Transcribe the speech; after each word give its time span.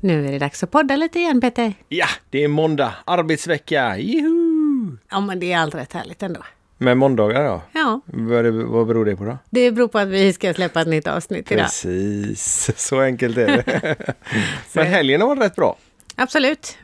Nu 0.00 0.26
är 0.28 0.32
det 0.32 0.38
dags 0.38 0.62
att 0.62 0.70
podda 0.70 0.96
lite 0.96 1.18
igen 1.18 1.40
Peter. 1.40 1.74
Ja, 1.88 2.06
det 2.30 2.44
är 2.44 2.48
måndag, 2.48 2.94
arbetsvecka, 3.04 3.98
juhu! 3.98 4.96
Ja 5.10 5.20
men 5.20 5.40
det 5.40 5.52
är 5.52 5.58
allt 5.58 5.74
rätt 5.74 5.92
härligt 5.92 6.22
ändå. 6.22 6.40
Med 6.78 6.96
måndagar 6.96 7.42
ja. 7.44 7.62
Ja, 7.72 8.00
Vad, 8.06 8.46
vad 8.46 8.86
beror 8.86 9.04
det 9.04 9.16
på 9.16 9.24
då? 9.24 9.38
det 9.50 9.70
beror 9.70 9.88
på 9.88 9.98
att 9.98 10.08
vi 10.08 10.32
ska 10.32 10.54
släppa 10.54 10.80
ett 10.80 10.88
nytt 10.88 11.06
avsnitt 11.06 11.52
idag. 11.52 11.64
Precis, 11.64 12.70
så 12.88 13.00
enkelt 13.00 13.36
är 13.38 13.46
det. 13.46 13.96
Men 14.72 14.86
helgen 14.86 15.20
har 15.20 15.28
varit 15.28 15.42
rätt 15.42 15.56
bra. 15.56 15.76
Absolut. 16.16 16.78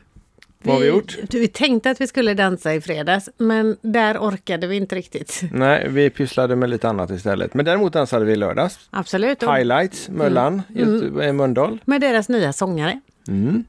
Vad 0.63 0.75
har 0.75 0.81
vi 0.81 0.87
gjort? 0.87 1.17
Vi 1.29 1.47
tänkte 1.47 1.89
att 1.89 2.01
vi 2.01 2.07
skulle 2.07 2.33
dansa 2.33 2.73
i 2.73 2.81
fredags 2.81 3.29
men 3.37 3.77
där 3.81 4.17
orkade 4.17 4.67
vi 4.67 4.75
inte 4.75 4.95
riktigt. 4.95 5.43
Nej, 5.51 5.87
vi 5.89 6.09
pysslade 6.09 6.55
med 6.55 6.69
lite 6.69 6.89
annat 6.89 7.09
istället. 7.09 7.53
Men 7.53 7.65
däremot 7.65 7.93
dansade 7.93 8.25
vi 8.25 8.33
i 8.33 8.35
lördags. 8.35 8.79
Absolut. 8.89 9.43
Och 9.43 9.55
Highlights, 9.55 10.09
Möllan, 10.09 10.61
mm. 10.75 11.21
i 11.21 11.31
Mölndal. 11.31 11.79
med 11.85 12.01
deras 12.01 12.29
nya 12.29 12.53
sångare. 12.53 12.99
Mm. 13.27 13.63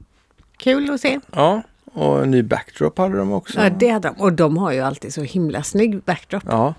Kul 0.57 0.91
att 0.91 1.01
se. 1.01 1.19
Ja, 1.31 1.61
och 1.85 2.23
en 2.23 2.31
ny 2.31 2.43
backdrop 2.43 2.97
hade 2.97 3.17
de 3.17 3.31
också. 3.31 3.61
Ja, 3.61 3.69
det 3.69 3.87
hade 3.87 4.07
de. 4.07 4.21
Och 4.21 4.33
de 4.33 4.57
har 4.57 4.71
ju 4.71 4.79
alltid 4.79 5.13
så 5.13 5.21
himla 5.21 5.63
snygg 5.63 6.01
backdrop. 6.01 6.43
Ja, 6.47 6.73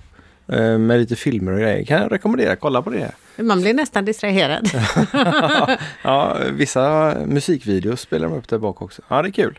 eh, 0.48 0.78
med 0.78 1.00
lite 1.00 1.16
filmer 1.16 1.52
och 1.52 1.58
grejer. 1.58 1.84
Kan 1.84 2.02
jag 2.02 2.12
rekommendera, 2.12 2.56
kolla 2.56 2.82
på 2.82 2.90
det. 2.90 3.12
Man 3.36 3.60
blir 3.60 3.74
nästan 3.74 4.04
distraherad. 4.04 4.70
ja, 6.02 6.36
vissa 6.52 7.14
musikvideos 7.26 8.00
spelar 8.00 8.28
de 8.28 8.38
upp 8.38 8.48
där 8.48 8.58
bak 8.58 8.82
också. 8.82 9.02
Ja, 9.08 9.22
det 9.22 9.28
är 9.28 9.32
kul. 9.32 9.58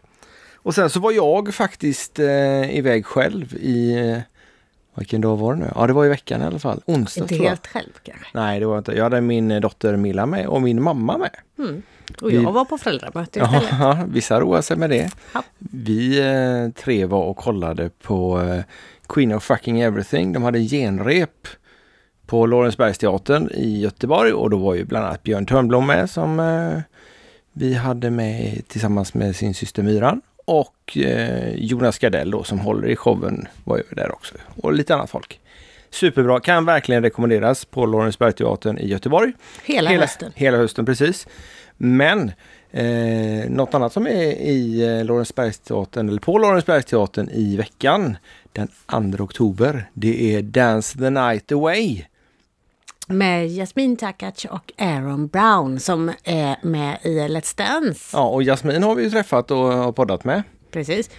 Och 0.67 0.75
sen 0.75 0.89
så 0.89 0.99
var 0.99 1.11
jag 1.11 1.53
faktiskt 1.53 2.19
eh, 2.19 2.77
iväg 2.77 3.05
själv 3.05 3.53
i... 3.55 3.93
Eh, 4.11 4.17
vilken 4.95 5.21
dag 5.21 5.37
var 5.37 5.53
det 5.53 5.59
nu? 5.59 5.71
Ja, 5.75 5.87
det 5.87 5.93
var 5.93 6.05
i 6.05 6.09
veckan 6.09 6.41
i 6.41 6.45
alla 6.45 6.59
fall. 6.59 6.81
Onsdag 6.85 7.21
inte 7.21 7.35
helt 7.35 7.67
själv 7.67 7.89
kanske. 8.03 8.25
Nej, 8.33 8.59
det 8.59 8.65
var 8.65 8.77
inte. 8.77 8.91
Jag 8.91 9.03
hade 9.03 9.21
min 9.21 9.61
dotter 9.61 9.95
Milla 9.95 10.25
med 10.25 10.47
och 10.47 10.61
min 10.61 10.81
mamma 10.83 11.17
med. 11.17 11.29
Mm. 11.59 11.81
Och 12.21 12.29
Vi- 12.31 12.35
jag 12.43 12.51
var 12.51 12.65
på 12.65 12.77
föräldramöte 12.77 13.39
istället. 13.39 13.63
Ja, 13.79 13.99
vissa 14.07 14.39
roar 14.39 14.61
sig 14.61 14.77
med 14.77 14.89
det. 14.89 15.11
Ja. 15.33 15.43
Vi 15.57 16.19
eh, 16.19 16.81
tre 16.83 17.05
var 17.05 17.23
och 17.23 17.37
kollade 17.37 17.89
på 18.01 18.41
eh, 18.41 18.61
Queen 19.07 19.31
of 19.33 19.43
fucking 19.43 19.81
everything. 19.81 20.33
De 20.33 20.43
hade 20.43 20.59
genrep 20.59 21.47
på 22.25 22.45
Lorensbergsteatern 22.45 23.49
i 23.53 23.79
Göteborg 23.79 24.33
och 24.33 24.49
då 24.49 24.57
var 24.57 24.75
ju 24.75 24.85
bland 24.85 25.05
annat 25.05 25.23
Björn 25.23 25.45
Törnblom 25.45 25.87
med 25.87 26.09
som 26.09 26.39
eh, 26.39 26.79
vi 27.53 27.73
hade 27.73 28.09
med 28.11 28.67
tillsammans 28.67 29.13
med 29.13 29.35
sin 29.35 29.53
syster 29.53 29.83
Myran. 29.83 30.21
Och 30.47 30.97
eh, 30.97 31.55
Jonas 31.55 31.99
Gardell 31.99 32.31
då 32.31 32.43
som 32.43 32.59
håller 32.59 32.87
i 32.87 32.95
showen 32.95 33.47
var 33.63 33.77
ju 33.77 33.83
där 33.89 34.11
också. 34.11 34.35
Och 34.61 34.73
lite 34.73 34.95
annat 34.95 35.09
folk. 35.09 35.39
Superbra, 35.89 36.39
kan 36.39 36.65
verkligen 36.65 37.03
rekommenderas 37.03 37.65
på 37.65 37.85
Lorensbergsteatern 37.85 38.77
i 38.77 38.87
Göteborg. 38.87 39.33
Hela, 39.65 39.89
hösten. 39.89 40.31
Hela 40.35 40.57
hösten, 40.57 40.85
precis. 40.85 41.27
Men 41.77 42.31
eh, 42.71 43.49
något 43.49 43.73
annat 43.73 43.93
som 43.93 44.07
är 44.07 44.31
i 44.31 44.83
eh, 44.97 45.05
Lorensbergsteatern, 45.05 46.09
eller 46.09 46.19
på 46.21 46.37
Lorensbergsteatern 46.37 47.29
i 47.29 47.57
veckan 47.57 48.17
den 48.51 48.67
2 49.17 49.23
oktober, 49.23 49.89
det 49.93 50.35
är 50.35 50.41
Dance 50.41 50.97
the 50.97 51.09
Night 51.09 51.51
Away. 51.51 52.05
Med 53.09 53.47
Jasmin 53.47 53.97
Takac 53.97 54.45
och 54.49 54.71
Aaron 54.77 55.27
Brown 55.27 55.79
som 55.79 56.11
är 56.23 56.55
med 56.61 56.97
i 57.03 57.19
Let's 57.19 57.57
Dance. 57.57 58.17
Ja, 58.17 58.27
och 58.27 58.43
Jasmin 58.43 58.83
har 58.83 58.95
vi 58.95 59.03
ju 59.03 59.09
träffat 59.09 59.51
och, 59.51 59.95
poddat 59.95 60.23
med. 60.23 60.43
Precis. 60.71 61.09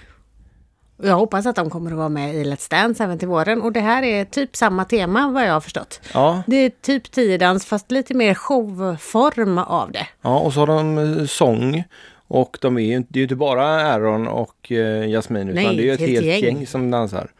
Jag 1.02 1.14
hoppas 1.16 1.46
att 1.46 1.56
de 1.56 1.70
kommer 1.70 1.90
att 1.90 1.96
vara 1.96 2.08
med 2.08 2.34
i 2.34 2.44
Let's 2.44 2.70
Dance 2.70 3.04
även 3.04 3.18
till 3.18 3.28
våren. 3.28 3.62
Och 3.62 3.72
det 3.72 3.80
här 3.80 4.02
är 4.02 4.24
typ 4.24 4.56
samma 4.56 4.84
tema 4.84 5.30
vad 5.30 5.46
jag 5.46 5.52
har 5.52 5.60
förstått. 5.60 6.00
Ja, 6.14 6.42
Det 6.46 6.56
är 6.56 6.70
typ 6.82 7.10
tiodans 7.10 7.66
fast 7.66 7.90
lite 7.90 8.14
mer 8.14 8.34
showform 8.34 9.58
av 9.58 9.92
det. 9.92 10.06
ja 10.22 10.38
och 10.38 10.52
så 10.52 10.60
har 10.60 10.66
de 10.66 10.98
eh, 10.98 11.26
sång. 11.26 11.84
Och 12.30 12.58
de 12.60 12.76
är 12.78 12.82
ju, 12.82 12.98
det 13.08 13.16
är 13.16 13.20
ju 13.20 13.22
inte 13.22 13.36
bara 13.36 13.64
Aaron 13.66 14.28
och 14.28 14.72
eh, 14.72 15.08
Jasmin 15.10 15.48
utan 15.48 15.64
Nej, 15.64 15.76
det 15.76 15.82
är 15.82 15.84
ju 15.84 15.92
ett 15.92 16.00
helt 16.00 16.12
helt 16.12 16.26
gäng. 16.44 16.56
gäng. 16.56 16.66
som 16.66 16.90
dansar. 16.90 17.30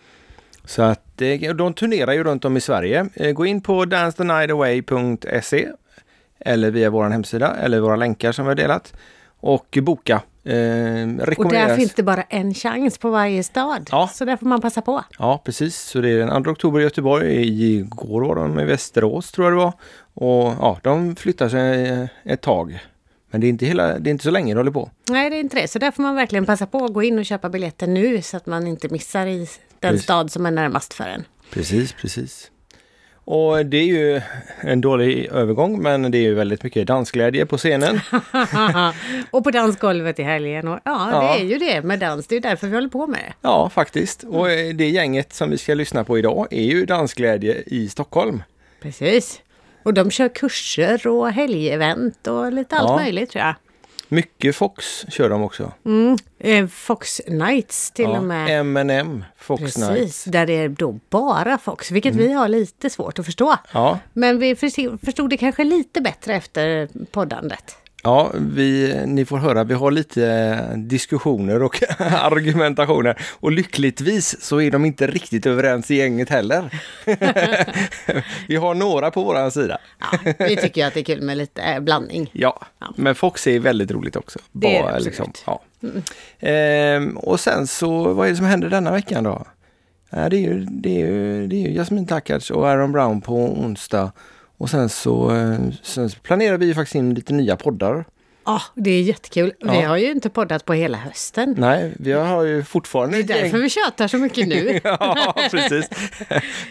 Så 0.69 0.83
att 0.83 1.21
eh, 1.23 1.55
de 1.55 1.75
turnerar 1.75 2.13
ju 2.13 2.25
runt 2.25 2.45
om 2.45 2.57
i 2.57 2.61
Sverige. 2.61 3.07
Eh, 3.15 3.33
Gå 3.33 3.47
in 3.47 3.61
på 3.61 3.85
dancethenightaway.se 3.85 5.69
eller 6.41 6.71
via 6.71 6.91
vår 6.91 7.09
hemsida 7.09 7.57
eller 7.57 7.81
våra 7.81 7.97
länkar 7.97 8.33
som 8.33 8.45
vi 8.45 8.49
har 8.51 8.55
delat 8.57 8.93
och 9.41 9.79
boka. 9.83 10.15
Eh, 10.45 11.35
Och 11.39 11.51
där 11.53 11.77
finns 11.77 11.95
det 11.95 12.03
bara 12.03 12.23
en 12.23 12.55
chans 12.55 12.99
på 12.99 13.11
varje 13.11 13.43
stad. 13.43 13.89
Ja. 13.93 14.11
Så 14.15 14.25
där 14.25 14.37
får 14.37 14.47
man 14.47 14.61
passa 14.61 14.83
på. 14.83 15.05
Ja, 15.19 15.43
precis. 15.45 15.77
Så 15.77 16.01
det 16.01 16.11
är 16.11 16.19
den 16.19 16.45
2 16.45 16.51
oktober 16.51 16.81
i 16.81 16.83
Göteborg. 16.83 17.49
Igår 17.77 18.21
var 18.21 18.35
de 18.35 18.61
i 18.61 18.65
Västerås 18.65 19.33
tror 19.33 19.47
jag 19.47 19.53
det 19.53 19.65
var. 19.65 19.73
Och 20.15 20.53
ja, 20.61 20.79
de 20.83 21.17
flyttar 21.17 21.49
sig 21.49 21.89
eh, 21.89 22.33
ett 22.33 22.41
tag. 22.41 22.79
Men 23.31 23.41
det 23.41 23.47
är 23.47 23.49
inte, 23.49 23.67
hela, 23.67 23.99
det 23.99 24.11
är 24.11 24.13
inte 24.13 24.25
så 24.25 24.31
länge 24.31 24.55
det 24.55 24.59
håller 24.61 24.71
på. 24.71 24.91
Nej, 25.11 25.31
det 25.31 25.37
är 25.37 25.41
inte 25.41 25.61
det. 25.61 25.69
Så 25.69 25.79
där 25.79 25.91
får 25.91 26.03
man 26.03 26.15
verkligen 26.15 26.47
passa 26.47 26.67
på 26.67 26.85
att 26.85 26.93
gå 26.93 27.03
in 27.03 27.19
och 27.19 27.25
köpa 27.27 27.49
biljetter 27.49 27.87
nu 27.87 28.23
så 28.23 28.37
att 28.37 28.47
man 28.47 28.67
inte 28.67 28.89
missar 28.89 29.27
i 29.27 29.49
den 29.81 29.91
Precis. 29.93 30.05
stad 30.05 30.33
som 30.33 30.47
är 30.47 30.51
närmast 30.51 30.95
för 30.95 31.05
en. 31.05 31.25
Precis, 31.51 31.93
precis. 31.93 32.51
Och 33.31 33.67
det 33.67 33.77
är 33.77 33.85
ju 33.85 34.21
en 34.61 34.81
dålig 34.81 35.27
övergång 35.27 35.83
men 35.83 36.11
det 36.11 36.19
är 36.19 36.23
ju 36.23 36.35
väldigt 36.35 36.63
mycket 36.63 36.87
dansglädje 36.87 37.47
på 37.47 37.59
scenen. 37.59 38.01
och 39.31 39.45
på 39.45 39.51
dansgolvet 39.51 40.19
i 40.19 40.23
helgen. 40.23 40.69
Och, 40.69 40.79
ja, 40.85 41.09
Ja. 41.13 41.21
det 41.23 41.41
är 41.41 41.45
ju 41.45 41.59
det 41.59 41.83
med 41.83 41.99
dans. 41.99 42.27
Det 42.27 42.37
är 42.37 42.41
därför 42.41 42.67
vi 42.67 42.75
håller 42.75 42.89
på 42.89 43.07
med 43.07 43.21
det. 43.21 43.33
Ja, 43.43 43.71
faktiskt. 43.71 44.23
Och 44.25 44.47
det 44.75 44.89
gänget 44.89 45.33
som 45.33 45.51
vi 45.51 45.59
ska 45.59 45.75
lyssna 45.75 46.05
på 46.05 46.19
idag 46.19 46.47
är 46.51 46.63
ju 46.63 46.87
dansglädje 46.87 47.63
i 47.67 47.89
Stockholm. 47.89 48.43
Precis. 48.83 49.41
Och 49.83 49.95
de 49.95 50.11
kör 50.11 50.29
kurser 50.29 51.07
och 51.07 51.33
helgevent 51.33 52.27
och 52.27 52.53
lite 52.53 52.77
allt 52.77 52.89
Ja. 52.91 52.97
möjligt 52.97 53.31
tror 53.31 53.45
jag. 53.45 53.55
Mycket 54.09 54.57
Fox 54.57 55.07
kör 55.09 55.31
de 55.31 55.43
också. 55.43 55.73
Eh, 56.39 56.67
Fox 56.67 57.21
Nights 57.27 57.91
till 57.91 58.07
och 58.07 58.23
med. 58.23 58.61
M&M 58.61 59.25
Fox 59.37 59.63
Precis, 59.63 59.79
Night. 59.79 60.27
Mm. 60.27 60.33
där 60.33 60.47
det 60.47 60.53
är 60.53 60.69
då 60.69 60.99
bara 61.11 61.59
Fox, 61.59 61.91
vilket 61.91 62.15
vi 62.15 62.33
har 62.33 62.49
lite 62.49 62.91
svårt 62.91 63.19
att 63.19 63.27
förstå. 63.27 63.57
Ja, 63.73 63.99
Men 64.13 64.39
vi 64.39 64.57
förstod 65.03 65.31
det 65.31 65.37
kanske 65.37 65.65
lite 65.65 66.01
bättre 66.01 66.35
efter 66.35 66.89
poddandet. 67.11 67.77
Ja, 68.03 68.31
vi, 68.35 68.95
ni 69.07 69.25
får 69.25 69.39
höra, 69.39 69.65
vi 69.65 69.75
har 69.75 69.91
lite 69.91 70.27
eh, 70.27 70.79
diskussioner 70.79 71.63
och 71.63 71.83
argumentationer. 71.99 73.19
Och 73.41 73.53
lyckligtvis 73.53 74.41
så 74.41 74.61
är 74.61 74.71
de 74.71 74.85
inte 74.85 75.07
riktigt 75.07 75.47
överens 75.47 75.91
i 75.91 75.95
gänget 75.95 76.29
heller. 76.29 76.81
vi 78.49 78.57
har 78.57 78.75
några 78.75 79.11
på 79.11 79.23
våran 79.23 79.51
sida. 79.51 79.79
Ja, 79.99 80.33
vi 80.39 80.57
tycker 80.57 80.87
att 80.87 80.95
det 80.95 81.01
är 81.01 81.05
kul 81.05 81.23
med 81.23 81.39
lite 81.39 81.63
eh, 81.63 81.81
blandning. 81.81 82.31
Ja, 82.33 82.61
men 82.97 83.15
Fox 83.15 83.47
är 83.47 83.59
väldigt 83.59 83.91
roligt 83.91 84.17
också. 84.17 84.39
Det 84.53 84.77
är 84.77 84.83
det 84.83 84.95
absolut. 84.95 85.45
ja. 85.47 85.63
Ehm, 86.41 87.17
och 87.17 87.41
sen 87.41 87.67
så, 87.67 88.13
vad 88.13 88.27
är 88.27 88.31
det 88.31 88.37
som 88.37 88.47
händer 88.47 88.69
denna 88.69 88.93
veckan 88.93 89.25
då? 89.25 89.45
Ja, 90.11 90.29
det, 90.29 90.37
är 90.37 90.41
ju, 90.41 90.65
det, 90.65 91.03
är 91.03 91.07
ju, 91.07 91.47
det 91.47 91.57
är 91.57 91.69
ju 91.69 91.75
Jasmin 91.75 92.07
Takac 92.07 92.51
och 92.51 92.69
Aaron 92.69 92.93
Brown 92.93 93.21
på 93.21 93.35
onsdag. 93.35 94.13
Och 94.59 94.71
sen 94.71 94.89
så, 94.89 95.31
eh, 95.37 95.59
sen 95.83 96.11
så 96.11 96.19
planerar 96.21 96.57
vi 96.59 96.67
ju 96.67 96.75
faktiskt 96.75 96.95
in 96.95 97.15
lite 97.15 97.33
nya 97.33 97.57
poddar. 97.57 98.05
Ja, 98.45 98.63
det 98.75 98.91
är 98.91 99.03
jättekul. 99.03 99.53
Vi 99.61 99.81
Ja. 99.81 99.89
har 99.89 99.97
ju 99.97 100.11
inte 100.11 100.31
poddat 100.31 100.65
på 100.65 100.73
hela 100.73 100.99
hösten. 100.99 101.55
Nej, 101.59 101.93
vi 101.99 102.13
har 102.13 102.43
ju 102.45 102.63
fortfarande 102.65 103.23
Det 103.23 103.35
är 103.35 103.43
därför 103.43 103.59
vi 103.59 103.69
tjatar 103.71 104.09
så 104.09 104.17
mycket 104.17 104.49
nu. 104.49 104.81
ja, 104.85 105.35
precis. 105.51 105.89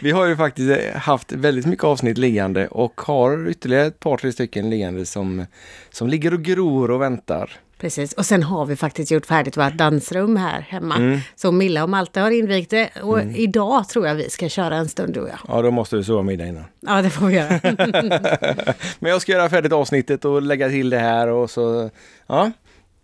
Vi 0.01 0.11
har 0.11 0.25
ju 0.25 0.35
faktiskt 0.37 0.95
haft 0.95 1.31
väldigt 1.31 1.65
mycket 1.65 1.83
avsnitt 1.83 2.17
liggande 2.17 2.67
och 2.67 3.01
har 3.01 3.49
ytterligare 3.49 3.85
ett 3.85 3.99
par, 3.99 4.17
tre 4.17 4.31
stycken 4.31 4.69
liggande 4.69 5.05
som, 5.05 5.45
som 5.89 6.07
ligger 6.07 6.33
och 6.33 6.41
gror 6.43 6.91
och 6.91 7.01
väntar. 7.01 7.51
Precis, 7.77 8.13
och 8.13 8.25
sen 8.25 8.43
har 8.43 8.65
vi 8.65 8.75
faktiskt 8.75 9.11
gjort 9.11 9.25
färdigt 9.25 9.57
vårt 9.57 9.73
dansrum 9.73 10.35
här 10.35 10.61
hemma. 10.61 10.95
Mm. 10.95 11.19
Så 11.35 11.51
Milla 11.51 11.83
och 11.83 11.89
Malte 11.89 12.19
har 12.19 12.31
invigt 12.31 12.69
det 12.69 12.89
och 13.01 13.21
idag 13.21 13.89
tror 13.89 14.07
jag 14.07 14.15
vi 14.15 14.29
ska 14.29 14.49
köra 14.49 14.75
en 14.75 14.89
stund 14.89 15.13
du 15.13 15.19
och 15.19 15.29
jag. 15.29 15.39
Ja, 15.47 15.61
då 15.61 15.71
måste 15.71 15.95
du 15.95 16.03
sova 16.03 16.23
middag 16.23 16.45
innan. 16.45 16.63
Ja, 16.79 17.01
det 17.01 17.09
får 17.09 17.25
vi 17.25 17.35
göra. 17.35 17.49
Men 18.99 19.11
jag 19.11 19.21
ska 19.21 19.31
göra 19.31 19.49
färdigt 19.49 19.73
avsnittet 19.73 20.25
och 20.25 20.41
lägga 20.41 20.69
till 20.69 20.89
det 20.89 20.99
här 20.99 21.27
och 21.27 21.49
så, 21.49 21.89
ja. 22.27 22.51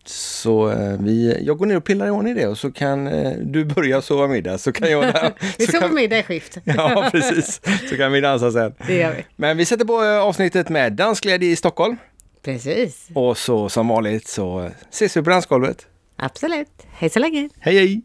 Så 0.06 0.70
eh, 0.70 1.00
vi, 1.00 1.44
jag 1.46 1.58
går 1.58 1.66
ner 1.66 1.78
och 1.78 1.84
pillar 1.84 2.08
i 2.08 2.10
ordning 2.10 2.36
det 2.36 2.48
och 2.48 2.58
så 2.58 2.72
kan 2.72 3.08
eh, 3.08 3.32
du 3.42 3.66
börja 3.66 4.02
sova 4.02 4.28
middag 4.28 4.58
så 4.58 4.72
kan 4.72 4.92
jag... 4.92 5.06
Vi 5.58 5.66
så 5.66 5.72
sover 5.72 5.88
kan, 5.88 5.96
middag 5.96 6.20
i 6.20 6.24
skift. 6.24 6.58
Ja, 6.64 7.10
precis. 7.12 7.62
Så 7.90 7.98
kan 7.98 8.12
vi 8.12 8.22
dansa 8.22 8.52
sen. 8.52 8.74
Det 8.88 8.96
gör 8.96 9.12
vi. 9.12 9.26
Men 9.36 9.58
vi 9.58 9.66
sätter 9.66 9.86
på 9.86 10.04
eh, 10.04 10.20
avsnittet 10.20 10.70
med 10.70 10.94
dansglädje 10.94 11.50
i 11.50 11.56
Stockholm. 11.56 11.98
Precis, 12.44 13.10
Och 13.14 13.38
så 13.38 13.70
som 13.70 13.88
vanligt 13.88 14.28
så 14.28 14.70
ses 14.90 15.18
vi 15.18 15.22
på 15.24 15.30
dansgolvet. 15.30 15.88
absolut. 16.16 16.70
Hej 16.92 17.10
så 17.10 17.20
länge. 17.20 17.50
Hej 17.60 17.76
hej! 17.78 18.02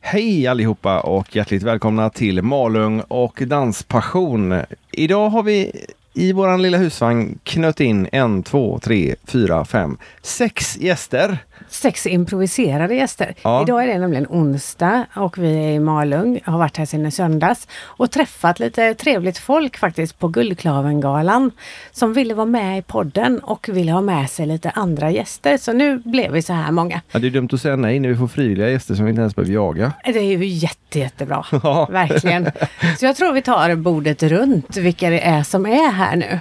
Hej 0.00 0.46
allihopa 0.46 1.00
och 1.00 1.36
hjärtligt 1.36 1.62
välkomna 1.62 2.10
till 2.10 2.42
Malung 2.42 3.00
och 3.00 3.42
Danspassion. 3.46 4.54
Idag 4.92 5.28
har 5.28 5.42
vi 5.42 5.72
i 6.16 6.32
våran 6.32 6.62
lilla 6.62 6.78
husvagn 6.78 7.38
knöt 7.44 7.80
in 7.80 8.08
en, 8.12 8.42
två, 8.42 8.78
tre, 8.78 9.14
fyra, 9.24 9.64
fem, 9.64 9.98
sex 10.22 10.76
gäster. 10.76 11.38
Sex 11.68 12.06
improviserade 12.06 12.94
gäster. 12.94 13.34
Ja. 13.42 13.62
Idag 13.62 13.82
är 13.82 13.86
det 13.86 13.98
nämligen 13.98 14.26
onsdag 14.26 15.06
och 15.14 15.38
vi 15.38 15.56
är 15.56 15.70
i 15.70 15.78
Malung, 15.78 16.40
har 16.44 16.58
varit 16.58 16.76
här 16.76 16.86
sedan 16.86 17.06
i 17.06 17.10
söndags 17.10 17.68
och 17.82 18.10
träffat 18.10 18.58
lite 18.60 18.94
trevligt 18.94 19.38
folk 19.38 19.76
faktiskt 19.78 20.18
på 20.18 20.28
Guldklavengalan 20.28 21.50
som 21.92 22.12
ville 22.12 22.34
vara 22.34 22.46
med 22.46 22.78
i 22.78 22.82
podden 22.82 23.38
och 23.38 23.68
ville 23.68 23.92
ha 23.92 24.00
med 24.00 24.30
sig 24.30 24.46
lite 24.46 24.70
andra 24.70 25.10
gäster. 25.10 25.56
Så 25.56 25.72
nu 25.72 25.98
blev 25.98 26.32
vi 26.32 26.42
så 26.42 26.52
här 26.52 26.72
många. 26.72 27.00
Ja, 27.12 27.18
det 27.18 27.26
är 27.26 27.30
dumt 27.30 27.48
att 27.52 27.60
säga 27.60 27.76
nej 27.76 28.00
när 28.00 28.08
vi 28.08 28.16
får 28.16 28.28
frivilliga 28.28 28.70
gäster 28.70 28.94
som 28.94 29.04
vi 29.04 29.10
inte 29.10 29.20
ens 29.20 29.36
behöver 29.36 29.52
jaga. 29.54 29.92
Det 30.04 30.18
är 30.18 30.22
ju 30.22 30.46
jätte, 30.46 30.98
jättebra. 30.98 31.46
Ja. 31.62 31.86
Verkligen. 31.90 32.50
Så 32.98 33.06
jag 33.06 33.16
tror 33.16 33.32
vi 33.32 33.42
tar 33.42 33.74
bordet 33.74 34.22
runt 34.22 34.76
vilka 34.76 35.10
det 35.10 35.20
är 35.20 35.42
som 35.42 35.66
är 35.66 35.90
här 35.90 36.16
nu. 36.16 36.40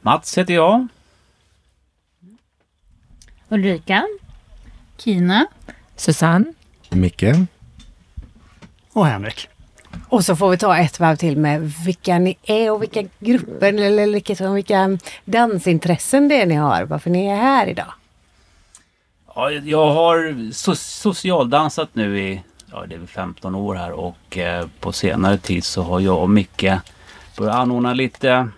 Mats 0.00 0.38
heter 0.38 0.54
jag. 0.54 0.88
Ulrika. 3.48 4.04
Kina. 4.98 5.46
Susanne. 5.96 6.44
Micke. 6.90 7.24
Och 8.92 9.06
Henrik. 9.06 9.48
Och 10.08 10.24
så 10.24 10.36
får 10.36 10.50
vi 10.50 10.58
ta 10.58 10.76
ett 10.78 11.00
varv 11.00 11.16
till 11.16 11.36
med 11.36 11.72
vilka 11.86 12.18
ni 12.18 12.36
är 12.44 12.70
och 12.72 12.82
vilka 12.82 13.02
grupper 13.18 13.72
eller 13.72 14.06
vilka, 14.12 14.50
vilka 14.52 14.98
dansintressen 15.24 16.28
det 16.28 16.40
är 16.42 16.46
ni 16.46 16.54
har. 16.54 16.82
Varför 16.84 17.10
ni 17.10 17.26
är 17.26 17.36
här 17.36 17.66
idag. 17.66 17.92
Ja, 19.34 19.50
jag 19.50 19.90
har 19.94 20.16
so- 20.52 20.74
socialdansat 20.74 21.88
nu 21.92 22.20
i 22.20 22.42
ja, 22.72 22.86
det 22.86 22.94
är 22.94 22.98
väl 22.98 23.08
15 23.08 23.54
år 23.54 23.74
här 23.74 23.92
och 23.92 24.38
eh, 24.38 24.66
på 24.80 24.92
senare 24.92 25.38
tid 25.38 25.64
så 25.64 25.82
har 25.82 26.00
jag 26.00 26.18
och 26.22 26.30
Micke 26.30 26.72
börjat 27.36 27.54
anordna 27.56 27.94
lite 27.94 28.48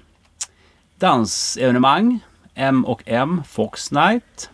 dansevenemang. 0.99 2.19
M 2.55 2.85
och 2.85 3.02
M, 3.06 3.43
Fox 3.49 3.90
Night. 3.93 4.50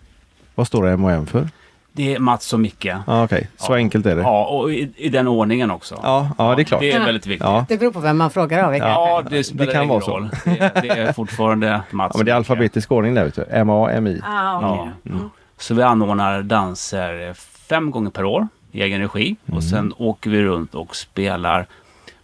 Vad 0.55 0.67
står 0.67 0.87
M 0.89 1.05
och 1.05 1.11
M 1.11 1.27
för? 1.27 1.49
Det 1.97 2.15
är 2.15 2.19
Mats 2.19 2.53
och 2.53 2.61
Micke. 2.61 2.85
Ja, 3.07 3.25
okej. 3.25 3.49
Så 3.57 3.73
Ja. 3.73 3.77
enkelt 3.77 4.07
är 4.07 4.17
det. 4.17 4.23
Ja, 4.23 4.45
och 4.47 4.73
i, 4.73 4.93
i 4.97 5.09
den 5.09 5.29
ordningen 5.29 5.71
också. 5.71 6.01
Ja, 6.03 6.31
ja, 6.39 6.55
det 6.55 6.63
är 6.63 6.65
klart. 6.65 6.81
Det 6.81 6.93
är 6.93 7.05
väldigt 7.05 7.27
viktigt. 7.27 7.45
Ja. 7.47 7.67
Det 7.69 7.77
beror 7.79 7.93
på 7.93 8.01
vem 8.01 8.17
man 8.19 8.31
frågar 8.31 8.65
av. 8.65 8.71
vilka. 8.73 8.87
Ja, 8.89 9.23
det 9.31 9.45
spelar 9.45 9.73
kan 9.73 9.83
ingen 9.83 9.89
vara 9.89 10.01
så. 10.01 10.11
roll. 10.11 10.31
Det, 10.45 10.73
det 10.83 10.89
är 10.89 11.13
fortfarande 11.13 11.83
Mats 11.91 12.11
Ja, 12.15 12.19
men 12.19 12.27
det 12.27 12.33
är 12.33 12.37
och 12.37 12.41
Micke. 12.41 12.51
alfabetisk 12.51 12.93
ordning 12.93 13.15
där 13.15 13.25
vet 13.25 13.35
du. 13.35 13.45
M-A-M-I. 13.51 14.21
Ah, 14.25 14.57
okej. 14.57 14.93
Ja. 15.03 15.11
Mm. 15.15 15.31
Så 15.59 15.75
vi 15.75 15.83
anordnar 15.83 16.43
danser 16.43 17.35
fem 17.69 17.91
gånger 17.91 18.11
per 18.11 18.25
år 18.25 18.49
i 18.73 18.83
egen 18.83 19.01
regi. 19.01 19.37
Mm. 19.47 19.57
Och 19.57 19.65
sen 19.65 19.93
åker 19.99 20.31
vi 20.31 20.43
runt 20.43 20.75
och 20.75 20.97
spelar 20.97 21.67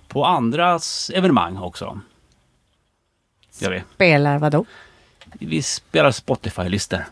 på 0.08 0.24
andras 0.24 1.10
evenemang 1.14 1.56
också. 1.58 2.00
Gör 3.58 3.70
vi. 3.70 3.82
Spelar 3.94 4.38
vadå? 4.38 4.64
Vi 5.32 5.62
spelar 5.62 6.10
Spotify-listor. 6.10 7.04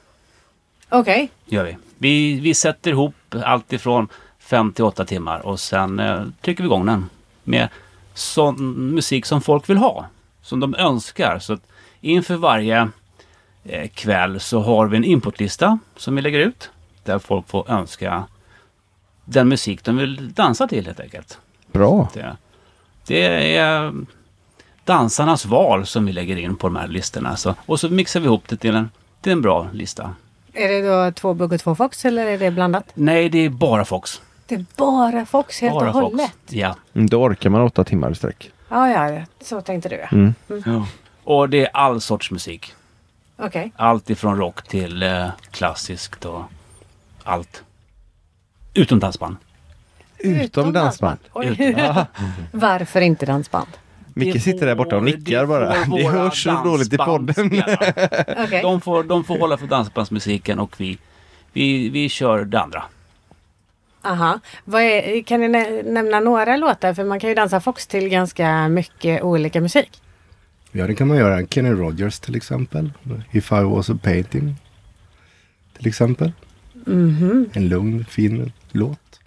Okej. 0.88 1.30
Gör 1.44 1.64
vi. 1.64 1.76
Vi. 1.98 2.40
Vi 2.40 2.54
sätter 2.54 2.90
ihop 2.90 3.14
allt 3.44 3.72
ifrån 3.72 4.08
fem 4.38 4.72
till 4.72 4.84
åtta 4.84 5.04
timmar 5.04 5.46
och 5.46 5.60
sen 5.60 5.98
eh, 5.98 6.22
trycker 6.40 6.62
vi 6.62 6.66
igång 6.66 6.86
den. 6.86 7.10
Med 7.44 7.68
sån 8.14 8.72
musik 8.94 9.26
som 9.26 9.40
folk 9.40 9.70
vill 9.70 9.76
ha. 9.76 10.06
Som 10.42 10.60
de 10.60 10.74
önskar. 10.74 11.38
Så 11.38 11.52
att 11.52 11.62
inför 12.00 12.36
varje 12.36 12.88
eh, 13.64 13.88
kväll 13.88 14.40
så 14.40 14.60
har 14.60 14.86
vi 14.86 14.96
en 14.96 15.04
inputlista 15.04 15.78
som 15.96 16.16
vi 16.16 16.22
lägger 16.22 16.38
ut. 16.38 16.70
Där 17.04 17.18
folk 17.18 17.48
får 17.48 17.70
önska 17.70 18.24
den 19.24 19.48
musik 19.48 19.84
de 19.84 19.96
vill 19.96 20.32
dansa 20.32 20.68
till 20.68 20.86
helt 20.86 21.00
enkelt. 21.00 21.38
Bra. 21.72 22.10
Det, 22.14 22.36
det 23.06 23.56
är 23.56 23.92
dansarnas 24.84 25.46
val 25.46 25.86
som 25.86 26.06
vi 26.06 26.12
lägger 26.12 26.36
in 26.36 26.56
på 26.56 26.66
de 26.66 26.76
här 26.76 26.88
listorna. 26.88 27.36
Så, 27.36 27.54
och 27.66 27.80
så 27.80 27.88
mixar 27.88 28.20
vi 28.20 28.26
ihop 28.26 28.48
det 28.48 28.56
till 28.56 28.74
en, 28.74 28.90
till 29.20 29.32
en 29.32 29.42
bra 29.42 29.68
lista. 29.72 30.14
Är 30.58 30.68
det 30.68 30.88
då 31.06 31.12
två 31.12 31.34
bugg 31.34 31.52
och 31.52 31.60
två 31.60 31.74
fox 31.74 32.04
eller 32.04 32.26
är 32.26 32.38
det 32.38 32.50
blandat? 32.50 32.84
Nej, 32.94 33.28
det 33.28 33.38
är 33.38 33.48
bara 33.48 33.84
Fox. 33.84 34.20
Det 34.46 34.54
är 34.54 34.64
bara 34.76 35.26
fox 35.26 35.60
helt 35.60 35.74
Bara 35.74 35.88
och 35.88 35.94
Fox. 35.94 36.02
hållet. 36.02 36.32
Ja. 36.48 36.76
Mm, 36.94 37.06
Då 37.08 37.22
orkar 37.22 37.50
man 37.50 37.60
åtta 37.62 37.84
timmar 37.84 38.10
i 38.10 38.14
sträck. 38.14 38.50
Ja, 38.68 38.90
ja, 38.90 39.10
ja. 39.10 39.22
så 39.40 39.60
tänkte 39.60 39.88
du 39.88 39.96
ja. 39.96 40.08
Mm. 40.12 40.34
Och 41.24 41.48
det 41.48 41.64
är 41.64 41.70
all 41.76 42.00
sorts 42.00 42.30
musik. 42.30 42.72
Okej. 43.36 43.72
Allt 43.76 44.10
ifrån 44.10 44.36
rock 44.38 44.68
till 44.68 45.02
eh, 45.02 45.28
klassiskt 45.50 46.24
och 46.24 46.42
allt. 47.24 47.62
Utom 48.74 48.98
dansband. 49.00 49.36
Utom 50.18 50.72
dansband. 50.72 51.18
Oj. 51.32 51.74
Varför 52.52 53.00
inte 53.00 53.26
dansband? 53.26 53.68
Micke 54.18 54.42
sitter 54.42 54.66
där 54.66 54.74
borta 54.74 54.96
och 54.96 55.02
nickar 55.04 55.40
det 55.40 55.46
bara. 55.46 55.84
Det 55.96 56.08
hörs 56.08 56.42
så 56.44 56.50
dåligt 56.64 56.92
i 56.92 56.96
podden. 56.96 57.46
Okej. 58.38 58.62
De, 58.62 58.80
får, 58.80 59.04
de 59.04 59.24
får 59.24 59.38
hålla 59.38 59.56
för 59.56 59.66
dansbandsmusiken 59.66 60.58
och 60.58 60.74
vi, 60.80 60.98
vi, 61.52 61.88
vi 61.88 62.08
kör 62.08 62.44
det 62.44 62.60
andra. 62.60 62.82
Aha. 64.02 64.40
Vad 64.64 64.82
är, 64.82 65.22
kan 65.22 65.40
ni 65.40 65.48
nä- 65.48 65.82
nämna 65.82 66.20
några 66.20 66.56
låtar? 66.56 66.94
För 66.94 67.04
man 67.04 67.20
kan 67.20 67.28
ju 67.30 67.34
dansa 67.34 67.60
fox 67.60 67.86
till 67.86 68.08
ganska 68.08 68.68
mycket 68.68 69.22
olika 69.22 69.60
musik. 69.60 70.02
Ja, 70.72 70.86
det 70.86 70.94
kan 70.94 71.08
man 71.08 71.16
göra. 71.16 71.46
Kenny 71.46 71.70
Rogers 71.70 72.18
till 72.20 72.36
exempel. 72.36 72.92
If 73.32 73.52
I 73.52 73.62
was 73.62 73.90
a 73.90 73.98
painting. 74.02 74.56
Till 75.76 75.86
exempel. 75.86 76.32
Mhm. 76.86 77.50
En 77.52 77.68
lugn, 77.68 78.04
fin 78.04 78.52
låt. 78.72 79.20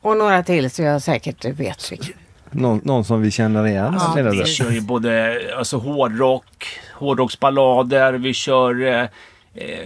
Och 0.00 0.16
några 0.16 0.42
till 0.42 0.70
så 0.70 0.82
jag 0.82 1.02
säkert 1.02 1.44
vet 1.44 1.92
vilka. 1.92 2.12
Någon, 2.54 2.80
någon 2.84 3.04
som 3.04 3.22
vi 3.22 3.30
känner 3.30 3.66
igen? 3.66 3.96
Ja, 4.00 4.12
menar? 4.14 4.30
Vi 4.30 4.44
kör 4.44 4.70
ju 4.70 4.80
både 4.80 5.40
alltså, 5.58 5.76
hårdrock, 5.78 6.66
hårdrocksballader, 6.94 8.12
vi 8.12 8.32
kör 8.34 8.82
eh, 8.86 9.02
eh, 9.54 9.78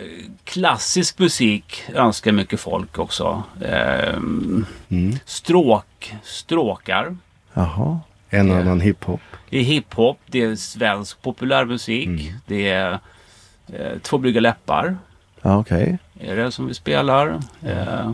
klassisk 0.44 1.19
musik 1.19 1.82
önskar 1.94 2.32
mycket 2.32 2.61
folk 2.61 2.99
också. 2.99 3.43
Eh, 3.61 4.17
Mm. 4.91 5.17
stråk, 5.25 6.15
stråkar. 6.23 7.17
Jaha. 7.55 8.00
En 8.31 8.49
Ja. 8.49 8.61
annan 8.61 8.81
hiphop. 8.81 9.21
Det 9.50 9.59
är 9.59 9.62
hiphop, 9.62 10.19
det 10.26 10.43
är 10.43 10.56
svensk 10.56 11.23
populärmusik, 11.23 12.06
Mm. 12.06 12.32
det 12.47 12.69
är 12.69 12.93
eh, 13.73 13.99
Två 14.03 14.19
brygga 14.19 14.41
läppar. 14.41 14.97
Ja, 15.43 15.56
okej. 15.59 15.99
Är 16.21 16.37
det 16.37 16.53
som 16.53 16.67
vi 16.67 16.75
spelar. 16.75 17.41
Eh, 17.67 18.11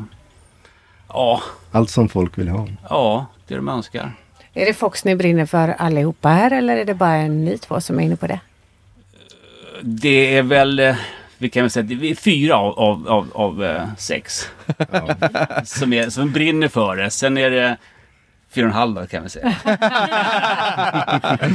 ja, 1.08 1.42
Allt 1.72 1.90
som 1.90 2.08
folk 2.08 2.38
vill 2.38 2.48
ha. 2.48 2.66
ja, 2.88 3.26
det 3.46 3.56
de 3.56 3.68
önskar. 3.68 4.12
Är 4.54 4.66
det 4.66 4.74
Fox 4.74 5.04
ni 5.04 5.16
brinner 5.16 5.46
för 5.46 5.68
allihopa 5.68 6.28
här 6.28 6.50
eller 6.50 6.76
är 6.76 6.84
det 6.84 6.94
bara 6.94 7.16
ni 7.22 7.58
två 7.58 7.80
som 7.80 8.00
är 8.00 8.04
inne 8.04 8.16
på 8.16 8.26
det? 8.26 8.40
Det 9.82 10.36
är 10.36 10.42
väl, 10.42 10.78
eh, 10.78 10.96
vi 11.38 11.48
kan 11.48 11.62
väl 11.62 11.70
säga, 11.70 11.82
det 11.82 12.10
är 12.10 12.14
fyra 12.14 12.56
av, 12.56 12.78
av, 12.78 13.08
av, 13.08 13.28
av 13.34 13.64
eh, 13.64 13.88
sex 13.98 14.48
Ja. 14.92 15.08
som, 15.64 15.92
är, 15.92 16.10
som 16.10 16.32
brinner 16.32 16.68
för 16.68 16.96
det. 16.96 17.10
Sen 17.10 17.38
är 17.38 17.50
det 17.50 17.76
fyra 18.50 18.64
och 18.64 18.70
en 18.70 18.76
halv 18.76 19.06
kan 19.06 19.22
vi 19.22 19.28
säga. 19.28 19.54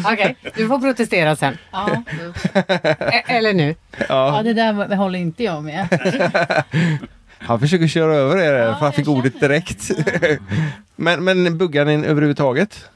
Okej, 0.05 0.35
du 0.55 0.67
får 0.67 0.79
protestera 0.79 1.35
sen. 1.35 1.57
Ja, 1.71 2.03
E- 2.53 3.23
eller 3.27 3.53
nu. 3.53 3.75
ja, 4.09 4.41
det 4.43 4.53
där 4.53 4.95
håller 4.95 5.19
inte 5.19 5.43
jag 5.43 5.63
med. 5.63 5.88
Han 7.41 7.59
försöker 7.59 7.88
köra 7.88 8.13
över 8.15 8.38
er 8.38 8.53
Ja, 8.53 8.75
för 8.75 8.85
han 8.85 8.93
fick 8.93 9.07
ordet 9.07 9.39
direkt. 9.39 9.91
men, 10.95 11.23
men 11.23 11.57
buggar 11.57 11.85
ni 11.85 12.05
överhuvudtaget? 12.05 12.89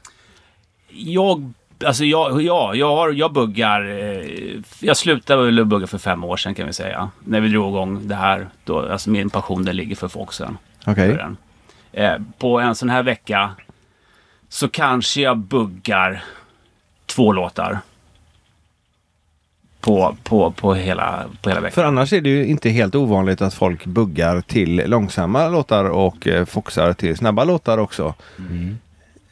Jag, 0.94 1.52
alltså 1.84 2.04
jag, 2.04 2.42
ja, 2.42 2.74
jag, 2.74 2.96
har, 2.96 3.12
jag 3.12 3.32
buggar. 3.32 3.84
Eh, 3.84 4.60
jag 4.80 4.96
slutade 4.96 5.44
väl 5.44 5.64
bugga 5.64 5.86
för 5.86 5.98
fem 5.98 6.24
år 6.24 6.36
sedan 6.36 6.54
kan 6.54 6.66
vi 6.66 6.72
säga. 6.72 7.10
När 7.24 7.40
vi 7.40 7.48
drog 7.48 7.70
igång 7.70 8.08
det 8.08 8.14
här. 8.14 8.48
Då, 8.64 8.88
alltså 8.88 9.10
min 9.10 9.30
passion 9.30 9.64
den 9.64 9.76
ligger 9.76 9.96
för 9.96 10.08
Foxen. 10.08 10.58
Okej. 10.86 11.16
den. 11.16 11.36
Eh, 11.92 12.14
på 12.38 12.60
en 12.60 12.74
sån 12.74 12.90
här 12.90 13.02
vecka 13.02 13.50
så 14.48 14.68
kanske 14.68 15.20
jag 15.20 15.38
buggar 15.38 16.24
två 17.06 17.32
låtar. 17.32 17.78
På, 19.80 20.16
på, 20.22 20.50
på, 20.50 20.74
hela, 20.74 21.24
på 21.42 21.48
hela 21.48 21.60
veckan. 21.60 21.74
För 21.74 21.84
annars 21.84 22.12
är 22.12 22.20
det 22.20 22.28
ju 22.28 22.46
inte 22.46 22.70
helt 22.70 22.94
ovanligt 22.94 23.42
att 23.42 23.54
folk 23.54 23.86
buggar 23.86 24.40
till 24.40 24.76
långsamma 24.86 25.48
låtar 25.48 25.84
och 25.84 26.26
eh, 26.28 26.44
foxar 26.44 26.92
till 26.92 27.16
snabba 27.16 27.44
låtar 27.44 27.78
också. 27.78 28.14
Mm. 28.38 28.78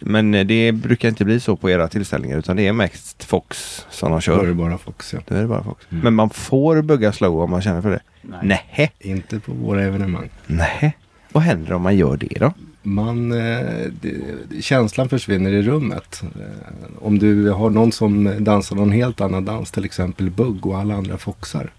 Men 0.04 0.34
eh, 0.34 0.46
det 0.46 0.72
brukar 0.72 1.08
inte 1.08 1.24
bli 1.24 1.40
så 1.40 1.56
på 1.56 1.70
era 1.70 1.88
tillställningar 1.88 2.38
utan 2.38 2.56
det 2.56 2.66
är 2.66 2.72
mest 2.72 3.24
fox 3.24 3.86
som 3.90 4.10
de 4.10 4.20
Då 4.26 4.32
är 4.32 4.36
det 4.38 4.46
kör. 4.46 4.52
bara 4.54 4.78
Fox, 4.78 5.12
ja. 5.14 5.20
Då 5.28 5.34
är 5.34 5.40
det 5.40 5.46
bara 5.48 5.64
fox. 5.64 5.86
Mm. 5.90 6.04
Men 6.04 6.14
man 6.14 6.30
får 6.30 6.82
bugga 6.82 7.12
slow 7.12 7.40
om 7.40 7.50
man 7.50 7.62
känner 7.62 7.82
för 7.82 7.90
det. 7.90 8.00
Nej. 8.22 8.40
Nej. 8.76 8.92
Inte 9.00 9.40
på 9.40 9.52
våra 9.52 9.82
evenemang. 9.82 10.30
Nej. 10.46 10.96
Vad 11.32 11.42
händer 11.42 11.72
om 11.72 11.82
man 11.82 11.96
gör 11.96 12.16
det 12.16 12.38
då? 12.40 12.52
Man, 12.82 13.32
eh, 13.32 13.90
det, 14.00 14.62
känslan 14.62 15.08
försvinner 15.08 15.50
i 15.50 15.62
rummet. 15.62 16.22
Eh, 16.22 17.04
om 17.06 17.18
du 17.18 17.50
har 17.50 17.70
någon 17.70 17.92
som 17.92 18.44
dansar 18.44 18.76
någon 18.76 18.92
helt 18.92 19.20
annan 19.20 19.44
dans, 19.44 19.70
till 19.70 19.84
exempel 19.84 20.30
bugg 20.30 20.66
och 20.66 20.78
alla 20.78 20.94
andra 20.94 21.18
foxar. 21.18 21.70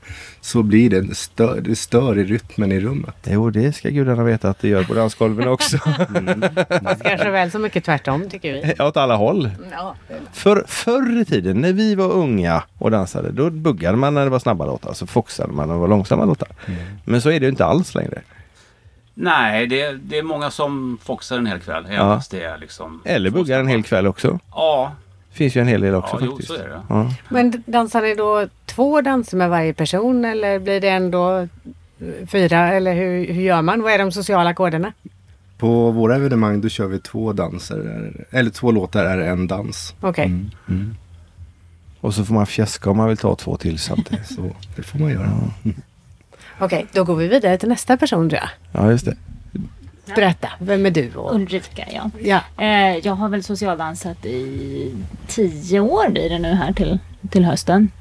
Så 0.41 0.63
blir 0.63 0.89
det, 0.89 1.15
stör, 1.15 1.62
det 1.62 1.75
stör 1.75 2.19
i 2.19 2.24
rytmen 2.24 2.72
i 2.72 2.79
rummet. 2.79 3.15
Jo, 3.24 3.50
det 3.50 3.74
ska 3.74 3.89
gudarna 3.89 4.24
veta 4.24 4.50
att 4.50 4.60
det 4.60 4.67
gör 4.67 4.83
på 4.83 4.93
dansgolven 4.93 5.48
också. 5.48 5.77
Fast 6.83 7.03
kanske 7.03 7.31
väl 7.31 7.51
så 7.51 7.60
mycket 7.60 7.83
tvärtom 7.83 8.29
tycker 8.29 8.53
vi. 8.53 8.83
Åt 8.83 8.98
alla 8.98 9.15
håll. 9.15 9.50
Ja. 9.72 9.95
För, 10.33 10.63
förr 10.67 11.22
i 11.22 11.25
tiden 11.25 11.62
när 11.62 11.74
vi 11.74 11.95
var 11.95 12.12
unga 12.12 12.63
och 12.77 12.91
dansade, 12.91 13.31
då 13.31 13.50
buggade 13.50 13.98
man 13.98 14.13
när 14.13 14.24
det 14.24 14.29
var 14.29 14.39
snabba 14.39 14.65
låtar. 14.65 14.93
Så 14.93 15.07
foxade 15.07 15.53
man 15.53 15.67
när 15.67 15.74
det 15.74 15.79
var 15.79 15.88
långsamma 15.88 16.25
låtar. 16.25 16.50
Men 17.05 17.22
så 17.22 17.29
är 17.29 17.39
det 17.39 17.45
ju 17.45 17.50
inte 17.50 17.65
alls 17.65 17.95
längre. 17.95 18.22
Nej, 19.13 19.67
det, 19.67 19.91
det 19.91 20.17
är 20.17 20.24
många 20.24 20.51
som 20.51 20.98
foxar 21.03 21.38
en 21.38 21.46
hel 21.46 21.60
kväll. 21.60 21.88
Ja. 21.91 22.22
det 22.32 22.43
är 22.43 22.58
liksom... 22.58 23.01
Eller 23.05 23.29
buggar 23.29 23.60
en 23.60 23.67
hel 23.67 23.84
kväll 23.84 24.08
också. 24.08 24.39
Ja, 24.51 24.91
Finns 25.32 25.55
ju 25.55 25.62
en 25.62 25.67
hel 25.67 25.82
del 25.82 25.96
också 25.96 26.17
ja 26.20 26.25
jo, 26.25 26.32
faktiskt. 26.32 26.48
så 26.48 26.55
är 26.55 26.67
det. 26.67 26.82
Ja. 26.89 27.13
Men 27.29 27.63
dansar 27.65 28.01
ni 28.01 28.15
då 28.15 28.48
två 28.65 29.01
danser 29.01 29.38
med 29.38 29.50
varje 29.50 29.74
person 29.74 30.25
eller 30.25 30.60
blir 30.60 30.82
det 30.82 30.89
ändå 30.89 31.48
fyra 32.27 32.74
eller 32.74 32.93
hur, 32.93 33.34
hur 33.34 33.41
gör 33.41 33.62
man? 33.62 33.82
Vad 33.82 33.93
är 33.93 33.98
de 33.98 34.12
sociala 34.12 34.53
koderna? 34.53 34.93
På 35.58 35.91
våra 35.91 36.15
evenemang 36.15 36.62
då 36.62 36.70
kör 36.70 36.88
vi 36.88 37.00
två 37.00 37.34
danser, 37.34 38.12
eller 38.32 38.50
två 38.50 38.72
låtar 38.72 39.05
är 39.05 39.17
en 39.17 39.48
dans. 39.48 39.96
Okej. 40.01 40.25
Mm. 40.70 40.96
Och 42.00 42.13
så 42.13 42.25
får 42.25 42.34
man 42.34 42.46
fjäska 42.48 42.89
om 42.89 42.98
man 42.98 43.08
vill 43.08 43.17
ta 43.17 43.36
två 43.36 43.58
till 43.58 43.79
samtidigt. 43.79 44.27
Så 44.36 44.55
det 44.75 44.84
får 44.84 45.00
man 45.00 45.12
göra. 45.12 45.29
Okej, 46.65 46.86
då 46.91 47.03
går 47.03 47.15
vi 47.15 47.27
vidare 47.27 47.58
till 47.58 47.70
nästa 47.70 47.98
person 47.98 48.29
tror 48.29 48.41
jag. 48.41 48.50
Ja, 48.84 48.91
just 48.91 49.05
det. 49.05 49.15
Berätta, 50.15 50.50
vem 50.60 50.86
är 50.86 50.91
du? 50.91 51.15
Och... 51.15 51.36
Ulrika, 51.36 51.86
ja. 51.93 52.10
Ja. 52.20 52.63
Eh, 52.65 52.98
jag 52.98 53.15
har 53.15 53.29
väl 53.29 53.43
socialdansat 53.43 54.25
i 54.25 54.96
tio 55.27 55.79
år 55.79 56.10
blir 56.10 56.29
det 56.29 56.39
nu 56.39 56.53
här 56.53 56.74
till, 56.74 57.00
till 57.29 57.46
hösten. 57.46 57.91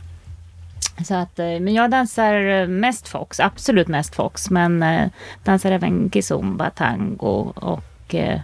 Så 1.05 1.15
att, 1.15 1.39
eh, 1.39 1.45
men 1.47 1.75
jag 1.75 1.91
dansar 1.91 2.67
mest 2.67 3.09
fox, 3.09 3.41
absolut 3.41 3.89
mest 3.89 4.15
fox. 4.15 4.51
Men 4.51 4.83
eh, 4.83 5.09
dansar 5.45 5.73
även 5.73 6.11
kizomba, 6.11 6.71
tango 6.71 7.53
och 7.55 8.15
eh, 8.15 8.41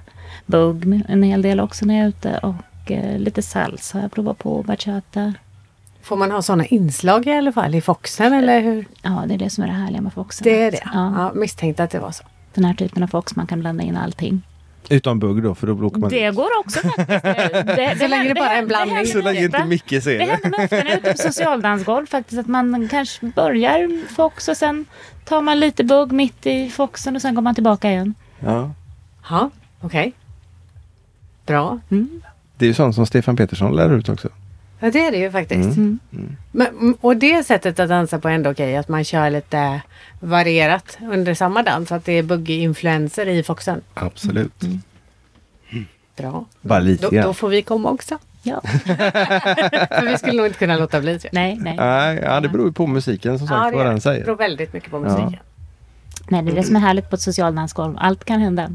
bugg 0.47 1.03
en 1.09 1.23
hel 1.23 1.43
del 1.43 1.61
också 1.61 1.87
när 1.87 1.95
jag 1.95 2.05
är 2.05 2.09
ute. 2.09 2.39
Och 2.43 2.91
eh, 2.91 3.19
lite 3.19 3.43
salsa 3.43 3.99
har 3.99 4.03
jag 4.03 4.13
provat 4.13 4.39
på, 4.39 4.63
bachata. 4.63 5.35
Får 6.03 6.17
man 6.17 6.31
ha 6.31 6.43
sådana 6.43 6.67
inslag 6.67 7.27
i 7.27 7.31
alla 7.33 7.53
fall 7.53 7.75
i 7.75 7.81
Foxen 7.81 8.33
eller 8.33 8.61
hur? 8.61 8.85
Ja, 9.03 9.25
det 9.29 9.35
är 9.35 9.39
det 9.39 9.51
som 9.51 9.65
är 9.65 9.69
det 9.69 9.75
härliga 9.75 10.01
med 10.01 10.13
foxen. 10.13 10.45
Det 10.45 10.63
är 10.63 10.71
det? 10.71 10.81
Ja, 10.85 11.15
Ja, 11.17 11.33
misstänkte 11.35 11.85
att 11.85 11.91
det 11.91 11.99
var 11.99 12.11
så. 12.11 12.25
den 12.55 12.65
här 12.65 12.75
typen 12.75 13.03
av 13.03 13.07
fox, 13.07 13.37
man 13.37 13.47
kan 13.47 13.61
blanda 13.61 13.83
in 13.85 13.97
allting. 13.97 14.43
Utan 14.91 15.19
bugg 15.19 15.43
då, 15.43 15.55
för 15.55 15.67
då 15.67 15.87
åker 15.87 16.01
man 16.01 16.11
Det 16.11 16.31
går 16.31 16.49
också 16.61 16.81
faktiskt. 16.81 17.09
Det, 17.23 17.97
Så 18.01 18.09
länge 18.09 18.29
det 18.29 18.35
bara 18.35 18.51
är 18.53 18.59
en 18.59 18.69
blandning. 18.69 19.07
Så 19.07 19.21
länge 19.21 19.45
inte. 19.45 19.65
Micke 19.65 19.89
ser 19.89 20.01
Det 20.11 20.19
det. 20.19 20.25
händer 20.25 20.51
mig 20.51 20.65
ofta 20.65 20.77
när 20.77 20.85
jag 20.85 20.93
är 20.93 20.99
ute 20.99 21.13
på 21.13 21.19
socialdansgolv 21.33 22.07
faktiskt 22.07 22.39
att 22.41 22.47
man 22.47 22.89
kanske 22.89 23.27
börjar 23.27 24.07
fox 24.15 24.49
och 24.49 24.57
sen 24.57 24.85
tar 25.25 25.43
man 25.43 25.61
lite 25.61 25.85
bugg 25.85 26.13
mitt 26.13 26.47
i 26.47 26.71
foxen 26.71 27.17
och 27.17 27.23
sen 27.23 27.35
går 27.35 27.43
man 27.43 27.55
tillbaka 27.55 27.91
igen. 27.91 28.15
Ja. 28.41 28.71
Ja, 29.31 29.51
okej. 29.81 30.13
Bra. 31.47 31.79
Det 32.59 32.65
är 32.65 32.69
ju 32.69 32.75
sånt 32.75 32.95
som 32.95 33.07
Stefan 33.07 33.37
Petersson 33.37 33.77
lär 33.77 33.93
ut 33.95 34.09
också. 34.09 34.29
Ja, 34.81 34.91
det 34.91 35.07
är 35.07 35.11
det 35.11 35.19
ju 35.19 35.31
faktiskt. 35.31 35.77
Mm. 35.77 35.99
Men, 36.53 36.67
mm, 36.67 36.97
och 37.01 37.17
det 37.17 37.45
sättet 37.47 37.81
att 37.81 37.89
dansa 37.89 38.19
på 38.19 38.29
är 38.29 38.33
ändå 38.33 38.51
okej, 38.51 38.77
att 38.77 38.89
man 38.89 39.05
kör 39.05 39.31
lite 39.31 39.81
varierat 40.21 40.99
under 41.11 41.35
samma 41.35 41.63
dans, 41.63 41.93
att 41.93 42.05
det 42.05 42.13
är 42.13 42.23
buggy-influenser 42.23 43.27
i 43.27 43.43
Foxen. 43.43 43.81
Absolut. 43.95 44.53
Bra. 46.17 46.45
Bara 46.61 46.79
lite 46.79 47.09
Då, 47.11 47.23
då 47.23 47.35
får 47.35 47.49
vi 47.49 47.63
komma 47.63 47.91
också. 47.91 48.19
Ja. 48.43 48.61
För 50.01 50.07
vi 50.11 50.19
skulle 50.19 50.33
nog 50.37 50.47
inte 50.47 50.59
kunna 50.59 50.77
låta 50.77 51.01
bli. 51.01 51.19
tror 51.19 51.31
jag. 51.33 51.41
Nej, 51.43 51.57
nej. 51.61 51.77
Nej, 51.77 52.21
ja, 52.23 52.41
det 52.41 52.49
beror 52.49 52.67
ju 52.67 52.73
på 52.73 52.87
musiken 52.87 53.39
som 53.39 53.49
sagt, 53.49 53.71
det 53.71 53.77
vad 53.77 53.87
den 53.87 53.95
det. 53.95 54.01
säger. 54.01 54.25
beror 54.25 54.37
väldigt 54.37 54.73
mycket 54.73 54.91
på 54.91 54.97
Ja. 54.97 55.01
musiken. 55.01 55.37
nej, 56.29 56.43
det 56.43 56.51
är 56.53 56.55
det 56.55 56.63
som 56.63 56.77
är 56.77 56.81
härligt 56.81 57.11
på 57.11 57.15
ett 57.17 57.21
socialdansgolv. 57.23 57.95
Allt 57.99 58.25
kan 58.25 58.41
hända. 58.41 58.71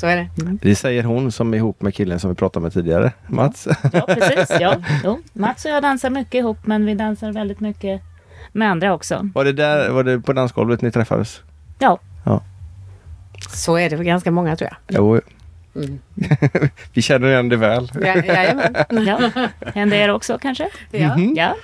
Så 0.00 0.06
är 0.06 0.16
det. 0.16 0.28
Det 0.62 0.74
säger 0.74 1.02
hon 1.04 1.32
som 1.32 1.54
är 1.54 1.58
ihop 1.58 1.82
med 1.82 1.94
killen 1.94 2.20
som 2.20 2.30
vi 2.30 2.36
pratade 2.36 2.62
med 2.62 2.72
tidigare, 2.72 3.12
Mats. 3.26 3.68
Ja, 3.92 4.00
precis. 4.06 4.56
Ja. 4.60 4.76
Jo. 5.04 5.20
Mats 5.32 5.64
och 5.64 5.70
jag 5.70 5.82
dansar 5.82 6.10
mycket 6.10 6.34
ihop 6.34 6.58
men 6.66 6.86
vi 6.86 6.94
dansar 6.94 7.32
väldigt 7.32 7.60
mycket 7.60 8.02
med 8.52 8.70
andra 8.70 8.94
också. 8.94 9.30
Var 9.34 9.44
det, 9.44 9.52
där, 9.52 9.90
var 9.90 10.04
det 10.04 10.20
på 10.20 10.32
dansgolvet 10.32 10.82
ni 10.82 10.90
träffades? 10.90 11.40
Ja, 11.78 11.98
Så 13.50 13.76
är 13.78 13.90
det 13.90 13.96
för 13.96 14.04
ganska 14.04 14.30
många 14.30 14.56
tror 14.56 14.70
jag. 14.70 14.96
Jo, 14.98 15.20
Mm. 15.74 15.98
vi 16.92 17.02
känner 17.02 17.28
igen 17.28 17.48
det 17.48 17.56
väl. 17.56 17.90
Ja, 17.94 18.16
jajamän. 18.24 18.74
ja. 19.06 19.30
Händer 19.74 19.96
er 19.96 20.08
också 20.10 20.38
kanske? 20.38 20.68
Ja. 20.90 21.16
Mhm. 21.16 21.34
Ja. 21.36 21.54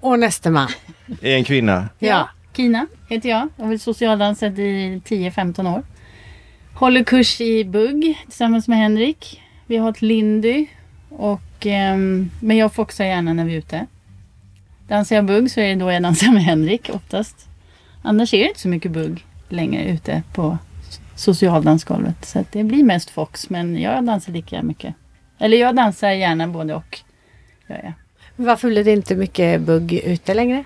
Och 0.00 0.18
nästa 0.18 0.50
man. 0.50 0.68
Är 1.20 1.34
en 1.36 1.44
kvinna. 1.44 1.88
Ja. 1.98 2.28
Kina 2.58 2.86
heter 3.08 3.28
jag. 3.28 3.48
Jag 3.56 3.64
har 3.64 3.76
socialdansat 3.76 4.58
i 4.58 5.02
10-15 5.04 5.76
år. 5.76 5.82
Håller 6.74 7.04
kurs 7.04 7.40
i 7.40 7.64
bugg 7.64 8.18
tillsammans 8.24 8.68
med 8.68 8.78
Henrik. 8.78 9.42
Vi 9.66 9.76
har 9.76 9.90
ett 9.90 10.02
Lindy. 10.02 10.66
Och, 11.08 11.66
eh, 11.66 11.96
men 12.40 12.56
jag 12.56 12.72
foxar 12.72 13.04
gärna 13.04 13.32
när 13.32 13.44
vi 13.44 13.54
är 13.54 13.58
ute. 13.58 13.86
Dansar 14.88 15.16
jag 15.16 15.24
bugg 15.24 15.50
så 15.50 15.60
är 15.60 15.68
det 15.68 15.74
då 15.74 15.92
jag 15.92 16.02
dansar 16.02 16.32
med 16.32 16.44
Henrik 16.44 16.90
oftast. 16.92 17.48
Annars 18.02 18.34
är 18.34 18.38
det 18.38 18.48
inte 18.48 18.60
så 18.60 18.68
mycket 18.68 18.92
bugg 18.92 19.24
längre 19.48 19.84
ute 19.84 20.22
på 20.32 20.58
socialdansgolvet. 21.14 22.24
Så 22.24 22.38
att 22.38 22.52
det 22.52 22.64
blir 22.64 22.84
mest 22.84 23.10
fox 23.10 23.50
men 23.50 23.76
jag 23.76 24.04
dansar 24.04 24.32
lika 24.32 24.62
mycket. 24.62 24.94
Eller 25.38 25.56
jag 25.56 25.76
dansar 25.76 26.10
gärna 26.10 26.48
både 26.48 26.74
och. 26.74 26.98
Gör 27.68 27.80
jag. 27.82 27.92
Varför 28.36 28.68
blir 28.68 28.84
det 28.84 28.92
inte 28.92 29.16
mycket 29.16 29.60
bugg 29.60 29.92
ute 29.92 30.34
längre? 30.34 30.64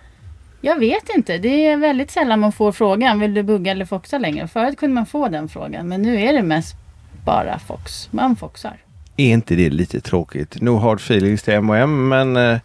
Jag 0.65 0.79
vet 0.79 1.09
inte. 1.17 1.39
Det 1.39 1.67
är 1.67 1.77
väldigt 1.77 2.11
sällan 2.11 2.41
man 2.41 2.53
får 2.53 2.73
frågan, 2.73 3.21
vill 3.21 3.35
du 3.35 3.43
bugga 3.43 3.71
eller 3.73 3.85
foxa 3.85 4.19
längre? 4.19 4.49
Förut 4.49 4.79
kunde 4.79 4.95
man 4.95 5.07
få 5.07 5.29
den 5.29 5.49
frågan, 5.49 5.89
men 5.89 6.03
nu 6.03 6.21
är 6.21 6.33
det 6.33 6.43
mest 6.43 6.75
bara 7.25 7.59
fox. 7.59 8.09
Man 8.13 8.37
foxar. 8.37 8.77
Är 9.17 9.33
inte 9.33 9.55
det 9.55 9.71
lite 9.71 10.01
tråkigt? 10.01 10.61
No 10.61 10.77
hard 10.79 10.99
feelings 11.01 11.43
till 11.43 11.55
M&M 11.55 12.09
men 12.09 12.37
eh, 12.37 12.59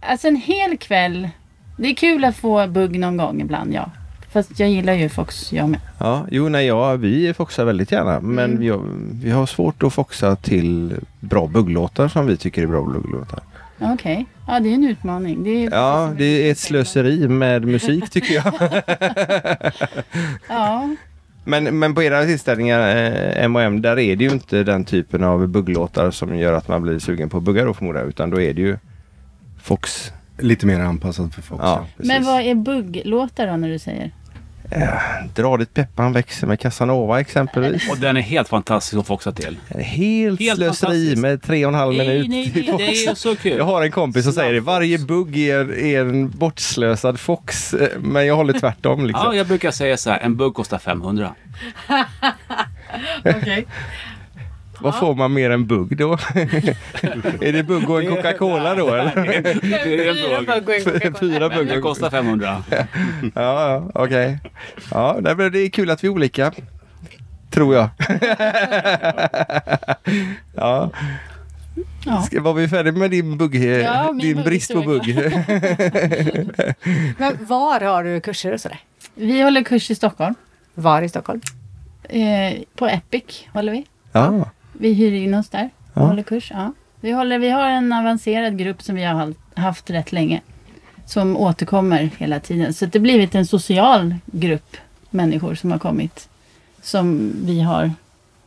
Alltså 0.00 0.28
en 0.28 0.36
hel 0.36 0.76
kväll. 0.78 1.28
Det 1.78 1.88
är 1.88 1.94
kul 1.94 2.24
att 2.24 2.36
få 2.36 2.66
bugg 2.66 2.98
någon 2.98 3.16
gång 3.16 3.40
ibland, 3.40 3.74
ja. 3.74 3.90
Fast 4.32 4.60
jag 4.60 4.68
gillar 4.70 4.92
ju 4.92 5.08
fox, 5.08 5.52
jag 5.52 5.68
med. 5.68 5.80
ja, 5.98 6.26
jo 6.30 6.48
nej, 6.48 6.66
ja, 6.66 6.96
vi 6.96 7.34
foxar 7.34 7.64
väldigt 7.64 7.92
gärna 7.92 8.20
men 8.20 8.44
Mm. 8.50 8.60
vi, 8.60 8.68
har, 8.68 8.80
vi 9.22 9.30
har 9.30 9.46
svårt 9.46 9.82
att 9.82 9.92
foxa 9.92 10.36
till 10.36 10.94
bra 11.20 11.46
bugglåtar 11.46 12.08
som 12.08 12.26
vi 12.26 12.36
tycker 12.36 12.62
är 12.62 12.66
bra 12.66 12.82
bugglåtar. 12.82 13.40
Okej. 13.80 14.26
Ja, 14.46 14.60
det 14.60 14.68
är 14.68 14.74
en 14.74 14.84
utmaning. 14.84 15.44
Det 15.44 15.50
är 15.64 15.70
Ja, 15.70 16.12
det 16.18 16.24
är 16.24 16.52
ett 16.52 16.58
slöseri 16.58 17.28
med 17.28 17.64
musik 17.64 18.10
tycker 18.10 18.34
jag. 18.34 18.52
Ja, 20.48 20.88
Men, 21.44 21.78
men 21.78 21.94
på 21.94 22.02
era 22.02 22.24
tillställningar, 22.24 22.96
eh, 22.96 23.44
M&M, 23.44 23.82
där 23.82 23.98
är 23.98 24.16
det 24.16 24.24
ju 24.24 24.30
inte 24.30 24.62
den 24.64 24.84
typen 24.84 25.24
av 25.24 25.48
bugglåtar 25.48 26.10
som 26.10 26.38
gör 26.38 26.52
att 26.52 26.68
man 26.68 26.82
blir 26.82 26.98
sugen 26.98 27.28
på 27.30 27.36
att 27.36 27.42
bugga 27.42 27.64
då 27.64 27.74
förmodar 27.74 28.00
jag, 28.00 28.08
utan 28.08 28.30
då 28.30 28.40
är 28.40 28.54
det 28.54 28.60
ju 28.62 28.76
Fox. 29.62 30.12
Lite 30.38 30.66
mer 30.66 30.80
anpassad 30.80 31.34
för 31.34 31.42
Fox. 31.42 31.60
Ja, 31.64 31.86
precis. 31.96 32.12
men 32.12 32.24
vad 32.24 32.40
är 32.42 32.54
bugglåtar 32.54 33.46
då 33.46 33.56
när 33.56 33.68
du 33.68 33.78
säger? 33.78 34.10
Dra 35.34 35.56
dit 35.56 35.74
peppan 35.74 36.12
växer 36.12 36.46
med 36.46 36.60
Casanova 36.60 37.20
exempelvis. 37.20 37.90
Och 37.90 37.98
den 37.98 38.16
är 38.16 38.20
helt 38.20 38.48
fantastisk 38.48 38.98
att 39.00 39.06
foxa 39.06 39.32
till. 39.32 39.56
Helt, 39.78 40.40
Helt 40.40 40.56
slöseri 40.58 41.16
med 41.16 41.42
tre 41.42 41.64
och 41.66 41.72
en 41.72 41.74
halv 41.78 41.96
Nej, 41.96 42.06
minut. 42.08 42.28
nej, 42.28 42.52
nej, 42.54 42.78
det 42.78 43.04
är 43.06 43.14
så 43.14 43.36
kul. 43.36 43.56
Jag 43.58 43.64
har 43.64 43.82
en 43.82 43.90
kompis 43.90 44.24
som 44.24 44.32
säger 44.32 44.52
det. 44.52 44.60
Varje 44.60 44.98
bugg 44.98 45.36
är, 45.38 45.78
är 45.78 46.00
en 46.00 46.30
bortslösad 46.30 47.20
Fox. 47.20 47.74
eh, 47.74 47.88
Men 47.98 48.26
jag 48.26 48.36
håller 48.36 48.52
tvärtom 48.52 49.06
liksom. 49.06 49.24
Ja, 49.26 49.34
jag 49.34 49.46
brukar 49.46 49.70
säga 49.70 49.96
så 49.96 50.10
här, 50.10 50.18
en 50.18 50.36
bugg 50.36 50.54
kostar 50.54 50.78
500. 50.78 51.34
Okej. 53.24 53.66
Vad 54.80 54.98
får 54.98 55.14
man 55.14 55.32
mer 55.32 55.50
än 55.50 55.66
bugg 55.66 55.96
då? 55.96 56.12
är 57.40 57.52
det 57.52 57.62
bugg 57.62 57.90
och 57.90 58.02
en 58.02 58.08
Coca-Cola 58.08 58.74
då 58.74 58.94
eller? 58.94 59.14
Det 59.82 60.08
är 60.08 60.38
en 60.38 60.64
bugg. 60.64 61.18
Fyra 61.18 61.48
bugg. 61.48 61.68
Den 61.68 61.82
kostar 61.82 62.10
500. 62.10 62.62
Ja, 62.70 62.86
ja 63.34 63.90
okej. 63.94 64.38
Ja, 64.90 65.16
nej, 65.20 65.34
men 65.36 65.52
det 65.52 65.58
är 65.60 65.68
kul 65.68 65.90
att 65.90 66.04
vi 66.04 66.08
är 66.08 66.12
olika. 66.12 66.52
Tror 67.50 67.74
jag. 67.74 67.88
ja. 70.54 70.90
Ja. 72.04 72.22
Ska, 72.22 72.42
var 72.42 72.54
vi 72.54 72.68
färdiga 72.68 72.92
med 72.92 73.10
din 73.10 73.38
bugg? 73.38 73.54
Ja, 73.54 74.12
din 74.20 74.42
brist 74.42 74.72
på 74.72 74.82
bugg? 74.82 75.14
Men 77.18 77.38
var 77.40 77.80
har 77.80 78.04
du 78.04 78.20
kurser 78.20 78.52
och 78.52 78.60
sådär? 78.60 78.78
Vi 79.14 79.42
håller 79.42 79.62
kurs 79.62 79.90
i 79.90 79.94
Stockholm. 79.94 80.34
Var 80.74 81.02
i 81.02 81.08
Stockholm? 81.08 81.40
Eh, 82.02 82.54
på 82.76 82.86
Epic 82.86 83.24
håller 83.52 83.72
vi. 83.72 83.86
ja. 84.12 84.50
Vi 84.78 84.92
hyr 84.92 85.12
in 85.12 85.34
oss 85.34 85.48
där 85.48 85.70
och 85.94 86.02
Ja. 86.02 86.06
håller 86.06 86.22
kurs. 86.22 86.50
Ja. 86.54 86.72
Vi, 87.00 87.10
håller, 87.12 87.38
vi 87.38 87.50
har 87.50 87.68
en 87.68 87.92
avancerad 87.92 88.58
grupp 88.58 88.82
som 88.82 88.94
vi 88.94 89.04
har 89.04 89.34
haft 89.54 89.90
rätt 89.90 90.12
länge. 90.12 90.40
Som 91.06 91.36
återkommer 91.36 92.10
hela 92.18 92.40
tiden. 92.40 92.74
Så 92.74 92.86
det 92.86 92.98
har 92.98 93.02
blivit 93.02 93.34
en 93.34 93.46
social 93.46 94.14
grupp 94.26 94.76
människor 95.10 95.54
som 95.54 95.70
har 95.70 95.78
kommit. 95.78 96.28
Som 96.82 97.32
vi 97.44 97.60
har 97.60 97.90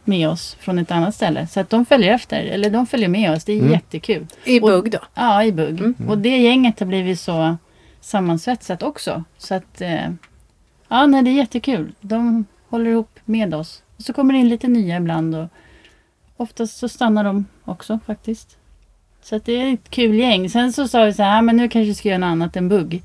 med 0.03 0.29
oss 0.29 0.55
från 0.59 0.79
ett 0.79 0.91
annat 0.91 1.15
ställe. 1.15 1.47
Så 1.47 1.59
att 1.59 1.69
de 1.69 1.85
följer 1.85 2.13
efter, 2.13 2.43
eller 2.43 2.69
de 2.69 2.87
följer 2.87 3.09
med 3.09 3.31
oss. 3.31 3.43
Det 3.43 3.53
är 3.53 3.59
Mm. 3.59 3.71
jättekul. 3.71 4.27
I 4.45 4.59
bugg 4.59 4.91
då? 4.91 4.99
Ja, 5.13 5.43
i 5.43 5.51
bugg. 5.51 5.93
Och 6.07 6.17
det 6.17 6.37
gänget 6.37 6.79
har 6.79 6.87
blivit 6.87 7.19
så 7.19 7.57
sammansvetsat 8.01 8.83
också. 8.83 9.23
Så 9.37 9.55
att 9.55 9.81
eh, 9.81 10.09
ja, 10.87 11.05
nej, 11.05 11.23
det 11.23 11.29
är 11.29 11.33
jättekul. 11.35 11.91
De 12.01 12.45
håller 12.69 12.91
ihop 12.91 13.19
med 13.25 13.53
oss. 13.53 13.81
Och 13.97 14.03
så 14.03 14.13
kommer 14.13 14.33
det 14.33 14.39
in 14.39 14.49
lite 14.49 14.67
nya 14.67 14.97
ibland 14.97 15.35
och 15.35 15.47
oftast 16.41 16.77
så 16.77 16.89
stannar 16.89 17.23
de 17.23 17.45
också 17.65 17.99
faktiskt. 18.05 18.57
Så 19.23 19.35
att 19.35 19.45
det 19.45 19.51
är 19.61 19.73
ett 19.73 19.89
kul 19.89 20.15
gäng. 20.19 20.49
Sen 20.49 20.73
så 20.73 20.87
sa 20.87 21.03
vi 21.05 21.13
så 21.13 21.23
här, 21.23 21.37
"Ah, 21.37 21.41
men 21.41 21.57
nu 21.57 21.69
kanske 21.69 21.87
vi 21.87 21.95
ska 21.95 22.09
göra 22.09 22.17
något 22.17 22.27
annat 22.27 22.55
än 22.55 22.69
bugg. 22.69 23.03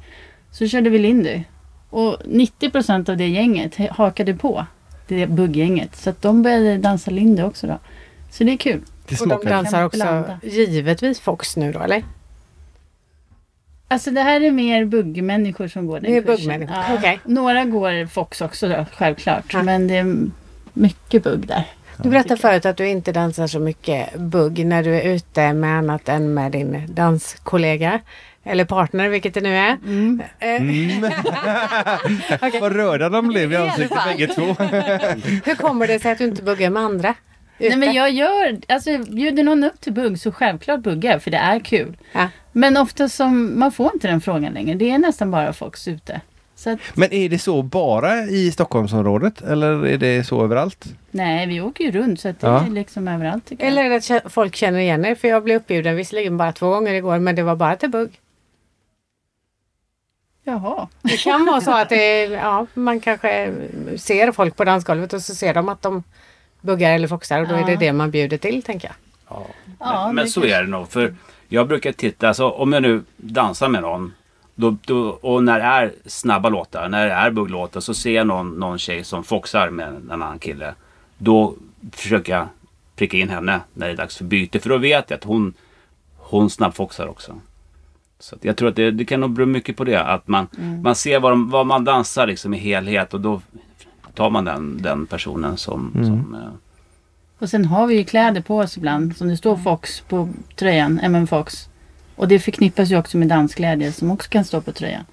Så 0.51 0.69
körde 0.69 0.91
vi 0.91 0.99
Lindy. 0.99 1.43
Och 1.91 2.17
90 2.25 2.71
procent 2.71 3.09
av 3.09 3.17
det 3.17 3.29
gänget 3.29 3.77
hakade 3.91 4.35
på 4.35 4.67
det 5.09 5.27
bugggänget. 5.27 5.97
Så 5.97 6.11
att 6.11 6.23
de 6.23 6.43
började 6.43 6.79
dansa 6.79 7.11
Lindy 7.11 7.43
också 7.43 7.67
då. 7.67 7.79
Så 8.31 8.45
det 8.45 8.53
är 8.53 8.57
kul. 8.57 8.81
Det 9.09 9.21
Och 9.21 9.29
de 9.29 9.45
dansar 9.45 9.85
också 9.85 9.97
blanda. 9.99 10.39
givetvis 10.43 11.21
Fox 11.21 11.57
nu 11.57 11.73
då, 11.73 11.81
eller? 11.81 12.05
Alltså 13.89 14.11
det 14.11 14.21
här 14.23 14.41
är 14.41 14.51
mer 14.51 14.85
buggmänniskor 14.85 15.69
som 15.69 15.87
går 15.87 16.01
den 16.01 16.11
Det 16.13 16.17
är 16.19 16.23
kursen. 16.23 16.63
Ja. 16.63 16.85
okej. 16.99 17.21
Några 17.25 17.65
går 17.65 18.07
Fox 18.07 18.41
också 18.41 18.69
då, 18.69 18.87
självklart. 18.93 19.53
Ja. 19.53 19.63
Men 19.63 19.89
det 19.89 19.97
är 19.97 20.17
mycket 20.73 21.23
bugg 21.25 21.47
där. 21.47 21.65
Du 22.03 22.09
berättade 22.09 22.41
förut 22.41 22.67
att 22.67 22.77
du 22.77 22.89
inte 22.89 23.13
dansar 23.13 23.47
så 23.47 23.61
mycket 23.61 24.15
bugg 24.15 24.67
när 24.67 24.83
du 24.83 24.95
är 24.97 25.15
ute 25.15 25.53
med 25.53 25.79
annat 25.79 26.09
än 26.09 26.35
med 26.35 26.53
din 26.53 26.85
danskollega. 26.95 28.01
Eller 28.45 28.65
partner, 28.65 29.09
vilket 29.09 29.35
det 29.35 29.41
nu 29.41 29.57
är. 29.57 29.77
Mm. 29.85 30.23
Eh, 30.39 30.49
Mm. 30.57 31.05
okej. 32.43 32.61
Vad 32.61 32.77
röda 32.77 33.09
de 33.09 33.29
blev 33.29 33.53
i 33.53 33.57
ansiktet 33.57 33.99
bägge 34.05 34.27
två. 34.27 34.43
Hur 35.45 35.55
kommer 35.55 35.87
det 35.87 35.99
sig 35.99 36.13
att 36.13 36.19
du 36.19 36.25
inte 36.25 36.43
buggar 36.43 36.71
med 36.71 36.83
andra? 36.83 37.15
Nej 37.59 37.77
men 37.77 37.93
jag 37.93 38.11
gör, 38.11 38.59
alltså 38.69 38.99
bjuder 38.99 39.43
någon 39.45 39.65
upp 39.65 39.81
till 39.81 39.93
bugg 39.93 40.19
så 40.21 40.33
självklart 40.33 40.81
buggar 40.81 41.13
jag 41.13 41.23
för 41.23 41.31
det 41.31 41.37
är 41.37 41.61
kul. 41.61 41.97
Ja. 42.13 42.29
Men 42.53 42.77
ofta 42.77 43.09
som, 43.09 43.59
man 43.59 43.73
får 43.73 43.91
inte 43.95 44.09
den 44.09 44.21
frågan 44.21 44.53
längre. 44.53 44.75
Det 44.75 44.91
är 44.91 44.99
nästan 44.99 45.31
bara 45.31 45.53
Fox 45.53 45.89
ute. 45.89 46.21
Så 46.59 46.71
att, 46.71 46.79
Men 46.95 47.13
är 47.13 47.29
det 47.29 47.39
så 47.39 47.63
bara 47.63 48.23
i 48.25 48.53
Stockholmsområdet 48.53 49.43
eller 49.43 49.87
är 49.87 49.99
det 49.99 50.25
så 50.25 50.45
överallt? 50.45 50.85
nej 51.11 51.47
vi 51.47 51.61
åker 51.61 51.85
ju 51.85 51.91
runt 51.93 52.21
så 52.21 52.29
att 52.29 52.41
det 52.41 52.47
Ja. 52.47 52.67
är 52.67 52.71
liksom 52.71 53.09
överallt 53.09 53.53
Eller 53.59 53.83
jag. 53.85 53.95
är 53.95 54.01
det 54.09 54.27
att 54.27 54.33
folk 54.33 54.57
känner 54.57 54.79
igen 54.79 55.05
er? 55.05 55.15
För 55.15 55.29
jag 55.29 55.45
blev 55.45 55.57
uppbjuden 55.57 55.97
visserligen 55.97 56.37
bara 56.37 56.53
två 56.53 56.71
gånger 56.71 56.95
igår 56.95 57.19
men 57.19 57.35
det 57.37 57.43
var 57.43 57.57
bara 57.57 57.77
till 57.77 57.91
bugg. 57.91 58.21
Jaha. 60.45 60.89
Det 61.03 61.17
kan 61.17 61.47
vara 61.47 61.61
så 61.61 61.71
att 61.77 61.89
det 61.89 62.25
ja, 62.25 62.67
man 62.75 63.01
kanske 63.01 63.53
ser 63.97 64.33
folk 64.33 64.57
på 64.57 64.65
dansgolvet 64.65 65.13
och 65.13 65.23
så 65.23 65.35
ser 65.35 65.55
de 65.55 65.69
att 65.69 65.83
de 65.83 66.03
buggar 66.61 66.93
eller 66.95 67.09
foxar 67.09 67.41
och 67.41 67.49
då 67.49 67.55
är 67.55 67.65
det 67.65 67.73
Ja. 67.73 67.79
det 67.79 67.93
man 67.93 68.11
bjuder 68.11 68.37
till 68.39 68.63
tänker 68.63 68.89
jag. 68.89 68.97
Ja, 69.81 70.07
men 70.07 70.15
men 70.15 70.29
så 70.29 70.45
är 70.45 70.63
det 70.63 70.69
nog. 70.69 70.89
För 70.89 71.15
jag 71.49 71.69
brukar 71.69 71.93
titta, 71.93 72.29
alltså, 72.29 72.49
om 72.51 72.73
jag 72.73 72.83
nu 72.83 73.03
dansar 73.17 73.69
med 73.69 73.83
någon 73.83 74.15
då, 74.57 74.77
då, 74.85 75.09
och 75.09 75.45
när 75.45 75.59
det 75.59 75.65
är 75.65 75.93
snabba 76.07 76.49
låtar, 76.49 76.89
när 76.89 77.07
det 77.07 77.13
är 77.13 77.31
bugglåtar 77.31 77.81
så 77.81 77.95
ser 77.95 78.15
jag 78.15 78.27
någon, 78.27 78.51
någon 78.51 78.79
tjej 78.79 79.05
som 79.05 79.25
foxar 79.25 79.71
med 79.71 79.89
en 79.89 80.11
annan 80.11 80.39
kille. 80.39 80.75
Då 81.19 81.55
försöker 81.93 82.33
jag 82.33 82.47
pricka 82.97 83.17
in 83.17 83.29
henne 83.29 83.61
när 83.75 83.87
det 83.87 83.93
är 83.93 83.97
dags 83.97 84.17
för 84.17 84.25
byte. 84.25 84.59
För 84.61 84.69
då 84.69 84.79
vet 84.79 85.11
jag 85.11 85.17
att 85.17 85.25
hon, 85.25 85.55
hon 86.17 86.51
snabbfoxar 86.51 87.07
också. 87.07 87.35
Så 88.19 88.35
att 88.35 88.45
jag 88.45 88.57
tror 88.57 88.69
att 88.69 88.77
det, 88.77 88.91
det 88.91 89.05
kan 89.05 89.21
nog 89.21 89.31
bero 89.31 89.47
mycket 89.47 89.77
på 89.77 89.85
det. 89.85 90.03
Att 90.03 90.29
man, 90.29 90.47
man 90.83 90.95
ser 90.95 91.21
vad, 91.21 91.33
de, 91.33 91.51
vad 91.51 91.67
man 91.67 91.85
dansar 91.85 92.27
liksom 92.27 92.55
i 92.55 92.59
helhet 92.59 93.15
och 93.15 93.21
då 93.21 93.41
tar 94.15 94.31
man 94.31 94.45
den, 94.45 94.83
den 94.83 95.07
personen 95.07 95.57
som... 95.57 95.91
som 95.93 96.35
eh, 96.35 96.51
Och 97.39 97.49
sen 97.49 97.65
har 97.65 97.87
vi 97.87 97.95
ju 97.95 98.05
kläder 98.05 98.41
på 98.41 98.59
oss 98.59 98.77
ibland 98.77 99.17
som 99.17 99.29
det 99.29 99.37
står 99.37 99.57
Fox 99.57 100.01
på 100.01 100.29
tröjan, 100.55 101.01
MM 101.03 101.27
Fox. 101.27 101.69
Och 102.17 102.29
det 102.29 102.39
förknippas 102.39 102.91
ju 102.91 102.99
också 102.99 103.17
med 103.17 103.29
dansglädje 103.29 103.93
som 103.93 104.11
också 104.11 104.31
kan 104.31 104.45
stå 104.45 104.61
på 104.61 104.73
tröjan. 104.73 105.05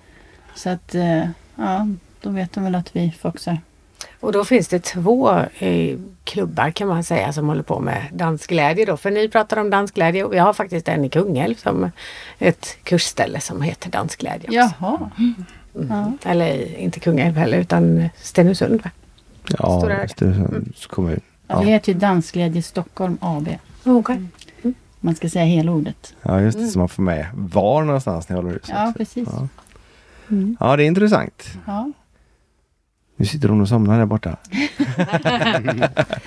Så 0.56 0.70
att, 0.70 0.96
eh, 0.96 1.24
ja, 1.56 1.88
då 2.22 2.30
vet 2.30 2.54
de 2.54 2.64
väl 2.64 2.76
att 2.76 2.96
vi 2.96 3.14
foxar. 3.20 3.58
Och 4.20 4.32
då 4.32 4.46
finns 4.46 4.68
det 4.68 4.80
två 4.80 5.32
eh, 5.60 5.98
klubbar 6.24 6.72
kan 6.72 6.88
man 6.88 7.04
säga 7.04 7.34
som 7.34 7.48
håller 7.48 7.64
på 7.64 7.80
med 7.80 8.04
dansglädje 8.14 8.86
då. 8.86 8.98
För 8.98 9.12
ni 9.12 9.30
pratar 9.30 9.58
om 9.58 9.70
dansglädje 9.70 10.24
och 10.24 10.34
vi 10.34 10.38
har 10.38 10.54
faktiskt 10.54 10.88
en 10.88 11.06
i 11.06 11.10
Kungälv 11.10 11.56
som 11.56 11.92
ett 12.40 12.78
kursställe 12.84 13.40
som 13.40 13.62
heter 13.62 13.90
dansglädje. 13.90 14.48
också. 14.48 14.76
Jaha. 14.80 15.10
Ja. 15.90 16.12
Eller 16.26 16.80
inte 16.80 17.00
Kungälv 17.00 17.36
heller 17.36 17.58
utan 17.58 18.10
Stenungsund. 18.18 18.84
Va? 18.84 18.90
Ja? 19.60 20.08
Stenungsunds 20.08 20.86
kommun. 20.86 21.20
Ja. 21.48 21.60
Det 21.60 21.66
heter 21.66 21.94
ju 21.94 22.00
Dansglädje 22.00 22.62
Stockholm 22.62 23.18
AB. 23.22 23.50
Okay. 23.86 24.18
Man 25.06 25.16
ska 25.16 25.30
säga 25.30 25.46
hela 25.46 25.72
ordet. 25.72 26.16
Ja, 26.22 26.42
just 26.42 26.58
det. 26.58 26.68
Så 26.68 26.80
man 26.80 26.90
får 26.90 27.04
med 27.04 27.28
var 27.34 27.84
någonstans 27.84 28.30
ni 28.30 28.36
håller 28.36 28.50
hus. 28.50 28.66
Ja, 28.68 28.94
precis. 28.98 29.30
Ja. 29.32 29.48
Mm. 30.30 30.58
ja, 30.60 30.76
det 30.78 30.84
är 30.84 30.88
intressant. 30.88 31.58
Ja. 31.66 31.92
Nu 33.16 33.26
sitter 33.26 33.50
hon 33.50 33.62
och 33.62 33.70
somnar 33.70 33.98
där 33.98 34.06
borta. 34.06 34.38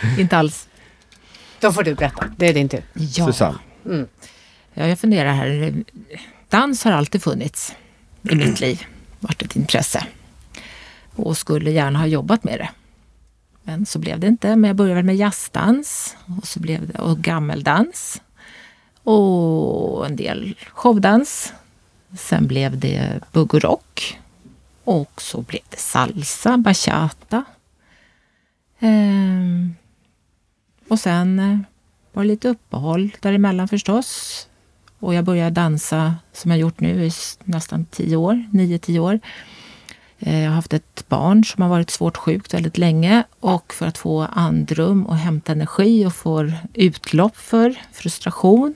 Inte 0.18 0.36
alls. 0.36 0.68
Då 1.60 1.72
får 1.72 1.82
du 1.82 1.94
berätta. 1.94 2.26
Det 2.36 2.48
är 2.48 2.54
din 2.54 2.68
tur. 2.68 2.84
Ja. 2.92 3.26
Susanne. 3.26 3.58
Mm. 3.84 4.06
ja, 4.74 4.86
jag 4.86 4.98
funderar 4.98 5.32
här. 5.32 5.74
Dans 6.48 6.84
har 6.84 6.92
alltid 6.92 7.22
funnits 7.22 7.74
i 8.22 8.34
mitt 8.34 8.60
liv. 8.60 8.82
Varit 9.20 9.42
ett 9.42 9.56
intresse. 9.56 10.06
Och 11.14 11.36
skulle 11.36 11.70
gärna 11.70 11.98
ha 11.98 12.06
jobbat 12.06 12.44
med 12.44 12.58
det. 12.58 12.68
Men 13.62 13.86
så 13.86 13.98
blev 13.98 14.20
det 14.20 14.26
inte. 14.26 14.56
Men 14.56 14.68
jag 14.68 14.76
började 14.76 15.02
med 15.02 15.16
jazzdans 15.16 16.16
och 16.38 16.46
så 16.46 16.60
blev 16.60 16.88
det 16.88 16.98
och 16.98 17.18
gammeldans. 17.18 18.20
Och 19.06 20.06
en 20.06 20.16
del 20.16 20.54
showdans. 20.72 21.52
Sen 22.18 22.46
blev 22.46 22.78
det 22.78 23.20
bugg 23.32 23.54
och 23.54 23.62
rock. 23.62 24.18
Och 24.84 25.22
så 25.22 25.40
blev 25.40 25.62
det 25.70 25.78
salsa, 25.78 26.58
bachata. 26.58 27.44
Ehm, 28.80 29.74
och 30.88 30.98
sen 31.00 31.38
eh, 31.38 31.58
var 32.12 32.22
det 32.22 32.28
lite 32.28 32.48
uppehåll 32.48 33.10
däremellan 33.20 33.68
förstås. 33.68 34.48
Och 34.98 35.14
jag 35.14 35.24
började 35.24 35.50
dansa 35.50 36.14
som 36.32 36.50
jag 36.50 36.60
gjort 36.60 36.80
nu 36.80 37.04
i 37.04 37.10
nästan 37.44 37.84
tio 37.84 38.16
år, 38.16 38.44
nio, 38.50 38.78
tio 38.78 39.00
år. 39.00 39.20
Eh, 40.18 40.40
jag 40.40 40.48
har 40.50 40.54
haft 40.54 40.72
ett 40.72 41.04
barn 41.08 41.44
som 41.44 41.62
har 41.62 41.68
varit 41.68 41.90
svårt 41.90 42.16
sjukt 42.16 42.54
väldigt 42.54 42.78
länge 42.78 43.24
och 43.40 43.72
för 43.72 43.86
att 43.86 43.98
få 43.98 44.22
andrum 44.22 45.06
och 45.06 45.16
hämta 45.16 45.52
energi 45.52 46.06
och 46.06 46.14
få 46.14 46.52
utlopp 46.74 47.36
för 47.36 47.74
frustration 47.92 48.74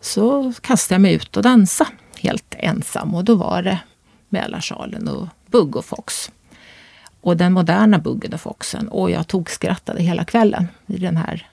så 0.00 0.52
kastade 0.60 0.94
jag 0.94 1.02
mig 1.02 1.14
ut 1.14 1.36
och 1.36 1.42
dansa 1.42 1.86
helt 2.18 2.54
ensam 2.58 3.14
och 3.14 3.24
då 3.24 3.34
var 3.34 3.62
det 3.62 3.80
Mälarsalen 4.28 5.08
och 5.08 5.28
Bugg 5.46 5.76
och 5.76 5.84
Fox. 5.84 6.30
Och 7.20 7.36
den 7.36 7.52
moderna 7.52 7.98
Buggen 7.98 8.34
och 8.34 8.40
Foxen. 8.40 8.88
Och 8.88 9.10
jag 9.10 9.26
tog 9.26 9.50
skrattade 9.50 10.02
hela 10.02 10.24
kvällen 10.24 10.68
i 10.86 10.96
den 10.96 11.16
här 11.16 11.46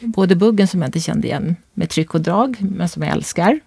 Både 0.00 0.36
buggen 0.36 0.68
som 0.68 0.82
jag 0.82 0.88
inte 0.88 1.00
kände 1.00 1.28
igen 1.28 1.56
med 1.74 1.90
tryck 1.90 2.14
och 2.14 2.20
drag, 2.20 2.56
men 2.60 2.88
som 2.88 3.02
jag 3.02 3.12
älskar. 3.12 3.60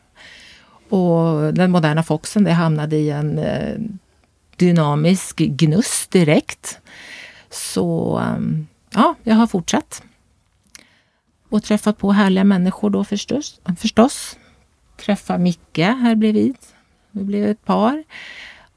Och 0.90 1.54
den 1.54 1.72
moderna 1.72 2.04
foxen, 2.04 2.44
det 2.44 2.52
hamnade 2.52 2.96
i 2.96 3.10
en 3.10 3.38
eh, 3.38 3.76
dynamisk 4.56 5.38
gnuss 5.38 6.08
direkt. 6.08 6.80
Så 7.50 8.18
ehm, 8.18 8.68
ja, 8.94 9.16
jag 9.24 9.36
har 9.36 9.48
fortsatt. 9.48 10.04
Och 11.52 11.64
träffat 11.64 11.98
på 11.98 12.12
härliga 12.12 12.44
människor 12.44 12.90
då 12.90 13.04
förstås. 13.04 13.60
förstås. 13.80 14.38
Träffa 14.98 15.38
Micke 15.38 15.78
här 15.78 16.16
bredvid. 16.16 16.56
Vi 17.12 17.24
blev 17.24 17.50
ett 17.50 17.66
par. 17.66 18.04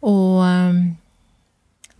Och 0.00 0.42
um, 0.42 0.96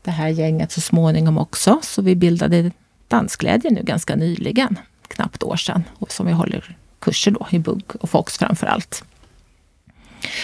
det 0.03 0.11
här 0.11 0.29
gänget 0.29 0.73
så 0.73 0.81
småningom 0.81 1.39
också. 1.39 1.79
Så 1.83 2.03
vi 2.03 2.15
bildade 2.15 2.71
Dansglädje 3.09 3.71
nu 3.71 3.83
ganska 3.83 4.17
nyligen 4.17 4.79
knappt 5.09 5.43
år 5.43 5.57
sedan 5.57 5.85
och 5.99 6.13
som 6.13 6.27
vi 6.27 6.33
håller 6.33 6.77
kurser 6.99 7.31
då 7.31 7.47
i 7.51 7.59
bugg 7.59 7.85
och 8.01 8.11
fox 8.11 8.39
framför 8.39 8.67
allt. 8.67 9.05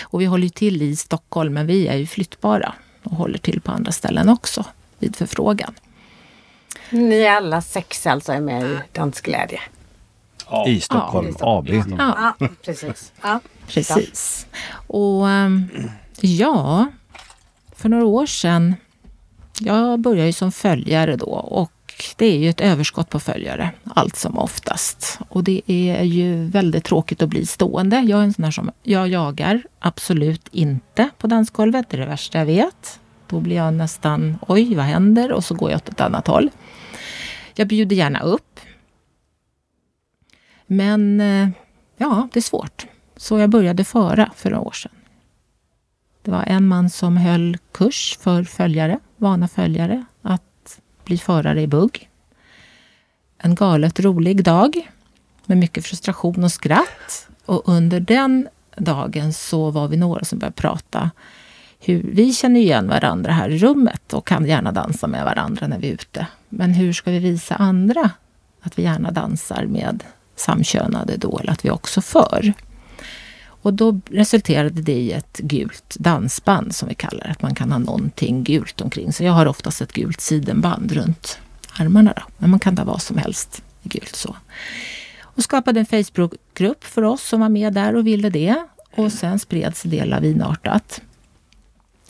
Och 0.03 0.21
vi 0.21 0.25
håller 0.25 0.45
ju 0.45 0.51
till 0.51 0.83
i 0.83 0.97
Stockholm 0.97 1.55
men 1.55 1.67
vi 1.67 1.89
är 1.89 1.97
ju 1.97 2.07
flyttbara 2.07 2.75
och 3.03 3.17
håller 3.17 3.39
till 3.39 3.61
på 3.61 3.73
andra 3.73 3.93
ställen 3.93 4.29
också 4.29 4.65
vid 4.99 5.17
förfrågan. 5.17 5.75
Ni 6.91 7.27
alla 7.27 7.63
sex 7.63 8.07
alltså 8.07 8.33
är 8.33 8.41
med 8.41 8.63
i 8.63 8.79
dansglädje. 8.93 9.61
Ja. 10.51 10.69
I 10.69 10.81
Stockholm 10.81 11.37
Ja, 11.41 11.59
AB. 11.59 11.69
Ja, 11.69 11.85
Ja, 12.39 12.49
precis. 12.65 13.13
Ja. 13.23 13.41
precis. 13.67 14.47
Och 14.87 15.29
ehm, 15.29 15.69
ja, 16.21 16.87
för 17.77 17.89
några 17.89 18.05
år 18.05 18.27
sedan, 18.27 18.75
jag 19.61 20.01
började 20.01 20.27
ju 20.27 20.33
som 20.33 20.53
följare 20.53 21.17
då 21.17 21.27
och 21.27 21.73
det 22.17 22.27
är 22.27 22.39
ju 22.39 22.49
ett 22.51 22.61
överskott 22.61 23.11
på 23.11 23.21
följare 23.21 23.71
allt 23.85 24.17
som 24.17 24.39
oftast. 24.39 25.19
Och 25.29 25.45
det 25.45 25.63
är 25.67 26.03
ju 26.03 26.45
väldigt 26.45 26.85
tråkigt 26.85 27.23
att 27.23 27.29
bli 27.29 27.47
stående. 27.47 27.97
Jag 27.97 28.21
är 28.21 28.25
en 28.25 28.35
sån 28.35 28.45
här 28.45 28.53
som, 28.53 28.71
jag 28.83 29.09
jagar 29.09 29.63
absolut 29.79 30.49
inte 30.51 31.11
på 31.19 31.27
dansgolvet, 31.27 31.87
det 31.91 31.97
är 31.97 32.01
det 32.01 32.07
värsta 32.07 32.39
jag 32.39 32.47
vet. 32.47 33.01
Då 33.27 33.41
blir 33.41 33.57
jag 33.57 33.75
nästan, 33.75 34.39
oj 34.49 34.75
vad 34.75 34.85
händer? 34.85 35.33
Och 35.33 35.45
så 35.45 35.55
går 35.55 35.71
jag 35.71 35.77
åt 35.77 35.89
ett 35.89 36.01
annat 36.01 36.27
håll. 36.27 36.51
Jag 37.55 37.69
bjuder 37.69 37.97
gärna 37.97 38.21
upp. 38.21 38.50
Men 40.73 41.21
eh, 41.21 41.49
ja, 41.97 42.29
det 42.33 42.39
är 42.39 42.43
svårt. 42.43 42.87
Så 43.17 43.39
jag 43.39 43.51
började 43.51 43.85
föra 43.85 44.31
för 44.37 44.51
några 44.51 44.65
år 44.65 44.73
sedan. 44.73 44.93
Det 46.23 46.31
var 46.31 46.43
en 46.43 46.67
man 46.67 46.91
som 46.91 47.17
höll 47.17 47.59
kurs 47.73 48.19
för 48.21 48.45
följare, 48.45 48.99
vana 49.17 49.49
följare, 49.49 50.05
att 50.23 50.81
bli 51.05 51.19
förare 51.19 51.63
i 51.63 51.67
bugg. 51.67 52.11
En 53.39 53.55
galet 53.55 54.01
rolig 54.01 54.45
dag 54.45 54.91
med 55.47 55.59
mycket 55.59 55.87
frustration 55.87 56.45
och 56.45 56.53
skratt. 56.53 57.29
Och 57.45 57.63
under 57.65 58.01
den 58.01 58.49
dagen 58.77 59.33
så 59.33 59.71
var 59.71 59.89
vi 59.89 59.97
några 59.97 60.25
som 60.25 60.39
började 60.39 60.57
prata 60.57 61.11
hur 61.81 62.03
vi 62.13 62.33
känner 62.33 62.61
igen 62.61 62.89
varandra 62.89 63.33
här 63.33 63.49
i 63.49 63.59
rummet 63.59 64.13
och 64.13 64.27
kan 64.27 64.47
gärna 64.47 64.73
dansa 64.73 65.07
med 65.07 65.25
varandra 65.25 65.67
när 65.67 65.79
vi 65.79 65.89
är 65.89 65.95
ute. 65.95 66.27
Men 66.49 66.75
hur 66.75 66.93
ska 66.93 67.11
vi 67.11 67.19
visa 67.19 67.55
andra 67.55 68.11
att 68.61 68.79
vi 68.79 68.83
gärna 68.83 69.11
dansar 69.11 69.67
med 69.67 70.05
samkönade 70.41 71.17
då, 71.17 71.39
eller 71.39 71.53
att 71.53 71.65
vi 71.65 71.71
också 71.71 72.01
för? 72.01 72.53
Och 73.63 73.75
då 73.75 74.01
resulterade 74.11 74.83
det 74.83 74.93
i 74.93 75.13
ett 75.13 75.39
gult 75.39 75.97
dansband 75.99 76.75
som 76.75 76.89
vi 76.89 76.95
kallar 76.95 77.25
det. 77.25 77.31
Att 77.31 77.43
man 77.43 77.55
kan 77.55 77.73
ha 77.73 77.79
någonting 77.79 78.45
gult 78.45 78.81
omkring 78.81 79.13
sig. 79.13 79.27
Jag 79.27 79.33
har 79.33 79.47
oftast 79.47 79.81
ett 79.81 79.93
gult 79.93 80.21
sidenband 80.21 80.93
runt 80.93 81.39
armarna. 81.79 82.13
Då. 82.17 82.23
Men 82.39 82.51
man 82.51 82.61
kan 82.61 82.79
ha 82.79 82.85
vad 82.85 83.03
som 83.03 83.19
helst 83.19 83.63
i 83.83 83.89
gult 83.89 84.17
så. 84.17 84.37
Och 85.21 85.43
skapade 85.43 85.81
en 85.81 85.87
Facebookgrupp 85.87 86.85
för 86.85 87.03
oss 87.03 87.23
som 87.23 87.41
var 87.41 87.49
med 87.49 87.73
där 87.73 87.97
och 87.97 88.07
ville 88.07 88.31
det. 88.31 88.67
Och 88.97 89.13
sen 89.13 89.39
spreds 89.39 89.83
det 89.83 90.05
lavinartat. 90.05 91.01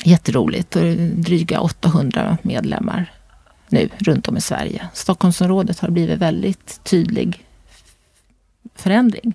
Jätteroligt. 0.04 0.76
Och 0.76 0.82
dryga 0.96 1.60
800 1.60 2.38
medlemmar 2.42 3.12
nu 3.68 3.88
runt 3.98 4.28
om 4.28 4.36
i 4.36 4.40
Sverige. 4.40 4.88
Stockholmsområdet 4.94 5.78
har 5.78 5.90
blivit 5.90 6.18
väldigt 6.18 6.80
tydlig 6.84 7.46
förändring. 8.74 9.34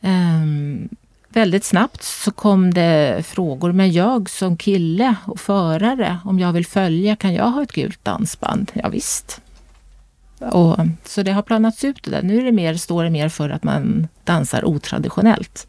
Um, 0.00 0.88
väldigt 1.28 1.64
snabbt 1.64 2.02
så 2.02 2.30
kom 2.30 2.74
det 2.74 3.26
frågor. 3.26 3.72
Men 3.72 3.92
jag 3.92 4.30
som 4.30 4.56
kille 4.56 5.14
och 5.26 5.40
förare, 5.40 6.18
om 6.24 6.38
jag 6.38 6.52
vill 6.52 6.66
följa, 6.66 7.16
kan 7.16 7.34
jag 7.34 7.50
ha 7.50 7.62
ett 7.62 7.72
gult 7.72 8.04
dansband? 8.04 8.72
Ja, 8.74 8.88
visst. 8.88 9.40
Och, 10.38 10.76
så 11.04 11.22
det 11.22 11.32
har 11.32 11.42
planats 11.42 11.84
ut 11.84 12.02
det 12.02 12.10
där. 12.10 12.22
Nu 12.22 12.40
är 12.40 12.44
det 12.44 12.52
mer, 12.52 12.74
står 12.74 13.04
det 13.04 13.10
mer 13.10 13.28
för 13.28 13.50
att 13.50 13.64
man 13.64 14.08
dansar 14.24 14.64
otraditionellt. 14.64 15.66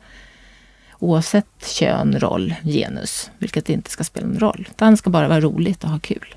Oavsett 1.00 1.68
kön, 1.68 2.20
roll, 2.20 2.56
genus, 2.64 3.32
vilket 3.38 3.70
inte 3.70 3.90
ska 3.90 4.04
spela 4.04 4.28
någon 4.28 4.40
roll. 4.40 4.70
Dans 4.76 5.00
ska 5.00 5.10
bara 5.10 5.28
vara 5.28 5.42
roligt 5.42 5.84
och 5.84 5.90
ha 5.90 6.00
kul. 6.00 6.36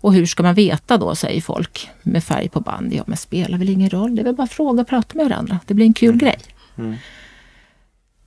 Och 0.00 0.14
hur 0.14 0.26
ska 0.26 0.42
man 0.42 0.54
veta 0.54 0.98
då, 0.98 1.14
säger 1.14 1.40
folk 1.40 1.90
med 2.02 2.24
färg 2.24 2.48
på 2.48 2.60
band. 2.60 2.94
Ja, 2.94 3.04
men 3.06 3.16
spelar 3.16 3.58
väl 3.58 3.68
ingen 3.68 3.90
roll. 3.90 4.16
Det 4.16 4.22
är 4.22 4.24
väl 4.24 4.34
bara 4.34 4.46
fråga 4.46 4.82
och 4.82 4.88
prata 4.88 5.14
med 5.14 5.28
varandra. 5.28 5.60
Det 5.66 5.74
blir 5.74 5.86
en 5.86 5.94
kul 5.94 6.16
grej. 6.16 6.38
Mm. 6.78 6.96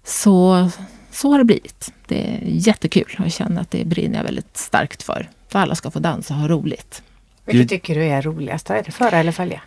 Så, 0.04 0.70
så 1.12 1.32
har 1.32 1.38
det 1.38 1.44
blivit. 1.46 1.94
Det 2.08 2.36
är 2.36 2.40
jättekul 2.44 3.16
och 3.20 3.26
jag 3.26 3.32
känner 3.32 3.62
att 3.62 3.72
det 3.72 3.86
brinner 3.86 4.18
jag 4.18 4.24
väldigt 4.24 4.58
starkt 4.58 5.04
för. 5.04 5.30
För 5.48 5.60
alla 5.60 5.76
ska 5.76 5.92
få 5.92 6.00
dansa 6.00 6.34
och 6.34 6.40
ha 6.40 6.48
roligt. 6.48 7.04
Vilket 7.46 7.70
tycker 7.70 7.96
du 7.96 8.04
är 8.04 8.22
roligast? 8.22 8.70
Är 8.70 8.84
det 8.84 8.92
föra 8.92 9.18
eller 9.18 9.32
följa? 9.32 9.62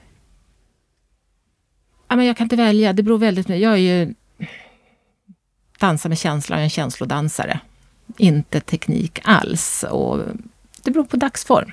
Ja, 2.09 2.17
men 2.17 2.27
jag 2.27 2.37
kan 2.37 2.45
inte 2.45 2.57
välja. 2.57 2.93
Det 2.93 3.03
beror 3.03 3.19
väldigt 3.19 3.49
mycket. 3.49 3.63
Jag 3.63 3.73
är 3.73 3.77
ju 3.77 4.15
dansar 5.79 6.09
med 6.09 6.19
känsla, 6.19 6.57
jag 6.57 6.61
är 6.61 6.65
en 6.65 6.71
känslodansare. 6.71 7.61
Inte 8.17 8.61
teknik 8.61 9.19
alls. 9.25 9.85
Och 9.91 10.19
det 10.83 10.91
beror 10.91 11.05
på 11.05 11.17
dagsform. 11.17 11.73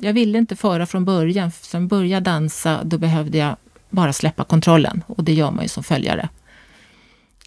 Jag 0.00 0.12
ville 0.12 0.38
inte 0.38 0.56
föra 0.56 0.86
från 0.86 1.04
början. 1.04 1.50
För 1.50 1.78
jag 1.78 1.88
började 1.88 2.30
dansa, 2.30 2.84
då 2.84 2.98
behövde 2.98 3.38
jag 3.38 3.56
bara 3.90 4.12
släppa 4.12 4.44
kontrollen. 4.44 5.04
Och 5.06 5.24
det 5.24 5.32
gör 5.32 5.50
man 5.50 5.64
ju 5.64 5.68
som 5.68 5.84
följare. 5.84 6.28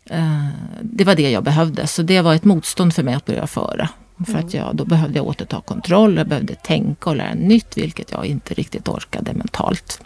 Eh, 0.05 0.47
det 0.81 1.03
var 1.03 1.15
det 1.15 1.31
jag 1.31 1.43
behövde. 1.43 1.87
Så 1.87 2.01
det 2.01 2.21
var 2.21 2.33
ett 2.33 2.43
motstånd 2.43 2.93
för 2.93 3.03
mig 3.03 3.13
att 3.13 3.25
börja 3.25 3.47
föra. 3.47 3.89
För 4.25 4.37
att 4.37 4.53
jag, 4.53 4.75
då 4.75 4.85
behövde 4.85 5.17
jag 5.17 5.27
återta 5.27 5.61
kontroll, 5.61 6.17
jag 6.17 6.27
behövde 6.27 6.55
tänka 6.55 7.09
och 7.09 7.15
lära 7.15 7.33
nytt, 7.33 7.77
vilket 7.77 8.11
jag 8.11 8.25
inte 8.25 8.53
riktigt 8.53 8.87
orkade 8.87 9.33
mentalt. 9.33 10.01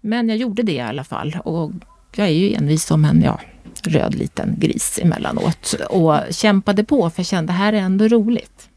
Men 0.00 0.28
jag 0.28 0.38
gjorde 0.38 0.62
det 0.62 0.72
i 0.72 0.80
alla 0.80 1.04
fall. 1.04 1.36
Och 1.44 1.70
jag 2.14 2.26
är 2.26 2.32
ju 2.32 2.54
envis 2.54 2.84
som 2.84 3.04
en 3.04 3.22
ja, 3.22 3.40
röd 3.82 4.14
liten 4.14 4.54
gris 4.58 4.98
emellanåt. 5.02 5.74
Och 5.90 6.16
kämpade 6.30 6.84
på, 6.84 7.10
för 7.10 7.20
jag 7.20 7.26
kände 7.26 7.52
det 7.52 7.56
här 7.56 7.72
är 7.72 7.78
ändå 7.78 8.08
roligt. 8.08 8.69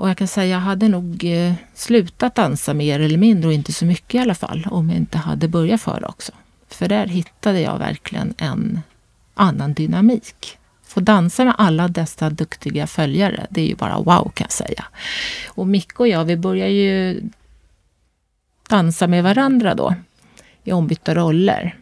Och 0.00 0.08
jag 0.08 0.16
kan 0.16 0.28
säga, 0.28 0.46
jag 0.46 0.60
hade 0.60 0.88
nog 0.88 1.24
eh, 1.24 1.52
slutat 1.74 2.34
dansa 2.34 2.74
mer 2.74 3.00
eller 3.00 3.18
mindre, 3.18 3.48
och 3.48 3.54
inte 3.54 3.72
så 3.72 3.84
mycket 3.84 4.14
i 4.14 4.18
alla 4.18 4.34
fall, 4.34 4.66
om 4.70 4.90
jag 4.90 4.96
inte 4.96 5.18
hade 5.18 5.48
börjat 5.48 5.80
föra 5.80 6.08
också. 6.08 6.32
För 6.68 6.88
där 6.88 7.06
hittade 7.06 7.60
jag 7.60 7.78
verkligen 7.78 8.34
en 8.38 8.80
annan 9.34 9.74
dynamik. 9.74 10.58
Få 10.82 11.00
dansa 11.00 11.44
med 11.44 11.54
alla 11.58 11.88
dessa 11.88 12.30
duktiga 12.30 12.86
följare, 12.86 13.46
det 13.50 13.60
är 13.60 13.66
ju 13.66 13.74
bara 13.74 13.96
wow 13.96 14.30
kan 14.34 14.44
jag 14.44 14.52
säga. 14.52 14.84
Och 15.48 15.66
Micke 15.66 16.00
och 16.00 16.08
jag, 16.08 16.24
vi 16.24 16.36
börjar 16.36 16.68
ju 16.68 17.22
dansa 18.68 19.06
med 19.06 19.24
varandra 19.24 19.74
då, 19.74 19.94
i 20.64 20.72
ombytta 20.72 21.14
roller. 21.14 21.76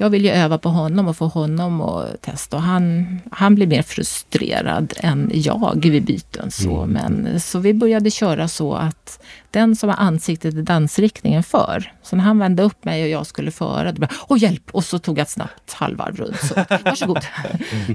Jag 0.00 0.10
vill 0.10 0.24
ju 0.24 0.30
öva 0.30 0.58
på 0.58 0.68
honom 0.68 1.08
och 1.08 1.16
få 1.16 1.26
honom 1.26 1.80
att 1.80 2.22
testa. 2.22 2.56
Och 2.56 2.62
han, 2.62 3.06
han 3.30 3.54
blir 3.54 3.66
mer 3.66 3.82
frustrerad 3.82 4.94
än 4.96 5.30
jag 5.34 5.84
vid 5.84 6.04
byten. 6.04 6.50
Så. 6.50 6.82
Mm. 6.82 6.90
Men, 6.90 7.40
så 7.40 7.58
vi 7.58 7.74
började 7.74 8.10
köra 8.10 8.48
så 8.48 8.74
att 8.74 9.24
den 9.50 9.76
som 9.76 9.88
har 9.88 9.96
ansiktet 9.96 10.54
i 10.54 10.62
dansriktningen 10.62 11.42
för. 11.42 11.92
Så 12.02 12.16
när 12.16 12.24
han 12.24 12.38
vände 12.38 12.62
upp 12.62 12.84
mig 12.84 13.02
och 13.02 13.08
jag 13.08 13.26
skulle 13.26 13.50
föra, 13.50 13.92
då 13.92 14.00
bara 14.00 14.10
åh 14.28 14.42
hjälp! 14.42 14.70
Och 14.70 14.84
så 14.84 14.98
tog 14.98 15.18
jag 15.18 15.22
ett 15.22 15.30
snabbt 15.30 15.72
halvvarv 15.72 16.16
runt. 16.16 16.40
Så, 16.40 16.54
Varsågod! 16.84 17.26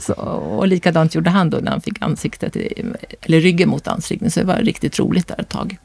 så, 0.02 0.14
och 0.14 0.68
likadant 0.68 1.16
gjorde 1.16 1.30
han 1.30 1.50
då 1.50 1.58
när 1.58 1.72
han 1.72 1.82
fick 1.82 2.02
ansiktet, 2.02 2.56
i, 2.56 2.86
eller 3.22 3.40
ryggen 3.40 3.70
mot 3.70 3.84
dansriktningen. 3.84 4.32
Så 4.32 4.40
det 4.40 4.46
var 4.46 4.56
riktigt 4.56 5.00
roligt 5.00 5.28
där 5.28 5.42
ett 5.42 5.50
tag. 5.50 5.78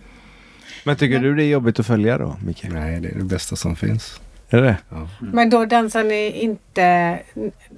Men 0.85 0.97
tycker 0.97 1.19
du 1.19 1.35
det 1.35 1.45
är 1.45 1.49
jobbigt 1.49 1.81
att 1.81 1.87
följa 1.87 2.19
då, 2.19 2.37
Micke? 2.45 2.65
Nej, 2.71 3.01
det 3.01 3.09
är 3.09 3.19
det 3.19 3.25
bästa 3.25 3.57
som 3.57 3.77
finns. 3.77 4.21
Är 4.51 4.63
det 4.63 4.77
Ja. 4.89 5.09
Men 5.21 5.51
då 5.51 5.65
dansar 5.65 6.05
ni 6.05 6.31
inte... 6.31 7.19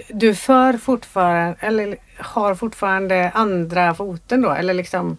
Du 0.09 0.35
för 0.35 0.73
fortfarande, 0.73 1.57
eller 1.61 1.97
har 2.19 2.55
fortfarande 2.55 3.31
andra 3.35 3.95
foten 3.95 4.41
då? 4.43 4.51
Eller 4.51 4.75
liksom 4.75 5.17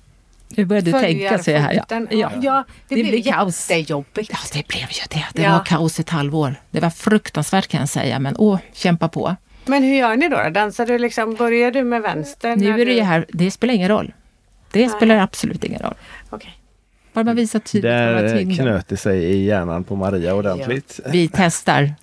Nu 0.49 0.65
börjar 0.65 0.81
du 0.81 0.91
tänka, 0.91 1.39
jag 1.51 1.59
här. 1.59 1.73
Ja, 1.89 2.03
ja. 2.11 2.31
ja 2.41 2.63
det, 2.87 2.95
Det 2.95 3.03
blir 3.03 3.23
kaos. 3.31 3.69
jättejobbigt. 3.69 4.29
Ja, 4.31 4.37
det 4.53 4.67
blev 4.67 4.81
ju 4.91 5.03
det. 5.09 5.25
Det 5.33 5.41
Ja. 5.41 5.51
var 5.51 5.65
kaos 5.65 5.99
ett 5.99 6.09
halvår. 6.09 6.55
Det 6.71 6.79
var 6.79 6.89
fruktansvärt 6.89 7.67
kan 7.67 7.79
jag 7.79 7.89
säga, 7.89 8.19
men 8.19 8.35
åh, 8.37 8.59
kämpa 8.73 9.07
på. 9.07 9.35
Men 9.65 9.83
hur 9.83 9.95
gör 9.95 10.15
ni 10.15 10.29
då? 10.29 10.49
Dansar 10.49 10.85
du 10.85 10.97
liksom, 10.99 11.35
börjar 11.35 11.71
du 11.71 11.83
med 11.83 12.01
vänster? 12.01 12.55
Nu 12.55 12.65
när 12.69 12.73
är 12.73 12.77
det 12.77 12.85
du... 12.85 12.93
ju 12.93 13.01
här, 13.01 13.25
det 13.29 13.51
spelar 13.51 13.73
ingen 13.73 13.89
roll. 13.89 14.13
Det 14.71 14.89
spelar 14.89 15.17
absolut 15.17 15.63
ingen 15.63 15.79
roll. 15.81 15.93
Okej. 16.29 16.57
Bara 17.13 17.23
man 17.25 17.35
visar 17.35 17.59
tydligt 17.59 17.83
Där 17.91 18.37
tyngden. 18.37 18.57
knöt 18.57 18.87
det 18.87 18.97
sig 18.97 19.23
i 19.23 19.45
hjärnan 19.45 19.83
på 19.83 19.95
Maria 19.95 20.33
ordentligt. 20.35 20.99
Vi 21.11 21.29
testar. 21.33 21.93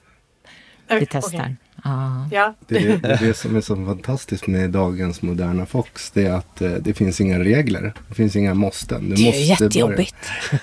Vi 0.89 1.07
testar. 1.07 1.57
Ja. 1.85 2.29
Ja. 2.33 2.55
Det 2.67 2.77
är 2.77 2.97
det, 2.99 3.09
är 3.09 3.19
det 3.27 3.35
som 3.35 3.57
är 3.57 3.61
så 3.61 3.77
fantastiskt 3.77 4.47
med 4.47 4.71
dagens 4.71 5.23
moderna 5.23 5.67
Fox. 5.67 6.11
Det 6.11 6.27
är 6.27 6.33
att 6.33 6.61
eh, 6.61 6.71
det 6.71 6.95
finns 6.95 7.21
inga 7.21 7.39
regler. 7.39 7.95
Det 8.09 8.15
finns 8.15 8.37
inga 8.37 8.55
måsten. 8.55 9.09
Du 9.09 9.15
Det 9.17 9.23
är 9.23 9.27
måste 9.27 9.41
ju 9.41 9.45
jättejobbigt. 9.47 10.17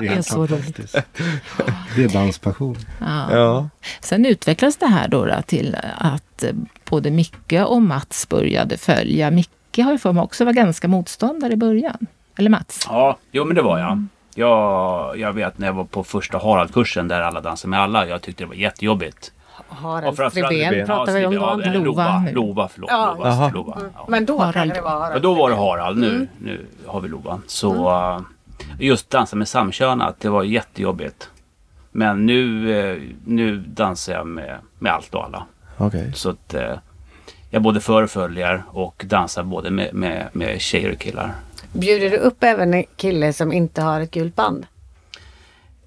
Det 0.00 0.06
är 0.06 0.22
så 0.22 0.46
fantastiskt. 0.46 0.96
Det 1.96 2.04
är 2.04 2.08
danspassion. 2.08 2.76
Ja. 3.00 3.28
Ja. 3.36 3.68
Sen 4.00 4.26
utvecklades 4.26 4.76
det 4.76 4.86
här 4.86 5.08
då, 5.08 5.24
då 5.24 5.42
till 5.46 5.76
att 5.98 6.42
eh, 6.42 6.50
både 6.90 7.10
Micke 7.10 7.52
och 7.66 7.82
Mats 7.82 8.28
började 8.28 8.76
följa. 8.76 9.30
Micke 9.30 9.78
har 9.78 9.92
ju 9.92 9.98
för 9.98 10.12
mig 10.12 10.22
också 10.22 10.44
var 10.44 10.52
ganska 10.52 10.88
motståndare 10.88 11.52
i 11.52 11.56
början. 11.56 12.06
Eller 12.36 12.50
Mats? 12.50 12.86
Ja, 12.90 13.16
jo 13.32 13.44
men 13.44 13.56
det 13.56 13.62
var 13.62 13.78
jag. 13.78 14.06
Jag, 14.34 15.18
jag 15.18 15.32
vet 15.32 15.58
när 15.58 15.66
jag 15.66 15.74
var 15.74 15.84
på 15.84 16.04
första 16.04 16.38
Harald-kursen 16.38 17.08
där 17.08 17.20
alla 17.20 17.40
dansade 17.40 17.70
med 17.70 17.80
alla. 17.80 18.06
Jag 18.06 18.22
tyckte 18.22 18.42
det 18.44 18.48
var 18.48 18.54
jättejobbigt. 18.54 19.32
Harald 19.68 20.32
Stribén 20.32 20.86
pratar 20.86 21.12
vi 21.12 21.26
om 21.26 21.34
då. 21.34 21.40
Ja, 21.40 21.80
Lova 21.80 22.22
Lova. 22.32 22.68
förlåt. 22.68 22.90
Ja. 22.90 23.14
Lova. 23.18 23.48
Lova. 23.48 23.78
Ja. 23.94 24.04
Men 24.08 24.26
då 24.26 24.38
Harald. 24.38 24.74
det 24.74 24.80
var 24.80 24.90
Ja, 24.90 24.98
Harald. 24.98 25.22
då 25.22 25.34
var 25.34 25.50
det 25.50 25.56
Harald. 25.56 25.98
Nu, 25.98 26.28
nu 26.38 26.66
har 26.86 27.00
vi 27.00 27.08
Lova. 27.08 27.40
Så 27.46 27.90
eh, 27.90 28.20
just 28.80 29.10
dansa 29.10 29.36
med 29.36 29.48
samkönat, 29.48 30.20
det 30.20 30.28
var 30.28 30.42
jättejobbigt. 30.42 31.30
Men 31.92 32.26
nu, 32.26 32.70
eh, 32.80 33.02
nu 33.24 33.56
dansar 33.56 34.12
jag 34.12 34.26
med, 34.26 34.58
med 34.78 34.92
allt 34.92 35.14
och 35.14 35.24
alla. 35.24 35.42
Okej. 35.76 36.12
Så 36.14 36.30
att 36.30 36.54
eh, 36.54 36.74
jag 37.50 37.62
både 37.62 37.80
för 37.80 38.02
och 38.02 38.10
följer 38.10 38.62
och 38.68 39.04
dansar 39.08 39.42
både 39.42 39.70
med, 39.70 39.94
med, 39.94 40.28
med 40.32 40.60
tjejer 40.60 40.92
och 40.92 40.98
killar. 40.98 41.34
Bjuder 41.72 42.10
du 42.10 42.16
upp 42.16 42.44
även 42.44 42.74
en 42.74 42.84
kille 42.96 43.32
som 43.32 43.52
inte 43.52 43.82
har 43.82 44.00
ett 44.00 44.10
gult 44.10 44.36
band? 44.36 44.66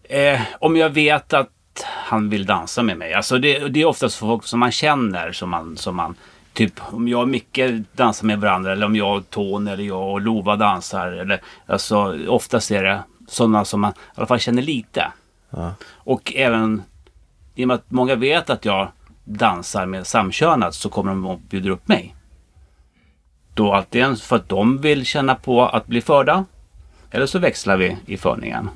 Eh, 0.04 0.42
om 0.60 0.78
jag 0.78 0.89
vet 0.89 1.34
att 1.34 1.50
han 1.86 2.30
vill 2.30 2.46
dansa 2.46 2.84
med 2.84 2.98
mig. 2.98 3.13
Alltså 3.13 3.38
det, 3.38 3.68
det 3.68 3.82
är 3.82 3.86
oftast 3.86 4.15
folk 4.15 4.46
som 4.46 4.60
man 4.60 4.72
känner 4.72 5.32
som 5.32 5.50
man, 5.50 5.78
som 5.78 5.96
man 5.96 6.15
typ 6.54 6.74
om 6.94 7.08
jag 7.08 7.22
och 7.22 7.28
Micke 7.28 7.60
dansar 7.92 8.26
med 8.26 8.39
varandra 8.39 8.72
eller 8.72 8.86
om 8.86 8.96
jag 8.96 9.18
och 9.18 9.30
Tony 9.30 9.72
eller 9.72 9.84
jag 9.84 10.12
och 10.12 10.22
Lova 10.22 10.56
dansar. 10.56 11.08
Eller, 11.08 11.42
alltså, 11.65 12.28
oftast 12.28 12.72
är 12.72 12.84
det 12.84 13.04
sådana 13.28 13.65
som 13.65 13.82
man 13.82 13.92
i 13.92 13.96
alla 14.15 14.28
fall 14.28 14.39
känner 14.39 14.62
lite. 14.62 15.12
Ja. 15.50 15.74
Och 15.94 16.34
även 16.36 16.84
i 17.56 17.63
och 17.63 17.68
med 17.68 17.76
att 17.76 17.92
många 17.92 18.15
vet 18.15 18.50
att 18.50 18.65
jag 18.65 18.92
dansar 19.24 19.86
med 19.86 20.08
samkönat 20.08 20.74
så 20.74 20.89
kommer 20.89 21.12
de 21.12 21.26
och 21.26 21.39
bjuder 21.39 21.70
upp 21.70 21.88
mig. 21.88 22.15
Då 23.60 23.74
antingen 23.74 24.15
för 24.15 24.36
att 24.36 24.50
de 24.50 24.82
vill 24.82 25.06
känna 25.06 25.36
på 25.36 25.65
att 25.65 25.88
bli 25.88 26.02
förda. 26.02 26.45
Eller 27.12 27.26
så 27.26 27.39
växlar 27.39 27.78
vi 27.78 27.98
i 28.06 28.17
förningen. 28.17 28.69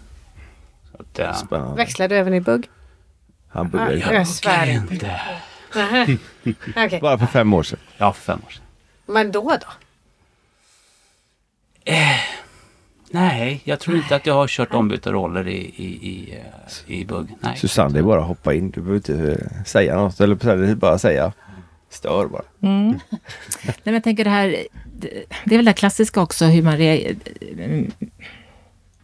Så 0.92 1.02
att, 1.02 1.20
eh, 1.20 1.34
Spännande. 1.34 1.76
Växlar 1.76 2.08
du 2.08 2.16
även 2.16 2.34
i 2.34 2.42
bugg? 2.42 2.70
Han 3.48 3.70
buggar 3.70 3.92
ju. 3.92 4.00
Ja. 4.00 4.14
Jag 4.14 4.28
svär 4.28 4.70
inte. 4.70 5.22
Okej, 6.76 7.00
Bara 7.02 7.18
för 7.18 7.26
fem 7.26 7.54
år 7.54 7.64
sedan. 7.64 7.80
Ja, 7.98 8.14
för 8.14 8.22
fem 8.22 8.42
år 8.48 8.52
sedan. 8.52 8.64
men 9.06 9.32
då 9.32 9.42
då? 9.42 9.68
Nej, 13.12 13.62
jag 13.64 13.80
tror 13.80 13.98
inte 13.98 14.16
att 14.16 14.26
jag 14.26 14.34
har 14.34 14.48
kört 14.48 14.74
ombytta 14.74 15.12
roller 15.12 15.48
i, 15.48 15.58
i, 15.58 16.10
i, 16.10 16.42
eh, 16.88 16.92
i 16.94 17.06
bugg. 17.06 17.36
Nej. 17.40 17.58
Susanne, 17.58 17.94
det 17.94 18.00
är 18.00 18.04
bara 18.04 18.22
att 18.22 18.28
hoppa 18.28 18.54
in. 18.54 18.72
Du 18.72 18.82
behöver 18.82 18.96
inte 18.96 19.32
eh, 19.32 19.64
säga 19.64 19.96
något. 19.96 20.20
Eller 20.20 20.76
bara 20.76 20.98
säga 20.98 21.34
stör 21.94 22.28
bara. 22.28 22.44
Mm. 22.62 22.88
Nej, 23.66 23.76
men 23.84 23.94
jag 23.94 24.04
tänker 24.04 24.24
det 24.24 24.30
här, 24.30 24.48
det, 25.00 25.10
det 25.46 25.56
är 25.56 25.58
väl 25.58 25.66
det 25.66 25.74
klassiska 25.74 26.22
också 26.22 26.46
hur 26.46 26.62
man 26.64 26.78
reagerar. 26.78 27.16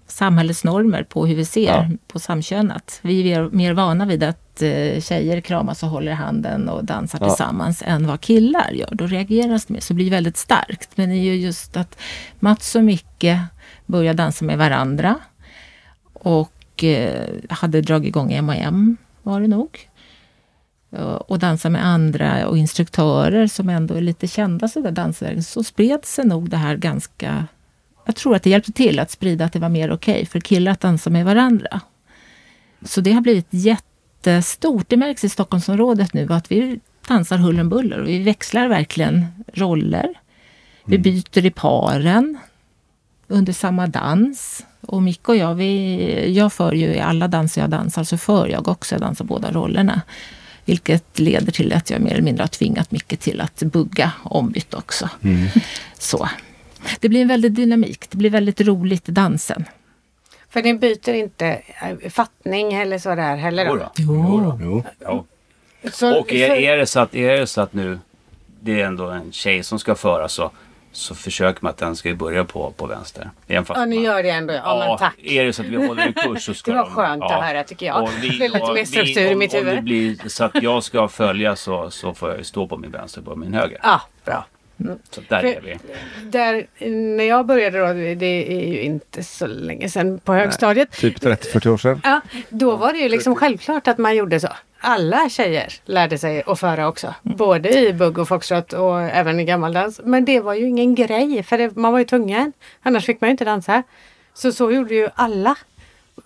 Samhällets 0.07 0.63
normer 0.63 1.03
på 1.03 1.25
hur 1.25 1.35
vi 1.35 1.45
ser 1.45 1.65
Ja. 1.67 1.89
på 2.07 2.19
samkönat. 2.19 2.99
Vi 3.01 3.31
är 3.33 3.49
mer 3.49 3.73
vana 3.73 4.05
vid 4.05 4.23
att 4.23 4.61
eh, 4.61 5.01
tjejer 5.01 5.41
kramas 5.41 5.83
och 5.83 5.89
håller 5.89 6.11
handen 6.11 6.69
och 6.69 6.85
dansar 6.85 7.19
Ja. 7.21 7.27
tillsammans 7.27 7.83
än 7.85 8.07
vad 8.07 8.21
killar 8.21 8.71
gör. 8.71 8.89
Då 8.91 9.07
reageras 9.07 9.65
det 9.65 9.73
mer, 9.73 9.81
så 9.81 9.93
det 9.93 9.95
blir 9.95 10.09
väldigt 10.11 10.37
starkt. 10.37 10.89
Men 10.97 11.09
det 11.09 11.15
är 11.15 11.23
ju 11.23 11.35
just 11.35 11.77
att 11.77 11.97
Mats 12.39 12.75
och 12.75 12.83
Micke 12.83 13.35
börjar 13.85 14.13
dansa 14.13 14.45
med 14.45 14.57
varandra. 14.57 15.15
Och 16.13 16.83
eh, 16.83 17.27
hade 17.49 17.81
dragit 17.81 18.07
igång 18.07 18.31
M&M 18.33 18.97
var 19.23 19.41
det 19.41 19.47
nog. 19.47 19.88
Eh, 20.91 21.03
och 21.03 21.39
dansa 21.39 21.69
med 21.69 21.85
andra 21.85 22.47
och 22.47 22.57
instruktörer 22.57 23.47
som 23.47 23.69
ändå 23.69 23.93
är 23.93 24.01
lite 24.01 24.27
kända 24.27 24.67
sådär 24.67 24.91
dansvägen, 24.91 25.43
så 25.43 25.63
spred 25.63 26.05
sig 26.05 26.25
nog 26.25 26.49
det 26.49 26.57
här 26.57 26.75
ganska... 26.75 27.45
Jag 28.05 28.15
tror 28.15 28.35
att 28.35 28.43
det 28.43 28.49
hjälpte 28.49 28.71
till 28.71 28.99
att 28.99 29.11
sprida 29.11 29.45
att 29.45 29.53
det 29.53 29.59
var 29.59 29.69
mer 29.69 29.91
okej 29.91 30.25
för 30.25 30.39
killar 30.39 30.71
att 30.71 30.79
dansa 30.79 31.09
med 31.09 31.25
varandra. 31.25 31.81
Så 32.81 33.01
det 33.01 33.11
har 33.11 33.21
blivit 33.21 33.47
jättestort. 33.49 34.85
Det 34.89 34.97
märks 34.97 35.23
i 35.23 35.29
Stockholmsområdet 35.29 36.13
nu 36.13 36.33
att 36.33 36.51
vi 36.51 36.79
dansar 37.07 37.37
huller 37.37 37.61
om 37.61 37.69
buller 37.69 37.99
och 37.99 38.07
vi 38.07 38.23
växlar 38.23 38.67
verkligen 38.67 39.25
roller. 39.53 40.13
Vi 40.85 40.97
byter 40.97 41.45
i 41.45 41.51
paren 41.51 42.37
under 43.27 43.53
samma 43.53 43.87
dans. 43.87 44.65
Och 44.81 45.03
Micke 45.03 45.29
och 45.29 45.35
jag, 45.35 45.55
vi, 45.55 46.33
jag 46.35 46.53
för 46.53 46.73
ju 46.73 46.85
i 46.85 46.99
alla 46.99 47.27
danser 47.27 47.61
jag 47.61 47.69
dansar, 47.69 48.03
så 48.03 48.17
för 48.17 48.47
jag 48.47 48.67
också. 48.67 48.95
Jag 48.95 49.01
dansar 49.01 49.25
båda 49.25 49.51
rollerna. 49.51 50.01
Vilket 50.69 51.19
leder 51.19 51.51
till 51.51 51.73
att 51.73 51.89
jag 51.89 52.01
mer 52.01 52.11
eller 52.11 52.21
mindre 52.21 52.43
har 52.43 52.47
tvingat 52.47 52.91
Micke 52.91 53.19
till 53.19 53.41
att 53.41 53.59
bugga 53.59 54.11
ombytt 54.23 54.73
också. 54.73 55.09
Så. 55.93 56.29
Det 56.99 57.09
blir 57.09 57.21
en 57.21 57.27
väldig 57.27 57.51
dynamik. 57.51 58.09
Det 58.09 58.17
blir 58.17 58.29
väldigt 58.29 58.61
roligt 58.61 59.09
i 59.09 59.11
dansen. 59.11 59.65
För 60.49 60.61
ni 60.63 60.73
byter 60.73 61.09
inte 61.09 61.61
eh, 61.81 62.09
fattning 62.09 62.73
eller 62.73 62.97
sådär 62.97 63.35
heller? 63.35 63.65
då? 63.65 63.91
Jodå. 63.97 64.59
Jo. 64.61 64.83
Jo. 64.83 64.83
Ja. 64.99 65.25
Så, 65.91 66.19
Och 66.19 66.33
är, 66.33 66.51
är, 66.51 66.77
det 66.77 66.85
så 66.85 66.99
att, 66.99 67.15
är 67.15 67.39
det 67.39 67.47
så 67.47 67.61
att 67.61 67.73
nu 67.73 67.99
det 68.59 68.81
är 68.81 68.85
ändå 68.85 69.09
en 69.09 69.31
tjej 69.31 69.63
som 69.63 69.79
ska 69.79 69.95
föra 69.95 70.29
så, 70.29 70.51
så 70.91 71.15
försöker 71.15 71.59
man 71.63 71.69
att 71.69 71.77
den 71.77 71.95
ska 71.95 72.13
börja 72.15 72.43
på, 72.45 72.71
på 72.77 72.85
vänster. 72.85 73.29
Även 73.47 73.65
fast 73.65 73.79
Ja, 73.79 73.85
ni 73.85 74.01
gör 74.03 74.23
det 74.23 74.29
ändå. 74.29 74.53
Ja, 74.53 74.85
men 74.87 74.97
tack. 74.97 75.15
är 75.23 75.45
det 75.45 75.53
så 75.53 75.61
att 75.61 75.67
vi 75.67 75.87
håller 75.87 76.05
en 76.07 76.13
kurs 76.13 76.45
så 76.45 76.53
ska 76.53 76.71
Det 76.71 76.77
var 76.77 76.85
de- 76.85 76.93
skönt 76.93 77.23
att 77.23 77.31
höra, 77.43 77.63
tycker 77.63 77.85
jag. 77.85 78.03
Och 78.03 78.09
Det 78.13 78.19
blir 78.19 78.49
lite 78.49 78.73
mer 78.73 78.85
struktur 78.85 79.21
i 79.29 79.33
om, 79.33 79.39
mitt 79.39 79.53
Om 79.53 79.59
det 79.65 79.69
huvud. 79.69 79.83
blir 79.83 80.29
så 80.29 80.43
att 80.43 80.63
jag 80.63 80.83
ska 80.83 81.07
följa 81.07 81.55
så, 81.55 81.89
så 81.91 82.13
får 82.13 82.35
jag 82.35 82.45
stå 82.45 82.67
på 82.67 82.77
min 82.77 82.91
vänster 82.91 83.21
på 83.21 83.35
min 83.35 83.53
höger. 83.53 83.79
Ja, 83.83 84.01
bra. 84.25 84.45
Så 85.09 85.21
där 85.29 85.39
För- 85.41 85.47
är 85.47 85.61
vi. 85.61 85.77
Där, 86.23 86.67
när 86.89 87.23
jag 87.23 87.45
började 87.45 87.79
då, 87.79 87.93
det 87.93 88.53
är 88.53 88.67
ju 88.67 88.81
inte 88.81 89.23
så 89.23 89.47
länge 89.47 89.89
sedan 89.89 90.19
på 90.19 90.33
högstadiet. 90.33 90.91
Typ 90.91 91.19
30-40 91.19 91.67
år 91.67 91.77
sedan. 91.77 92.01
Ja, 92.03 92.21
då 92.49 92.75
var 92.75 92.93
det 92.93 92.99
ju 92.99 93.09
liksom 93.09 93.35
självklart 93.35 93.87
att 93.87 93.97
man 93.97 94.15
gjorde 94.15 94.39
så. 94.39 94.47
Alla 94.79 95.29
tjejer 95.29 95.73
lärde 95.85 96.17
sig 96.17 96.43
att 96.45 96.59
föra 96.59 96.87
också. 96.87 97.13
Både 97.21 97.79
i 97.79 97.93
bugg 97.93 98.17
och 98.17 98.27
foxtrot 98.27 98.73
och 98.73 99.01
även 99.01 99.39
i 99.39 99.45
gammaldans. 99.45 100.01
Men 100.03 100.25
det 100.25 100.39
var 100.39 100.53
ju 100.53 100.67
ingen 100.67 100.95
grej 100.95 101.43
för 101.43 101.57
det, 101.57 101.75
man 101.75 101.91
var 101.91 101.99
ju 101.99 102.05
tvungen. 102.05 102.53
Annars 102.83 103.05
fick 103.05 103.21
man 103.21 103.27
ju 103.27 103.31
inte 103.31 103.45
dansa. 103.45 103.83
Så 104.33 104.51
så 104.51 104.71
gjorde 104.71 104.95
ju 104.95 105.09
alla. 105.15 105.55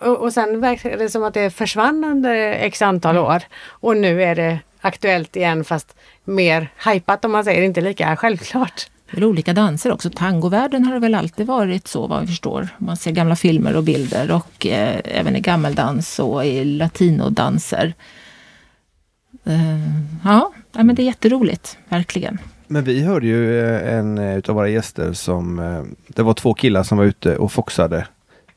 Och, 0.00 0.16
och 0.16 0.32
sen 0.32 0.60
verkade 0.60 0.96
det 0.96 1.08
som 1.08 1.24
att 1.24 1.34
det 1.34 1.50
försvann 1.50 2.04
under 2.04 2.52
x 2.52 2.82
antal 2.82 3.18
år. 3.18 3.42
Och 3.68 3.96
nu 3.96 4.22
är 4.22 4.34
det 4.34 4.58
aktuellt 4.80 5.36
igen 5.36 5.64
fast 5.64 5.96
mer 6.24 6.68
hypat 6.84 7.24
om 7.24 7.32
man 7.32 7.44
säger, 7.44 7.62
inte 7.62 7.80
lika 7.80 8.16
självklart. 8.16 8.86
Det 9.10 9.20
är 9.20 9.24
olika 9.24 9.52
danser 9.52 9.92
också. 9.92 10.10
Tangovärlden 10.10 10.84
har 10.84 10.94
det 10.94 11.00
väl 11.00 11.14
alltid 11.14 11.46
varit 11.46 11.88
så 11.88 12.06
vad 12.06 12.20
vi 12.20 12.26
förstår. 12.26 12.68
Man 12.78 12.96
ser 12.96 13.10
gamla 13.10 13.36
filmer 13.36 13.76
och 13.76 13.84
bilder 13.84 14.30
och 14.30 14.66
eh, 14.66 15.00
även 15.04 15.36
i 15.36 15.40
gammeldans 15.40 16.18
och 16.18 16.46
i 16.46 16.64
latinodanser. 16.64 17.94
Eh, 19.44 19.78
ja, 20.24 20.52
ja, 20.72 20.82
men 20.84 20.94
det 20.94 21.02
är 21.02 21.04
jätteroligt, 21.04 21.78
verkligen. 21.88 22.38
Men 22.66 22.84
vi 22.84 23.02
hörde 23.02 23.26
ju 23.26 23.60
eh, 23.60 23.94
en 23.94 24.18
utav 24.18 24.54
våra 24.54 24.68
gäster 24.68 25.12
som 25.12 25.58
eh, 25.58 25.82
Det 26.06 26.22
var 26.22 26.34
två 26.34 26.54
killar 26.54 26.82
som 26.82 26.98
var 26.98 27.04
ute 27.04 27.36
och 27.36 27.52
foxade. 27.52 28.06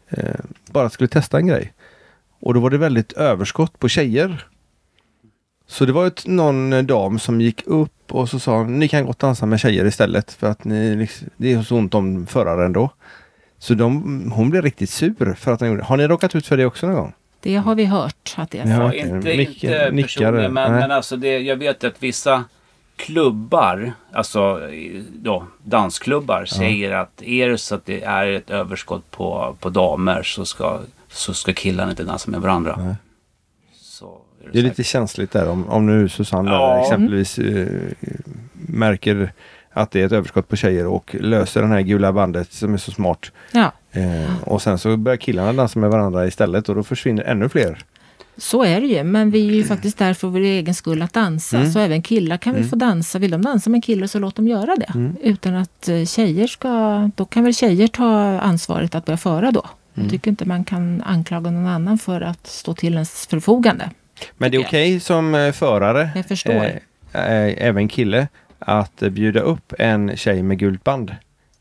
Eh, 0.09 0.39
bara 0.71 0.89
skulle 0.89 1.07
testa 1.07 1.37
en 1.37 1.47
grej. 1.47 1.73
Och 2.39 2.53
då 2.53 2.59
var 2.59 2.69
det 2.69 2.77
väldigt 2.77 3.13
överskott 3.13 3.79
på 3.79 3.89
tjejer. 3.89 4.45
Så 5.67 5.85
det 5.85 5.91
var 5.91 6.07
ett, 6.07 6.27
någon 6.27 6.87
dam 6.87 7.19
som 7.19 7.41
gick 7.41 7.63
upp 7.65 7.91
och 8.11 8.29
så 8.29 8.39
sa 8.39 8.63
ni 8.63 8.87
kan 8.87 9.05
gott 9.05 9.19
dansa 9.19 9.45
med 9.45 9.59
tjejer 9.59 9.85
istället 9.85 10.31
för 10.33 10.47
att 10.47 10.63
ni, 10.63 10.95
liksom- 10.95 11.29
det 11.37 11.53
är 11.53 11.61
så 11.61 11.75
ont 11.77 11.93
om 11.93 12.25
föraren 12.25 12.73
då. 12.73 12.89
Så 13.59 13.73
de, 13.73 14.31
hon 14.35 14.49
blev 14.49 14.63
riktigt 14.63 14.89
sur 14.89 15.33
för 15.33 15.51
att 15.51 15.59
hon 15.59 15.69
gjorde 15.69 15.81
det. 15.81 15.85
Har 15.85 15.97
ni 15.97 16.07
råkat 16.07 16.35
ut 16.35 16.47
för 16.47 16.57
det 16.57 16.65
också 16.65 16.87
någon 16.87 16.95
gång? 16.95 17.13
Det 17.39 17.55
har 17.55 17.75
vi 17.75 17.85
hört 17.85 18.35
att 18.37 18.51
det 18.51 18.59
är. 18.59 18.79
Ja. 18.79 18.93
inte, 18.93 19.37
Micke 19.37 19.63
inte 19.63 19.91
nickar, 19.91 20.19
personligen, 20.19 20.53
men, 20.53 20.71
nej. 20.71 20.81
men 20.81 20.91
alltså 20.91 21.17
det, 21.17 21.39
jag 21.39 21.55
vet 21.55 21.83
att 21.83 22.03
vissa 22.03 22.43
klubbar, 22.95 23.93
alltså 24.11 24.61
då, 25.13 25.47
dansklubbar, 25.63 26.45
säger 26.45 26.91
att 26.91 27.21
är 27.21 27.49
det 27.49 27.57
så 27.57 27.75
att 27.75 27.85
det 27.85 28.03
är 28.03 28.27
ett 28.27 28.49
överskott 28.49 29.11
på, 29.11 29.55
på 29.59 29.69
damer 29.69 30.23
så 30.23 30.45
ska, 30.45 30.79
så 31.09 31.33
ska 31.33 31.53
killarna 31.53 31.89
inte 31.91 32.03
dansa 32.03 32.31
med 32.31 32.41
varandra. 32.41 32.75
Nej. 32.77 32.95
Det 34.53 34.59
är 34.59 34.63
lite 34.63 34.83
känsligt 34.83 35.31
där 35.31 35.49
om, 35.49 35.69
om 35.69 35.85
nu 35.85 36.09
Susanne 36.09 36.51
Ja. 36.51 36.81
exempelvis 36.81 37.39
eh, 37.39 37.67
märker 38.53 39.31
att 39.71 39.91
det 39.91 40.01
är 40.01 40.05
ett 40.05 40.11
överskott 40.11 40.47
på 40.47 40.55
tjejer 40.55 40.85
och 40.87 41.15
löser 41.19 41.61
det 41.61 41.67
här 41.67 41.81
gula 41.81 42.13
bandet 42.13 42.53
som 42.53 42.73
är 42.73 42.77
så 42.77 42.91
smart. 42.91 43.31
Ja, 43.51 43.71
Eh, 43.91 44.43
och 44.43 44.61
sen 44.61 44.77
så 44.79 44.97
börjar 44.97 45.17
killarna 45.17 45.53
dansa 45.53 45.79
med 45.79 45.89
varandra 45.89 46.27
istället 46.27 46.69
och 46.69 46.75
då 46.75 46.83
försvinner 46.83 47.23
ännu 47.23 47.49
fler. 47.49 47.77
så 48.37 48.63
är 48.63 48.81
det 48.81 48.87
ju. 48.87 49.03
Men 49.03 49.31
vi 49.31 49.47
är 49.49 49.53
ju 49.53 49.63
faktiskt 49.63 49.97
där 49.97 50.13
för 50.13 50.27
vår 50.27 50.39
egen 50.39 50.73
skull 50.73 51.01
att 51.01 51.13
dansa. 51.13 51.57
Mm. 51.57 51.71
Så 51.71 51.79
även 51.79 52.01
killar 52.01 52.37
kan 52.37 52.53
väl 52.53 52.63
få 52.63 52.75
dansa. 52.75 53.19
Vill 53.19 53.31
de 53.31 53.41
dansa 53.41 53.69
med 53.69 53.77
en 53.77 53.81
kille 53.81 54.07
så 54.07 54.19
låt 54.19 54.35
dem 54.35 54.47
göra 54.47 54.75
det. 54.75 54.91
Mm. 54.95 55.15
Utan 55.21 55.55
att 55.55 55.89
eh, 55.89 56.05
tjejer 56.05 56.47
ska... 56.47 57.09
Då 57.15 57.25
kan 57.25 57.43
väl 57.43 57.53
tjejer 57.53 57.87
ta 57.87 58.39
ansvaret 58.39 58.95
att 58.95 59.05
börja 59.05 59.17
föra 59.17 59.51
då. 59.51 59.65
Mm. 59.95 60.05
Jag 60.05 60.09
tycker 60.11 60.31
inte 60.31 60.45
man 60.45 60.63
kan 60.63 61.01
anklaga 61.01 61.51
någon 61.51 61.67
annan 61.67 61.97
för 61.97 62.21
att 62.21 62.47
stå 62.47 62.73
till 62.73 62.93
ens 62.93 63.27
förfogande. 63.27 63.89
Men 64.37 64.51
det 64.51 64.57
är 64.57 64.61
okej 64.65 64.99
som 64.99 65.35
eh, 65.35 65.51
förare, 65.51 66.09
Jag 66.15 66.25
förstår. 66.27 66.51
eh, 66.53 66.75
eh, 67.13 67.53
även 67.67 67.87
kille, 67.87 68.27
att 68.59 68.95
bjuda 68.99 69.39
upp 69.39 69.73
en 69.79 70.17
tjej 70.17 70.43
med 70.43 70.59
gult 70.59 70.83
band. 70.83 71.15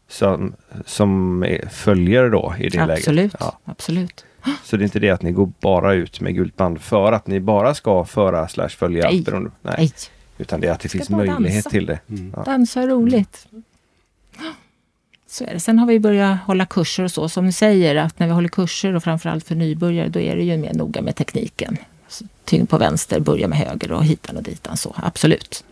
Som, 0.08 0.54
som 0.86 1.44
följer 1.70 2.30
då 2.30 2.54
i 2.58 2.68
det 2.68 2.86
läget. 2.86 2.98
absolut, 2.98 3.34
Ja. 3.40 3.58
absolut. 3.64 4.24
Så 4.64 4.76
det 4.76 4.82
är 4.82 4.84
inte 4.84 4.98
det 4.98 5.10
att 5.10 5.22
ni 5.22 5.32
går 5.32 5.52
bara 5.60 5.94
ut 5.94 6.20
med 6.20 6.34
gult 6.34 6.56
band 6.56 6.80
för 6.80 7.12
att 7.12 7.26
ni 7.26 7.40
bara 7.40 7.74
ska 7.74 8.04
föra 8.04 8.48
slash 8.48 8.68
följa. 8.68 9.04
Nej. 9.10 9.22
beroende- 9.22 9.50
Nej. 9.62 9.74
Nej, 9.78 9.90
Utan 10.38 10.60
det 10.60 10.66
är 10.68 10.72
att 10.72 10.80
det 10.80 10.88
finns 10.88 11.10
möjlighet 11.10 11.54
dansa. 11.64 11.70
till 11.70 11.86
det. 11.86 11.98
Mm. 12.08 12.32
Ja. 12.36 12.42
dansa 12.42 12.82
är 12.82 12.86
roligt. 12.88 13.46
Så 15.28 15.44
är 15.44 15.52
det. 15.54 15.60
Sen 15.60 15.78
har 15.78 15.86
vi 15.86 16.00
börjat 16.00 16.38
hålla 16.40 16.66
kurser 16.66 17.04
och 17.04 17.10
så. 17.10 17.28
Som 17.28 17.46
ni 17.46 17.52
säger, 17.52 17.96
att 17.96 18.18
när 18.18 18.26
vi 18.26 18.32
håller 18.32 18.48
kurser 18.48 18.94
och 18.94 19.04
framförallt 19.04 19.44
för 19.46 19.54
nybörjare, 19.54 20.08
då 20.08 20.20
är 20.20 20.36
det 20.36 20.42
ju 20.42 20.56
mer 20.56 20.74
noga 20.74 21.02
med 21.02 21.16
tekniken. 21.16 21.76
Tyngd 22.46 22.68
på 22.68 22.78
vänster, 22.78 23.20
börja 23.20 23.48
med 23.48 23.58
höger 23.58 23.92
och 23.92 24.04
hitan 24.04 24.36
och 24.36 24.42
ditan. 24.42 24.76
Så 24.76 24.94
absolut. 24.96 25.64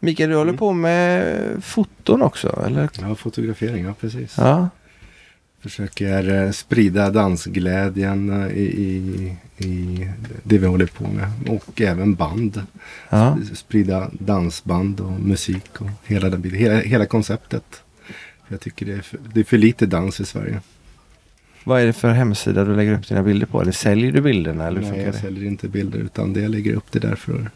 Mikael, 0.00 0.30
du 0.30 0.36
håller 0.36 0.52
på 0.52 0.72
med 0.72 1.64
foton 1.64 2.22
också, 2.22 2.62
eller? 2.66 2.88
Ja, 3.00 3.14
fotografering, 3.14 3.84
ja 3.84 3.94
precis. 4.00 4.34
Ja. 4.38 4.68
Försöker 5.60 6.44
eh, 6.44 6.50
sprida 6.50 7.10
dansglädjen 7.10 8.42
eh, 8.42 8.56
i, 8.56 8.62
i, 8.62 9.66
i 9.66 10.08
det 10.42 10.58
vi 10.58 10.66
håller 10.66 10.86
på 10.86 11.04
med. 11.04 11.30
Och 11.48 11.80
även 11.80 12.14
band. 12.14 12.62
Ja. 13.08 13.38
Sprida 13.54 14.10
dansband 14.12 15.00
och 15.00 15.12
musik 15.12 15.80
och 15.80 15.90
hela, 16.04 16.30
den 16.30 16.50
hela, 16.50 16.80
hela 16.80 17.06
konceptet. 17.06 17.82
Jag 18.48 18.60
tycker 18.60 18.86
det 18.86 18.92
är, 18.92 19.00
för, 19.00 19.18
det 19.34 19.40
är 19.40 19.44
för 19.44 19.58
lite 19.58 19.86
dans 19.86 20.20
i 20.20 20.24
Sverige. 20.24 20.60
Vad 21.66 21.80
är 21.80 21.86
det 21.86 21.92
för 21.92 22.08
hemsida 22.12 22.64
du 22.64 22.76
lägger 22.76 22.92
upp 22.98 23.08
dina 23.08 23.22
bilder 23.22 23.46
på? 23.46 23.60
Eller 23.62 23.72
säljer 23.72 24.12
du 24.12 24.20
bilderna? 24.20 24.66
Eller 24.66 24.80
Nej, 24.80 25.00
jag 25.04 25.14
det? 25.14 25.18
säljer 25.18 25.44
inte 25.44 25.68
bilder 25.68 25.98
utan 25.98 26.32
det 26.32 26.40
jag 26.40 26.50
lägger 26.50 26.74
upp 26.74 26.84
det 26.92 26.98
där 26.98 27.14
för, 27.14 27.50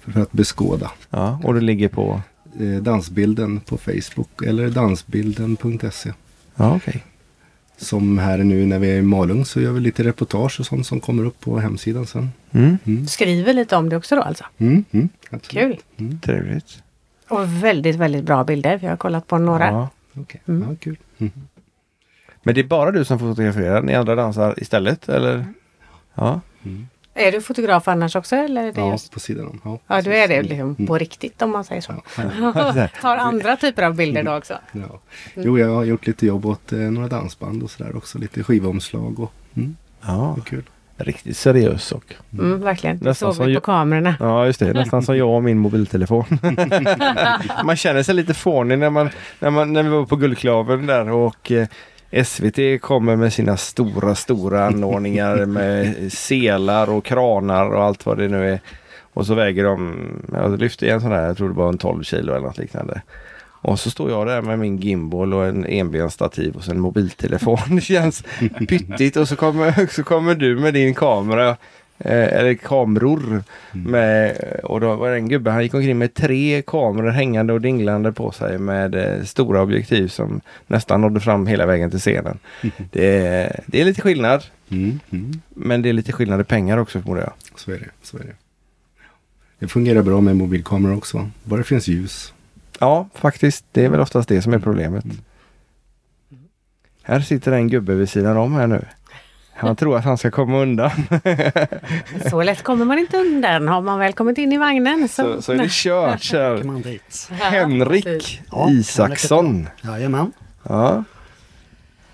för 0.00 0.20
att 0.20 0.32
beskåda. 0.32 0.90
Ja, 1.10 1.40
och 1.44 1.54
du 1.54 1.60
ligger 1.60 1.88
på? 1.88 2.20
Eh, 2.60 2.82
dansbilden 2.82 3.60
på 3.60 3.76
Facebook 3.78 4.42
eller 4.46 4.68
dansbilden.se. 4.70 6.12
Ja, 6.56 6.76
okej. 6.76 7.04
Som 7.76 8.18
här 8.18 8.38
nu 8.38 8.66
när 8.66 8.78
vi 8.78 8.90
är 8.90 8.96
i 8.98 9.02
Malung 9.02 9.44
så 9.44 9.60
gör 9.60 9.72
vi 9.72 9.80
lite 9.80 10.04
reportage 10.04 10.60
och 10.60 10.66
sånt 10.66 10.86
som 10.86 11.00
kommer 11.00 11.24
upp 11.24 11.40
på 11.40 11.58
hemsidan 11.58 12.06
sen. 12.06 12.30
Mm, 12.52 12.78
Mm. 12.84 13.06
Skriver 13.06 13.52
lite 13.52 13.76
om 13.76 13.88
det 13.88 13.96
också 13.96 14.16
då 14.16 14.22
alltså. 14.22 14.44
Mm, 14.58 14.84
mm. 14.90 15.08
Kul! 15.46 15.76
trevligt. 16.22 16.82
Och 17.28 17.64
väldigt, 17.64 17.96
väldigt 17.96 18.24
bra 18.24 18.44
bilder. 18.44 18.78
Vi 18.78 18.86
har 18.86 18.96
kollat 18.96 19.26
på 19.26 19.38
några. 19.38 19.66
Ja. 19.66 19.88
Okej, 20.14 20.40
Mm. 20.48 20.68
ja, 20.70 20.76
kul. 20.80 20.96
Mm. 22.44 22.54
Men 22.54 22.54
det 22.54 22.60
är 22.60 22.64
bara 22.64 22.90
du 22.90 23.04
som 23.04 23.18
fotograferar? 23.18 23.82
Ni 23.82 23.94
andra 23.94 24.14
dansar 24.14 24.54
istället? 24.56 25.08
Eller? 25.08 25.44
Ja. 26.14 26.40
Är 27.14 27.32
du 27.32 27.40
fotograf 27.40 27.88
annars 27.88 28.16
också 28.16 28.36
eller? 28.36 28.62
Är 28.66 28.72
det 28.72 28.80
Ja, 28.80 28.92
just... 28.92 29.12
på 29.12 29.20
sidan 29.20 29.46
om. 29.46 29.60
Ja, 29.64 29.78
ja, 29.86 30.02
du 30.02 30.14
är 30.16 30.28
det 30.28 30.42
liksom 30.42 30.74
Mm. 30.78 30.86
på 30.86 30.98
riktigt 30.98 31.42
om 31.42 31.50
man 31.50 31.64
säger 31.64 31.80
så. 31.80 31.94
Ja, 32.40 32.88
Tar 33.00 33.16
andra 33.16 33.56
typer 33.56 33.82
av 33.82 33.94
bilder 33.96 34.22
då 34.22 34.36
också. 34.36 34.58
ja. 34.72 35.00
Jo, 35.34 35.58
jag 35.58 35.74
har 35.74 35.84
gjort 35.84 36.06
lite 36.06 36.26
jobb 36.26 36.46
åt 36.46 36.72
eh, 36.72 36.78
några 36.78 37.08
dansband 37.08 37.62
och 37.62 37.70
sådär 37.70 37.96
också. 37.96 38.18
Lite 38.18 38.42
skivomslag 38.42 39.20
och 39.20 39.32
mm, 39.56 39.76
ja. 40.06 40.32
det 40.36 40.40
är 40.40 40.44
kul. 40.44 40.62
Riktigt 40.96 41.36
seriös 41.36 41.92
och. 41.92 42.14
Mm, 42.32 42.60
verkligen. 42.60 42.96
Nästan 42.96 43.14
såg 43.14 43.36
som 43.36 43.46
vi 43.46 43.54
på 43.54 43.60
kamerorna. 43.60 44.16
Ja, 44.20 44.46
just 44.46 44.60
det. 44.60 44.72
Nästan 44.72 45.02
som 45.02 45.16
jag 45.16 45.28
och 45.30 45.42
min 45.44 45.58
mobiltelefon. 45.58 46.24
man 47.64 47.76
känner 47.76 48.02
sig 48.02 48.14
lite 48.14 48.34
fånig 48.34 48.78
när, 48.78 48.90
man, 48.90 49.10
när, 49.38 49.50
man, 49.50 49.72
när 49.72 49.82
vi 49.82 49.88
var 49.88 50.06
på 50.06 50.16
Guldklaven 50.16 50.86
där 50.86 51.10
och 51.10 51.52
eh, 51.52 51.66
SVT 52.22 52.80
kommer 52.80 53.16
med 53.16 53.32
sina 53.32 53.56
stora, 53.56 54.14
stora 54.14 54.66
anordningar 54.66 55.46
med 55.46 56.12
selar 56.12 56.90
och 56.90 57.04
kranar 57.04 57.70
och 57.70 57.82
allt 57.82 58.06
vad 58.06 58.18
det 58.18 58.28
nu 58.28 58.50
är. 58.52 58.60
Och 59.14 59.26
så 59.26 59.34
väger 59.34 59.64
de, 59.64 59.96
jag 60.32 60.60
lyfte 60.60 60.90
en 60.90 61.00
sån 61.00 61.12
här, 61.12 61.26
jag 61.26 61.36
tror 61.36 61.48
det 61.48 61.54
var 61.54 61.68
en 61.68 61.78
12 61.78 62.02
kilo 62.02 62.32
eller 62.32 62.46
något 62.46 62.58
liknande. 62.58 63.02
Och 63.64 63.80
så 63.80 63.90
står 63.90 64.10
jag 64.10 64.26
där 64.26 64.42
med 64.42 64.58
min 64.58 64.76
gimbal 64.76 65.34
och 65.34 65.46
en 65.46 65.66
enbensstativ 65.66 66.56
och 66.56 66.68
en 66.68 66.80
mobiltelefon. 66.80 67.58
Det 67.76 67.80
känns 67.80 68.24
pyttigt 68.68 69.16
och 69.16 69.28
så 69.28 69.36
kommer, 69.36 69.94
så 69.94 70.04
kommer 70.04 70.34
du 70.34 70.56
med 70.56 70.74
din 70.74 70.94
kamera 70.94 71.56
eh, 71.98 72.38
eller 72.38 72.54
kameror. 72.54 73.42
Med, 73.72 74.36
och 74.64 74.80
då 74.80 74.94
var 74.94 75.10
det 75.10 75.16
en 75.16 75.28
gubbe, 75.28 75.50
han 75.50 75.62
gick 75.62 75.74
omkring 75.74 75.98
med 75.98 76.14
tre 76.14 76.62
kameror 76.66 77.10
hängande 77.10 77.52
och 77.52 77.60
dinglande 77.60 78.12
på 78.12 78.32
sig 78.32 78.58
med 78.58 78.94
eh, 78.94 79.24
stora 79.24 79.62
objektiv 79.62 80.08
som 80.08 80.40
nästan 80.66 81.00
nådde 81.00 81.20
fram 81.20 81.46
hela 81.46 81.66
vägen 81.66 81.90
till 81.90 82.00
scenen. 82.00 82.38
Det 82.90 83.26
är, 83.26 83.60
det 83.66 83.80
är 83.80 83.84
lite 83.84 84.00
skillnad, 84.00 84.44
Mm, 84.68 85.00
mm. 85.10 85.40
men 85.48 85.82
det 85.82 85.88
är 85.88 85.92
lite 85.92 86.12
skillnad 86.12 86.40
i 86.40 86.44
pengar 86.44 86.78
också 86.78 87.00
förmodar 87.00 87.22
jag. 87.22 87.32
Så 87.56 87.70
är 87.72 87.78
det. 87.78 87.88
Så 88.02 88.18
är 88.18 88.22
det. 88.22 88.34
Det 89.58 89.68
fungerar 89.68 90.02
bra 90.02 90.20
med 90.20 90.36
mobilkamera 90.36 90.96
också. 90.96 91.30
Bara 91.44 91.58
det 91.58 91.64
finns 91.64 91.88
ljus. 91.88 92.32
Ja, 92.78 93.08
faktiskt. 93.14 93.64
Det 93.72 93.84
är 93.84 93.88
väl 93.88 94.00
oftast 94.00 94.28
det 94.28 94.42
som 94.42 94.52
är 94.52 94.58
problemet. 94.58 95.04
Här 97.02 97.20
sitter 97.20 97.52
en 97.52 97.68
gubbe 97.68 97.94
vid 97.94 98.08
sidan 98.08 98.36
om 98.36 98.54
här 98.54 98.66
nu. 98.66 98.84
Han 99.56 99.76
tror 99.76 99.96
att 99.96 100.04
han 100.04 100.18
ska 100.18 100.30
komma 100.30 100.58
undan. 100.62 100.90
Så 102.30 102.42
lätt 102.42 102.62
kommer 102.62 102.84
man 102.84 102.98
inte 102.98 103.16
undan. 103.16 103.68
Har 103.68 103.80
man 103.80 103.98
väl 103.98 104.12
kommit 104.12 104.38
in 104.38 104.52
i 104.52 104.58
vagnen 104.58 105.08
så... 105.08 105.22
Så, 105.22 105.42
så 105.42 105.52
är 105.52 105.56
det 105.56 105.68
kört. 105.70 106.22
Henrik 107.30 108.42
Ja, 108.50 108.70
Isaksson. 108.70 109.68
Jajamän. 109.82 110.32
Ja. 110.62 111.04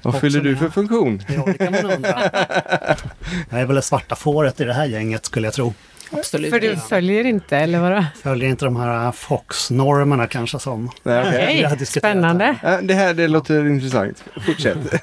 Vad 0.03 0.15
Också 0.15 0.21
fyller 0.21 0.41
du 0.41 0.57
för 0.57 0.69
funktion? 0.69 1.23
Ja, 1.29 1.45
det 1.47 1.55
kan 1.59 1.73
man 1.73 1.91
undra. 1.91 2.21
Jag 3.51 3.61
är 3.61 3.67
väl 3.67 3.77
det 3.77 3.83
svarta 3.83 4.17
fåret 4.17 4.61
i 4.61 4.65
det 4.65 4.73
här 4.75 4.87
gänget 4.87 5.25
skulle 5.27 5.47
jag 5.47 5.55
tro. 5.55 5.75
Absolut. 6.11 6.51
För 6.51 6.61
du 6.61 6.77
följer 6.77 7.25
inte 7.25 7.57
eller 7.57 7.81
vadå? 7.81 8.05
Följer 8.23 8.49
inte 8.51 8.65
de 8.65 8.77
här 8.77 9.13
Fox-normerna 9.13 10.27
kanske 10.27 10.59
som... 10.59 10.91
Nej, 11.03 11.63
har 11.63 11.77
diskuterat 11.77 12.13
spännande. 12.13 12.57
Ja, 12.63 12.81
Det 12.81 12.95
här 12.95 13.15
det 13.15 13.29
låter 13.29 13.67
intressant. 13.67 14.25
Fortsätt. 14.47 14.79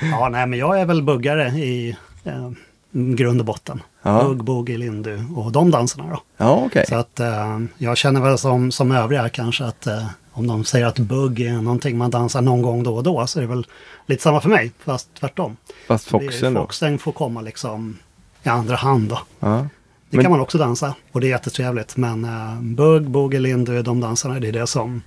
Ja, 0.00 0.28
nej 0.28 0.46
men 0.46 0.58
jag 0.58 0.80
är 0.80 0.84
väl 0.86 1.02
buggare 1.02 1.48
i 1.48 1.96
eh, 2.24 2.50
grund 2.92 3.40
och 3.40 3.46
botten. 3.46 3.82
Ja. 4.02 4.22
Bugg, 4.24 4.44
boogie, 4.44 4.78
lindy 4.78 5.18
och 5.36 5.52
de 5.52 5.70
danserna 5.70 6.04
då. 6.10 6.20
Ja, 6.36 6.62
okej. 6.66 6.84
Så 6.88 6.94
att 6.94 7.20
eh, 7.20 7.58
jag 7.78 7.96
känner 7.96 8.20
väl 8.20 8.38
som, 8.38 8.72
som 8.72 8.92
övriga 8.92 9.28
kanske 9.28 9.64
att 9.64 9.86
eh, 9.86 10.06
om 10.32 10.46
de 10.46 10.64
säger 10.64 10.86
att 10.86 10.98
bugg 10.98 11.40
är 11.40 11.52
någonting 11.52 11.98
man 11.98 12.10
dansar 12.10 12.42
någon 12.42 12.62
gång 12.62 12.82
då 12.82 12.96
och 12.96 13.02
då 13.02 13.26
så 13.26 13.38
är 13.38 13.42
det 13.42 13.48
väl 13.48 13.66
lite 14.06 14.22
samma 14.22 14.40
för 14.40 14.48
mig, 14.48 14.72
fast 14.84 15.08
tvärtom. 15.20 15.56
Fast 15.88 16.08
Foxen 16.08 16.54
då. 16.54 16.60
Foxen 16.60 16.98
får 16.98 17.12
komma 17.12 17.40
liksom 17.40 17.98
i 18.42 18.48
andra 18.48 18.76
hand 18.76 19.08
då. 19.08 19.18
Ja. 19.40 19.66
Det 20.14 20.18
Men- 20.18 20.24
kan 20.24 20.30
man 20.32 20.40
också 20.40 20.58
dansa 20.58 20.94
och 21.12 21.20
det 21.20 21.26
är 21.26 21.28
jättetrevligt. 21.28 21.96
Men 21.96 22.24
uh, 22.24 22.60
bugg, 22.60 23.10
boogie, 23.10 23.40
lindy, 23.40 23.82
de 23.82 24.00
dansarna, 24.00 24.40
det 24.40 24.48
är 24.48 24.52
det 24.52 24.66
som 24.66 25.02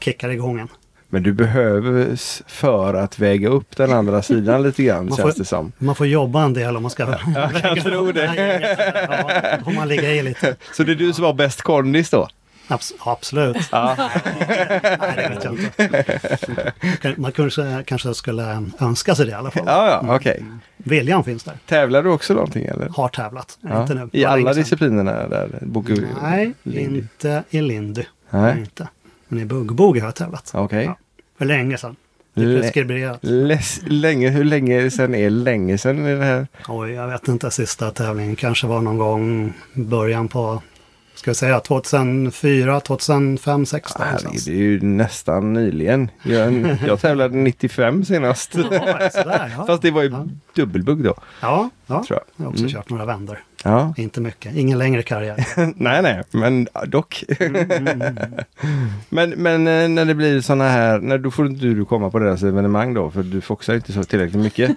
kickar 0.00 0.28
igång 0.28 0.58
en. 0.60 0.68
Men 1.08 1.22
du 1.22 1.32
behövs 1.32 2.42
för 2.46 2.94
att 2.94 3.18
väga 3.18 3.48
upp 3.48 3.76
den 3.76 3.92
andra 3.92 4.22
sidan 4.22 4.62
lite 4.62 4.82
grann 4.82 5.06
Man 5.08 5.16
känns 5.16 5.34
får- 5.34 5.38
det 5.38 5.44
som. 5.44 5.72
Man 5.78 5.94
får 5.94 6.06
jobba 6.06 6.42
en 6.44 6.54
del 6.54 6.76
om 6.76 6.82
man 6.82 6.90
ska... 6.90 7.02
Jag 7.34 7.54
kan 7.62 7.76
tro 7.80 8.12
det. 8.12 8.24
Ja, 9.08 9.58
får 9.64 9.72
man 9.72 9.88
ligga 9.88 10.10
i 10.12 10.22
lite. 10.22 10.56
Så 10.72 10.82
det 10.82 10.92
är 10.92 10.96
du 10.96 11.12
som 11.12 11.24
har 11.24 11.32
bäst 11.34 11.62
kondis 11.62 12.10
då? 12.10 12.28
Abs- 12.68 12.92
absolut. 13.04 13.68
Ja. 13.72 13.94
Nej, 15.00 15.14
det 15.16 15.28
vet 15.34 15.44
jag 15.44 15.58
inte. 15.58 17.14
Man 17.16 17.32
kanske, 17.32 17.82
kanske 17.86 18.14
skulle 18.14 18.62
önska 18.80 19.14
sig 19.14 19.26
det 19.26 19.30
i 19.32 19.34
alla 19.34 19.50
fall. 19.50 19.64
Ja, 19.66 20.00
ja, 20.02 20.16
okej. 20.16 20.44
Viljan 20.76 21.24
finns 21.24 21.44
där. 21.44 21.54
Tävlar 21.66 22.02
du 22.02 22.10
också 22.10 22.34
någonting 22.34 22.64
eller? 22.64 22.88
Har 22.88 23.08
tävlat. 23.08 23.58
Ja. 23.60 23.82
Inte 23.82 23.94
nu. 23.94 24.08
I 24.12 24.24
alla 24.24 24.54
disciplinerna 24.54 25.28
där? 25.28 25.58
Nej, 26.22 26.52
Lindy. 26.62 26.98
inte 26.98 27.42
i 27.50 27.60
Lindy. 27.60 28.04
Nej. 28.30 28.58
Inte. 28.58 28.88
Men 29.28 29.40
i 29.40 29.44
buggboogie 29.44 30.02
har 30.02 30.08
jag 30.08 30.14
tävlat. 30.14 30.50
Okej. 30.54 30.84
Ja. 30.84 30.98
För 31.38 31.44
länge 31.44 31.78
sedan. 31.78 31.96
Preskriberat. 32.34 33.20
Länge, 33.86 34.30
hur 34.30 34.44
länge 34.44 34.90
sedan 34.90 35.14
är 35.14 35.30
länge 35.30 35.78
sedan 35.78 36.06
i 36.06 36.14
det 36.14 36.24
här? 36.24 36.46
Oj, 36.68 36.90
jag 36.92 37.08
vet 37.08 37.28
inte. 37.28 37.50
Sista 37.50 37.90
tävlingen 37.90 38.36
kanske 38.36 38.66
var 38.66 38.80
någon 38.80 38.98
gång 38.98 39.52
början 39.72 40.28
på, 40.28 40.62
ska 41.16 41.30
vi 41.30 41.34
säga 41.34 41.60
2004, 41.60 42.80
2005, 42.80 43.36
2006 43.64 43.92
Herregud, 43.98 44.12
någonstans. 44.14 44.44
det 44.44 44.52
är 44.52 44.56
ju 44.56 44.80
nästan 44.82 45.52
nyligen. 45.52 46.10
Jag, 46.22 46.76
jag 46.86 47.00
tävlade 47.00 47.36
95 47.36 48.04
senast. 48.04 48.54
Ja, 48.54 48.62
sådär, 49.10 49.52
ja. 49.58 49.64
Fast 49.66 49.82
det 49.82 49.90
var 49.90 50.02
ju 50.02 50.08
Ja. 50.10 50.26
dubbelbugg 50.54 51.04
då, 51.04 51.14
Ja, 51.40 51.70
ja. 51.86 52.04
tror 52.06 52.18
jag. 52.18 52.22
jag 52.36 52.44
har 52.44 52.50
också 52.50 52.62
Mm. 52.62 52.72
kört 52.72 52.90
några 52.90 53.04
vändor. 53.04 53.38
Ja. 53.64 53.94
Inte 53.96 54.20
mycket. 54.20 54.54
Ingen 54.56 54.78
längre 54.78 55.02
karriär. 55.02 55.46
nej, 55.76 56.02
nej, 56.02 56.22
men 56.30 56.68
dock. 56.86 57.24
Mm, 57.40 57.68
men, 59.08 59.30
men 59.30 59.66
eh, 59.66 59.88
när 59.88 60.04
det 60.04 60.14
blir 60.14 60.40
sådana 60.40 60.68
här, 60.68 60.98
när 60.98 61.18
då 61.18 61.30
får 61.30 61.46
inte 61.46 61.64
du 61.66 61.84
komma 61.84 62.10
på 62.10 62.18
deras 62.18 62.42
evenemang 62.42 62.94
då, 62.94 63.10
för 63.10 63.22
du 63.22 63.40
foxar 63.40 63.74
inte 63.74 63.92
så 63.92 64.04
tillräckligt 64.04 64.42
mycket. 64.42 64.70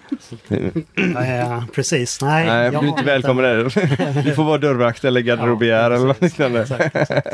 Ja, 1.15 1.63
precis. 1.75 2.21
Nej, 2.21 2.45
nej, 2.47 2.63
jag 2.63 2.73
du 2.83 2.87
är 2.87 2.89
inte 2.89 3.03
välkommen 3.03 3.43
där. 3.43 4.23
Du 4.23 4.35
får 4.35 4.43
vara 4.43 4.57
dörrvakt 4.57 5.05
eller 5.05 5.21
garderobiär 5.21 5.91
eller 5.91 6.05
något 6.07 6.21
liknande. 6.21 6.61
Exakt, 6.61 6.95
exakt. 6.95 7.27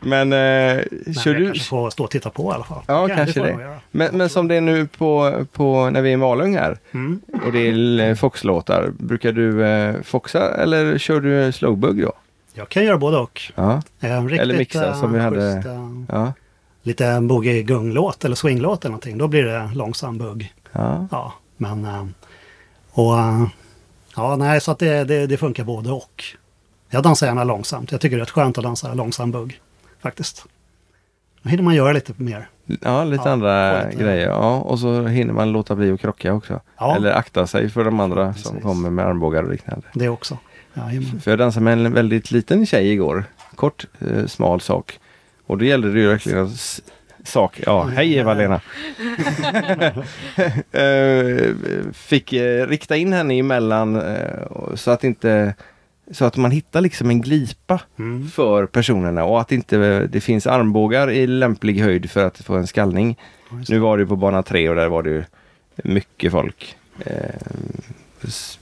Men 0.00 0.32
eh, 0.32 0.36
Nej, 0.38 0.88
kör 1.24 1.32
jag 1.32 1.40
du? 1.40 1.46
kanske 1.46 1.64
får 1.68 1.90
stå 1.90 2.04
och 2.04 2.10
titta 2.10 2.30
på 2.30 2.50
i 2.52 2.54
alla 2.54 2.64
fall. 2.64 2.82
Ja, 2.86 3.06
det 3.06 3.14
kanske 3.14 3.40
det. 3.40 3.50
jag 3.50 3.60
göra. 3.60 3.78
Men, 3.90 4.16
men 4.16 4.28
som 4.28 4.48
det 4.48 4.54
är 4.54 4.60
nu 4.60 4.86
på, 4.86 5.44
på 5.52 5.90
när 5.90 6.02
vi 6.02 6.08
är 6.08 6.12
i 6.14 6.16
Malung 6.16 6.56
här 6.56 6.78
Mm. 6.94 7.20
och 7.46 7.52
det 7.52 7.58
är 7.68 8.00
eh, 8.08 8.14
Fox-låtar. 8.82 9.04
Brukar 9.06 9.32
du 9.32 9.66
eh, 9.66 10.02
foxa 10.02 10.54
eller 10.54 10.98
kör 10.98 11.20
du 11.20 11.52
slowbug 11.52 12.02
då? 12.02 12.12
Jag 12.54 12.68
kan 12.68 12.84
göra 12.84 12.98
både 12.98 13.16
och. 13.18 13.40
Ja, 13.54 13.82
Eh, 14.00 14.22
riktigt, 14.24 14.40
Eller 14.40 14.58
mixa 14.58 14.86
eh, 14.88 15.00
som 15.00 15.12
vi 15.12 15.18
hade- 15.20 15.54
schysst, 15.54 15.66
eh, 15.66 16.02
ja, 16.08 16.32
lite 16.82 17.20
boogie-gung-låt 17.20 18.24
eller 18.24 18.36
swing-låt 18.36 18.84
eller 18.84 18.90
någonting. 18.90 19.18
Då 19.18 19.28
blir 19.28 19.42
det 19.44 19.70
långsam 19.74 20.18
bugg. 20.18 20.52
ja. 20.72 21.06
Ja, 21.10 21.32
men... 21.56 21.84
eh, 21.84 22.06
Och... 22.92 23.18
eh, 23.18 23.46
Ja, 24.16 24.36
nej, 24.36 24.60
så 24.60 24.70
att 24.70 24.78
det, 24.78 25.04
det, 25.04 25.26
det 25.26 25.36
funkar 25.36 25.64
både 25.64 25.90
och. 25.90 26.24
Jag 26.90 27.02
dansar 27.02 27.26
gärna 27.26 27.44
långsamt. 27.44 27.92
Jag 27.92 28.00
tycker 28.00 28.16
det 28.16 28.20
är 28.20 28.24
rätt 28.24 28.30
skönt 28.30 28.58
att 28.58 28.64
dansa 28.64 28.94
långsam 28.94 29.30
bugg. 29.30 29.60
Faktiskt. 30.02 30.44
Då 31.44 31.50
hinner 31.50 31.62
man 31.62 31.74
göra 31.74 31.92
lite 31.92 32.12
mer. 32.16 32.48
Ja, 32.82 33.04
lite 33.04 33.22
Ja, 33.28 33.30
andra 33.32 33.84
lite- 33.86 34.02
grejer. 34.02 34.28
Ja, 34.28 34.56
och 34.60 34.78
så 34.78 35.06
hinner 35.06 35.32
man 35.32 35.52
låta 35.52 35.74
bli 35.76 35.92
att 35.92 36.00
krocka 36.00 36.32
också. 36.34 36.60
Ja. 36.78 36.96
Eller 36.96 37.12
akta 37.12 37.46
sig 37.46 37.68
för 37.70 37.84
de 37.84 38.00
andra 38.00 38.26
Precis. 38.32 38.46
som 38.46 38.60
kommer 38.60 38.90
med 38.90 39.06
armbågar 39.06 39.42
och 39.42 39.50
liknande. 39.50 39.86
Det 39.94 40.08
också. 40.08 40.38
Jajamän. 40.74 41.20
För 41.20 41.30
jag 41.30 41.38
dansade 41.38 41.64
med 41.64 41.72
en 41.72 41.92
väldigt 41.92 42.30
liten 42.30 42.66
tjej 42.66 42.92
igår. 42.92 43.24
Kort, 43.54 43.86
eh, 43.98 44.26
smal 44.26 44.60
sak. 44.60 44.98
Och 45.46 45.58
då 45.58 45.64
gällde 45.64 45.92
det 45.92 46.00
ju 46.00 46.08
verkligen 46.08 46.44
att 46.44 46.80
sak. 47.24 47.60
Ja, 47.66 47.82
hej 47.84 48.14
Eva-Lena. 48.16 48.60
Eh, 50.72 51.50
Fick 51.92 52.32
eh, 52.32 52.66
rikta 52.66 52.96
in 52.96 53.12
henne 53.12 53.34
emellan 53.38 53.96
eh, 53.96 54.74
så 54.74 54.90
att 54.90 55.04
inte 55.04 55.54
så 56.10 56.24
att 56.24 56.36
man 56.36 56.50
hittar 56.50 56.80
liksom 56.80 57.10
en 57.10 57.20
glipa 57.20 57.80
Mm. 57.98 58.28
för 58.28 58.66
personerna 58.66 59.24
och 59.24 59.40
att 59.40 59.52
inte 59.52 60.06
det 60.06 60.20
finns 60.20 60.46
armbågar 60.46 61.10
i 61.10 61.26
lämplig 61.26 61.80
höjd 61.80 62.10
för 62.10 62.26
att 62.26 62.38
få 62.38 62.54
en 62.54 62.66
skallning. 62.66 63.18
Just 63.58 63.70
Nu 63.70 63.78
var 63.78 63.98
det 63.98 64.06
på 64.06 64.16
bana 64.16 64.42
3 64.42 64.68
och 64.68 64.74
där 64.76 64.88
var 64.88 65.02
det 65.02 65.24
mycket 65.84 66.32
folk. 66.32 66.76
Eh, 66.98 67.12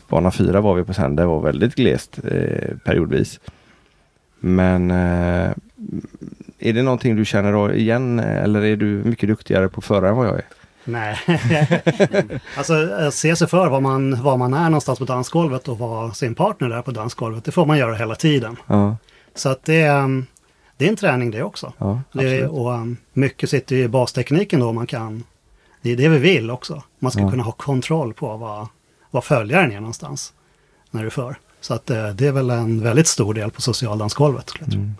bana 0.08 0.30
4 0.30 0.60
var 0.60 0.74
vi 0.74 0.84
på 0.84 0.94
sen, 0.94 1.16
det 1.16 1.26
var 1.26 1.40
väldigt 1.40 1.74
glest 1.74 2.18
eh, 2.24 2.76
periodvis. 2.84 3.40
Men 4.40 4.90
eh, 4.90 5.50
är 6.58 6.72
det 6.72 6.82
någonting 6.82 7.16
du 7.16 7.24
känner 7.24 7.72
igen 7.74 8.18
eller 8.18 8.64
är 8.64 8.76
du 8.76 8.86
mycket 8.86 9.28
duktigare 9.28 9.68
på 9.68 9.78
att 9.78 9.84
föra 9.84 10.08
än 10.08 10.16
vad 10.16 10.26
jag 10.26 10.34
är? 10.34 10.44
Nej. 10.84 11.18
alltså 12.56 13.00
eh, 13.00 13.10
se 13.10 13.36
sig 13.36 13.48
för 13.48 13.68
var 13.68 13.80
man, 13.80 14.22
var 14.22 14.36
man 14.36 14.54
är 14.54 14.64
någonstans 14.64 14.98
på 14.98 15.04
dansgolvet 15.04 15.68
och 15.68 15.78
vara 15.78 16.12
sin 16.14 16.34
partner 16.34 16.68
där 16.68 16.82
på 16.82 16.90
dansgolvet. 16.90 17.44
Det 17.44 17.52
får 17.52 17.66
man 17.66 17.78
göra 17.78 17.94
hela 17.94 18.14
tiden. 18.14 18.56
Ja, 18.66 18.96
Så 19.34 19.48
att 19.48 19.64
det, 19.64 19.74
är, 19.80 20.02
um, 20.02 20.26
det 20.76 20.84
är 20.84 20.88
en 20.88 20.96
träning 20.96 21.30
det 21.30 21.42
också. 21.42 21.72
ja 21.78 22.00
Det, 22.12 22.38
är- 22.40 22.48
och 22.48 22.72
um, 22.72 22.96
mycket 23.12 23.50
sitter 23.50 23.76
i 23.76 23.88
bastekniken 23.88 24.60
då 24.60 24.72
man 24.72 24.86
kan... 24.86 25.24
Det 25.82 25.90
är 25.92 25.96
det 25.96 26.08
vi 26.08 26.18
vill 26.18 26.50
också. 26.50 26.82
Man 26.98 27.12
ska 27.12 27.20
Ja. 27.20 27.30
kunna 27.30 27.42
ha 27.42 27.52
kontroll 27.52 28.14
på 28.14 28.36
vad, 28.36 28.66
vad 29.10 29.24
följaren 29.24 29.72
är 29.72 29.80
någonstans. 29.80 30.32
När 30.90 31.04
du 31.04 31.10
för. 31.10 31.36
Så 31.60 31.74
att 31.74 31.90
eh, 31.90 32.08
det 32.08 32.26
är 32.26 32.32
väl 32.32 32.50
en 32.50 32.82
väldigt 32.82 33.06
stor 33.06 33.34
del 33.34 33.50
på 33.50 33.60
socialdansgolvet. 33.62 34.52
Mm. 34.72 34.94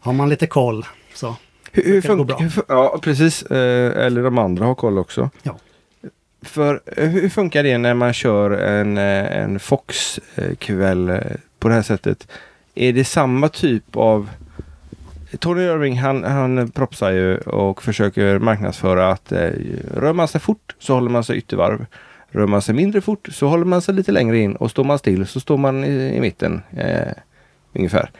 Har 0.00 0.12
man 0.12 0.28
lite 0.28 0.46
koll 0.46 0.86
så. 1.14 1.36
Hur, 1.72 1.84
hur 1.84 2.00
funkar 2.00 2.52
Ja, 2.68 2.98
precis. 3.02 3.42
Eh, 3.42 4.06
eller 4.06 4.22
de 4.22 4.38
andra 4.38 4.64
har 4.64 4.74
koll 4.74 4.98
också. 4.98 5.30
Ja. 5.42 5.58
För 6.42 6.80
eh, 6.96 7.08
hur 7.08 7.28
funkar 7.28 7.62
det 7.62 7.78
när 7.78 7.94
man 7.94 8.12
kör 8.12 8.50
en, 8.50 8.98
eh, 8.98 9.42
en 9.42 9.58
Fox-kväll 9.60 11.20
på 11.58 11.68
det 11.68 11.74
här 11.74 11.82
sättet? 11.82 12.28
Är 12.74 12.92
det 12.92 13.04
samma 13.04 13.48
typ 13.48 13.96
av... 13.96 14.30
Tony 15.38 15.62
Irving 15.62 15.98
han, 15.98 16.24
han 16.24 16.70
propsar 16.70 17.10
ju 17.10 17.38
och 17.38 17.82
försöker 17.82 18.38
marknadsföra 18.38 19.10
att 19.10 19.32
eh, 19.32 19.50
rör 19.94 20.12
man 20.12 20.28
sig 20.28 20.40
fort 20.40 20.74
så 20.78 20.94
håller 20.94 21.10
man 21.10 21.24
sig 21.24 21.36
yttervarv. 21.36 21.86
Rör 22.30 22.46
man 22.46 22.62
sig 22.62 22.74
mindre 22.74 23.00
fort 23.00 23.28
så 23.32 23.46
håller 23.46 23.64
man 23.64 23.82
sig 23.82 23.94
lite 23.94 24.12
längre 24.12 24.38
in 24.38 24.56
och 24.56 24.70
står 24.70 24.84
man 24.84 24.98
still 24.98 25.26
så 25.26 25.40
står 25.40 25.56
man 25.56 25.84
i, 25.84 26.16
i 26.16 26.20
mitten. 26.20 26.62
Eh, 26.76 27.12
ungefär. 27.72 28.10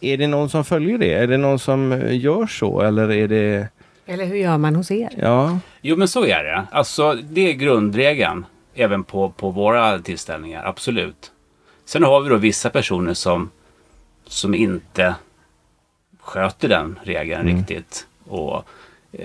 Är 0.00 0.16
det 0.16 0.26
någon 0.26 0.48
som 0.48 0.64
följer 0.64 0.98
det? 0.98 1.12
Är 1.14 1.26
det 1.26 1.36
någon 1.36 1.58
som 1.58 1.92
eh, 1.92 2.18
gör 2.18 2.46
så 2.46 2.80
eller 2.80 3.10
är 3.12 3.28
det... 3.28 3.68
Eller 4.06 4.24
hur 4.24 4.36
gör 4.36 4.58
man 4.58 4.76
hos 4.76 4.90
er? 4.90 5.08
Ja, 5.16 5.58
Jo, 5.80 5.96
men 5.96 6.08
så 6.08 6.24
är 6.24 6.44
det. 6.44 6.64
Alltså, 6.70 7.14
det 7.14 7.40
är 7.50 7.52
grundregeln 7.52 8.46
även 8.74 9.04
på, 9.04 9.28
på 9.30 9.50
våra 9.50 9.98
tillställningar, 9.98 10.64
absolut. 10.64 11.32
Sen 11.84 12.02
har 12.02 12.20
vi 12.20 12.28
då 12.28 12.36
vissa 12.36 12.70
personer 12.70 13.14
som, 13.14 13.50
som 14.26 14.54
inte 14.54 15.14
sköter 16.20 16.68
den 16.68 16.98
regeln 17.02 17.40
Mm. 17.48 17.56
riktigt. 17.56 18.06
Och 18.28 18.64
eh, 19.12 19.24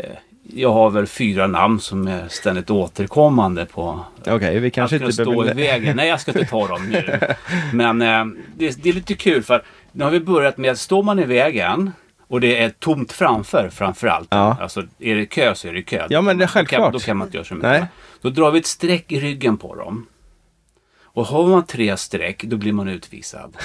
jag 0.54 0.74
har 0.74 0.90
väl 0.90 1.08
fyra 1.08 1.48
namn 1.48 1.80
som 1.80 2.08
är 2.08 2.28
ständigt 2.28 2.70
återkommande 2.70 3.66
på 3.66 4.00
okej, 4.28 4.60
vi 4.60 4.72
kanske 4.72 4.96
att 4.96 5.02
inte 5.02 5.14
stå 5.14 5.34
i 5.34 5.36
behöver... 5.36 5.54
vägen. 5.54 5.96
Nej, 5.98 6.08
jag 6.10 6.22
ska 6.22 6.32
inte 6.32 6.46
ta 6.46 6.68
dem 6.68 6.86
nu. 6.90 7.20
Men 7.74 8.02
eh, 8.02 8.26
det, 8.58 8.84
det 8.84 8.90
är 8.90 8.94
lite 8.94 9.14
kul 9.16 9.44
för 9.44 9.62
nu 9.94 10.04
har 10.04 10.12
vi 10.12 10.20
börjat 10.20 10.58
med 10.58 10.72
att 10.72 10.80
står 10.80 11.04
man 11.04 11.20
i 11.20 11.26
vägen 11.26 11.92
och 12.28 12.42
det 12.42 12.64
är 12.64 12.70
tomt 12.70 13.12
framför 13.12 13.70
framförallt. 13.70 14.28
Ja. 14.32 14.58
Alltså 14.62 14.84
är 15.00 15.16
det 15.16 15.26
kö 15.26 15.56
så 15.56 15.68
är 15.68 15.74
det 15.74 15.82
kö. 15.82 16.08
Ja, 16.10 16.22
men 16.22 16.38
det 16.38 16.44
är 16.44 16.48
Då 16.48 16.54
kan, 16.54 16.54
självklart. 16.66 16.94
då 16.94 17.00
kan 17.00 17.18
man 17.18 17.28
inte 17.28 17.38
göra 17.38 17.46
så 17.46 17.54
mycket. 17.56 17.70
Nej. 17.70 17.86
Då 18.22 18.30
drar 18.30 18.52
vi 18.52 18.60
ett 18.60 18.66
streck 18.66 19.12
i 19.12 19.20
ryggen 19.20 19.58
på 19.58 19.76
dem. 19.76 20.08
Och 21.16 21.26
har 21.26 21.48
man 21.48 21.66
tre 21.66 21.98
streck 21.98 22.44
då 22.44 22.58
blir 22.58 22.74
man 22.74 22.88
utvisad. 22.90 23.58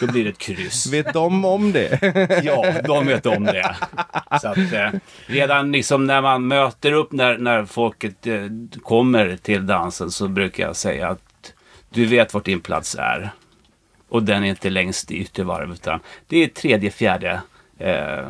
Då 0.00 0.06
blir 0.06 0.24
det 0.24 0.30
ett 0.30 0.38
kryss. 0.38 0.86
Vet 0.92 1.12
de 1.12 1.44
om 1.44 1.72
det? 1.72 1.98
Ja, 2.44 2.72
de 2.84 3.06
vet 3.06 3.26
om 3.26 3.44
det. 3.44 3.76
Så 4.40 4.48
att, 4.48 4.72
eh, 4.72 4.90
redan 5.26 5.72
liksom 5.72 6.06
när 6.06 6.22
man 6.22 6.48
möter 6.48 6.92
upp 6.92 7.12
när, 7.12 7.38
när 7.38 7.64
folket 7.64 8.26
eh, 8.26 8.34
kommer 8.82 9.36
till 9.36 9.66
dansen 9.66 10.10
så 10.10 10.28
brukar 10.28 10.66
jag 10.66 10.76
säga 10.76 11.08
att 11.08 11.52
du 11.90 12.04
vet 12.06 12.34
vart 12.34 12.44
din 12.44 12.60
plats 12.60 12.96
är. 12.98 13.30
Och 14.14 14.22
den 14.22 14.44
är 14.44 14.48
inte 14.48 14.70
längst 14.70 15.10
i 15.10 15.14
yttervarv 15.16 15.72
utan 15.72 16.00
det 16.26 16.44
är 16.44 16.48
tredje, 16.48 16.90
fjärde 16.90 17.40
eh, 17.78 18.26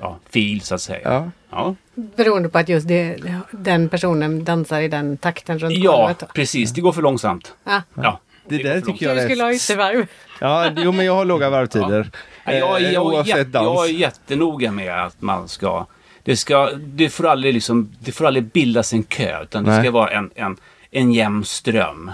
ja, 0.00 0.18
fil 0.30 0.60
så 0.60 0.74
att 0.74 0.80
säga. 0.80 1.00
Ja. 1.04 1.30
Ja, 1.50 1.74
Beroende 1.94 2.48
på 2.48 2.58
att 2.58 2.68
just 2.68 2.88
det, 2.88 3.16
den 3.50 3.88
personen 3.88 4.44
dansar 4.44 4.80
i 4.80 4.88
den 4.88 5.16
takten 5.16 5.58
runt 5.58 5.76
ja 5.78 5.92
golvet. 5.96 6.18
då. 6.18 6.26
precis. 6.34 6.72
Det 6.72 6.80
går 6.80 6.92
för 6.92 7.02
långsamt. 7.02 7.54
Ah. 7.64 7.80
Ja, 7.94 8.20
Det 8.48 8.56
går 8.56 8.64
där 8.64 8.80
tycker 8.80 9.06
jag 9.06 9.16
Du 9.16 9.22
skulle 9.22 9.42
ha 9.42 9.50
är... 9.50 9.54
yttervarv. 9.54 10.06
Ja, 10.40 10.70
jo, 10.76 10.92
men 10.92 11.06
jag 11.06 11.14
har 11.14 11.24
låga 11.24 11.50
varvtider. 11.50 12.10
Ja, 12.44 12.52
jag, 12.52 12.82
Eh, 12.82 12.88
är- 12.88 12.92
jag, 12.92 12.92
är 12.92 12.98
oavsett 12.98 13.36
jätte, 13.36 13.50
dans. 13.50 13.66
jag 13.66 13.88
är 13.88 13.92
jättenoga 13.92 14.72
med 14.72 15.04
att 15.06 15.22
man 15.22 15.48
ska... 15.48 15.86
Det, 16.24 16.36
ska, 16.36 16.70
det, 16.72 17.08
får 17.08 17.26
aldrig 17.26 17.54
liksom, 17.54 17.92
det 17.98 18.12
får 18.12 18.26
aldrig 18.26 18.44
bildas 18.44 18.92
en 18.92 19.02
kö 19.02 19.42
utan 19.42 19.64
det 19.64 19.70
Nej. 19.70 19.80
ska 19.82 19.90
vara 19.90 20.10
en, 20.10 20.30
en, 20.34 20.56
en 20.90 21.12
jämn 21.12 21.44
ström. 21.44 22.10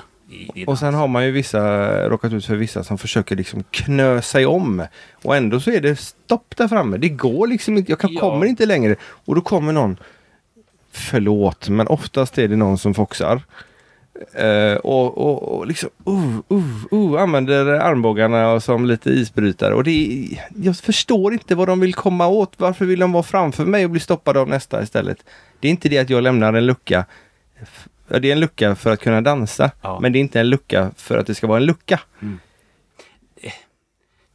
Och 0.67 0.79
sen 0.79 0.95
har 0.95 1.09
man 1.09 1.25
ju 1.25 1.31
vissa, 1.31 1.89
råkat 2.09 2.33
ut 2.33 2.45
för 2.45 2.57
vissa 2.57 2.85
som 2.85 2.99
försöker 2.99 3.37
liksom 3.37 3.63
knö 3.71 4.23
sig 4.23 4.47
om. 4.47 4.87
Och 5.25 5.37
ändå 5.37 5.61
så 5.61 5.71
är 5.71 5.81
det 5.81 5.97
stopp 5.97 6.57
där 6.57 6.69
framme. 6.69 6.97
Det 6.97 7.09
går 7.09 7.47
liksom 7.47 7.77
inte, 7.77 7.93
jag 7.93 7.99
kan, 7.99 8.13
Ja. 8.13 8.21
kommer 8.21 8.47
inte 8.47 8.67
längre. 8.67 8.97
Och 9.01 9.35
då 9.35 9.41
kommer 9.41 9.73
någon, 9.73 9.97
förlåt, 10.93 11.69
men 11.69 11.87
oftast 11.87 12.39
är 12.39 12.49
det 12.49 12.57
någon 12.57 12.79
som 12.79 12.95
foxar. 12.95 13.43
Eh, 14.33 14.77
och, 14.77 15.19
och, 15.19 15.59
och 15.59 15.67
liksom, 15.67 15.91
uh, 16.09 16.39
uh, 16.53 16.85
uh, 16.93 17.23
använder 17.23 17.67
armbågarna 17.67 18.61
som 18.61 18.87
lite 18.87 19.11
isbrytare. 19.11 19.75
Och 19.75 19.85
det 19.85 19.91
är, 19.91 20.45
jag 20.65 20.77
förstår 20.77 21.33
inte 21.33 21.55
vad 21.55 21.69
de 21.69 21.81
vill 21.81 21.95
komma 21.95 22.27
åt. 22.27 22.53
Varför 22.57 22.85
vill 22.85 22.99
de 22.99 23.13
vara 23.13 23.23
framför 23.23 23.65
mig 23.65 23.85
och 23.85 23.91
bli 23.91 24.01
stoppade 24.01 24.41
av 24.41 24.49
nästa 24.49 24.83
istället? 24.83 25.19
Det 25.61 25.69
är 25.69 25.71
inte 25.71 25.89
det 25.89 25.99
att 25.99 26.11
jag 26.11 26.23
lämnar 26.23 26.53
en 26.53 26.67
lucka. 26.67 27.05
Ja, 28.09 28.19
Det 28.19 28.29
är 28.29 28.33
en 28.33 28.41
lucka 28.41 28.75
för 28.75 28.91
att 28.93 29.01
kunna 29.01 29.21
dansa. 29.21 29.71
Ja. 29.83 29.99
Men 30.01 30.13
det 30.13 30.19
är 30.19 30.21
inte 30.21 30.41
en 30.41 30.51
lucka 30.51 30.91
för 30.97 31.19
att 31.19 31.27
det 31.27 31.35
ska 31.35 31.47
vara 31.47 31.59
en 31.59 31.67
lucka. 31.67 32.01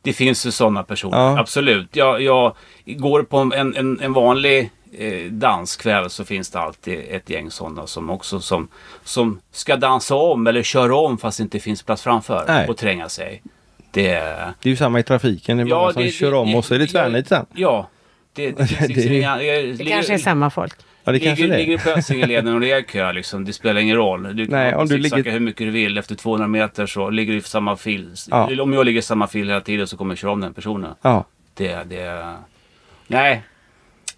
Det 0.01 0.13
finns 0.13 0.45
ju 0.45 0.51
sådana 0.51 0.83
personer, 0.83 1.17
Ja. 1.17 1.39
absolut. 1.39 1.95
Jag, 1.95 2.21
jag 2.21 2.55
går 2.85 3.23
på 3.23 3.37
en, 3.37 3.75
en, 3.75 3.99
en 3.99 4.13
vanlig 4.13 4.71
eh, 4.97 5.31
danskväll 5.31 6.09
så 6.09 6.25
finns 6.25 6.49
det 6.49 6.59
alltid 6.59 6.99
ett 7.09 7.29
gäng 7.29 7.51
sådana 7.51 7.87
som 7.87 8.09
också 8.09 8.39
som, 8.39 8.67
som 9.03 9.39
ska 9.51 9.75
dansa 9.75 10.15
om 10.15 10.47
eller 10.47 10.63
köra 10.63 10.95
om 10.95 11.17
fast 11.17 11.37
det 11.37 11.41
inte 11.41 11.59
finns 11.59 11.83
plats 11.83 12.01
framför 12.03 12.45
Nej. 12.47 12.67
och 12.67 12.77
tränga 12.77 13.09
sig. 13.09 13.41
Det, 13.91 14.09
Det 14.59 14.69
är 14.69 14.69
ju 14.69 14.75
samma 14.75 14.99
i 14.99 15.03
trafiken. 15.03 15.57
Det 15.57 15.63
är 15.63 15.65
många 15.65 15.93
som 15.93 16.07
kör 16.07 16.33
om 16.33 16.55
och 16.55 16.65
så 16.65 16.73
är 16.75 16.79
det 16.79 16.87
tvärnit 16.87 17.27
sen. 17.27 17.45
Ja. 17.53 17.89
Det, 18.33 18.51
det, 18.51 18.67
finns 18.67 18.79
Det 18.79 18.87
liksom 18.87 19.77
Det 19.77 19.85
kanske 19.85 20.13
är 20.13 20.17
samma 20.17 20.49
folk. 20.49 20.73
Ja, 21.03 21.11
det 21.11 21.19
kanske 21.19 21.43
ligger, 21.43 21.57
det 21.57 21.63
ligger 21.63 21.77
du 21.77 21.83
på 21.83 21.89
Össingeleden 21.89 22.53
och 22.53 22.61
det 22.61 22.71
är 22.71 22.81
kö 22.81 23.11
liksom, 23.11 23.45
det 23.45 23.53
spelar 23.53 23.81
ingen 23.81 23.95
roll. 23.95 24.35
Du 24.35 24.45
kan 24.45 24.53
Nej, 24.55 24.75
om 24.75 24.87
du 24.87 24.97
ligger... 24.97 25.31
hur 25.31 25.39
mycket 25.39 25.67
du 25.67 25.71
vill. 25.71 25.97
Efter 25.97 26.15
200 26.15 26.47
meter 26.47 26.85
så 26.85 27.09
ligger 27.09 27.33
du 27.33 27.39
i 27.39 27.41
samma 27.41 27.77
fil. 27.77 28.13
Ja. 28.29 28.61
Om 28.61 28.73
jag 28.73 28.85
ligger 28.85 28.99
i 28.99 29.01
samma 29.01 29.27
fil 29.27 29.47
hela 29.47 29.61
tiden 29.61 29.87
så 29.87 29.97
kommer 29.97 30.11
jag 30.11 30.17
köra 30.19 30.31
om 30.31 30.41
den 30.41 30.53
personen. 30.53 30.95
Ja. 31.01 31.25
Det, 31.53 31.83
det... 31.89 32.33
Nej. 33.07 33.43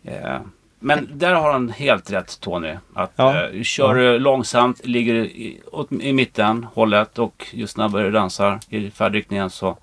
Eh, 0.04 0.38
Men 0.80 1.10
där 1.14 1.34
har 1.34 1.52
han 1.54 1.70
helt 1.70 2.12
rätt 2.12 2.40
Tony. 2.40 2.74
Att 2.94 3.12
Ja. 3.16 3.44
eh, 3.50 3.62
kör 3.64 3.96
du 3.96 4.20
långsamt, 4.20 4.86
ligger 4.86 5.14
i, 5.16 5.62
i 6.02 6.14
mitten 6.14 6.64
hållet 6.74 7.20
och 7.20 7.48
ju 7.52 7.68
snabbare 7.68 8.04
du 8.04 8.12
dansar 8.12 8.60
i 8.70 8.92
färdriktningen 8.92 9.50
så 9.50 9.78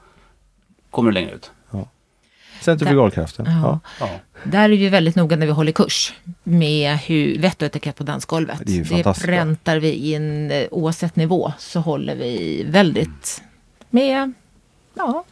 kommer 0.90 1.10
du 1.10 1.14
längre 1.14 1.30
ut. 1.34 1.50
Centrifugalkraften. 2.62 3.46
Ja. 3.46 3.80
Ja. 4.00 4.08
Där 4.44 4.64
är 4.64 4.68
vi 4.68 4.88
väldigt 4.88 5.16
noga 5.16 5.36
när 5.36 5.46
vi 5.46 5.52
håller 5.52 5.72
kurs 5.72 6.14
med 6.42 6.96
hur 6.98 7.38
vett 7.38 7.62
och 7.62 7.66
etikett 7.66 7.96
på 7.96 8.04
dansgolvet. 8.04 8.60
Det 8.66 8.78
är 8.78 9.02
bra. 9.02 9.14
präntar 9.14 9.76
vi 9.78 9.92
in 10.14 10.50
eh, 10.50 10.66
oavsett 10.70 11.16
nivå 11.16 11.52
så 11.58 11.80
håller 11.80 12.14
vi 12.16 12.64
väldigt 12.68 13.42
med 13.90 14.32
ja, 14.94 15.24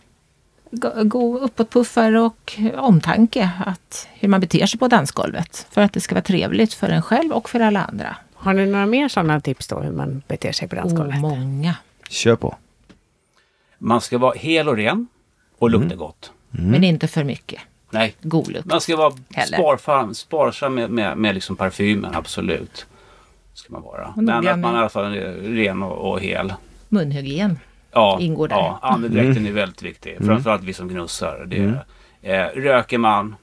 gå- 1.05 1.39
uppåtpuffar 1.39 2.12
och 2.16 2.59
omtanke 2.76 3.51
att 3.66 4.09
hur 4.14 4.28
man 4.28 4.41
beter 4.41 4.66
sig 4.66 4.78
på 4.81 4.89
dansgolvet. 4.89 5.66
För 5.70 5.81
att 5.81 5.93
det 5.93 6.01
ska 6.01 6.14
vara 6.14 6.24
trevligt 6.24 6.74
för 6.74 6.89
en 6.89 7.03
själv 7.03 7.33
och 7.33 7.49
för 7.51 7.61
alla 7.61 7.85
andra. 7.85 8.16
Har 8.35 8.53
ni 8.53 8.66
några 8.66 8.87
mer 8.87 9.09
sådana 9.09 9.41
tips 9.41 9.66
då 9.66 9.81
hur 9.81 9.93
man 9.93 10.22
beter 10.28 10.53
sig 10.53 10.68
på 10.68 10.76
dansgolvet? 10.76 11.14
Och 11.14 11.20
många. 11.20 11.74
Kör 12.09 12.37
på. 12.37 12.57
Man 13.78 14.01
ska 14.01 14.18
vara 14.18 14.35
hel 14.37 14.68
och 14.68 14.76
ren 14.76 15.07
och 15.59 15.70
lukta 15.70 15.85
Mm. 15.87 15.99
gott. 15.99 16.33
Men 16.51 16.84
inte 16.84 17.09
för 17.09 17.24
mycket. 17.24 17.61
Nej, 17.90 18.14
God 18.22 18.48
lukt. 18.48 18.66
Man 18.66 18.80
ska 18.80 18.96
vara 18.96 19.12
Heller. 19.34 19.59
sparsam, 19.59 20.14
sparsam 20.14 20.74
med, 20.74 20.90
med, 20.90 21.18
med 21.18 21.34
liksom 21.34 21.57
parfymen, 21.57 22.14
absolut. 22.14 22.86
Ska 23.55 23.72
man 23.72 23.82
vara. 23.82 24.12
Men 24.16 24.48
att 24.48 24.59
man 24.59 24.74
i 24.74 24.78
alla 24.78 24.88
fall 24.88 25.14
är 25.16 25.32
ren 25.32 25.82
och, 25.82 26.11
och 26.12 26.20
hel. 26.20 26.55
Munhygien. 26.88 27.59
Ja, 27.92 28.18
Ingår 28.20 28.48
där. 28.48 28.57
ja 28.57 28.78
andedräkten 28.82 29.30
Mm. 29.36 29.46
är 29.46 29.53
väldigt 29.53 29.82
viktig. 29.82 30.16
Framförallt 30.26 30.62
vi 30.64 30.72
som 30.72 30.88
gnussar. 30.88 31.44
Det, 31.46 31.74
eh, 32.32 32.46
röker 32.61 32.98
man, 32.98 33.36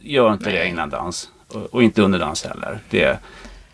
gör 0.00 0.32
inte 0.32 0.50
det 0.50 0.68
innan 0.68 0.90
dans. 0.90 1.30
Och, 1.48 1.62
och 1.74 1.82
inte 1.82 2.02
underdans 2.02 2.44
heller. 2.44 2.78
Det, 2.90 3.18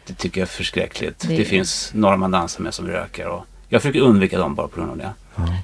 det 0.07 0.15
tycker 0.15 0.41
jag 0.41 0.47
är 0.47 0.51
förskräckligt. 0.51 1.29
Det- 1.29 1.37
Det, 1.37 1.45
finns 1.45 1.91
några 1.95 2.17
man 2.17 2.31
dansar 2.31 2.63
med 2.63 2.75
som 2.75 2.87
röker 2.87 3.27
och 3.29 3.47
jag 3.73 3.83
försöker 3.83 4.01
undvika 4.01 4.39
dem 4.39 4.55
bara 4.55 4.69
på 4.69 4.77
grund 4.77 4.91
av 4.91 4.97
det. 4.97 5.13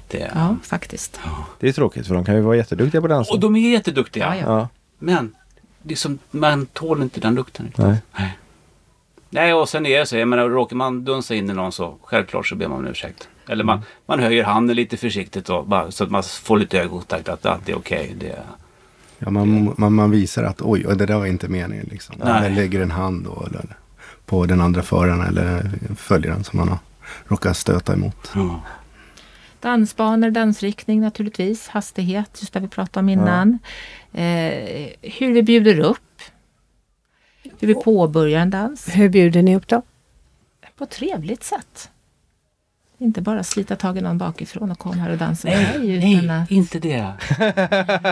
det 0.07 0.31
Ja, 0.35 0.55
faktiskt. 0.63 1.19
Det 1.59 1.67
är 1.67 1.71
tråkigt 1.71 2.07
för 2.07 2.13
de 2.15 2.25
kan 2.25 2.35
ju 2.35 2.41
vara 2.41 2.55
jätteduktiga 2.55 3.01
på 3.01 3.07
dansen. 3.07 3.33
Och 3.33 3.39
de 3.39 3.55
är 3.55 3.69
jätteduktiga. 3.71 4.35
Ja, 4.35 4.41
ja. 4.41 4.59
Ja. 4.59 4.67
Men 4.99 5.35
det 5.81 5.93
är 5.93 5.97
som, 5.97 6.19
man 6.31 6.65
tål 6.65 7.01
inte 7.01 7.19
den 7.19 7.35
lukten. 7.35 7.65
riktigt. 7.65 7.85
Nej. 7.85 7.97
Nej. 8.17 8.37
Nej, 9.29 9.53
och 9.53 9.69
sen 9.69 9.85
är 9.85 9.99
det 9.99 10.05
så. 10.05 10.17
Jag 10.17 10.27
menar, 10.27 10.49
råkar 10.49 10.75
man 10.75 11.05
dunsa 11.05 11.35
in 11.35 11.49
i 11.49 11.53
någon 11.53 11.71
så 11.71 11.97
självklart 12.03 12.47
så 12.47 12.55
ber 12.55 12.67
man 12.67 12.77
om 12.77 12.87
ursäkt. 12.87 13.27
Eller 13.47 13.63
man, 13.63 13.81
man 14.05 14.19
höjer 14.19 14.43
handen 14.43 14.75
lite 14.75 14.97
försiktigt 14.97 15.49
och 15.49 15.67
bara, 15.67 15.91
så 15.91 16.03
att 16.03 16.11
man 16.11 16.23
får 16.23 16.57
lite 16.57 16.79
ögonkontakt. 16.79 17.29
Att, 17.29 17.45
att 17.45 17.65
det 17.65 17.71
är 17.71 17.77
okej. 17.77 18.15
Det, 18.19 18.35
Ja, 19.19 19.29
man, 19.29 19.73
man, 19.77 19.93
man 19.93 20.11
visar 20.11 20.43
att 20.43 20.61
oj, 20.61 20.85
oj, 20.87 20.95
det 20.97 21.05
där 21.05 21.17
var 21.17 21.25
inte 21.25 21.47
meningen. 21.47 21.87
Liksom. 21.91 22.15
Nej. 22.23 22.37
Eller 22.37 22.49
lägger 22.49 22.81
en 22.81 22.91
hand 22.91 23.25
då, 23.25 23.45
eller, 23.47 23.65
på 24.25 24.45
den 24.45 24.61
andra 24.61 24.81
föraren 24.81 25.21
eller 25.21 25.71
följaren 25.97 26.43
som 26.43 26.59
man 26.59 26.69
har 26.69 26.77
råkat 27.27 27.57
stöta 27.57 27.93
emot. 27.93 28.31
ja. 28.35 28.61
Dansbanor, 29.61 30.29
dansriktning 30.31 31.01
naturligtvis, 31.01 31.67
hastighet, 31.67 32.37
just 32.41 32.53
det 32.53 32.59
vi 32.59 32.67
pratade 32.67 33.03
om 33.03 33.09
innan. 33.09 33.59
Eh, 34.13 34.89
hur 35.01 35.33
vi 35.33 35.43
bjuder 35.43 35.79
upp. 35.79 36.21
Hur 37.59 37.67
vi 37.67 37.73
påbörjar 37.75 38.39
en 38.41 38.49
dans 38.49 38.87
Hur 38.95 39.09
bjuder 39.09 39.41
ni 39.41 39.55
upp 39.55 39.67
då? 39.67 39.81
på 40.77 40.83
ett 40.83 40.89
trevligt 40.89 41.43
sätt. 41.43 41.89
Inte 42.97 43.21
bara 43.21 43.43
slita 43.43 43.75
tag 43.75 43.97
i 43.97 44.01
någon 44.01 44.17
bakifrån 44.17 44.71
och 44.71 44.79
kom 44.79 44.99
här 44.99 45.11
och 45.11 45.17
dansa 45.17 45.47
med 45.47 45.79
mig. 45.79 45.99
Nej, 45.99 46.29
att, 46.43 46.51
inte 46.51 46.79
det. 46.79 47.13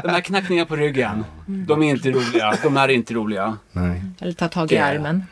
De 0.04 0.10
här 0.10 0.22
knackningarna 0.22 0.66
på 0.66 0.76
ryggen. 0.76 1.26
De 1.46 1.84
är 1.84 1.90
inte 1.90 2.12
roliga. 2.12 2.54
De 2.64 2.76
här 2.78 2.90
är 2.90 2.94
inte 2.94 3.14
roliga. 3.14 3.58
Nej. 3.72 4.02
eller 4.20 4.34
ta 4.34 4.48
tag 4.48 4.72
i 4.72 4.76
Det- 4.76 4.82
armen. 4.84 5.24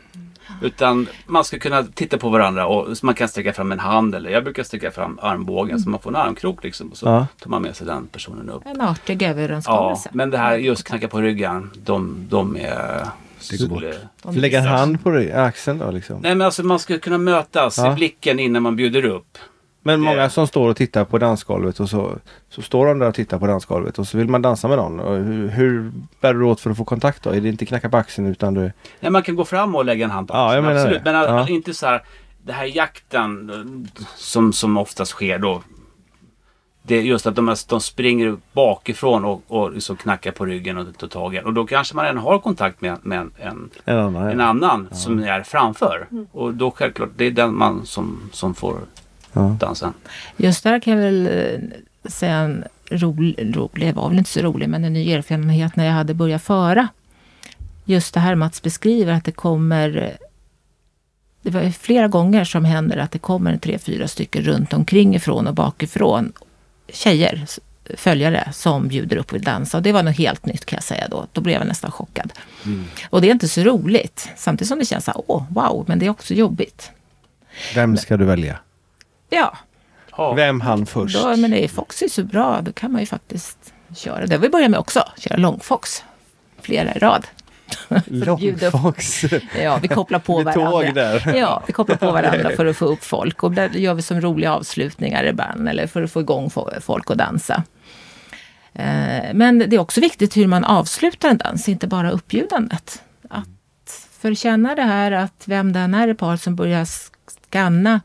Utan 0.62 1.08
man 1.26 1.44
ska 1.44 1.58
kunna 1.58 1.82
titta 1.82 2.18
på 2.18 2.28
varandra 2.28 2.66
och 2.66 2.96
man 3.02 3.14
kan 3.14 3.28
sträcka 3.28 3.52
fram 3.52 3.72
en 3.72 3.78
hand 3.78 4.14
eller 4.14 4.30
jag 4.30 4.44
brukar 4.44 4.62
sträcka 4.62 4.90
fram 4.90 5.18
armbågen 5.22 5.80
så 5.80 5.90
man 5.90 6.00
får 6.00 6.10
en 6.10 6.16
armkrok 6.16 6.64
liksom. 6.64 6.88
Och 6.90 6.96
så 6.96 7.06
Ja. 7.06 7.26
tar 7.42 7.50
man 7.50 7.62
med 7.62 7.76
sig 7.76 7.86
den 7.86 8.06
personen 8.06 8.50
upp. 8.50 8.62
En 8.66 8.80
artig 8.80 9.22
Ja, 9.22 9.28
överenskommelse. 9.28 10.10
men 10.12 10.30
det 10.30 10.38
här 10.38 10.56
just 10.56 10.84
knacka 10.84 11.08
på 11.08 11.20
ryggen, 11.20 11.70
de, 11.84 12.16
de 12.28 12.56
är... 12.56 13.06
Lägga 14.32 14.58
en 14.58 14.66
hand 14.66 15.02
på 15.04 15.30
axeln 15.34 15.78
då 15.78 15.90
liksom. 15.90 16.20
Nej 16.22 16.34
men 16.34 16.44
alltså 16.44 16.62
man 16.62 16.78
ska 16.78 16.98
kunna 16.98 17.18
mötas 17.18 17.78
Ja. 17.78 17.92
i 17.92 17.94
blicken 17.94 18.38
innan 18.38 18.62
man 18.62 18.76
bjuder 18.76 19.04
upp. 19.04 19.38
Men 19.86 20.00
många 20.00 20.22
det- 20.22 20.30
som 20.30 20.46
står 20.46 20.68
och 20.70 20.76
tittar 20.76 21.04
på 21.04 21.18
dansgolvet 21.18 21.80
och 21.80 21.88
så, 21.90 22.18
så 22.48 22.62
står 22.62 22.86
de 22.86 22.98
där 22.98 23.08
och 23.08 23.14
tittar 23.14 23.38
på 23.38 23.46
dansgolvet 23.46 23.98
och 23.98 24.06
så 24.08 24.18
vill 24.18 24.28
man 24.28 24.42
dansa 24.42 24.68
med 24.68 24.76
någon. 24.78 25.00
Och 25.00 25.16
hur, 25.16 25.48
hur 25.48 25.92
bär 26.20 26.34
du 26.34 26.44
åt 26.44 26.60
för 26.60 26.70
att 26.70 26.76
få 26.76 26.84
kontakt 26.84 27.22
då? 27.22 27.30
Är 27.30 27.40
det 27.40 27.48
inte 27.48 27.66
knacka 27.66 27.88
på 27.90 27.96
axeln 27.96 28.26
utan 28.26 28.54
du... 28.54 28.72
Nej, 29.00 29.10
man 29.10 29.22
kan 29.22 29.36
gå 29.36 29.44
fram 29.44 29.74
och 29.74 29.84
lägga 29.84 30.04
en 30.04 30.10
hand 30.10 30.28
på 30.28 30.34
Ja, 30.34 30.38
jag 30.40 30.48
axeln, 30.48 30.64
menar 30.66 30.80
absolut. 30.80 31.04
det. 31.04 31.12
Men 31.12 31.36
Ja. 31.36 31.48
inte 31.48 31.74
så 31.74 31.86
här, 31.86 32.02
det 32.44 32.52
här 32.52 32.64
jakten 32.76 33.88
som, 34.16 34.52
som 34.52 34.76
oftast 34.76 35.10
sker 35.12 35.38
då. 35.38 35.62
Det 36.82 36.94
är 36.96 37.02
just 37.02 37.26
att 37.26 37.34
de, 37.36 37.54
de 37.68 37.80
springer 37.80 38.36
bakifrån 38.52 39.24
och, 39.24 39.42
och 39.48 39.72
liksom 39.72 39.96
knackar 39.96 40.32
på 40.32 40.44
ryggen 40.46 40.78
och 40.78 40.98
tar 40.98 41.06
tag 41.08 41.34
i. 41.34 41.40
Och 41.44 41.52
då 41.52 41.66
kanske 41.66 41.96
man 41.96 42.04
redan 42.04 42.18
har 42.22 42.38
kontakt 42.38 42.80
med, 42.80 42.98
med 43.02 43.18
en, 43.18 43.30
en, 43.38 43.70
En 43.84 43.98
annan? 43.98 44.28
en 44.30 44.40
annan 44.40 44.88
som 44.92 45.18
är 45.24 45.42
framför. 45.42 46.06
Och 46.32 46.54
då 46.54 46.70
självklart, 46.70 47.08
det 47.16 47.24
är 47.24 47.30
den 47.30 47.54
man 47.56 47.86
som, 47.86 48.20
som 48.32 48.54
får 48.54 48.74
Ja. 49.36 49.56
dansa. 49.60 49.92
Just 50.36 50.64
där 50.64 50.80
kan 50.80 50.92
jag 50.92 51.00
väl 51.00 51.26
eh, 51.26 51.60
säga 52.10 52.36
en 52.36 52.64
rolig, 52.90 53.56
rolig, 53.56 53.94
var 53.94 54.08
väl 54.08 54.18
inte 54.18 54.30
så 54.30 54.40
rolig, 54.40 54.68
men 54.68 54.84
en 54.84 54.92
ny 54.92 55.12
erfarenhet 55.12 55.76
när 55.76 55.84
jag 55.84 55.92
hade 55.92 56.14
börjat 56.14 56.42
föra. 56.42 56.88
Just 57.84 58.14
det 58.14 58.20
här 58.20 58.34
Mats 58.34 58.62
beskriver 58.62 59.12
att 59.12 59.24
det 59.24 59.32
kommer 59.32 59.96
eh, 59.96 60.26
det 61.42 61.50
var 61.50 61.70
flera 61.70 62.08
gånger 62.08 62.44
som 62.44 62.64
händer 62.64 62.96
att 62.96 63.10
det 63.10 63.18
kommer 63.18 63.56
tre, 63.56 63.78
fyra 63.78 64.08
stycken 64.08 64.42
runt 64.42 64.72
omkring 64.72 65.14
ifrån 65.14 65.46
och 65.46 65.54
bakifrån. 65.54 66.32
Tjejer, 66.88 67.46
följare, 67.94 68.48
som 68.52 68.88
bjuder 68.88 69.16
upp 69.16 69.30
och 69.30 69.34
vill 69.34 69.42
dansa. 69.42 69.76
Och 69.76 69.82
det 69.82 69.92
var 69.92 70.02
något 70.02 70.16
helt 70.16 70.46
nytt 70.46 70.64
kan 70.64 70.76
jag 70.76 70.84
säga 70.84 71.08
då. 71.08 71.26
Då 71.32 71.40
blev 71.40 71.58
jag 71.58 71.66
nästan 71.66 71.90
chockad. 71.90 72.32
Och 73.10 73.20
det 73.20 73.28
är 73.28 73.32
inte 73.32 73.48
så 73.48 73.60
roligt. 73.60 74.30
Samtidigt 74.36 74.68
som 74.68 74.78
det 74.78 74.84
känns 74.84 75.04
så 75.04 75.10
här, 75.10 75.22
åh, 75.26 75.44
wow, 75.50 75.84
men 75.88 75.98
det 75.98 76.06
är 76.06 76.10
också 76.10 76.34
jobbigt. 76.34 76.90
Vem 77.74 77.96
ska 77.96 78.16
du 78.16 78.24
välja? 78.24 78.58
Ja, 79.30 79.56
Ja. 80.18 80.32
Vem 80.34 80.60
han 80.60 80.86
först? 80.86 81.16
Då, 81.22 81.36
men 81.36 81.50
det 81.50 81.64
är 81.64 81.68
Fox 81.68 82.02
är 82.02 82.08
så 82.08 82.24
bra, 82.24 82.60
då 82.60 82.72
kan 82.72 82.92
man 82.92 83.00
ju 83.00 83.06
faktiskt 83.06 83.58
köra. 83.96 84.26
Det 84.26 84.34
har 84.34 84.40
vi 84.42 84.48
börjat 84.48 84.70
med 84.70 84.80
också, 84.80 85.04
köra 85.18 85.36
långfox. 85.36 86.04
Flera 86.60 86.94
i 86.94 86.98
rad. 86.98 87.26
Långfox. 88.06 89.22
Ja, 89.62 89.78
vi 89.82 89.88
kopplar 89.88 90.18
på 90.18 90.42
Med 90.42 90.54
tåg 90.54 90.64
varandra. 90.72 90.92
där. 90.92 91.34
Ja, 91.36 91.62
vi 91.66 91.72
kopplar 91.72 91.96
på 91.96 92.10
varandra 92.12 92.50
för 92.56 92.66
att 92.66 92.76
få 92.76 92.84
upp 92.84 93.04
folk. 93.04 93.42
Och 93.42 93.52
där 93.52 93.68
gör 93.68 93.94
vi 93.94 94.02
som 94.02 94.20
roliga 94.20 94.52
avslutningar 94.54 95.24
ibland, 95.24 95.68
eller 95.68 95.86
för 95.86 96.02
att 96.02 96.12
få 96.12 96.20
igång 96.20 96.48
fo- 96.48 96.80
folk 96.80 97.10
att 97.10 97.18
dansa. 97.18 97.62
Eh, 98.74 99.34
Men 99.34 99.58
det 99.58 99.76
är 99.76 99.78
också 99.78 100.00
viktigt 100.00 100.36
hur 100.36 100.46
man 100.46 100.64
avslutar 100.64 101.28
en 101.28 101.36
dans, 101.38 101.68
inte 101.68 101.86
bara 101.86 102.10
uppbjudandet. 102.10 103.02
Att 103.30 104.08
förkänna 104.20 104.74
det 104.74 104.82
här 104.82 105.12
att 105.12 105.42
vem 105.44 105.72
den 105.72 105.94
är 105.94 106.08
i 106.08 106.14
par 106.14 106.36
som 106.36 106.56
börjar 106.56 106.86
skanna 107.48 108.00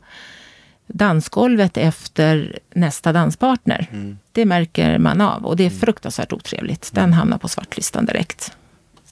dansgolvet 0.86 1.76
efter 1.76 2.58
nästa 2.74 3.12
danspartner. 3.12 3.86
Det 4.32 4.44
märker 4.44 4.98
man 4.98 5.20
av 5.20 5.46
och 5.46 5.56
det 5.56 5.66
är 5.66 5.70
fruktansvärt 5.70 6.32
otrevligt. 6.32 6.90
Den 6.94 7.12
hamnar 7.12 7.38
på 7.38 7.48
svartlistan 7.48 8.04
direkt. 8.06 8.56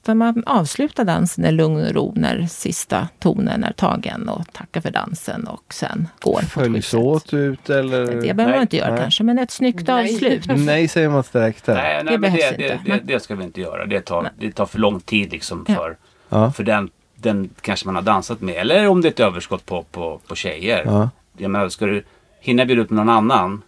Så 0.06 0.14
man 0.14 0.42
avslutar 0.46 1.04
dansen 1.04 1.44
i 1.44 1.52
lugn 1.52 1.84
och 1.86 1.94
ro 1.94 2.12
när 2.16 2.46
sista 2.46 3.08
tonen 3.18 3.64
är 3.64 3.72
tagen 3.72 4.28
och 4.28 4.52
tackar 4.52 4.80
för 4.80 4.90
dansen 4.90 5.46
och 5.46 5.74
sen 5.74 6.08
går. 6.20 6.40
Följs 6.40 6.94
åt 6.94 7.34
ut 7.34 7.70
eller? 7.70 8.06
Det 8.06 8.12
behöver 8.20 8.44
man 8.44 8.50
Nej. 8.50 8.60
inte 8.60 8.76
göra 8.76 8.90
Nej. 8.90 9.00
kanske, 9.00 9.24
men 9.24 9.38
ett 9.38 9.50
snyggt 9.50 9.86
Nej. 9.88 10.12
avslut. 10.14 10.46
Nej 10.56 10.88
säger 10.88 11.08
man 11.08 11.24
direkt 11.32 11.66
där. 11.66 11.74
Nej, 11.74 11.96
Det 11.98 12.04
nej 12.10 12.18
men 12.18 12.32
det, 12.32 12.56
det, 12.58 12.80
det, 12.84 13.00
det 13.04 13.20
ska 13.22 13.34
vi 13.34 13.44
inte 13.44 13.60
göra. 13.60 13.86
Det 13.86 14.00
tar, 14.00 14.22
Nej. 14.22 14.32
det 14.38 14.52
tar 14.52 14.66
för 14.66 14.78
lång 14.78 15.00
tid 15.00 15.32
liksom 15.32 15.66
för, 15.66 15.96
Ja. 16.28 16.52
för 16.52 16.64
den, 16.64 16.90
den 17.16 17.50
kanske 17.60 17.86
man 17.86 17.94
har 17.94 18.02
dansat 18.02 18.40
med. 18.40 18.54
Eller 18.54 18.88
om 18.88 19.00
det 19.00 19.08
är 19.08 19.12
ett 19.12 19.20
överskott 19.20 19.66
på, 19.66 19.82
på, 19.82 20.20
på 20.26 20.34
tjejer. 20.34 20.82
Ja. 20.84 21.10
Jag 21.36 21.50
menar, 21.50 21.68
ska 21.68 21.86
du 21.86 22.04
hinna 22.40 22.64
bjuda 22.66 22.82
upp 22.82 22.90
någon 22.90 23.08
annan 23.08 23.62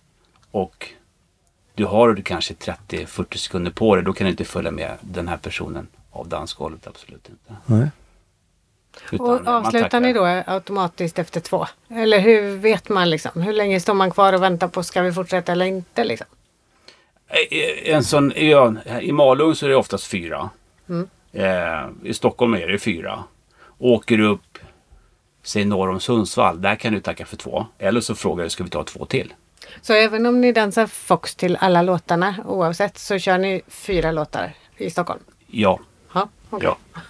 och 0.51 0.89
du 1.75 1.85
har 1.85 2.17
kanske 2.25 2.55
30-40 2.55 3.37
sekunder 3.37 3.71
på 3.71 3.95
dig. 3.97 4.05
Då 4.05 4.13
kan 4.13 4.25
du 4.25 4.31
inte 4.31 4.45
följa 4.45 4.71
med 4.71 4.97
den 5.01 5.29
här 5.29 5.37
personen 5.37 5.87
av 6.11 6.29
dansgolvet. 6.29 6.87
Absolut 6.87 7.29
inte. 7.29 7.57
Nej. 7.67 7.89
Utan 9.13 9.27
Och 9.27 9.45
man 9.45 9.55
avslutar 9.55 9.81
tackar. 9.89 10.01
ni 10.01 10.13
då 10.13 10.25
automatiskt 10.47 11.19
efter 11.19 11.41
två? 11.41 11.67
Eller 11.89 12.21
hur 12.21 12.57
vet 12.57 12.89
man 12.89 13.11
liksom? 13.11 13.43
Hur 13.43 13.53
länge 13.53 13.81
står 13.81 13.95
man 13.95 14.11
kvar 14.11 14.33
och 14.33 14.43
väntar 14.43 14.69
på 14.69 14.83
ska 14.83 15.03
vi 15.03 15.13
fortsätta 15.13 15.53
eller 15.53 15.67
inte 15.67 16.05
liksom? 16.05 16.27
Eh, 17.29 17.95
En 17.95 18.05
sån, 18.05 18.33
ja, 18.37 18.75
I 19.01 19.13
Malung 19.13 19.55
så 19.55 19.67
är 19.67 19.71
det 19.71 19.77
oftast 19.77 20.07
fyra. 20.07 20.51
Mm. 20.89 21.09
Eh, 21.33 21.89
I 22.11 22.15
Stockholm 22.15 22.55
är 22.55 22.67
det 22.69 22.79
fyra. 22.79 23.25
Åker 23.79 24.17
du 24.17 24.27
upp, 24.27 24.52
säg 25.43 25.65
norr 25.65 25.89
om 25.89 26.01
Sundsvall, 26.01 26.61
där 26.63 26.77
kan 26.77 26.93
du 26.93 27.01
tacka 27.01 27.27
för 27.27 27.37
två. 27.37 27.67
Eller 27.79 28.01
så 28.01 28.15
frågar 28.15 28.45
du, 28.45 28.51
ska 28.51 28.65
vi 28.65 28.71
ta 28.71 28.85
två 28.85 29.05
till? 29.07 29.33
Så 29.83 29.93
även 29.93 30.27
om 30.27 30.41
ni 30.41 30.53
dansar 30.53 30.87
Fox 30.87 31.35
till 31.35 31.57
alla 31.61 31.83
låtarna 31.83 32.35
oavsett 32.45 32.99
så 32.99 33.19
kör 33.19 33.39
ni 33.39 33.63
fyra 33.69 34.13
låtar 34.13 34.53
i 34.77 34.91
Stockholm? 34.91 35.21
Ja. 35.47 35.81
Ja, 36.15 36.29
okej. 36.51 36.69
ja. 36.95 37.01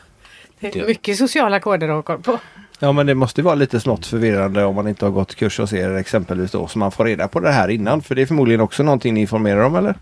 Det 0.60 0.76
är 0.76 0.86
mycket 0.86 1.18
sociala 1.18 1.60
koder 1.60 1.88
att 1.88 2.08
ha 2.08 2.18
på. 2.18 2.38
Ja 2.78 2.92
men 2.92 3.06
det 3.06 3.14
måste 3.14 3.42
vara 3.42 3.54
lite 3.54 3.80
smått 3.80 4.06
förvirrande 4.06 4.64
om 4.64 4.74
man 4.74 4.88
inte 4.88 5.04
har 5.04 5.12
gått 5.12 5.34
kurs 5.34 5.58
hos 5.58 5.72
er 5.72 5.90
exempelvis 5.90 6.50
då. 6.50 6.66
Så 6.68 6.78
man 6.78 6.92
får 6.92 7.04
reda 7.04 7.28
på 7.28 7.40
det 7.40 7.50
här 7.50 7.68
innan. 7.68 8.02
För 8.02 8.14
det 8.14 8.22
är 8.22 8.26
förmodligen 8.26 8.60
också 8.60 8.82
någonting 8.82 9.14
ni 9.14 9.20
informerar 9.20 9.62
om 9.62 9.76
eller? 9.76 9.94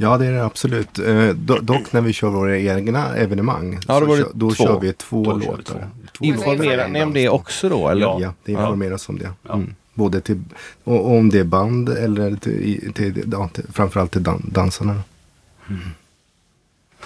Ja, 0.00 0.18
det 0.18 0.26
är 0.26 0.32
det 0.32 0.44
absolut. 0.44 0.98
Eh, 0.98 1.28
do, 1.28 1.58
dock 1.60 1.92
när 1.92 2.00
vi 2.00 2.12
kör 2.12 2.28
våra 2.28 2.58
egna 2.58 3.16
evenemang. 3.16 3.78
Ja, 3.88 4.00
då 4.00 4.06
var 4.06 4.16
det 4.16 4.22
kör, 4.22 4.30
då 4.34 4.50
två. 4.50 4.64
kör 4.64 4.80
vi 4.80 4.92
två 4.92 5.24
Då 5.24 5.30
kör 5.30 5.38
vi 5.38 5.46
låtar. 5.46 5.62
två. 5.64 5.80
Två 6.18 6.24
Informerar 6.24 6.76
låtar. 6.76 6.88
ni 6.88 7.02
om 7.02 7.12
det 7.14 7.28
också 7.28 7.68
då 7.68 7.88
eller? 7.88 8.06
Ja. 8.06 8.18
Ja, 8.20 8.32
det 8.44 8.52
informeras 8.52 9.08
om 9.08 9.18
det. 9.18 9.30
Ja. 9.42 9.54
Mm. 9.54 9.74
Både 9.94 10.20
till, 10.20 10.42
och, 10.84 11.04
och 11.04 11.16
om 11.16 11.30
det 11.30 11.38
är 11.38 11.44
band 11.44 11.88
eller 11.88 12.36
till, 12.36 12.92
till, 12.94 13.24
ja, 13.32 13.48
till, 13.48 13.64
framförallt 13.72 14.12
till 14.12 14.22
dan, 14.22 14.42
dansarna. 14.52 15.00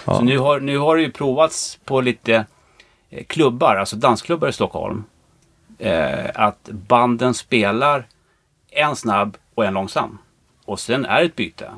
Ja. 0.05 0.19
Så 0.19 0.25
nu 0.25 0.39
har, 0.39 0.61
nu 0.61 0.79
har 0.79 0.97
det 0.97 1.03
ju 1.03 1.11
provats 1.11 1.79
på 1.85 2.01
lite 2.01 2.47
eh, 3.11 3.25
klubbar, 3.25 3.77
alltså 3.77 3.97
dansklubbar 3.97 4.49
i 4.49 4.53
Stockholm. 4.53 5.05
Eh, 5.79 6.31
att 6.35 6.69
banden 6.71 7.35
spelar 7.35 8.07
en 8.71 8.97
snabb 8.97 9.37
och 9.55 9.65
en 9.65 9.75
långsam. 9.75 10.19
Och 10.65 10.81
sen 10.81 11.05
är 11.05 11.21
det 11.21 11.27
ett 11.27 11.37
byte. 11.37 11.71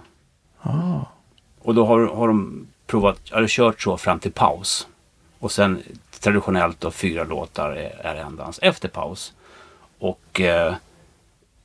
Och 1.58 1.74
då 1.74 1.86
har, 1.86 2.00
har 2.00 2.28
de 2.28 2.66
provat, 2.86 3.32
eller 3.32 3.48
kört 3.48 3.82
så 3.82 3.96
fram 3.96 4.18
till 4.18 4.32
paus. 4.32 4.88
Och 5.38 5.52
sen 5.52 5.82
traditionellt 6.20 6.80
då 6.80 6.90
fyra 6.90 7.24
låtar 7.24 7.70
är, 7.70 8.00
är 8.06 8.14
en 8.14 8.36
dans 8.36 8.58
efter 8.62 8.88
paus. 8.88 9.32
Och 9.98 10.40
eh, 10.40 10.74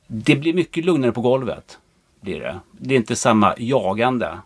det 0.06 0.36
blir 0.36 0.54
mycket 0.54 0.84
lugnare 0.84 1.12
på 1.12 1.20
golvet. 1.20 1.78
Blir 2.20 2.40
det. 2.40 2.60
det 2.72 2.94
är 2.94 2.96
inte 2.96 3.16
samma 3.16 3.54
jagande 3.58 4.38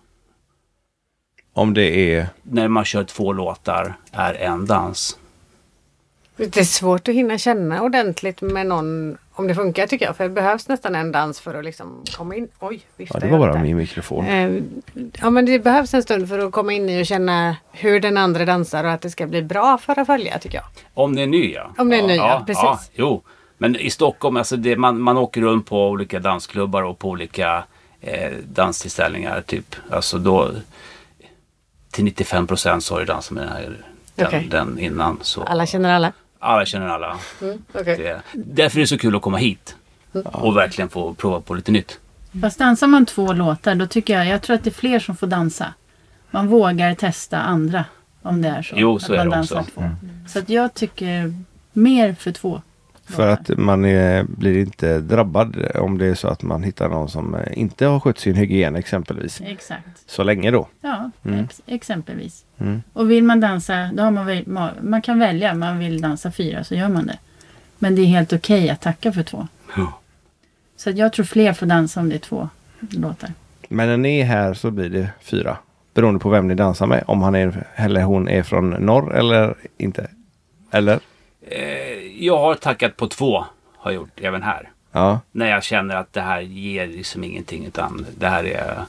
Om 1.53 1.75
det 1.75 2.15
är... 2.15 2.29
när 2.43 2.69
man 2.69 2.85
kör 2.85 3.05
två 3.05 3.33
låtar 3.33 3.95
är 4.13 4.35
en 4.35 4.67
dans. 4.67 5.19
Det 6.37 6.57
är 6.57 6.65
svårt 6.65 7.09
att 7.09 7.15
hinna 7.15 7.39
känna 7.39 7.83
ordentligt 7.83 8.41
med 8.41 8.67
någon 8.67 9.19
om 9.37 9.47
det 9.47 9.55
funkar 9.55 9.87
tycker 9.87 10.07
jag. 10.07 10.17
För 10.17 10.25
det 10.25 10.31
behövs 10.31 10.69
nästan 10.69 10.95
en 10.95 11.13
dans 11.13 11.41
för 11.41 11.55
att 11.55 11.65
liksom 11.65 12.05
komma 12.17 12.35
in. 12.37 12.49
Oj, 12.61 12.77
Ja, 12.77 12.81
viftar 12.97 13.21
det 13.21 13.27
jag 13.29 13.39
var 13.39 13.49
bara 13.49 13.63
min 13.63 13.77
mikrofon. 13.77 14.27
Eh, 14.27 14.63
Ja 15.21 15.31
men 15.31 15.47
det 15.47 15.59
behövs 15.59 15.95
en 15.95 16.03
stund 16.03 16.29
för 16.29 16.39
att 16.39 16.53
komma 16.53 16.73
in 16.73 16.89
i 16.89 17.03
och 17.03 17.07
känna 17.07 17.57
hur 17.73 18.01
den 18.01 18.17
andra 18.17 18.45
dansar 18.45 18.85
och 18.85 18.91
att 18.91 19.01
det 19.01 19.11
ska 19.11 19.27
bli 19.27 19.43
bra 19.43 19.79
för 19.79 20.01
att 20.01 20.07
följa 20.07 20.39
tycker 20.39 20.59
jag. 20.59 20.65
Om 20.95 21.17
det 21.17 21.23
är 21.23 21.27
ny 21.27 21.53
ja. 21.53 21.71
Om 21.79 21.89
det 21.89 21.97
är 21.97 22.07
ny, 22.07 22.17
ja, 22.17 22.45
precis. 22.47 22.91
jo. 22.95 23.23
Men 23.59 23.77
i 23.77 23.91
Stockholm, 23.91 24.37
alltså 24.37 24.57
det, 24.57 24.77
man, 24.77 25.01
man 25.01 25.17
åker 25.17 25.41
runt 25.41 25.67
på 25.67 25.89
olika 25.89 26.19
dansklubbar 26.19 26.83
och 26.83 26.99
på 26.99 27.09
olika 27.09 27.65
eh, 28.01 28.33
danstillställningar. 28.49 29.41
Typ. 29.47 29.77
Alltså 29.91 30.19
då, 30.19 30.51
till 31.91 32.05
95 32.05 32.47
procent 32.47 32.85
så 32.85 32.95
har 32.95 33.01
du 33.01 33.07
dansat 33.07 33.31
med 33.31 33.43
den 33.43 33.53
här 33.53 33.77
den, 34.15 34.27
Okej. 34.27 34.49
den 34.51 34.79
innan. 34.79 35.19
Så 35.23 35.43
Alla 35.43 35.67
känner 35.67 35.93
alla. 35.93 36.13
Alla 36.45 36.67
känner 36.67 36.89
alla. 36.89 37.19
Mm, 37.43 37.63
okej. 37.75 37.97
Det, 37.97 38.23
därför 38.33 38.79
är 38.79 38.81
det 38.81 38.87
så 38.87 38.99
kul 38.99 39.17
att 39.17 39.23
komma 39.23 39.37
hit. 39.37 39.77
Och 40.25 40.57
verkligen 40.57 40.89
få 40.89 41.15
prova 41.15 41.41
på 41.41 41.55
lite 41.55 41.73
nytt. 41.73 42.01
Fast 42.43 42.59
dansar 42.59 42.87
man 42.87 43.07
två 43.07 43.33
låtar 43.33 43.75
då 43.75 43.87
tycker 43.87 44.19
jag, 44.19 44.27
jag 44.27 44.43
tror 44.43 44.57
att 44.57 44.65
det 44.65 44.71
är 44.71 44.75
fler 44.75 44.99
som 44.99 45.17
får 45.17 45.27
dansa. 45.27 45.75
Man 46.31 46.49
vågar 46.49 46.95
testa 46.95 47.39
andra 47.41 47.85
om 48.23 48.43
det 48.43 48.49
är 48.49 48.63
så. 48.63 48.75
Jo, 48.79 48.99
så 48.99 49.05
att 49.05 49.11
är 49.13 49.17
man 49.17 49.31
det 49.31 49.37
dansar 49.37 49.61
också. 49.61 49.71
två. 49.75 49.83
Så 50.29 50.39
att 50.39 50.49
jag 50.49 50.75
tycker 50.75 51.35
mer 51.73 52.15
för 52.15 52.33
två. 52.33 52.63
För 53.07 53.29
att 53.29 53.49
man 53.59 53.85
är, 53.85 54.25
blir 54.25 54.59
inte 54.59 54.99
drabbad 54.99 55.57
om 55.75 55.99
det 55.99 56.07
är 56.07 56.15
så 56.15 56.29
att 56.29 56.43
man 56.43 56.63
hittar 56.63 56.89
någon 56.89 57.09
som 57.09 57.37
inte 57.53 57.87
har 57.87 58.01
skött 58.01 58.19
sin 58.19 58.35
hygien 58.35 58.77
exempelvis. 58.77 59.41
Exakt. 59.45 60.11
Så 60.11 60.23
länge 60.23 60.51
då. 60.51 60.69
Ja, 60.81 61.11
Mm. 61.25 61.45
ex- 61.45 61.63
exempelvis. 61.67 62.45
Mm. 62.59 62.83
Och 62.93 63.11
vill 63.11 63.25
man 63.25 63.41
dansa, 63.41 63.91
då 63.95 64.03
har 64.03 64.11
man, 64.51 64.71
man 64.83 65.03
kan 65.03 65.19
välja. 65.19 65.55
Man 65.55 65.79
vill 65.79 66.01
dansa 66.01 66.33
fyra 66.33 66.65
så 66.65 66.75
gör 66.75 66.89
man 66.89 67.07
det. 67.07 67.19
Men 67.79 67.95
det 67.95 68.03
är 68.03 68.07
helt 68.07 68.33
okej 68.33 68.71
att 68.71 68.81
tacka 68.81 69.13
för 69.13 69.23
två. 69.23 69.49
Ja. 69.77 69.99
Så 70.77 70.91
jag 70.91 71.13
tror 71.13 71.25
fler 71.25 71.53
får 71.53 71.67
dansa 71.67 72.01
om 72.01 72.09
det 72.09 72.15
är 72.15 72.19
två 72.19 72.49
låtar. 72.81 73.33
Men 73.69 73.89
när 73.89 73.97
ni 73.97 74.21
är 74.21 74.25
här 74.25 74.55
så 74.55 74.71
blir 74.71 74.89
det 74.91 75.09
fyra. 75.21 75.57
Beroende 75.95 76.21
på 76.21 76.29
vem 76.29 76.49
ni 76.49 76.55
dansar 76.55 76.87
med. 76.87 77.05
Om 77.07 77.23
han 77.23 77.35
är, 77.35 77.67
eller 77.75 78.03
hon 78.03 78.29
är 78.29 78.43
från 78.43 78.71
norr 78.71 79.15
eller 79.15 79.55
inte. 79.79 80.11
Eller? 80.71 81.01
Eh, 81.49 82.25
jag 82.25 82.39
har 82.39 82.55
tackat 82.55 82.97
på 82.97 83.07
två. 83.09 83.45
Har 83.77 83.91
jag 83.91 83.95
gjort 83.95 84.21
även 84.21 84.43
här. 84.43 84.71
Ja. 84.93 85.21
När 85.33 85.51
jag 85.51 85.65
känner 85.65 85.97
att 85.97 86.13
det 86.13 86.21
här 86.21 86.41
ger 86.41 86.87
liksom 86.87 87.25
ingenting 87.25 87.67
utan 87.67 88.07
det 88.19 88.29
här 88.29 88.45
är... 88.45 88.85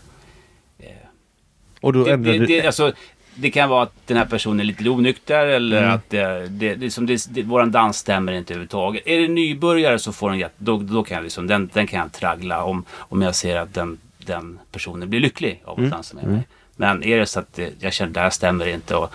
Och 1.82 1.94
då 1.94 2.04
Det, 2.04 2.12
ändrar 2.12 2.32
det, 2.34 2.40
du... 2.40 2.46
det, 2.46 2.66
alltså, 2.66 2.92
det 3.36 3.52
kan 3.52 3.70
vara 3.70 3.84
att 3.84 3.94
den 4.06 4.18
här 4.18 4.26
personen 4.26 4.60
är 4.60 4.64
lite 4.64 4.90
onykter 4.90 5.48
eller 5.48 5.78
Mm. 5.82 5.96
att 5.96 6.10
det, 6.10 6.48
det, 6.50 6.76
det, 6.76 6.92
som 6.92 7.06
det, 7.06 7.26
det, 7.30 7.44
våran 7.44 7.72
dans 7.72 7.98
stämmer 7.98 8.32
inte 8.34 8.54
överhuvudtaget. 8.54 9.04
Är 9.08 9.20
det 9.20 9.28
nybörjare 9.28 10.00
så 10.00 10.14
får 10.14 10.30
den, 10.32 10.50
då, 10.58 10.78
då 10.78 11.04
kan 11.04 11.16
jag 11.16 11.24
liksom, 11.24 11.48
den, 11.48 11.70
den 11.74 11.88
kan 11.88 12.00
jag 12.00 12.12
traggla 12.12 12.64
om, 12.64 12.86
om 12.98 13.22
jag 13.22 13.36
ser 13.36 13.56
att 13.58 13.74
den, 13.74 13.98
den 14.18 14.60
personen 14.72 15.10
blir 15.10 15.20
lycklig 15.20 15.62
av 15.66 15.72
att 15.74 15.78
Mm. 15.78 15.90
dansa 15.90 16.16
med 16.16 16.26
mig. 16.26 16.48
Men 16.76 17.04
är 17.04 17.18
det 17.20 17.26
så 17.26 17.40
att 17.40 17.54
det, 17.54 17.74
jag 17.80 17.94
känner 17.94 18.10
att 18.10 18.14
det 18.14 18.20
här 18.20 18.30
stämmer 18.30 18.68
inte 18.68 18.96
och 18.96 19.14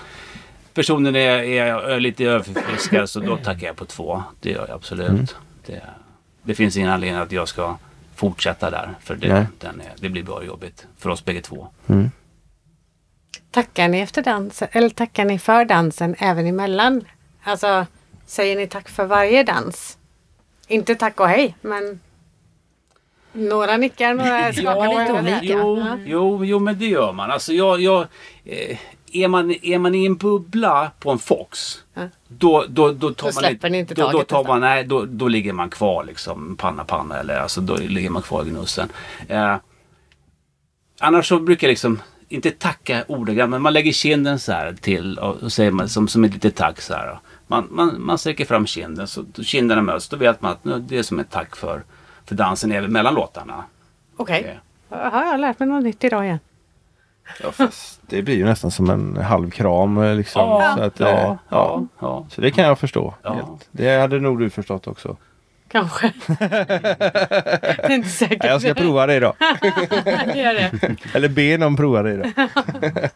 personen 0.80 1.16
är, 1.16 1.38
är 1.88 2.00
lite 2.00 2.24
överförfriskad 2.24 3.10
så 3.10 3.20
då 3.20 3.36
tackar 3.36 3.66
jag 3.66 3.76
på 3.76 3.84
två. 3.84 4.22
Det 4.40 4.50
gör 4.50 4.66
jag 4.68 4.74
absolut. 4.76 5.08
Mm. 5.08 5.26
Det, 5.66 5.82
det 6.42 6.54
finns 6.54 6.76
ingen 6.76 6.90
anledning 6.90 7.20
att 7.20 7.32
jag 7.32 7.48
ska 7.48 7.76
fortsätta 8.14 8.70
där. 8.70 8.94
För 9.00 9.16
det, 9.16 9.46
den 9.58 9.80
är, 9.80 9.92
det 10.00 10.08
blir 10.08 10.22
bara 10.22 10.44
jobbigt 10.44 10.86
för 10.98 11.10
oss 11.10 11.24
bägge 11.24 11.40
två. 11.40 11.68
Mm. 11.86 12.10
Tackar 13.50 13.88
ni 13.88 14.00
efter 14.00 14.22
dansen 14.22 14.68
eller 14.72 14.88
tackar 14.88 15.24
ni 15.24 15.38
för 15.38 15.64
dansen 15.64 16.14
även 16.18 16.46
emellan? 16.46 17.04
Alltså 17.42 17.86
säger 18.26 18.56
ni 18.56 18.66
tack 18.66 18.88
för 18.88 19.04
varje 19.04 19.42
dans? 19.42 19.98
Inte 20.68 20.94
tack 20.94 21.20
och 21.20 21.28
hej 21.28 21.56
men 21.60 22.00
några 23.32 23.76
nickar, 23.76 24.14
några 24.14 24.52
skakar 24.52 24.88
lite 24.88 25.12
på 25.12 25.18
olika. 25.18 25.38
Jo, 25.42 25.78
Ja. 25.78 25.98
jo, 26.06 26.44
jo, 26.44 26.58
men 26.58 26.78
det 26.78 26.86
gör 26.86 27.12
man. 27.12 27.30
Alltså 27.30 27.52
jag, 27.52 27.80
jag, 27.80 28.06
eh, 28.44 28.78
är, 29.12 29.28
man, 29.28 29.50
är 29.62 29.78
man 29.78 29.94
i 29.94 30.06
en 30.06 30.16
bubbla 30.16 30.90
på 31.00 31.10
en 31.10 31.18
Fox, 31.18 31.82
Ja. 31.94 32.02
då, 32.28 32.64
då, 32.68 32.92
då 32.92 33.10
tar 33.10 33.14
Då 33.14 33.24
man 33.26 33.32
släpper 33.32 33.70
ni 33.70 33.78
inte 33.78 33.94
då, 33.94 34.02
då, 34.02 34.12
taget 34.12 34.28
tar 34.28 34.38
nästan. 34.38 34.60
man, 34.60 34.60
nej, 34.60 34.84
då, 34.84 35.04
då 35.04 35.28
ligger 35.28 35.52
man 35.52 35.70
kvar 35.70 36.04
liksom 36.04 36.56
panna 36.56 36.84
panna 36.84 37.18
eller 37.18 37.40
alltså 37.40 37.60
då 37.60 37.76
ligger 37.76 38.10
man 38.10 38.22
kvar 38.22 38.44
i 38.46 38.48
gnussen. 38.50 38.88
Eh, 39.28 39.56
annars 41.00 41.28
så 41.28 41.38
brukar 41.40 41.66
jag 41.66 41.70
liksom 41.72 42.02
inte 42.28 42.50
tacka 42.50 43.04
ordagrant 43.08 43.50
men 43.50 43.62
man 43.62 43.72
lägger 43.72 43.92
kinden 43.92 44.38
så 44.38 44.52
här 44.52 44.72
till 44.80 45.18
och, 45.18 45.36
och 45.42 45.52
säger 45.52 45.70
man 45.70 45.88
som, 45.88 46.08
som 46.08 46.24
ett 46.24 46.32
litet 46.34 46.56
tack 46.56 46.80
så 46.80 46.94
här. 46.94 47.18
Man, 47.46 47.68
man, 47.70 48.02
man 48.02 48.18
sträcker 48.18 48.44
fram 48.44 48.66
kinden 48.66 49.06
så 49.08 49.24
då 49.34 49.42
kinderna 49.42 49.82
möts. 49.82 50.08
Då 50.08 50.16
vet 50.16 50.42
man 50.42 50.52
att 50.52 50.64
nu, 50.64 50.78
det 50.88 50.98
är 50.98 51.02
som 51.02 51.18
ett 51.18 51.30
tack 51.30 51.56
för, 51.56 51.82
för 52.24 52.34
dansen 52.34 52.72
även 52.72 52.92
mellan 52.92 53.14
låtarna. 53.14 53.64
Okej, 54.16 54.58
har 54.88 55.24
jag 55.24 55.40
lärt 55.40 55.58
mig 55.58 55.68
något 55.68 55.84
nytt 55.84 56.04
idag 56.04 56.24
igen. 56.24 56.38
Ja, 57.42 57.52
fast 57.52 58.00
det 58.06 58.22
blir 58.22 58.36
ju 58.36 58.44
nästan 58.44 58.70
som 58.70 58.90
en 58.90 59.16
halv 59.16 59.50
kram 59.50 59.98
eh, 59.98 60.14
liksom. 60.14 60.48
Ja, 60.48 60.74
så, 60.76 60.82
att, 60.82 61.00
eh, 61.00 61.08
ja, 61.08 61.16
ja. 61.16 61.38
ja, 61.48 61.86
ja. 62.00 62.26
så 62.30 62.40
det 62.40 62.50
kan 62.50 62.64
jag 62.64 62.78
förstå. 62.78 63.14
Ja. 63.22 63.34
Helt. 63.34 63.68
Det 63.70 64.00
hade 64.00 64.20
nog 64.20 64.38
du 64.38 64.50
förstått 64.50 64.86
också. 64.86 65.16
Kanske. 65.68 66.12
det 66.26 67.82
är 67.82 67.90
inte 67.90 68.08
säkert. 68.08 68.42
Nej, 68.42 68.52
jag 68.52 68.60
ska 68.60 68.74
prova 68.74 69.06
det 69.06 69.14
idag. 69.14 69.34
Gör 70.34 70.54
det. 70.54 70.96
Eller 71.14 71.28
be 71.28 71.58
någon 71.58 71.76
prova 71.76 72.02
det 72.02 72.12
idag. 72.12 72.32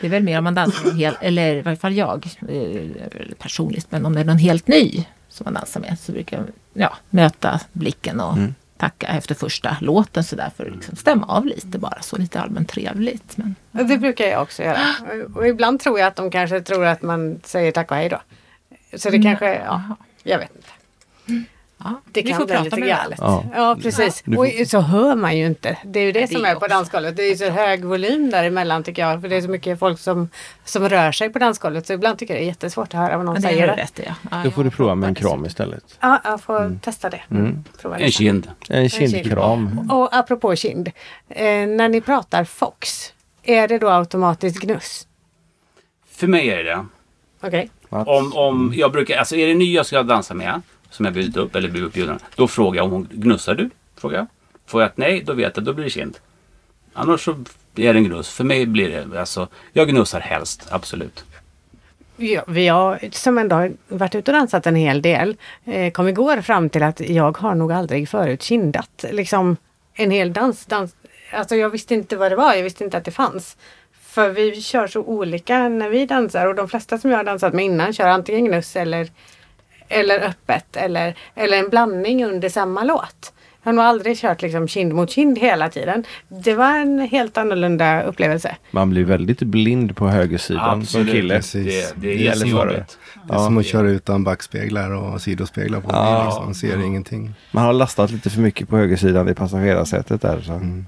Det 0.00 0.06
är 0.06 0.10
väl 0.10 0.22
mer 0.22 0.38
om 0.38 0.44
man 0.44 0.54
dansar 0.54 0.84
med 0.84 0.94
helt, 0.94 1.18
eller 1.20 1.54
i 1.54 1.62
varje 1.62 1.76
fall 1.76 1.92
jag 1.92 2.26
eh, 2.48 3.34
personligt, 3.38 3.86
men 3.90 4.06
om 4.06 4.14
det 4.14 4.20
är 4.20 4.24
någon 4.24 4.38
helt 4.38 4.68
ny 4.68 5.04
som 5.28 5.44
man 5.44 5.54
dansar 5.54 5.80
med 5.80 5.98
så 5.98 6.12
brukar 6.12 6.36
jag 6.36 6.46
ja, 6.74 6.96
möta 7.10 7.60
blicken 7.72 8.20
och 8.20 8.32
Mm. 8.32 8.54
Tacka 8.82 9.06
efter 9.06 9.34
första 9.34 9.76
låten 9.80 10.24
sådär 10.24 10.50
för 10.56 10.66
att 10.66 10.72
liksom 10.72 10.96
stämma 10.96 11.26
av 11.26 11.46
lite 11.46 11.78
bara 11.78 12.02
så 12.02 12.16
lite 12.16 12.40
allmänt 12.40 12.68
trevligt. 12.68 13.36
Men, 13.36 13.54
Och 13.72 13.86
Det 13.86 13.98
brukar 13.98 14.24
jag 14.24 14.42
också 14.42 14.62
göra. 14.62 14.78
Och 15.34 15.48
ibland 15.48 15.80
tror 15.80 15.98
jag 15.98 16.06
att 16.06 16.16
de 16.16 16.30
kanske 16.30 16.60
tror 16.60 16.84
att 16.84 17.02
man 17.02 17.40
säger 17.44 17.72
tack 17.72 17.90
och 17.90 17.96
hej 17.96 18.08
då. 18.08 18.20
Så 18.96 19.10
det 19.10 19.22
kanske, 19.22 19.54
ja, 19.54 19.82
jag 20.22 20.38
vet 20.38 20.50
inte. 20.56 20.68
Ja, 21.84 22.00
Det 22.12 22.22
vi 22.22 22.30
kan 22.30 22.38
får 22.38 22.46
bli 22.46 22.54
prata 22.54 22.64
lite 22.64 22.76
med 22.80 22.88
galet. 22.88 23.18
Ja. 23.22 23.44
Ja, 23.54 23.76
precis. 23.82 24.22
Du 24.24 24.36
Och 24.36 24.46
så 24.66 24.80
hör 24.80 25.14
man 25.16 25.36
ju 25.38 25.46
inte. 25.46 25.78
Det 25.84 26.00
är 26.00 26.04
ju 26.04 26.12
det, 26.12 26.20
Nej, 26.20 26.28
som 26.28 26.42
det 26.42 26.48
är 26.48 26.54
på 26.54 26.66
dansgolvet. 26.66 27.16
Det 27.16 27.22
är 27.22 27.28
ju 27.30 27.36
så 27.36 27.48
hög 27.50 27.84
volym 27.84 28.30
däremellan 28.30 28.82
tycker 28.82 29.02
jag. 29.08 29.20
För 29.20 29.28
det 29.28 29.36
är 29.36 29.40
så 29.40 29.48
mycket 29.48 29.78
folk 29.78 29.98
som, 29.98 30.28
som 30.64 30.88
rör 30.88 31.12
sig 31.12 31.30
på 31.30 31.38
dansgolvet. 31.38 31.86
Så 31.86 31.92
ibland 31.92 32.18
tycker 32.18 32.34
jag 32.34 32.40
det 32.42 32.44
är 32.44 32.48
jättesvårt 32.48 32.94
att 32.94 33.00
höra 33.00 33.16
vad 33.16 33.26
någon 33.26 33.32
Men 33.32 33.42
det 33.42 33.48
säger. 33.48 33.66
det. 33.66 33.72
rätt. 33.82 34.00
Ja. 34.06 34.14
Ja, 34.30 34.40
Då 34.44 34.50
får 34.50 34.64
du 34.64 34.70
prova 34.70 34.94
med 34.94 35.08
en 35.08 35.14
kram 35.14 35.46
istället. 35.46 35.98
Ja, 36.00 36.20
jag 36.24 36.40
får 36.40 36.78
testa 36.82 37.10
det. 37.10 37.20
Mm. 37.30 37.64
Prova 37.82 37.96
det 37.98 38.04
En 38.04 38.10
kind. 38.10 38.50
En 38.68 38.88
kind. 38.88 39.10
kindkram. 39.10 39.90
Och 39.92 40.16
apropå 40.16 40.56
kind. 40.56 40.88
Eh, 41.28 41.44
när 41.66 41.88
ni 41.88 42.00
pratar 42.00 42.44
Fox. 42.44 43.12
Är 43.42 43.68
det 43.68 43.78
då 43.78 43.88
automatiskt 43.88 44.60
gnuss? 44.60 45.06
För 46.10 46.26
mig 46.26 46.48
är 46.50 46.56
det 46.56 46.62
det. 46.62 46.86
Okej. 47.42 47.70
Mats? 47.88 48.08
Om, 48.08 48.32
om 48.36 48.72
jag 48.76 48.92
brukar, 48.92 49.18
alltså 49.18 49.36
är 49.36 49.46
det 49.46 49.54
ny 49.54 49.74
jag 49.74 49.86
ska 49.86 50.02
dansa 50.02 50.34
med, 50.34 50.62
som 50.92 51.04
jag 51.04 51.14
bjudit 51.14 51.36
upp 51.36 51.56
eller 51.56 51.68
blivit 51.68 51.88
uppbjuden, 51.88 52.18
då 52.36 52.48
frågar 52.48 52.76
jag 52.78 52.84
om 52.84 52.90
hon 52.90 53.08
gnussar 53.12 53.54
du? 53.54 53.70
Frågar 53.96 54.18
jag. 54.18 54.26
Får 54.66 54.82
jag 54.82 54.90
ett 54.90 54.96
nej, 54.96 55.22
då 55.26 55.32
vet 55.32 55.56
jag, 55.56 55.64
då 55.64 55.72
blir 55.72 55.84
det 55.84 55.90
kind. 55.90 56.18
Annars 56.92 57.24
så 57.24 57.30
är 57.76 57.92
det 57.92 57.98
en 57.98 58.04
gnuss. 58.04 58.28
För 58.28 58.44
mig 58.44 58.66
blir 58.66 58.88
det, 58.88 59.20
alltså, 59.20 59.48
jag 59.72 59.88
gnussar 59.88 60.20
helst, 60.20 60.68
absolut. 60.70 61.24
Ja, 62.16 62.44
vi 62.46 62.68
har, 62.68 62.98
som 63.10 63.38
ändå 63.38 63.56
har 63.56 63.72
varit 63.88 64.14
ute 64.14 64.30
och 64.30 64.36
dansat 64.36 64.66
en 64.66 64.76
hel 64.76 65.02
del, 65.02 65.36
eh, 65.64 65.92
kom 65.92 66.08
igår 66.08 66.40
fram 66.40 66.68
till 66.68 66.82
att 66.82 67.00
jag 67.00 67.38
har 67.38 67.54
nog 67.54 67.72
aldrig 67.72 68.08
förut 68.08 68.42
kindat 68.42 69.04
liksom 69.10 69.56
en 69.94 70.10
hel 70.10 70.32
dans. 70.32 70.66
dans. 70.66 70.96
Alltså 71.32 71.56
jag 71.56 71.70
visste 71.70 71.94
inte 71.94 72.16
vad 72.16 72.32
det 72.32 72.36
var, 72.36 72.54
jag 72.54 72.62
visste 72.62 72.84
inte 72.84 72.96
att 72.96 73.04
det 73.04 73.10
fanns. 73.10 73.56
För 74.02 74.30
vi 74.30 74.60
kör 74.60 74.86
så 74.86 75.00
olika 75.00 75.68
när 75.68 75.88
vi 75.88 76.06
dansar 76.06 76.46
och 76.46 76.54
de 76.54 76.68
flesta 76.68 76.98
som 76.98 77.10
jag 77.10 77.18
har 77.18 77.24
dansat 77.24 77.52
med 77.54 77.64
innan 77.64 77.92
kör 77.92 78.08
antingen 78.08 78.44
gnuss 78.44 78.76
eller, 78.76 79.08
eller 79.92 80.20
öppet 80.20 80.76
eller, 80.76 81.14
eller 81.34 81.58
en 81.58 81.68
blandning 81.70 82.24
under 82.24 82.48
samma 82.48 82.84
låt. 82.84 83.32
Jag 83.62 83.68
har 83.68 83.72
nog 83.76 83.84
aldrig 83.84 84.18
kört 84.18 84.42
liksom 84.42 84.68
kind 84.68 84.92
mot 84.92 85.10
kind 85.10 85.38
hela 85.38 85.68
tiden. 85.68 86.04
Det 86.28 86.54
var 86.54 86.78
en 86.78 86.98
helt 86.98 87.38
annorlunda 87.38 88.02
upplevelse. 88.02 88.56
Man 88.70 88.90
blir 88.90 89.04
väldigt 89.04 89.38
blind 89.38 89.96
på 89.96 90.08
högersidan 90.08 90.86
som 90.86 91.06
kille. 91.06 91.36
precis. 91.36 91.92
Det, 91.94 92.00
det 92.00 92.12
är 92.12 92.18
Det 92.18 92.22
gäller 92.24 92.46
för 92.46 92.66
det. 92.66 92.84
Det 93.28 93.34
är 93.34 93.38
som 93.38 93.58
att 93.58 93.66
köra 93.66 93.88
utan 93.90 94.24
backspeglar 94.24 94.90
och 94.90 95.20
sidospeglar 95.20 95.80
på. 95.80 95.88
Ja. 95.92 96.18
Ja. 96.18 96.24
Liksom. 96.24 96.44
Man 96.44 96.54
ser 96.54 96.84
ingenting. 96.84 97.34
Man 97.50 97.64
har 97.64 97.72
lastat 97.72 98.10
lite 98.10 98.30
för 98.30 98.40
mycket 98.40 98.68
på 98.68 98.76
högersidan 98.76 99.28
i 99.28 99.34
passagerarsätet 99.34 100.22
där. 100.22 100.40
Så. 100.40 100.52
Mm. 100.52 100.86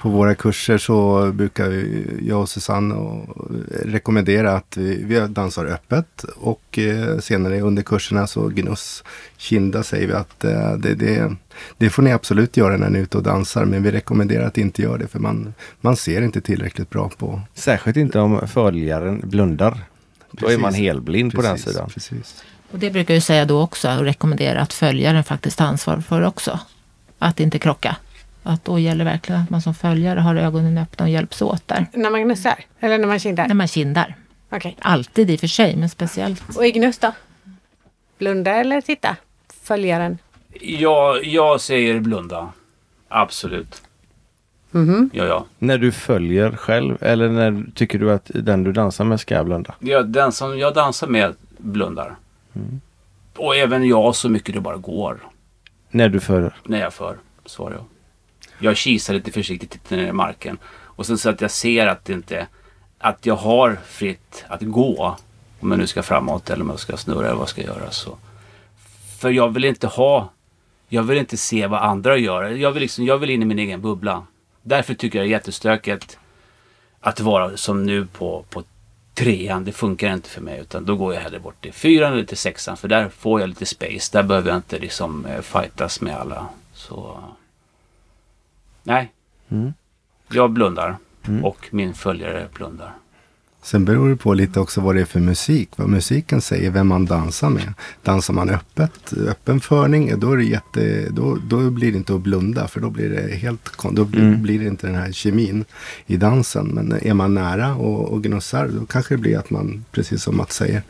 På 0.00 0.08
våra 0.08 0.34
kurser 0.34 0.78
så 0.78 1.30
brukar 1.32 1.84
jag 2.22 2.40
och 2.40 2.48
Susanne 2.48 2.94
och 2.94 3.50
rekommendera 3.84 4.52
att 4.52 4.76
vi, 4.76 5.26
dansar 5.28 5.66
öppet 5.66 6.24
och 6.36 6.78
eh, 6.78 7.18
senare 7.18 7.60
under 7.60 7.82
kurserna 7.82 8.26
så 8.26 8.48
gnuss, 8.48 9.04
kinda 9.36 9.82
säger 9.82 10.06
vi 10.06 10.12
att 10.12 10.44
eh, 10.44 10.72
det, 10.72 10.94
det, 10.94 11.36
det 11.78 11.90
får 11.90 12.02
ni 12.02 12.12
absolut 12.12 12.56
göra 12.56 12.76
när 12.76 12.90
ni 12.90 12.98
är 12.98 13.02
ute 13.02 13.16
och 13.16 13.22
dansar 13.22 13.64
men 13.64 13.82
vi 13.82 13.90
rekommenderar 13.90 14.46
att 14.46 14.58
inte 14.58 14.82
göra 14.82 14.98
det 14.98 15.06
för 15.06 15.18
man, 15.18 15.54
man 15.80 15.96
ser 15.96 16.22
inte 16.22 16.40
tillräckligt 16.40 16.90
bra 16.90 17.10
på. 17.18 17.40
Särskilt 17.54 17.96
inte 17.96 18.20
om 18.20 18.48
följaren 18.48 19.20
blundar. 19.24 19.78
Då 20.30 20.48
är 20.48 20.58
man 20.58 20.70
Precis. 20.70 20.86
helblind 20.86 21.34
på 21.34 21.42
den 21.42 21.56
Precis, 21.56 21.72
sidan. 21.72 21.90
Precis. 21.90 22.44
Och 22.70 22.78
det 22.78 22.90
brukar 22.90 23.14
jag 23.14 23.22
säga 23.22 23.44
då 23.44 23.62
också 23.62 23.90
och 23.98 24.04
rekommendera 24.04 24.60
att 24.60 24.72
följaren 24.72 25.24
faktiskt 25.24 25.58
tar 25.58 25.64
ansvar 25.64 26.00
för 26.00 26.22
också. 26.22 26.60
Att 27.18 27.40
inte 27.40 27.58
krocka. 27.58 27.96
Att 28.42 28.64
då 28.64 28.78
gäller 28.78 29.04
verkligen 29.04 29.40
att 29.40 29.50
man 29.50 29.62
som 29.62 29.74
följare 29.74 30.20
har 30.20 30.36
ögonen 30.36 30.78
öppna 30.78 31.04
och 31.04 31.10
hjälps 31.10 31.42
åt 31.42 31.68
där. 31.68 31.86
När 31.92 32.10
man 32.10 32.22
gnussar? 32.22 32.64
Eller 32.80 32.98
när 32.98 33.06
man 33.06 33.18
kindar? 33.18 33.48
När 33.48 33.54
man 33.54 33.68
kindar. 33.68 34.14
Okej. 34.50 34.76
Alltid 34.80 35.30
i 35.30 35.36
och 35.36 35.40
för 35.40 35.46
sig, 35.46 35.76
men 35.76 35.88
speciellt. 35.88 36.56
Och 36.56 36.66
i 36.66 36.70
gnuss 36.72 36.98
då? 36.98 37.12
Blunda 38.18 38.50
eller 38.54 38.80
titta? 38.80 39.16
Följaren? 39.62 40.18
Jag, 40.60 41.24
jag 41.24 41.60
säger 41.60 42.00
blunda. 42.00 42.52
Absolut. 43.08 43.82
Mhm. 44.70 45.10
Ja, 45.12 45.24
ja. 45.24 45.46
När 45.58 45.78
du 45.78 45.92
följer 45.92 46.52
själv 46.52 46.98
eller 47.00 47.28
när 47.28 47.64
tycker 47.74 47.98
du 47.98 48.12
att 48.12 48.30
den 48.34 48.64
du 48.64 48.72
dansar 48.72 49.04
med 49.04 49.20
ska 49.20 49.44
blunda? 49.44 49.74
ja 49.78 50.02
den 50.02 50.32
som 50.32 50.58
jag 50.58 50.74
dansar 50.74 51.06
med 51.06 51.34
blundar. 51.58 52.16
Och 53.36 53.56
även 53.56 53.88
jag 53.88 54.14
så 54.16 54.28
mycket 54.28 54.54
det 54.54 54.60
bara 54.60 54.76
går. 54.76 55.18
När 55.90 56.08
du 56.08 56.20
följer? 56.20 56.54
När 56.64 56.80
jag 56.80 56.94
för, 56.94 57.16
svarar 57.46 57.74
jag. 57.74 57.84
Jag 58.62 58.76
kisar 58.76 59.14
lite 59.14 59.32
försiktigt, 59.32 59.70
tittar 59.70 59.96
ner 59.96 60.06
i 60.06 60.12
marken. 60.12 60.58
Och 61.00 61.06
sen 61.06 61.18
så 61.18 61.30
att 61.30 61.40
jag 61.40 61.50
ser 61.50 61.86
att 61.86 62.04
det 62.04 62.12
inte... 62.12 62.46
Att 62.98 63.26
jag 63.26 63.36
har 63.36 63.78
fritt 63.86 64.44
att 64.48 64.62
gå. 64.62 65.16
Om 65.60 65.70
jag 65.70 65.78
nu 65.78 65.86
ska 65.86 66.02
framåt 66.02 66.50
eller 66.50 66.62
om 66.64 66.70
jag 66.70 66.78
ska 66.78 66.96
snurra 66.96 67.26
eller 67.26 67.34
vad 67.34 67.40
jag 67.40 67.48
ska 67.48 67.62
göra. 67.62 67.90
Så. 67.90 68.18
För 69.18 69.30
jag 69.30 69.54
vill 69.54 69.64
inte 69.64 69.86
ha... 69.86 70.32
Jag 70.88 71.02
vill 71.02 71.18
inte 71.18 71.36
se 71.36 71.66
vad 71.66 71.82
andra 71.82 72.16
gör. 72.16 72.42
Jag 72.42 72.72
vill, 72.72 72.80
liksom, 72.80 73.04
jag 73.04 73.18
vill 73.18 73.30
in 73.30 73.42
i 73.42 73.44
min 73.44 73.58
egen 73.58 73.80
bubbla. 73.80 74.26
Därför 74.62 74.94
tycker 74.94 75.18
jag 75.18 75.26
det 75.26 75.28
är 75.28 75.30
jättestökigt 75.30 76.18
att 77.00 77.20
vara 77.20 77.56
som 77.56 77.86
nu 77.86 78.06
på, 78.06 78.44
på 78.50 78.62
trean. 79.14 79.64
Det 79.64 79.72
funkar 79.72 80.12
inte 80.12 80.28
för 80.28 80.40
mig. 80.40 80.60
Utan 80.60 80.84
då 80.84 80.96
går 80.96 81.14
jag 81.14 81.20
hellre 81.20 81.38
bort 81.38 81.62
till 81.62 81.72
fyran 81.72 82.12
eller 82.12 82.24
till 82.24 82.36
sexan. 82.36 82.76
För 82.76 82.88
där 82.88 83.08
får 83.08 83.40
jag 83.40 83.48
lite 83.48 83.66
space. 83.66 84.18
Där 84.18 84.22
behöver 84.22 84.48
jag 84.48 84.56
inte 84.56 84.78
liksom 84.78 85.26
eh, 85.26 85.40
fightas 85.40 86.00
med 86.00 86.16
alla. 86.16 86.46
Så... 86.72 87.20
Nej. 88.90 89.12
Mm. 89.48 89.72
Jag 90.30 90.50
blundar. 90.50 90.96
Mm. 91.28 91.44
Och 91.44 91.68
min 91.70 91.94
följare 91.94 92.48
blundar. 92.54 92.94
Sen 93.62 93.84
beror 93.84 94.08
det 94.08 94.16
på 94.16 94.34
lite 94.34 94.60
också 94.60 94.80
vad 94.80 94.94
det 94.94 95.00
är 95.00 95.04
för 95.04 95.20
musik. 95.20 95.68
Vad 95.76 95.88
musiken 95.88 96.40
säger, 96.40 96.70
vem 96.70 96.88
man 96.88 97.06
dansar 97.06 97.50
med. 97.50 97.72
Dansar 98.02 98.34
man 98.34 98.50
öppet, 98.50 99.12
öppen 99.12 99.60
förning, 99.60 100.20
då, 100.20 100.32
är 100.32 100.36
det 100.36 100.44
jätte, 100.44 101.08
då, 101.10 101.38
då 101.48 101.70
blir 101.70 101.92
det 101.92 101.98
inte 101.98 102.14
att 102.14 102.20
blunda. 102.20 102.68
För 102.68 102.80
då 102.80 102.90
blir 102.90 103.10
det 103.10 103.34
helt 103.34 103.76
Då 103.92 104.04
blir, 104.04 104.20
Mm. 104.22 104.42
blir 104.42 104.58
det 104.58 104.66
inte 104.66 104.86
den 104.86 104.96
här 104.96 105.12
kemin 105.12 105.64
i 106.06 106.16
dansen. 106.16 106.66
Men 106.66 106.92
är 107.02 107.14
man 107.14 107.34
nära 107.34 107.74
och, 107.74 108.12
och 108.12 108.22
gnussar, 108.22 108.68
då 108.68 108.86
kanske 108.86 109.14
det 109.14 109.18
blir 109.18 109.38
att 109.38 109.50
man, 109.50 109.84
precis 109.92 110.22
som 110.22 110.36
Mats 110.36 110.54
säger, 110.56 110.82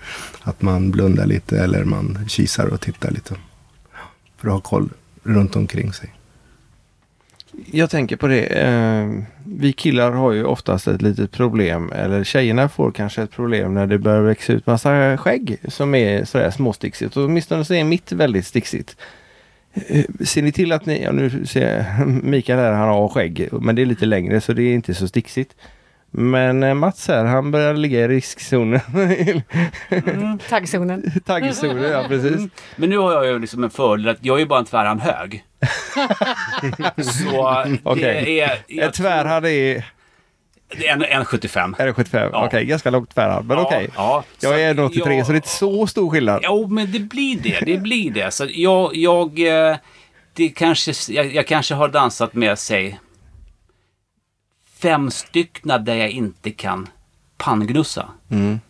att 0.42 0.62
man 0.62 0.90
blundar 0.90 1.26
lite 1.26 1.58
eller 1.60 1.84
man 1.84 2.18
kisar 2.28 2.66
och 2.66 2.80
tittar 2.80 3.10
lite. 3.10 3.34
För 4.36 4.48
att 4.48 4.54
ha 4.54 4.60
koll 4.60 4.88
runt 5.22 5.56
omkring 5.56 5.92
sig. 5.92 6.14
Jag 7.66 7.90
tänker 7.90 8.16
på 8.16 8.26
det. 8.26 8.44
Eh, 8.44 9.08
vi 9.44 9.72
killar 9.72 10.12
har 10.12 10.32
ju 10.32 10.44
oftast 10.44 10.88
ett 10.88 11.02
litet 11.02 11.30
problem. 11.32 11.92
Eller 11.92 12.24
tjejerna 12.24 12.68
får 12.68 12.92
kanske 12.92 13.22
ett 13.22 13.30
problem 13.30 13.74
när 13.74 13.86
det 13.86 13.98
börjar 13.98 14.20
växa 14.20 14.52
ut 14.52 14.66
massa 14.66 15.16
skägg 15.16 15.58
som 15.68 15.94
är 15.94 16.24
sådär 16.24 16.50
småsticksigt. 16.50 17.16
Och 17.16 17.24
åtminstone 17.24 17.64
så 17.64 17.74
är 17.74 17.84
mitt 17.84 18.12
väldigt 18.12 18.46
sticksigt. 18.46 18.96
Eh, 19.74 20.04
ser 20.24 20.42
ni 20.42 20.52
till 20.52 20.72
att 20.72 20.86
ni, 20.86 21.02
ja 21.02 21.12
nu 21.12 21.46
ser 21.46 21.76
jag 21.76 22.08
Mikael 22.24 22.58
här, 22.58 22.72
han 22.72 22.88
har 22.88 23.08
skägg. 23.08 23.48
Men 23.52 23.76
det 23.76 23.82
är 23.82 23.86
lite 23.86 24.06
längre 24.06 24.40
så 24.40 24.52
det 24.52 24.62
är 24.62 24.74
inte 24.74 24.94
så 24.94 25.08
sticksigt. 25.08 25.54
Men 26.10 26.62
eh, 26.62 26.74
Mats 26.74 27.08
här, 27.08 27.24
han 27.24 27.50
börjar 27.50 27.74
ligga 27.74 28.00
i 28.00 28.08
riskzonen. 28.08 28.80
Taggzonen? 30.48 31.12
Taggzonen, 31.26 31.82
ja 31.92 32.04
precis. 32.08 32.40
Men 32.76 32.90
nu 32.90 32.98
har 32.98 33.12
jag 33.12 33.26
ju 33.26 33.38
liksom 33.38 33.64
en 33.64 33.70
fördel 33.70 34.08
att 34.08 34.18
jag 34.20 34.40
är 34.40 34.46
bara 34.46 34.58
en 34.58 34.64
tvärhand 34.64 35.00
hög. 35.00 35.44
Så 37.02 37.64
Okej. 37.82 38.22
det 38.24 38.40
är... 38.40 38.84
En 38.84 38.92
tvärhand 38.92 39.46
är, 39.46 39.84
det 40.78 40.86
är 40.88 40.92
en, 40.92 41.04
en 41.04 41.24
75. 41.24 41.74
är 41.78 41.86
det 41.86 41.92
75? 41.94 42.30
Ja. 42.32 42.46
Okej, 42.46 42.64
ganska 42.64 42.90
långt 42.90 43.14
tvärhand. 43.14 43.46
Men 43.48 43.58
okej. 43.58 43.88
Ja, 43.96 44.24
Jag 44.40 44.60
är 44.62 44.70
att 44.70 44.76
1,83 44.76 45.12
jag- 45.16 45.26
så 45.26 45.32
det 45.32 45.36
är 45.36 45.36
inte 45.36 45.48
så 45.48 45.86
stor 45.86 46.10
skillnad. 46.10 46.40
Jo, 46.44 46.66
men 46.68 46.92
det 46.92 46.98
blir 47.00 47.38
det. 47.42 47.60
Det 47.66 47.78
blir 47.78 48.10
det. 48.10 48.30
Så 48.30 48.46
jag, 48.50 48.96
jag, 48.96 49.38
eh, 49.70 49.76
det 50.34 50.48
kanske, 50.48 50.92
jag, 51.12 51.34
jag 51.34 51.46
kanske 51.46 51.74
har 51.74 51.88
dansat 51.88 52.34
med, 52.34 52.58
säg, 52.58 52.98
fem 54.82 55.10
styckna 55.10 55.78
där 55.78 55.94
jag 55.94 56.10
inte 56.10 56.50
kan 56.50 56.88
panngnussa. 57.36 58.08
Mm. 58.30 58.60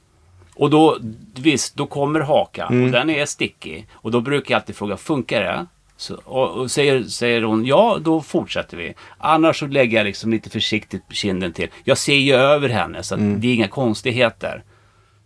Och 0.54 0.70
då, 0.70 0.98
visst, 1.36 1.76
då 1.76 1.86
kommer 1.86 2.20
hakan 2.20 2.72
Mm. 2.72 2.84
och 2.84 2.90
den 2.92 3.10
är 3.10 3.26
stickig. 3.26 3.86
Och 3.92 4.10
då 4.10 4.20
brukar 4.20 4.54
jag 4.54 4.60
alltid 4.60 4.76
fråga, 4.76 4.96
funkar 4.96 5.40
det? 5.40 5.66
Så, 5.96 6.14
och, 6.24 6.50
och 6.50 6.70
säger, 6.70 7.02
säger 7.04 7.42
hon 7.42 7.66
ja, 7.66 7.98
då 8.00 8.20
fortsätter 8.22 8.76
vi. 8.76 8.94
Annars 9.18 9.58
så 9.58 9.66
lägger 9.66 9.96
jag 9.98 10.04
liksom 10.04 10.30
lite 10.30 10.50
försiktigt 10.50 11.02
kinden 11.10 11.52
till. 11.52 11.68
Jag 11.84 11.98
ser 11.98 12.14
ju 12.14 12.34
över 12.34 12.68
henne 12.68 13.02
så 13.02 13.14
Mm. 13.14 13.40
det 13.40 13.48
är 13.48 13.54
inga 13.54 13.68
konstigheter. 13.68 14.62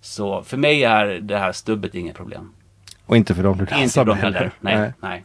Så 0.01 0.43
för 0.43 0.57
mig 0.57 0.85
är 0.85 1.07
det 1.07 1.39
här 1.39 1.53
stubbet 1.53 1.95
inget 1.95 2.16
problem. 2.16 2.53
Och 3.07 3.16
inte 3.16 3.35
för 3.35 3.43
dem 3.43 3.59
du 3.59 3.64
dansar 3.64 4.05
med 4.05 4.16
heller. 4.16 4.39
heller. 4.39 4.53
Nej, 4.61 4.93
nej. 5.01 5.24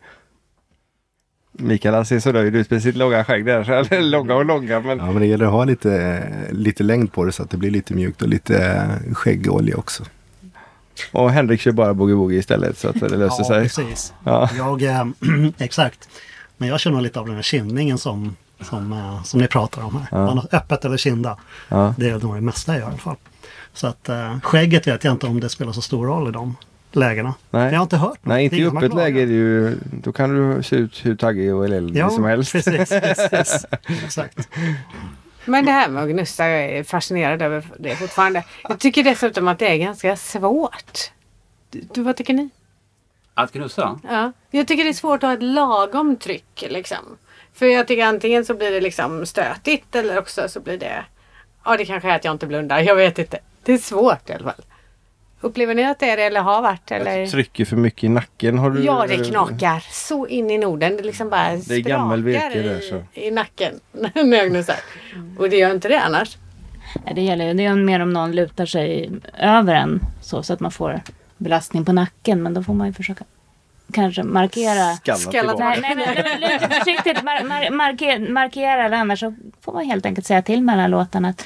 Mikael 1.59 1.95
han 1.95 2.05
ser 2.05 2.19
så 2.19 2.31
nöjd 2.31 2.55
ut 2.55 2.71
med 2.71 2.81
sitt 2.83 2.95
långa 2.95 3.23
skägg 3.25 3.45
där. 3.45 4.01
Långa 4.01 4.35
och 4.35 4.45
långa 4.45 4.79
men... 4.79 4.97
Ja, 4.97 5.05
men 5.05 5.19
det 5.19 5.25
gäller 5.25 5.45
att 5.45 5.51
ha 5.51 5.63
lite, 5.65 6.23
lite 6.51 6.83
längd 6.83 7.13
på 7.13 7.25
det 7.25 7.31
så 7.31 7.43
att 7.43 7.49
det 7.49 7.57
blir 7.57 7.71
lite 7.71 7.93
mjukt 7.93 8.21
och 8.21 8.27
lite 8.27 8.65
eh, 9.07 9.13
skäggolja 9.13 9.77
också. 9.77 10.03
Och 11.11 11.31
Henrik 11.31 11.61
kör 11.61 11.71
bara 11.71 11.93
boogie-woogie 11.93 12.39
istället 12.39 12.77
så 12.77 12.87
att 12.89 12.99
det 12.99 13.09
löser 13.17 13.43
Ja, 13.43 13.47
sig. 13.47 13.63
precis. 13.63 14.13
Ja. 14.23 14.49
Jag, 14.57 14.83
eh, 14.83 15.05
exakt. 15.57 16.09
Men 16.57 16.69
jag 16.69 16.79
känner 16.79 17.01
lite 17.01 17.19
av 17.19 17.25
den 17.25 17.35
här 17.35 17.41
kindningen 17.41 17.97
som, 17.97 18.35
som, 18.61 18.93
eh, 18.93 19.23
som 19.23 19.39
ni 19.41 19.47
pratar 19.47 19.81
om 19.83 19.95
här. 19.95 20.07
Ja. 20.11 20.25
Man 20.25 20.37
har 20.37 20.47
Öppet 20.51 20.85
eller 20.85 20.97
kinda. 20.97 21.37
Ja. 21.69 21.93
Det 21.97 22.09
är 22.09 22.19
nog 22.19 22.35
det 22.35 22.41
mesta 22.41 22.71
jag 22.71 22.79
gör 22.79 22.87
i 22.87 22.89
alla 22.89 22.97
fall. 22.97 23.15
Så 23.73 23.87
att 23.87 24.09
eh, 24.09 24.39
skägget 24.39 24.87
vet 24.87 25.03
jag 25.03 25.13
inte 25.13 25.27
om 25.27 25.39
det 25.39 25.49
spelar 25.49 25.71
så 25.71 25.81
stor 25.81 26.05
roll 26.07 26.27
i 26.29 26.31
de 26.31 26.55
lägena. 26.95 27.33
Nej. 27.49 27.71
Jag 27.71 27.77
har 27.79 27.83
inte 27.83 27.97
hört 27.97 28.09
något. 28.09 28.25
Nej, 28.25 28.43
inte 28.43 28.55
i 28.55 28.65
öppet 28.65 28.93
läge 28.93 29.21
är 29.21 29.25
det 29.25 29.33
ju... 29.33 29.77
Då 30.03 30.11
kan 30.11 30.55
du 30.55 30.63
se 30.63 30.75
ut 30.75 31.05
hur 31.05 31.15
taggig 31.15 31.55
och 31.55 31.65
eländig 31.65 31.99
Ja, 31.99 32.09
som 32.09 32.23
helst. 32.23 32.51
precis. 32.51 32.89
precis. 33.29 33.65
Exakt. 34.03 34.49
Men 35.45 35.65
det 35.65 35.71
här 35.71 35.89
med 35.89 36.03
att 36.03 36.09
gnussa, 36.09 36.47
jag 36.47 36.61
är 36.65 36.83
fascinerad 36.83 37.41
över 37.41 37.63
det 37.79 37.95
fortfarande. 37.95 38.43
Jag 38.63 38.79
tycker 38.79 39.03
dessutom 39.03 39.47
att 39.47 39.59
det 39.59 39.67
är 39.67 39.77
ganska 39.77 40.15
svårt. 40.15 41.11
Du, 41.71 42.01
vad 42.01 42.15
tycker 42.15 42.33
ni? 42.33 42.49
Att 43.33 43.51
knussa? 43.51 43.99
Ja. 44.09 44.31
Jag 44.51 44.67
tycker 44.67 44.83
det 44.83 44.89
är 44.89 44.93
svårt 44.93 45.23
att 45.23 45.27
ha 45.29 45.33
ett 45.33 45.43
lagom 45.43 46.15
tryck 46.15 46.65
liksom. 46.69 47.17
För 47.53 47.65
jag 47.65 47.87
tycker 47.87 48.05
antingen 48.05 48.45
så 48.45 48.53
blir 48.53 48.71
det 48.71 48.81
liksom 48.81 49.25
stötigt 49.25 49.95
eller 49.95 50.19
också 50.19 50.49
så 50.49 50.59
blir 50.59 50.77
det... 50.77 51.05
Ja, 51.65 51.77
det 51.77 51.85
kanske 51.85 52.09
är 52.11 52.15
att 52.15 52.25
jag 52.25 52.31
inte 52.33 52.47
blundar. 52.47 52.79
Jag 52.79 52.95
vet 52.95 53.19
inte. 53.19 53.39
Det 53.63 53.73
är 53.73 53.77
svårt 53.77 54.29
i 54.29 54.33
alla 54.33 54.43
fall. 54.43 54.63
Upplever 55.41 55.75
ni 55.75 55.85
att 55.85 55.99
det 55.99 56.09
är 56.09 56.17
det 56.17 56.23
eller 56.23 56.41
har 56.41 56.61
varit? 56.61 56.91
Eller? 56.91 57.27
Trycker 57.27 57.65
för 57.65 57.75
mycket 57.75 58.03
i 58.03 58.09
nacken. 58.09 58.57
Har 58.57 58.69
du... 58.69 58.83
Ja, 58.83 59.05
det 59.07 59.17
knakar 59.29 59.83
så 59.91 60.27
in 60.27 60.49
i 60.49 60.57
Norden. 60.57 60.97
Det 60.97 61.03
liksom 61.03 61.29
bara 61.29 61.55
Det 61.55 61.75
är 61.75 61.79
gammelvirke 61.79 62.39
sprakar 62.39 62.63
där, 62.63 62.79
i, 62.79 62.89
så. 62.89 63.19
i 63.19 63.31
nacken 63.31 63.79
när 64.13 64.37
jag 64.37 64.49
gnussar. 64.49 64.75
Och 65.37 65.49
det 65.49 65.57
gör 65.57 65.71
inte 65.71 65.87
det 65.87 66.01
annars. 66.01 66.37
Nej, 67.05 67.15
Det 67.15 67.21
gäller 67.21 67.47
ju, 67.47 67.53
det 67.53 67.65
är 67.65 67.75
mer 67.75 67.99
om 67.99 68.13
någon 68.13 68.31
lutar 68.31 68.65
sig 68.65 69.11
över 69.37 69.75
en 69.75 70.01
så, 70.21 70.43
så 70.43 70.53
att 70.53 70.59
man 70.59 70.71
får 70.71 71.01
belastning 71.37 71.85
på 71.85 71.93
nacken. 71.93 72.43
Men 72.43 72.53
då 72.53 72.63
får 72.63 72.73
man 72.73 72.87
ju 72.87 72.93
försöka 72.93 73.25
kanske 73.93 74.23
markera. 74.23 74.95
Skalla 74.95 75.17
Skalla 75.17 75.53
tillbaka. 75.53 75.79
Nej, 75.81 75.95
nej, 75.95 76.37
men 76.39 76.51
lite 76.51 76.69
försiktigt 76.69 77.23
mar, 77.23 77.43
mar, 77.43 77.69
marker, 77.71 78.31
markera 78.31 78.85
eller 78.85 78.97
annars 78.97 79.19
så 79.19 79.35
får 79.61 79.73
man 79.73 79.85
helt 79.85 80.05
enkelt 80.05 80.27
säga 80.27 80.41
till 80.41 80.61
mellan 80.61 80.91
låtarna 80.91 81.29
att 81.29 81.45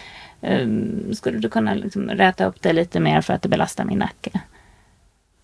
skulle 1.14 1.40
du 1.40 1.50
kunna 1.50 1.74
liksom 1.74 2.10
räta 2.10 2.46
upp 2.46 2.62
det 2.62 2.74
lite 2.74 3.00
mer 3.00 3.22
för 3.22 3.34
att 3.34 3.42
det 3.42 3.50
belastar 3.50 3.86
min 3.86 4.00
nacke. 4.00 4.32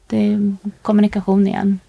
Det 0.08 0.18
är 0.18 0.56
kommunikation 0.82 1.48
igen. 1.48 1.80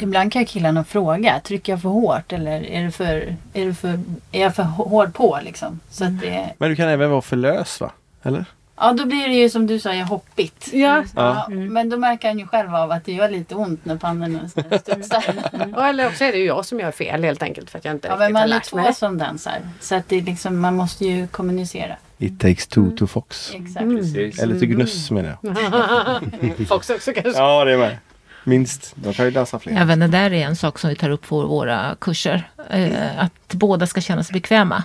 Ibland 0.00 0.32
kan 0.32 0.46
killarna 0.46 0.84
fråga, 0.84 1.40
trycker 1.40 1.72
jag 1.72 1.82
för 1.82 1.88
hårt 1.88 2.32
eller 2.32 2.64
är, 2.64 2.84
det 2.84 2.90
för, 2.90 3.36
är, 3.52 3.66
det 3.66 3.74
för, 3.74 4.00
är 4.32 4.42
jag 4.42 4.54
för 4.56 4.62
hård 4.62 5.14
på 5.14 5.38
liksom? 5.42 5.80
Så 5.90 6.04
att 6.04 6.20
det, 6.20 6.54
Men 6.58 6.70
du 6.70 6.76
kan 6.76 6.88
även 6.88 7.10
vara 7.10 7.22
för 7.22 7.36
lös 7.36 7.80
va? 7.80 7.92
Eller? 8.22 8.44
Ja, 8.80 8.92
då 8.92 9.06
blir 9.06 9.28
det 9.28 9.34
ju 9.34 9.50
som 9.50 9.66
du 9.66 9.78
sa, 9.80 9.94
ju 9.94 10.02
hoppigt. 10.02 10.68
Ja. 10.72 11.04
Ja, 11.16 11.48
Men 11.48 11.88
då 11.88 11.96
märker 11.96 12.28
han 12.28 12.38
ju 12.38 12.46
själv 12.46 12.74
av 12.74 12.90
att 12.90 13.04
det 13.04 13.12
gör 13.12 13.28
lite 13.28 13.54
ont 13.54 13.84
när 13.84 13.96
pannorna 13.96 14.48
studsar. 14.48 15.24
Och 15.76 15.86
Eller 15.86 16.06
också 16.06 16.24
är 16.24 16.32
det 16.32 16.38
ju 16.38 16.44
jag 16.44 16.64
som 16.64 16.80
gör 16.80 16.90
fel 16.90 17.24
helt 17.24 17.42
enkelt 17.42 17.70
för 17.70 17.78
att 17.78 17.84
jag 17.84 17.94
inte 17.94 18.08
Ja, 18.08 18.14
riktigt 18.14 18.32
men 18.32 18.42
har 18.42 18.48
man 18.48 18.56
är 18.56 18.60
två 18.60 18.92
som 18.92 19.18
dansar. 19.18 19.58
Så 19.80 19.94
att 19.94 20.08
det 20.08 20.16
är 20.16 20.22
liksom, 20.22 20.60
man 20.60 20.76
måste 20.76 21.04
ju 21.04 21.26
kommunicera. 21.26 21.96
It 22.18 22.40
takes 22.40 22.66
two 22.66 22.96
to 22.98 23.06
fox. 23.06 23.52
Exakt. 23.54 23.86
Precis. 23.86 24.38
Eller 24.38 24.58
till 24.58 24.68
gnuss 24.68 25.10
menar 25.10 25.36
jag. 25.42 26.68
Fox 26.68 26.90
också 26.90 27.12
kanske. 27.12 27.40
Ja, 27.40 27.64
det 27.64 27.72
är 27.72 27.78
med. 27.78 27.96
Minst. 28.44 28.92
De 28.94 29.14
kan 29.14 29.24
ju 29.24 29.30
dansa 29.30 29.58
fler. 29.58 29.72
Även 29.80 29.98
det 29.98 30.08
där 30.08 30.32
är 30.32 30.46
en 30.46 30.56
sak 30.56 30.78
som 30.78 30.90
vi 30.90 30.96
tar 30.96 31.10
upp 31.10 31.28
på 31.28 31.46
våra 31.46 31.96
kurser. 32.00 32.50
Eh, 32.70 33.22
att 33.24 33.54
båda 33.54 33.86
ska 33.86 34.00
känna 34.00 34.24
sig 34.24 34.32
bekväma. 34.32 34.84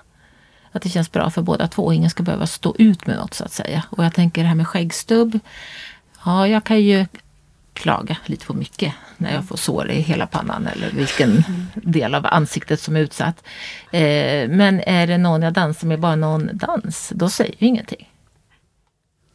Att 0.76 0.82
det 0.82 0.89
känns 0.89 1.11
bra 1.11 1.30
för 1.30 1.41
båda 1.41 1.67
två. 1.67 1.93
Ingen 1.93 2.09
ska 2.09 2.24
behöva 2.24 2.47
stå 2.47 2.76
ut 2.80 3.05
med 3.05 3.15
något 3.15 3.34
så 3.34 3.43
att 3.43 3.51
säga. 3.51 3.84
Och 3.89 4.05
jag 4.05 4.13
tänker 4.13 4.41
det 4.41 4.47
här 4.47 4.55
med 4.55 4.67
skäggstubb. 4.67 5.39
Ja, 6.26 6.47
jag 6.47 6.63
kan 6.63 6.82
ju 6.82 7.05
klaga 7.74 8.17
lite 8.26 8.45
på 8.45 8.53
mycket 8.53 8.93
när 9.17 9.34
jag 9.34 9.47
får 9.47 9.57
sår 9.57 9.91
i 9.91 10.01
hela 10.01 10.28
pannan 10.28 10.67
eller 10.67 10.91
vilken 10.91 11.43
del 11.76 12.15
av 12.15 12.26
ansiktet 12.26 12.80
som 12.80 12.95
är 12.95 12.99
utsatt. 12.99 13.43
Eh, 13.91 14.49
men 14.49 14.80
är 14.80 15.07
det 15.07 15.17
någon 15.17 15.41
jag 15.41 15.53
dansar 15.53 15.88
med, 15.88 15.99
bara 15.99 16.15
någon 16.15 16.49
dans, 16.53 17.11
då 17.15 17.30
säger 17.30 17.55
jag 17.57 17.67
ingenting. 17.67 18.09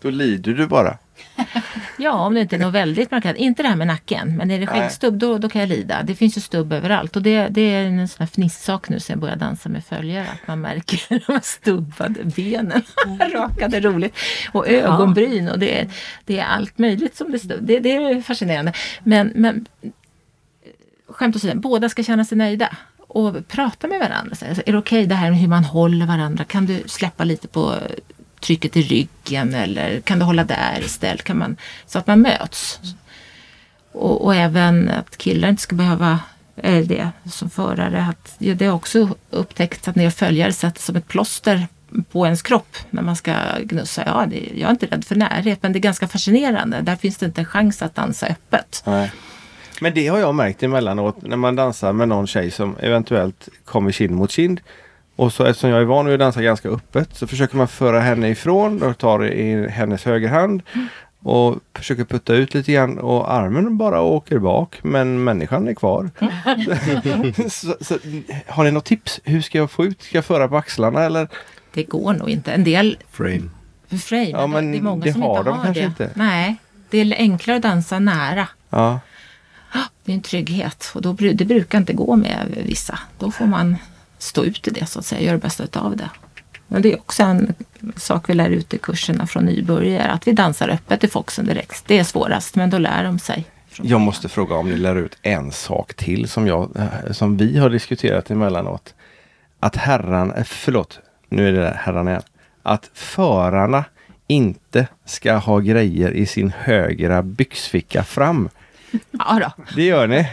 Då 0.03 0.11
lider 0.11 0.55
du 0.55 0.67
bara. 0.67 0.99
Ja, 1.99 2.13
om 2.13 2.35
det 2.35 2.41
inte 2.41 2.57
är 2.57 2.61
något 2.61 2.75
väldigt 2.75 3.11
markerat. 3.11 3.37
Inte 3.37 3.63
det 3.63 3.69
här 3.69 3.77
med 3.77 3.87
nacken, 3.87 4.37
men 4.37 4.51
är 4.51 4.59
det 4.61 4.67
skäggstubb 4.67 5.19
då, 5.19 5.39
då 5.39 5.49
kan 5.49 5.61
jag 5.61 5.69
lida. 5.69 6.03
Det 6.03 6.15
finns 6.15 6.37
ju 6.37 6.41
stubb 6.41 6.73
överallt 6.73 7.17
och 7.17 7.23
det, 7.23 7.49
det 7.49 7.61
är 7.61 7.85
en 7.87 8.09
sån 8.09 8.17
här 8.19 8.27
fnissak 8.27 8.89
nu 8.89 9.01
sen 9.01 9.15
jag 9.15 9.21
börjar 9.21 9.37
dansa 9.37 9.69
med 9.69 9.85
följare. 9.85 10.27
Att 10.33 10.47
man 10.49 10.61
märker 10.61 11.01
de 11.27 11.33
här 11.33 11.41
stubbade 11.45 12.25
benen. 12.25 12.83
Rakade 13.33 13.81
roligt. 13.81 14.15
Och 14.53 14.69
ögonbryn 14.69 15.49
och 15.49 15.59
det, 15.59 15.81
är- 15.81 15.89
det 16.25 16.39
är 16.39 16.45
allt 16.45 16.79
möjligt 16.79 17.17
som 17.17 17.33
det 17.33 17.39
stubb. 17.39 17.67
Det, 17.67 17.79
det 17.79 17.97
är 17.97 18.23
fascinerande. 18.23 18.73
Men, 19.03 19.33
men 19.35 19.67
skämt 21.09 21.37
åsido, 21.37 21.61
båda 21.61 21.89
ska 21.89 22.03
känna 22.03 22.25
sig 22.25 22.39
nöjda. 22.39 22.77
Och 23.11 23.49
prata 23.49 23.89
med 23.89 24.01
varandra. 24.01 24.35
Så 24.37 24.45
Är 24.45 24.73
det 24.73 24.79
okej 24.79 25.07
det 25.07 25.15
här 25.15 25.31
med 25.31 25.39
hur 25.41 25.49
man 25.49 25.65
håller 25.65 26.07
varandra? 26.07 26.45
Kan 26.45 26.67
du 26.67 26.83
släppa 26.87 27.25
lite 27.25 27.49
på 27.49 27.75
trycket 28.41 28.77
i 28.77 28.83
ryggen 28.83 29.55
eller 29.55 30.01
kan 30.01 30.19
du 30.19 30.25
hålla 30.25 30.45
där 30.45 30.81
istället? 30.81 31.25
Kan 31.25 31.39
man, 31.39 31.57
så 31.87 31.99
att 31.99 32.07
man 32.07 32.21
möts. 32.21 32.81
Och, 33.93 34.25
och 34.25 34.35
även 34.35 34.89
att 34.89 35.19
killar 35.19 35.49
inte 35.49 35.63
ska 35.63 35.77
behöva 35.77 36.21
eller 36.63 36.85
det 36.85 37.11
som 37.31 37.51
förare. 37.51 38.07
Att, 38.11 38.35
ja, 38.39 38.55
det 38.55 38.67
har 38.67 38.75
också 38.75 39.09
upptäckt 39.31 39.89
att 39.89 39.97
när 39.97 40.05
jag 40.05 40.15
följare 40.15 40.53
sätts 40.53 40.85
som 40.85 40.97
ett 40.97 41.09
plåster 41.09 41.67
på 42.13 42.25
ens 42.25 42.43
kropp 42.43 42.77
när 42.91 43.03
man 43.03 43.17
ska 43.17 43.35
gnussa. 43.63 44.03
Ja, 44.07 44.27
det, 44.31 44.51
jag 44.55 44.67
är 44.67 44.71
inte 44.71 44.87
rädd 44.87 45.05
för 45.05 45.15
närhet 45.15 45.59
men 45.63 45.73
det 45.73 45.79
är 45.79 45.81
ganska 45.81 46.09
fascinerande. 46.09 46.81
Där 46.81 46.97
finns 46.97 47.17
det 47.17 47.27
inte 47.27 47.41
en 47.41 47.45
chans 47.45 47.83
att 47.83 47.95
dansa 47.95 48.27
öppet. 48.27 48.83
Nej. 48.87 49.13
Men 49.81 49.95
det 49.95 50.09
har 50.09 50.19
jag 50.19 50.35
märkt 50.35 50.63
emellanåt 50.63 51.23
när 51.23 51.37
man 51.37 51.57
dansar 51.57 51.93
med 51.93 52.09
någon 52.09 52.27
tjej 52.27 52.51
som 52.51 52.77
eventuellt 52.77 53.49
kommer 53.65 53.93
kind 53.93 54.13
mot 54.13 54.31
kind. 54.31 54.61
Och 55.19 55.33
så 55.33 55.45
eftersom 55.45 55.71
jag 55.71 55.81
är 55.81 55.85
van 55.85 56.07
vid 56.07 56.15
att 56.15 56.21
dansa 56.21 56.43
ganska 56.43 56.69
öppet 56.69 57.17
så 57.17 57.27
försöker 57.27 57.57
man 57.57 57.69
föra 57.69 58.01
henne 58.01 58.29
ifrån 58.29 58.83
och 58.83 58.99
tar 58.99 59.27
i 59.27 59.69
hennes 59.69 60.05
högerhand 60.05 60.63
och 61.23 61.57
försöker 61.75 62.05
putta 62.05 62.35
ut 62.35 62.55
lite 62.55 62.73
grann 62.73 62.99
och 62.99 63.33
armen 63.33 63.79
bara 63.79 64.01
åker 64.01 64.39
bak 64.39 64.79
men 64.83 65.25
människan 65.25 65.69
är 65.69 65.75
kvar. 65.75 66.11
så, 67.51 67.77
så, 67.81 67.99
har 68.47 68.65
ni 68.65 68.71
något 68.71 68.85
tips? 68.85 69.21
Hur 69.25 69.41
ska 69.41 69.59
jag 69.59 69.71
få 69.71 69.85
ut? 69.85 70.03
Ska 70.03 70.19
jag 70.19 70.25
föra 70.25 70.49
på 70.49 70.57
axlarna 70.57 71.03
eller? 71.05 71.29
Det 71.75 71.83
går 71.83 72.13
nog 72.13 72.31
inte. 72.31 72.53
En 72.53 72.65
del 72.65 72.99
Frame. 73.11 73.51
frame, 74.01 74.31
Ja, 74.31 74.47
men 74.47 74.73
det 74.73 74.79
är 74.79 74.83
många 74.83 75.05
det 75.05 75.13
som 75.13 75.23
har 75.23 75.39
inte 75.39 75.51
de 75.51 75.57
har 75.59 75.65
kanske 75.65 75.81
det. 75.83 75.87
inte. 75.87 76.11
Nej, 76.15 76.57
det 76.91 76.99
är 76.99 77.15
enklare 77.19 77.57
att 77.57 77.63
dansa 77.63 77.99
nära. 77.99 78.49
Ja. 78.71 79.01
Det 80.05 80.13
är 80.13 80.17
en 80.17 80.23
trygghet 80.23 80.93
och 80.95 81.03
då, 81.03 81.13
det 81.13 81.45
brukar 81.45 81.79
inte 81.79 81.93
gå 81.93 82.17
med 82.17 82.63
vissa. 82.67 82.99
Då 83.19 83.31
får 83.31 83.47
man 83.47 83.77
stå 84.19 84.45
ut 84.45 84.69
i 84.69 84.71
det 84.71 84.87
så 84.87 84.99
att 84.99 85.07
säga, 85.07 85.21
göra 85.21 85.37
det 85.37 85.43
bästa 85.43 85.65
utav 85.65 85.97
det. 85.97 86.11
Men 86.69 86.83
det 86.83 86.93
är 86.93 86.99
också 86.99 87.23
en 87.23 87.55
sak 87.97 88.29
vi 88.29 88.35
lär 88.35 88.51
ut 88.51 88.75
i 88.75 88.79
kurserna 88.79 89.27
från 89.27 89.45
nybörjare, 89.45 90.11
att 90.11 90.29
vi 90.29 90.33
dansar 90.33 90.69
öppet 90.69 91.05
i 91.05 91.09
Foxen 91.09 91.47
direkt. 91.47 91.85
Det 91.87 91.99
är 91.99 92.05
svårast, 92.05 92.57
men 92.57 92.71
då 92.71 92.79
lär 92.79 93.05
de 93.05 93.19
sig. 93.19 93.47
Jag 93.83 94.01
måste 94.01 94.29
fråga 94.29 94.55
om 94.57 94.71
ni 94.71 94.77
lär 94.77 94.97
ut 94.97 95.19
en 95.23 95.53
sak 95.53 95.95
till 95.95 96.29
som, 96.29 96.47
jag, 96.47 96.71
som 97.11 97.37
vi 97.37 97.59
har 97.59 97.71
diskuterat 97.71 98.31
emellanåt. 98.31 98.95
Att 99.61 99.77
herran, 99.77 100.33
eh, 100.33 100.45
förlåt, 100.45 101.01
nu 101.29 101.49
är 101.49 101.53
det 101.53 101.61
där 101.61 101.75
herran 101.75 102.09
igen. 102.09 102.23
Att 102.63 102.91
förarna 102.95 103.85
inte 104.27 104.87
ska 105.05 105.35
ha 105.35 105.59
grejer 105.59 106.11
i 106.11 106.27
sin 106.27 106.53
högra 106.59 107.23
byxficka 107.23 108.05
fram. 108.05 108.49
Ja 109.13 109.39
då, 109.57 109.65
Det 109.77 109.83
gör 109.85 110.07
ni. 110.07 110.29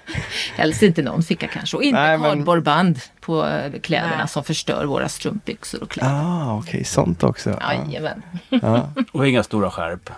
helst 0.56 0.82
inte 0.82 1.02
någon 1.02 1.22
ficka 1.22 1.48
kanske. 1.48 1.76
Och 1.76 1.82
inte 1.82 2.00
Nej, 2.00 2.18
men- 2.18 2.30
kardborreband 2.30 3.00
på 3.20 3.44
eh, 3.46 3.80
kläderna 3.80 4.16
Nej. 4.18 4.28
som 4.28 4.44
förstör 4.44 4.84
våra 4.84 5.08
strumpbyxor 5.08 5.82
och 5.82 5.90
kläder. 5.90 6.10
Ah, 6.14 6.58
okej, 6.58 6.84
sånt 6.84 7.22
också. 7.24 7.50
Ja. 7.60 7.72
Jajamän. 7.74 8.22
Ja. 8.48 8.88
Och 9.12 9.28
inga 9.28 9.42
stora 9.42 9.70
skärp. 9.70 10.10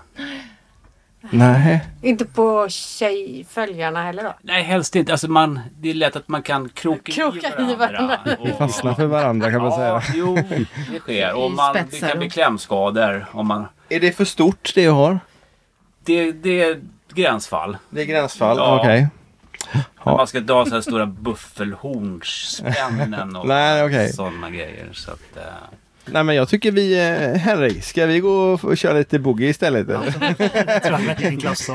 Nej, 1.30 1.80
Inte 2.02 2.24
på 2.24 2.66
tjejföljarna 2.70 4.02
heller 4.02 4.22
då? 4.24 4.34
Nej, 4.42 4.62
helst 4.62 4.96
inte. 4.96 5.12
Alltså 5.12 5.30
man, 5.30 5.60
det 5.78 5.90
är 5.90 5.94
lätt 5.94 6.16
att 6.16 6.28
man 6.28 6.42
kan 6.42 6.68
kroka, 6.68 7.12
Kroka 7.12 7.48
i 7.58 7.72
i 7.72 7.74
varandra. 7.74 8.06
varandra. 8.06 8.36
Och- 8.52 8.58
fastna 8.58 8.94
för 8.94 9.06
varandra 9.06 9.50
kan 9.50 9.62
man 9.62 9.70
Ja, 9.70 9.76
säga. 10.02 10.02
jo, 10.14 10.34
det 10.92 10.98
sker. 11.00 11.34
Och 11.34 11.50
man, 11.52 11.76
det 11.90 12.00
kan 12.00 12.18
bli 12.18 12.30
klämskador. 12.30 13.26
Om 13.32 13.46
man, 13.46 13.66
Är 13.88 14.00
det 14.00 14.12
för 14.12 14.24
stort 14.24 14.72
det 14.74 14.82
jag 14.82 14.92
har? 14.92 15.20
det, 16.04 16.32
det 16.32 16.62
är 16.62 16.80
gränsfall. 17.12 17.76
Det 17.90 18.00
är 18.00 18.04
gränsfall, 18.06 18.56
Ja. 18.56 18.78
okej. 18.80 19.08
När 20.06 20.16
man 20.16 20.26
ska 20.26 20.40
dra 20.40 20.64
så 20.66 20.74
här 20.74 20.80
stora 20.80 21.06
buffelhornsspännen 21.06 23.36
och 23.36 23.46
Nej, 23.46 23.84
okej. 23.84 24.12
sådana 24.12 24.50
grejer. 24.50 24.88
Så 24.92 25.10
att, 25.10 25.36
eh, 25.36 25.42
Nej 26.12 26.24
men 26.24 26.34
jag 26.36 26.48
tycker 26.48 26.72
vi, 26.72 27.08
eh, 27.08 27.32
Henrik, 27.40 27.84
ska 27.84 28.06
vi 28.06 28.20
gå 28.20 28.58
och 28.62 28.78
köra 28.78 28.92
lite 28.92 29.18
boogie 29.18 29.48
istället? 29.48 29.86
Det 29.86 29.94
tror 30.80 31.00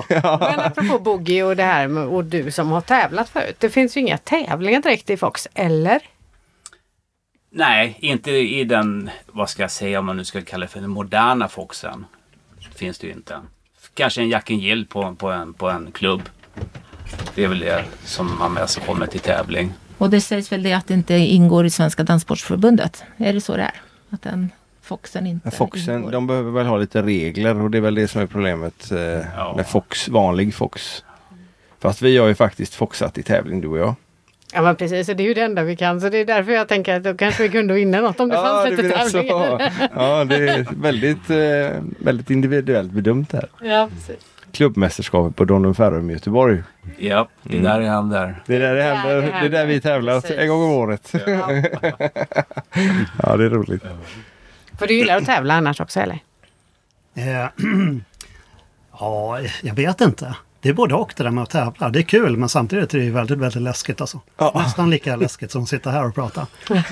jag. 0.08 0.40
Men 0.40 0.60
apropå 0.60 1.00
boogie 1.00 1.44
och 1.44 1.56
det 1.56 1.64
här 1.64 1.88
med, 1.88 2.04
och 2.08 2.26
du 2.26 2.52
som 2.52 2.72
har 2.72 2.82
tävlat 2.82 3.30
förut. 3.30 3.56
Det 3.60 3.70
finns 3.70 3.98
ju 3.98 4.02
inga 4.02 4.18
tävlingar 4.18 4.82
direkt 4.82 5.10
i 5.10 5.18
Fox, 5.18 5.48
eller? 5.54 6.00
nej, 7.56 7.98
inte 8.00 8.32
i 8.32 8.64
den, 8.64 9.10
vad 9.28 9.50
ska 9.50 9.62
jag 9.62 9.72
säga 9.72 10.00
om 10.00 10.06
man 10.06 10.18
nu 10.18 10.26
ska 10.26 10.42
kalla 10.42 10.66
det 10.66 10.72
för 10.72 10.82
den 10.82 10.90
moderna 10.90 11.48
Foxen. 11.48 12.06
Finns 12.76 13.00
det 13.00 13.08
ju 13.08 13.14
inte. 13.14 13.40
Kanske 13.94 14.22
en 14.22 14.30
Jack 14.30 14.50
Jill 14.50 14.86
på, 14.86 15.16
på, 15.16 15.32
en, 15.32 15.54
på 15.54 15.70
en 15.70 15.92
klubb. 15.92 16.22
Det 17.36 17.44
är 17.44 17.48
väl 17.48 17.60
det 17.60 17.86
som 18.06 18.38
man 18.40 18.54
mest 18.54 18.86
kommer 18.86 19.06
till 19.08 19.20
tävling. 19.20 19.74
Och 19.98 20.10
det 20.10 20.22
sägs 20.22 20.52
väl 20.52 20.64
det 20.64 20.74
att 20.74 20.88
det 20.88 20.94
inte 20.94 21.14
ingår 21.14 21.66
i 21.66 21.70
Svenska 21.70 22.04
Danssportsförbundet? 22.04 23.04
Är 23.18 23.34
det 23.34 23.42
så 23.42 23.56
det 23.58 23.64
är? 23.64 23.74
Att 24.10 24.22
den 24.22 24.50
Foxen 24.82 25.28
inte 25.28 25.52
Foxen, 25.52 25.96
ingår? 25.96 26.12
de 26.12 26.28
behöver 26.28 26.52
väl 26.52 26.66
ha 26.66 26.78
lite 26.78 27.02
regler 27.02 27.62
och 27.62 27.72
det 27.72 27.78
är 27.78 27.82
väl 27.82 27.96
det 27.96 28.08
som 28.08 28.22
är 28.22 28.26
problemet 28.28 28.92
eh, 28.92 28.98
Ja. 29.36 29.54
med 29.58 29.68
Fox, 29.68 30.08
vanlig 30.10 30.54
Fox. 30.56 31.04
Fast 31.80 32.02
vi 32.02 32.18
har 32.18 32.28
ju 32.28 32.36
faktiskt 32.36 32.76
foxat 32.76 33.18
i 33.18 33.24
tävling 33.24 33.62
du 33.62 33.68
och 33.68 33.78
jag. 33.78 33.96
Ja 34.54 34.62
men 34.62 34.76
precis, 34.76 35.08
det 35.08 35.14
är 35.24 35.28
ju 35.28 35.34
det 35.34 35.42
enda 35.42 35.64
vi 35.64 35.76
kan. 35.76 36.02
Så 36.02 36.10
det 36.10 36.18
är 36.18 36.26
därför 36.26 36.52
jag 36.52 36.68
tänker 36.68 36.96
att 36.96 37.04
då 37.04 37.14
kanske 37.14 37.44
vi 37.44 37.50
kunde 37.50 37.74
vinna 37.74 38.02
något 38.02 38.20
om 38.20 38.30
det 38.30 38.36
fanns 38.36 38.70
lite 38.70 38.90
tävlingar. 38.90 39.72
Ja, 39.96 40.24
det 40.26 40.36
är 40.50 40.66
väldigt, 40.82 41.30
eh, 41.30 41.82
väldigt 42.06 42.30
individuellt 42.30 42.92
bedömt 42.92 43.34
här. 43.34 43.50
Ja, 43.62 43.90
precis. 43.94 44.26
Klubbmästerskapet 44.52 45.36
på 45.36 45.46
Donum 45.46 45.76
Ferrum 45.76 46.10
i 46.10 46.14
Göteborg. 46.14 46.64
Ja, 46.98 47.28
det 47.44 47.58
är 47.58 47.62
där 47.62 47.80
det 47.80 47.86
händer. 47.88 48.42
Det 48.46 48.56
är 48.56 48.60
där 48.60 48.76
det 48.76 48.84
Ja, 48.86 48.94
händer. 48.94 49.16
det 49.16 49.22
Det 49.22 49.46
är 49.46 49.50
där 49.50 49.66
vi 49.66 49.82
tävlar 49.82 50.22
Precis. 50.22 50.38
en 50.38 50.48
gång 50.48 50.64
om 50.64 50.72
året. 50.72 51.12
Ja, 53.24 53.38
det 53.38 53.46
är 53.46 53.50
roligt. 53.50 53.84
För 54.80 54.88
du 54.88 54.94
gillar 54.94 55.18
att 55.18 55.26
tävla 55.26 55.54
annars 55.54 55.82
också 55.82 56.00
eller? 56.00 56.20
Eh, 57.16 57.46
ja, 59.00 59.40
jag 59.62 59.74
vet 59.76 60.02
inte. 60.02 60.36
Det 60.64 60.70
är 60.70 60.74
både 60.74 60.96
och 60.96 61.14
det 61.18 61.24
där 61.24 61.32
med 61.32 61.44
att 61.44 61.50
tävla. 61.50 61.90
Det 61.90 62.00
är 62.00 62.04
kul 62.04 62.38
men 62.38 62.50
samtidigt 62.50 62.94
är 62.94 63.00
det 63.00 63.10
väldigt, 63.10 63.38
väldigt 63.38 63.62
läskigt 63.62 64.02
alltså. 64.02 64.20
Ja. 64.38 64.52
Nästan 64.56 64.90
lika 64.90 65.16
läskigt 65.16 65.52
som 65.52 65.64
att 65.64 65.70
sitta 65.70 65.92
här 65.92 66.08
och 66.08 66.16
prata. 66.16 66.48
Ja, 66.70 66.76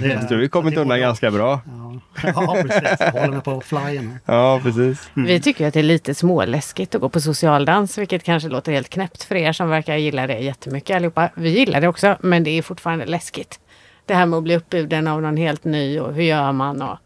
det 0.00 0.28
tror 0.28 0.38
vi 0.38 0.48
kommit 0.48 0.76
undan 0.76 1.00
ganska 1.00 1.30
bra. 1.30 1.60
Ja, 1.66 2.00
ja 2.34 2.56
precis. 2.62 2.96
Jag 3.00 3.12
håller 3.12 3.28
mig 3.28 3.40
på 3.40 3.60
flyen. 3.60 4.18
Ja, 4.24 4.60
precis. 4.62 5.10
Vi 5.14 5.40
tycker 5.40 5.64
ju 5.64 5.68
att 5.68 5.74
det 5.74 5.80
är 5.80 5.84
lite 5.84 6.14
småläskigt 6.14 6.94
att 6.94 7.00
gå 7.00 7.08
på 7.08 7.20
socialdans, 7.20 7.98
vilket 7.98 8.22
kanske 8.22 8.48
låter 8.48 8.72
helt 8.72 8.88
knäppt 8.88 9.22
för 9.22 9.34
er 9.34 9.52
som 9.52 9.68
verkar 9.68 9.96
gilla 9.96 10.26
det 10.26 10.38
jättemycket 10.38 10.96
allihopa. 10.96 11.30
Vi 11.34 11.50
gillar 11.50 11.80
det 11.80 11.88
också, 11.88 12.16
men 12.20 12.44
det 12.44 12.50
är 12.50 12.62
fortfarande 12.62 13.06
läskigt. 13.06 13.60
Det 14.06 14.14
här 14.14 14.26
med 14.26 14.36
att 14.36 14.42
bli 14.42 14.56
uppbjuden 14.56 15.08
av 15.08 15.22
någon 15.22 15.36
helt 15.36 15.64
ny 15.64 16.00
och 16.00 16.14
hur 16.14 16.22
gör 16.22 16.52
man 16.52 16.82
och 16.82 16.98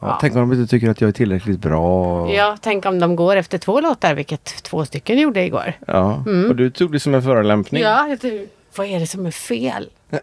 Ja. 0.00 0.18
Tänk 0.20 0.34
om 0.36 0.40
de 0.50 0.52
inte 0.60 0.70
tycker 0.70 0.90
att 0.90 1.00
jag 1.00 1.08
är 1.08 1.12
tillräckligt 1.12 1.58
bra. 1.58 2.30
Ja, 2.32 2.56
tänk 2.60 2.86
om 2.86 2.98
de 2.98 3.16
går 3.16 3.36
efter 3.36 3.58
två 3.58 3.80
låtar, 3.80 4.14
vilket 4.14 4.44
två 4.62 4.84
stycken 4.84 5.18
gjorde 5.18 5.44
igår. 5.44 5.72
Ja, 5.86 6.24
och 6.48 6.56
du 6.56 6.70
tog 6.70 6.92
det 6.92 7.00
som 7.00 7.14
en 7.14 7.22
förolämpning. 7.22 7.82
Ja, 7.82 8.16
du, 8.20 8.48
vad 8.76 8.86
är 8.86 9.00
det 9.00 9.06
som 9.06 9.26
är 9.26 9.30
fel? 9.30 9.90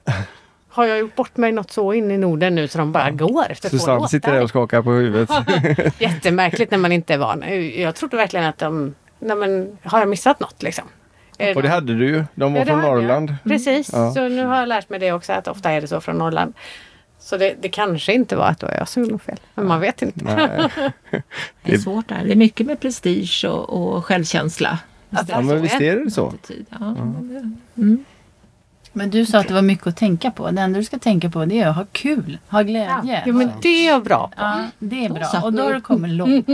Har 0.69 0.86
jag 0.86 0.99
gjort 0.99 1.15
bort 1.15 1.38
mig 1.38 1.51
något 1.51 1.72
så 1.72 1.93
in 1.93 2.11
i 2.11 2.17
Norden 2.17 2.55
nu 2.55 2.67
så 2.67 2.78
de 2.78 2.91
bara 2.91 3.11
går 3.11 3.45
efter 3.49 3.69
två 3.69 3.78
Susanne 3.78 3.95
låtar? 3.95 4.07
sitter 4.07 4.32
där 4.34 4.43
och 4.43 4.49
skakar 4.49 4.82
på 4.82 4.91
huvudet. 4.91 5.30
Jättemärkligt 5.99 6.72
när 6.72 6.78
man 6.78 6.91
inte 6.91 7.13
är 7.13 7.17
van. 7.17 7.43
Jag 7.82 7.95
trodde 7.95 8.17
verkligen 8.17 8.45
att 8.45 8.57
de... 8.57 8.95
Nej 9.19 9.36
men, 9.36 9.78
har 9.84 9.99
jag 9.99 10.07
missat 10.09 10.39
något 10.39 10.63
liksom? 10.63 10.84
Är 11.38 11.55
Och 11.55 11.61
det 11.61 11.67
de- 11.67 11.74
hade 11.74 11.95
du 11.97 12.07
ju. 12.07 12.24
De 12.36 12.53
var 12.53 12.59
Ja, 12.59 12.65
från 12.65 12.76
hade 12.80 12.88
jag. 12.88 12.95
Norrland. 12.95 13.36
Precis, 13.43 13.89
Ja. 13.93 14.11
så 14.13 14.28
nu 14.28 14.45
har 14.45 14.57
jag 14.57 14.67
lärt 14.69 14.89
mig 14.89 14.99
det 14.99 15.11
också 15.11 15.34
att 15.34 15.47
ofta 15.47 15.72
är 15.72 15.82
det 15.82 15.88
så 15.88 16.01
från 16.01 16.17
Norrland. 16.17 16.53
Så 17.24 17.38
det, 17.38 17.55
det 17.61 17.69
kanske 17.69 18.13
inte 18.13 18.36
var 18.36 18.45
att 18.45 18.59
det 18.59 18.65
var 18.65 18.74
jag 18.74 18.88
som 18.88 19.01
gjorde 19.03 19.13
något 19.13 19.22
fel. 19.24 19.39
Men 19.55 19.65
man 19.67 19.80
vet 19.80 20.01
inte. 20.01 20.24
Nej. 20.24 20.69
Det 21.63 21.74
är 21.74 21.78
svårt 21.78 22.07
där. 22.07 22.24
Det 22.26 22.32
är 22.32 22.36
mycket 22.36 22.65
med 22.67 22.80
prestige 22.80 23.45
och, 23.49 23.69
och 23.95 24.05
självkänsla. 24.05 24.80
Alltså, 25.09 25.34
Ja, 25.34 25.41
men 25.41 25.61
visst 25.61 25.82
är 25.82 25.95
det 25.97 26.11
så. 26.11 26.34
Ja, 26.69 26.80
men 26.80 27.28
det- 27.76 27.82
mm. 27.82 28.05
Men 28.93 29.09
du 29.09 29.26
sa 29.26 29.39
att 29.39 29.47
det 29.47 29.53
var 29.53 29.61
mycket 29.61 29.88
att 29.88 29.97
tänka 29.97 30.32
på. 30.32 30.51
Det 30.51 30.61
enda 30.61 30.80
du 30.80 30.86
ska 30.86 30.99
tänka 30.99 31.30
på 31.30 31.45
det 31.45 31.59
är 31.61 31.67
att 31.67 31.76
ha 31.76 31.86
kul, 31.91 32.38
ha 32.49 32.61
glädje. 32.61 33.24
Jo 33.26 33.34
men 33.36 33.49
det 33.61 33.67
är 33.69 33.88
jag 33.88 34.03
bra 34.03 34.28
på. 34.28 34.34
Ja, 34.38 34.65
det 34.80 35.05
är 35.05 35.09
bra. 35.09 35.41
Och 35.43 35.53
då 35.53 35.63
har 35.63 35.74
du 35.74 35.82
kommit 35.82 36.11
långt. 36.11 36.45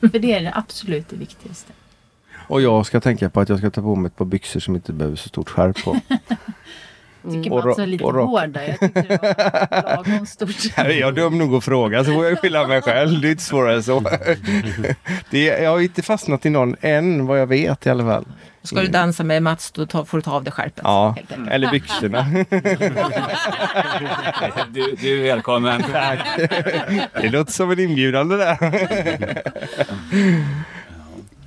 För 0.00 0.18
det 0.18 0.32
är 0.32 0.40
det 0.40 0.52
absolut 0.54 1.08
det 1.08 1.16
viktigaste. 1.16 1.72
Och 2.48 2.62
jag 2.62 2.86
ska 2.86 3.00
tänka 3.00 3.30
på 3.30 3.40
att 3.40 3.48
jag 3.48 3.58
ska 3.58 3.70
ta 3.70 3.80
på 3.82 3.96
mig 3.96 4.06
ett 4.08 4.16
par 4.16 4.24
byxor 4.24 4.60
som 4.60 4.74
inte 4.74 4.92
behöver 4.92 5.16
så 5.16 5.28
stort 5.28 5.48
skärp 5.50 5.84
på. 5.84 5.96
Tycker 7.30 7.52
Och 7.52 7.64
Mats 7.64 7.78
är 7.78 7.86
lite 7.86 8.04
hård 8.04 8.50
där. 8.50 8.62
Jag 8.68 8.80
tyckte 8.80 9.02
det 9.02 9.18
var 9.22 9.96
lagom 9.96 10.26
stort. 10.26 10.56
Är 10.76 10.90
jag 10.90 11.14
dum 11.14 11.38
nog 11.38 11.54
att 11.54 11.64
fråga 11.64 12.04
så 12.04 12.12
får 12.12 12.24
jag 12.24 12.38
skylla 12.38 12.66
mig 12.66 12.82
själv. 12.82 13.20
Det 13.20 13.28
är 13.28 13.30
inte 13.30 13.42
svårare 13.42 13.74
än 13.74 13.82
så. 13.82 14.00
Det 15.30 15.50
är, 15.50 15.62
jag 15.62 15.70
har 15.70 15.80
inte 15.80 16.02
fastnat 16.02 16.46
i 16.46 16.50
någon 16.50 16.76
än 16.80 17.26
vad 17.26 17.40
jag 17.40 17.46
vet 17.46 17.86
i 17.86 17.90
alla 17.90 18.04
fall. 18.04 18.24
Ska 18.62 18.80
du 18.80 18.88
dansa 18.88 19.24
med 19.24 19.42
Mats 19.42 19.72
då 19.72 19.86
ta, 19.86 20.04
får 20.04 20.18
du 20.18 20.22
ta 20.22 20.32
av 20.32 20.44
dig 20.44 20.52
skärpet. 20.52 20.80
Ja, 20.84 21.16
eller 21.50 21.70
byxorna. 21.70 22.26
Du, 24.72 24.94
du 25.00 25.20
är 25.20 25.22
välkommen. 25.34 25.82
Det 27.20 27.28
låter 27.28 27.52
som 27.52 27.70
en 27.70 27.80
inbjudan 27.80 28.28
det 28.28 28.36
där. 28.36 28.56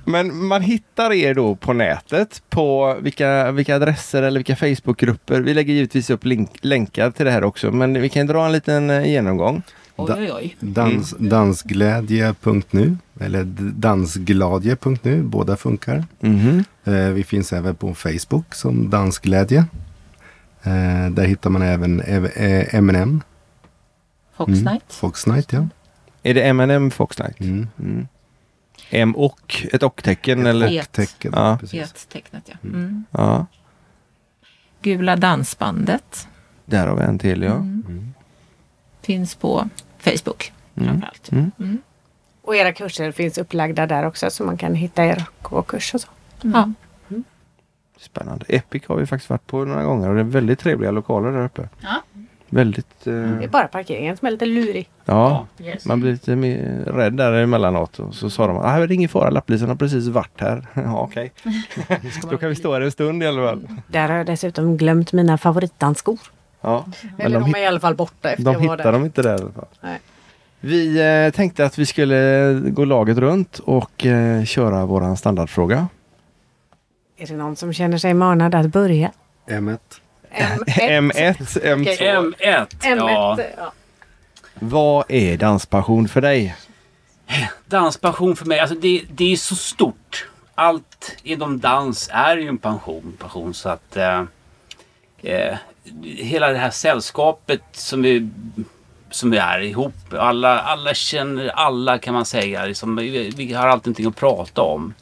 Men 0.08 0.46
man 0.46 0.62
hittar 0.62 1.12
er 1.12 1.34
då 1.34 1.54
på 1.56 1.72
nätet 1.72 2.42
på 2.50 2.96
vilka, 3.00 3.50
vilka 3.52 3.76
adresser 3.76 4.22
eller 4.22 4.38
vilka 4.40 4.56
Facebookgrupper. 4.56 5.40
Vi 5.40 5.54
lägger 5.54 5.74
givetvis 5.74 6.10
upp 6.10 6.24
link, 6.24 6.50
länkar 6.60 7.10
till 7.10 7.26
det 7.26 7.32
här 7.32 7.44
också 7.44 7.72
men 7.72 8.00
vi 8.00 8.08
kan 8.08 8.26
dra 8.26 8.46
en 8.46 8.52
liten 8.52 8.90
eh, 8.90 9.06
genomgång. 9.06 9.62
Oj, 9.96 10.12
oj, 10.18 10.32
oj. 10.32 10.56
Dans, 10.60 11.14
dansglädje.nu 11.18 12.96
eller 13.20 13.44
dansgladje.nu. 13.72 15.22
Båda 15.22 15.56
funkar. 15.56 16.04
Mhm. 16.20 16.64
Eh, 16.84 16.94
vi 16.94 17.24
finns 17.24 17.52
även 17.52 17.74
på 17.74 17.94
Facebook 17.94 18.54
som 18.54 18.90
Dansglädje. 18.90 19.64
Eh, 20.62 21.10
där 21.10 21.24
hittar 21.24 21.50
man 21.50 21.62
även 21.62 22.00
eh, 22.00 22.74
M&M. 22.74 23.22
Fox 24.36 24.48
Mm. 24.52 24.64
Night. 24.64 24.84
Fox 24.88 25.26
Night, 25.26 25.52
ja. 25.52 25.68
Är 26.22 26.34
det 26.34 26.42
M&M 26.42 26.90
Fox 26.90 27.18
Night? 27.18 27.40
Mm. 27.40 28.08
Mm. 28.90 29.08
M 29.08 29.16
och, 29.16 29.66
ett 29.72 29.82
och-tecken 29.82 30.46
eller? 30.46 30.78
Ett. 30.80 30.92
Tecken, 30.92 31.32
Ja. 31.36 31.56
precis. 31.60 31.74
Gettecknet 31.80 32.42
ja. 32.46 32.54
Mm. 32.64 33.04
Ja, 33.10 33.46
Gula 34.82 35.16
dansbandet. 35.16 36.28
där 36.64 36.86
har 36.86 36.96
vi 36.96 37.02
en 37.02 37.18
till 37.18 37.42
ja. 37.42 37.52
Mm. 37.54 38.14
Finns 39.02 39.34
på 39.34 39.68
Facebook 39.98 40.52
Mm. 40.76 40.88
framförallt. 40.88 41.32
Mm. 41.32 41.50
Mm. 41.58 41.78
Och 42.42 42.56
era 42.56 42.72
kurser 42.72 43.12
finns 43.12 43.38
upplagda 43.38 43.86
där 43.86 44.04
också 44.06 44.30
så 44.30 44.44
man 44.44 44.56
kan 44.56 44.74
hitta 44.74 45.04
er 45.04 45.24
kurs 45.42 45.94
och 45.94 46.00
så. 46.00 46.08
Ja. 46.42 46.72
Spännande. 47.98 48.44
Epic 48.48 48.82
har 48.86 48.96
vi 48.96 49.06
faktiskt 49.06 49.30
varit 49.30 49.46
på 49.46 49.64
några 49.64 49.84
gånger 49.84 50.08
och 50.08 50.14
det 50.14 50.20
är 50.20 50.24
väldigt 50.24 50.58
trevliga 50.58 50.90
lokaler 50.90 51.30
där 51.32 51.44
uppe. 51.44 51.68
Ja. 51.80 52.02
Väldigt... 52.50 53.04
Det 53.04 53.10
är 53.12 53.42
Eh, 53.42 53.50
bara 53.50 53.68
parkeringen 53.68 54.16
som 54.16 54.26
är 54.26 54.30
lite 54.30 54.46
lurig. 54.46 54.88
ja, 55.04 55.46
Yes. 55.60 55.84
man 55.86 56.00
blir 56.00 56.12
lite 56.12 56.36
mer 56.36 56.84
rädd 56.86 57.12
där 57.16 57.32
emellanåt. 57.32 57.98
Och 57.98 58.14
så 58.14 58.30
sa 58.30 58.46
de 58.46 58.56
att 58.56 58.64
ah, 58.64 58.76
det 58.78 58.84
är 58.84 58.92
ingen 58.92 59.08
fara, 59.08 59.30
lapplisen 59.30 59.68
har 59.68 59.76
precis 59.76 60.06
varit 60.06 60.40
här. 60.40 60.66
ja, 60.74 61.00
okej. 61.00 61.32
Då 62.30 62.36
kan 62.38 62.48
vi 62.48 62.54
stå 62.54 62.72
här 62.74 62.80
en 62.80 62.90
stund 62.92 63.22
i 63.22 63.26
alla 63.26 63.46
fall. 63.48 63.68
Där 63.86 64.08
har 64.08 64.16
jag 64.16 64.26
dessutom 64.26 64.76
glömt 64.76 65.12
mina 65.12 65.38
favoritdansskor. 65.38 66.18
Ja, 66.60 66.84
men 67.16 67.26
Eller 67.26 67.40
de, 67.40 67.52
de 67.52 67.58
är 67.58 67.62
i 67.62 67.66
alla 67.66 67.80
fall 67.80 67.94
borta 67.94 68.30
efter 68.30 68.44
de 68.44 68.52
jag 68.52 68.58
var 68.60 68.64
hittar 68.64 68.84
där. 68.84 68.92
dem 68.92 69.04
inte 69.04 69.22
där 69.22 69.38
i 69.38 69.42
alla 69.42 69.52
fall. 69.52 69.66
Nej. 69.80 69.98
Vi 70.60 71.00
eh, 71.26 71.32
tänkte 71.36 71.64
att 71.64 71.78
vi 71.78 71.86
skulle 71.86 72.52
gå 72.66 72.84
laget 72.84 73.18
runt 73.18 73.58
och 73.58 74.06
eh, 74.06 74.44
köra 74.44 74.86
våran 74.86 75.16
standardfråga. 75.16 75.88
Är 77.18 77.26
det 77.26 77.34
någon 77.36 77.56
som 77.56 77.72
känner 77.72 77.98
sig 77.98 78.14
manad 78.14 78.54
att 78.54 78.66
börja? 78.66 79.12
M1. 79.48 79.78
M1. 80.30 80.64
M1, 80.66 81.36
M2. 81.36 81.82
Okej. 81.82 81.98
M1. 82.00 82.34
Ja. 82.38 82.66
M1. 82.80 83.44
Ja. 83.56 83.72
Vad 84.54 85.04
är 85.08 85.36
danspassion 85.36 86.08
för 86.08 86.20
dig? 86.20 86.56
Danspassion 87.66 88.36
för 88.36 88.46
mig, 88.46 88.60
alltså 88.60 88.76
det, 88.76 89.02
det 89.10 89.32
är 89.32 89.36
så 89.36 89.56
stort. 89.56 90.28
Allt 90.54 91.16
inom 91.22 91.60
dans 91.60 92.10
är 92.12 92.36
ju 92.36 92.48
en 92.48 92.58
passion. 92.58 93.16
passion 93.18 93.54
så 93.54 93.68
att 93.68 93.96
eh, 93.96 94.24
eh, 95.22 95.56
hela 96.02 96.48
det 96.48 96.58
här 96.58 96.70
sällskapet 96.70 97.62
som 97.72 98.02
vi, 98.02 98.28
som 99.10 99.30
vi 99.30 99.38
är 99.38 99.60
ihop. 99.60 99.94
Alla, 100.12 100.60
alla 100.60 100.94
känner 100.94 101.48
alla 101.48 101.98
kan 101.98 102.14
man 102.14 102.24
säga. 102.24 102.64
Liksom, 102.64 102.96
vi, 102.96 103.30
vi 103.36 103.52
har 103.52 103.68
alltid 103.68 103.86
någonting 103.86 104.06
att 104.06 104.16
prata 104.16 104.62
om. 104.62 104.94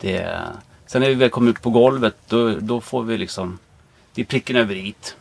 Det, 0.00 0.38
sen 0.86 1.00
när 1.00 1.08
vi 1.08 1.14
väl 1.14 1.30
kommer 1.30 1.50
ut 1.50 1.62
på 1.62 1.70
golvet 1.70 2.16
då, 2.28 2.54
då 2.60 2.80
får 2.80 3.02
vi 3.02 3.18
liksom, 3.18 3.58
det 4.14 4.20
är 4.20 4.24
pricken 4.24 4.56
över 4.56 4.74
it. 4.74 5.16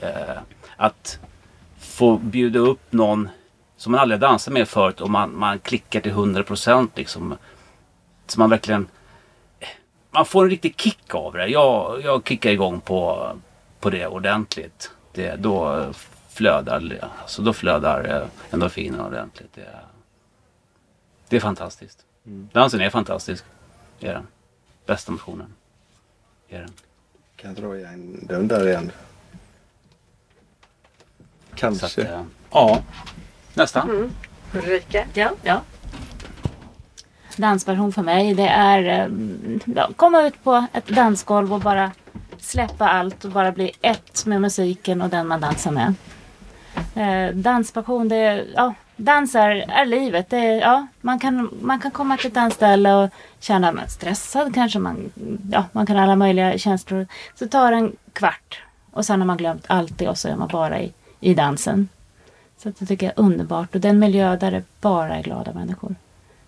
Eh, 0.00 0.38
att 0.76 1.18
få 1.78 2.16
bjuda 2.18 2.58
upp 2.58 2.92
någon 2.92 3.28
som 3.76 3.92
man 3.92 4.00
aldrig 4.00 4.20
dansat 4.20 4.52
med 4.52 4.68
förut 4.68 5.00
och 5.00 5.10
man, 5.10 5.38
man 5.38 5.58
klickar 5.58 6.00
till 6.00 6.10
100 6.10 6.42
procent 6.42 6.96
liksom. 6.96 7.36
Så 8.26 8.40
man 8.40 8.50
verkligen... 8.50 8.86
Man 10.10 10.26
får 10.26 10.44
en 10.44 10.50
riktig 10.50 10.80
kick 10.80 11.14
av 11.14 11.32
det. 11.32 11.46
Jag, 11.46 12.00
jag 12.04 12.28
kickar 12.28 12.50
igång 12.50 12.80
på, 12.80 13.32
på 13.80 13.90
det 13.90 14.06
ordentligt. 14.06 14.90
Det, 15.12 15.36
då 15.36 15.86
flödar, 16.28 16.98
alltså 17.22 17.42
då 17.42 17.52
flödar 17.52 18.04
eh, 18.04 18.54
endorfinerna 18.54 19.06
ordentligt. 19.06 19.52
Det, 19.54 19.80
det 21.28 21.36
är 21.36 21.40
fantastiskt. 21.40 22.04
Dansen 22.52 22.80
är 22.80 22.90
fantastisk. 22.90 23.44
Det 23.98 24.06
är 24.06 24.14
den. 24.14 24.26
Bästa 24.86 25.12
motionen. 25.12 25.54
Det 26.48 26.56
är 26.56 26.60
den. 26.60 26.72
Kan 27.42 27.54
dra 27.54 27.76
igen 27.76 28.18
den 28.28 28.48
där 28.48 28.68
igen? 28.68 28.92
Kanske. 31.54 31.86
att, 31.86 31.98
eh, 31.98 32.22
ja, 32.50 32.82
nästan. 33.54 34.12
Ulrika? 34.54 35.04
Ja, 35.14 35.30
ja. 35.42 35.60
Danspassion 37.36 37.92
för 37.92 38.02
mig 38.02 38.34
det 38.34 38.48
är 38.48 38.82
eh, 38.82 39.08
ja, 39.76 39.90
komma 39.96 40.22
ut 40.22 40.44
på 40.44 40.66
ett 40.72 40.86
dansgolv 40.86 41.52
och 41.52 41.60
bara 41.60 41.92
släppa 42.38 42.88
allt 42.88 43.24
och 43.24 43.30
bara 43.30 43.52
bli 43.52 43.72
ett 43.80 44.26
med 44.26 44.40
musiken 44.40 45.02
och 45.02 45.08
den 45.08 45.26
man 45.26 45.40
dansar 45.40 45.70
med. 45.70 45.94
Eh, 46.94 47.34
danspassion, 47.34 48.08
det 48.08 48.16
är, 48.16 48.46
ja, 48.54 48.74
dans 49.04 49.34
är, 49.34 49.50
är 49.68 49.86
livet. 49.86 50.30
Det 50.30 50.36
är, 50.36 50.60
ja, 50.60 50.86
man, 51.00 51.18
kan, 51.18 51.50
man 51.60 51.80
kan 51.80 51.90
komma 51.90 52.16
till 52.16 52.26
ett 52.26 52.34
dansställe 52.34 52.94
och 52.94 53.10
känna 53.40 53.72
sig 53.72 53.90
stressad 53.90 54.54
kanske. 54.54 54.78
Man, 54.78 55.12
ja, 55.52 55.64
man 55.72 55.86
kan 55.86 55.96
ha 55.96 56.02
alla 56.02 56.16
möjliga 56.16 56.58
känslor. 56.58 57.06
Så 57.34 57.48
tar 57.48 57.70
det 57.70 57.76
en 57.76 57.96
kvart 58.12 58.62
och 58.90 59.04
sen 59.04 59.20
har 59.20 59.26
man 59.26 59.36
glömt 59.36 59.64
allt 59.66 59.98
det 59.98 60.08
och 60.08 60.18
så 60.18 60.28
är 60.28 60.36
man 60.36 60.48
bara 60.48 60.80
i, 60.80 60.92
i 61.20 61.34
dansen. 61.34 61.88
Så 62.58 62.72
det 62.78 62.86
tycker 62.86 63.06
jag 63.06 63.18
är 63.18 63.22
underbart. 63.22 63.74
Och 63.74 63.80
den 63.80 63.98
miljö 63.98 64.36
där 64.36 64.50
det 64.50 64.62
bara 64.80 65.16
är 65.16 65.22
glada 65.22 65.52
människor. 65.52 65.94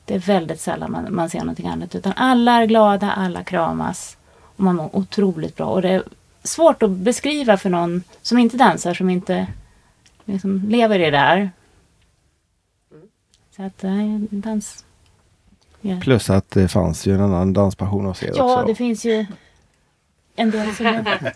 Det 0.04 0.14
är 0.14 0.18
väldigt 0.18 0.60
sällan 0.60 0.92
man, 0.92 1.14
man 1.14 1.30
ser 1.30 1.38
någonting 1.38 1.66
annat. 1.66 1.94
Utan 1.94 2.12
alla 2.16 2.62
är 2.62 2.66
glada, 2.66 3.10
alla 3.12 3.44
kramas. 3.44 4.16
Och 4.56 4.64
man 4.64 4.76
mår 4.76 4.96
otroligt 4.96 5.56
bra. 5.56 5.66
Och 5.66 5.82
det 5.82 5.88
är 5.88 6.02
svårt 6.42 6.82
att 6.82 6.90
beskriva 6.90 7.56
för 7.56 7.70
någon 7.70 8.02
som 8.22 8.38
inte 8.38 8.56
dansar, 8.56 8.94
som 8.94 9.10
inte 9.10 9.46
liksom 10.24 10.68
lever 10.68 10.98
i 10.98 11.04
det 11.04 11.10
där. 11.10 11.50
Så 13.56 13.62
att, 13.62 13.82
nej, 13.82 14.18
dans. 14.30 14.84
Ja. 15.80 16.00
Plus 16.00 16.30
att 16.30 16.50
det 16.50 16.68
fanns 16.68 17.06
ju 17.06 17.14
en 17.14 17.20
annan 17.20 17.52
danspassion 17.52 18.04
hos 18.04 18.22
er 18.22 18.32
ja, 18.36 18.54
också. 18.54 18.66
det 18.66 18.74
finns 18.74 19.04
ju 19.04 19.26
en 20.36 20.50
del 20.50 20.74
som 20.74 20.86
är 20.86 21.34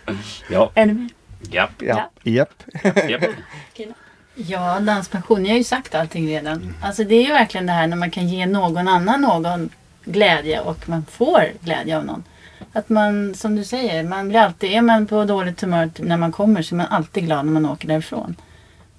Ja, 0.50 0.70
ännu 0.74 0.92
mer. 0.94 1.08
ja, 1.50 1.68
Ja. 1.78 2.10
Japp. 2.22 2.62
ja. 3.08 3.18
Ja, 4.34 4.80
danspassion. 4.80 5.44
Jag 5.44 5.52
har 5.52 5.58
ju 5.58 5.64
sagt 5.64 5.94
allting 5.94 6.28
redan. 6.28 6.74
Alltså 6.82 7.04
det 7.04 7.14
är 7.14 7.22
ju 7.22 7.32
verkligen 7.32 7.66
det 7.66 7.72
här 7.72 7.86
när 7.86 7.96
man 7.96 8.10
kan 8.10 8.28
ge 8.28 8.46
någon 8.46 8.88
annan 8.88 9.20
någon 9.20 9.70
glädje 10.04 10.60
och 10.60 10.88
man 10.88 11.04
får 11.10 11.44
glädje 11.60 11.96
av 11.98 12.04
någon. 12.04 12.24
Att 12.72 12.88
man, 12.88 13.34
som 13.34 13.56
du 13.56 13.64
säger, 13.64 14.02
man 14.04 14.28
blir 14.28 14.40
alltid, 14.40 14.70
är 14.70 14.82
man 14.82 15.06
på 15.06 15.24
dåligt 15.24 15.60
humör 15.60 15.90
när 15.98 16.16
man 16.16 16.32
kommer 16.32 16.62
så 16.62 16.74
är 16.74 16.76
man 16.76 16.86
alltid 16.86 17.24
glad 17.24 17.44
när 17.46 17.52
man 17.52 17.66
åker 17.66 17.88
därifrån. 17.88 18.36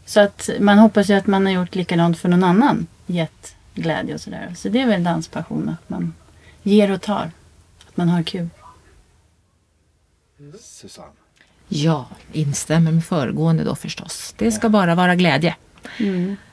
Så 0.09 0.19
att 0.19 0.49
man 0.59 0.77
hoppas 0.77 1.09
ju 1.09 1.13
att 1.13 1.27
man 1.27 1.45
har 1.45 1.53
gjort 1.53 1.75
likadant 1.75 2.17
för 2.17 2.29
någon 2.29 2.43
annan. 2.43 2.87
Gett 3.05 3.55
glädje 3.73 4.13
och 4.13 4.21
sådär. 4.21 4.53
Så 4.55 4.69
det 4.69 4.81
är 4.81 4.87
väl 4.87 5.03
danspassion, 5.03 5.69
att 5.69 5.89
man 5.89 6.13
ger 6.63 6.91
och 6.91 7.01
tar. 7.01 7.31
Att 7.87 7.97
man 7.97 8.09
har 8.09 8.23
kul. 8.23 8.49
Susanne. 10.61 11.07
Ja, 11.67 12.07
instämmer 12.31 12.91
med 12.91 13.05
föregående 13.05 13.63
då 13.63 13.75
förstås. 13.75 14.33
Det 14.37 14.51
ska 14.51 14.69
bara 14.69 14.95
vara 14.95 15.15
glädje. 15.15 15.55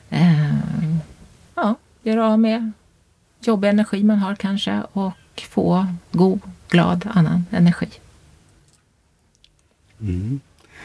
Eh, 0.09 0.55
ja, 1.55 1.75
göra 2.03 2.27
av 2.27 2.39
med 2.39 2.71
jobbig 3.41 3.69
energi 3.69 4.03
man 4.03 4.19
har 4.19 4.35
kanske 4.35 4.83
och 4.93 5.13
få 5.49 5.87
god, 6.11 6.41
glad 6.69 7.09
annan 7.13 7.45
energi. 7.51 7.89
Mm. 10.01 10.39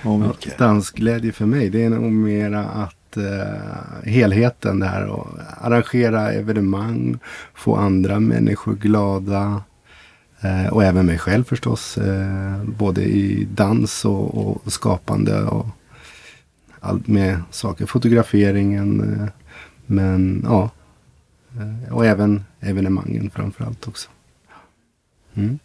Och 0.04 0.12
Ja, 0.12 0.18
mycket. 0.18 0.58
Dansglädje 0.58 1.32
för 1.32 1.46
mig, 1.46 1.70
det 1.70 1.84
är 1.84 1.90
nog 1.90 2.12
mera 2.12 2.64
att 2.64 3.16
eh, 3.16 4.10
helheten 4.10 4.80
där 4.80 5.06
och 5.06 5.28
arrangera 5.60 6.32
evenemang, 6.32 7.18
få 7.54 7.76
andra 7.76 8.20
människor 8.20 8.74
glada 8.74 9.62
eh, 10.40 10.66
och 10.66 10.84
även 10.84 11.06
mig 11.06 11.18
själv 11.18 11.44
förstås. 11.44 11.98
Eh, 11.98 12.64
både 12.64 13.02
i 13.02 13.48
dans 13.54 14.04
och, 14.04 14.56
och 14.66 14.72
skapande 14.72 15.42
och 15.42 15.66
allt 16.80 17.06
med 17.06 17.42
saker. 17.50 17.86
Fotograferingen, 17.86 19.00
eh, 19.00 19.28
men 19.86 20.42
ja. 20.44 20.70
Eh, 21.56 21.94
och 21.94 22.06
även 22.06 22.44
evenemangen 22.60 23.30
framförallt 23.30 23.88
också. 23.88 24.10
Mm. 25.34 25.58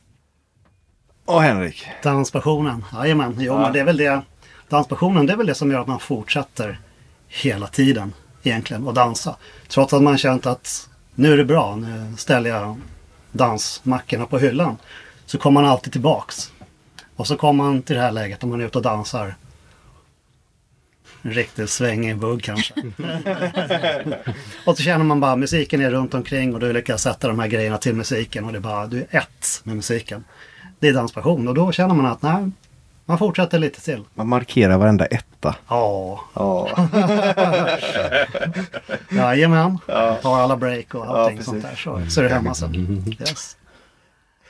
Och 1.28 1.42
Henrik. 1.42 1.88
Danspassionen, 2.04 2.86
jajamän. 2.94 3.36
Jo, 3.40 3.54
Ja. 3.54 3.60
men 3.60 3.74
det 3.74 3.80
är 3.80 3.84
väl 3.84 3.98
det. 3.98 4.22
Danspassionen, 4.70 5.26
det 5.26 5.34
är 5.34 5.38
väl 5.38 5.48
det 5.48 5.56
som 5.56 5.72
gör 5.72 5.80
att 5.82 5.88
man 5.88 6.00
fortsätter 6.00 6.80
hela 7.28 7.68
tiden 7.68 8.14
egentligen 8.44 8.88
att 8.88 8.96
dansa. 8.96 9.36
Trots 9.68 9.94
att 9.94 10.02
man 10.02 10.18
känt 10.18 10.46
att 10.46 10.90
nu 11.16 11.34
är 11.34 11.38
det 11.38 11.46
bra, 11.46 11.76
nu 11.76 12.14
ställer 12.18 12.50
jag 12.50 12.78
dansmackorna 13.32 14.26
på 14.26 14.38
hyllan. 14.40 14.78
Så 15.26 15.38
kommer 15.38 15.62
man 15.62 15.72
alltid 15.72 15.92
tillbaks. 15.94 16.52
Och 17.16 17.28
så 17.28 17.38
kommer 17.38 17.64
man 17.64 17.82
till 17.82 17.96
det 17.96 18.02
här 18.02 18.12
läget 18.12 18.44
om 18.44 18.50
man 18.50 18.62
är 18.62 18.66
ute 18.66 18.78
och 18.78 18.84
dansar. 18.84 19.36
En 21.22 21.32
riktigt 21.34 21.70
svängig 21.70 22.18
bugg 22.18 22.44
kanske. 22.44 22.74
och 24.66 24.78
så 24.78 24.84
känner 24.84 25.06
man 25.06 25.20
bara 25.20 25.36
musiken 25.36 25.82
är 25.82 25.92
runt 25.92 26.14
omkring 26.14 26.54
och 26.54 26.60
du 26.60 26.74
lyckas 26.74 27.02
sätta 27.02 27.28
de 27.28 27.40
här 27.40 27.48
grejerna 27.48 27.78
till 27.78 27.96
musiken 27.96 28.46
och 28.46 28.52
det 28.52 28.58
är 28.58 28.62
bara, 28.62 28.88
du 28.88 28.98
är 29.10 29.18
ett 29.20 29.62
med 29.64 29.76
musiken. 29.76 30.24
Det 30.80 30.88
är 30.88 30.94
danspassion 30.94 31.48
och 31.48 31.54
då 31.54 31.72
känner 31.72 31.96
man 31.96 32.06
att 32.06 32.22
nej, 32.22 32.52
man 33.06 33.18
fortsätter 33.18 33.60
lite 33.60 33.82
till. 33.82 34.04
Man 34.14 34.28
markerar 34.28 34.78
varenda 34.78 35.06
etta. 35.06 35.56
Ja, 35.68 36.20
Ja. 36.34 36.70
jajamän. 39.10 39.78
Tar 40.22 40.40
alla 40.40 40.58
break 40.58 40.96
och 40.96 41.06
allting 41.06 41.38
precis. 41.38 41.46
sånt 41.46 41.64
där 41.64 41.76
så, 41.76 42.02
så 42.10 42.20
är 42.20 42.24
det 42.24 42.30
hemma 42.30 42.54
sen. 42.54 43.04
Yes. 43.20 43.58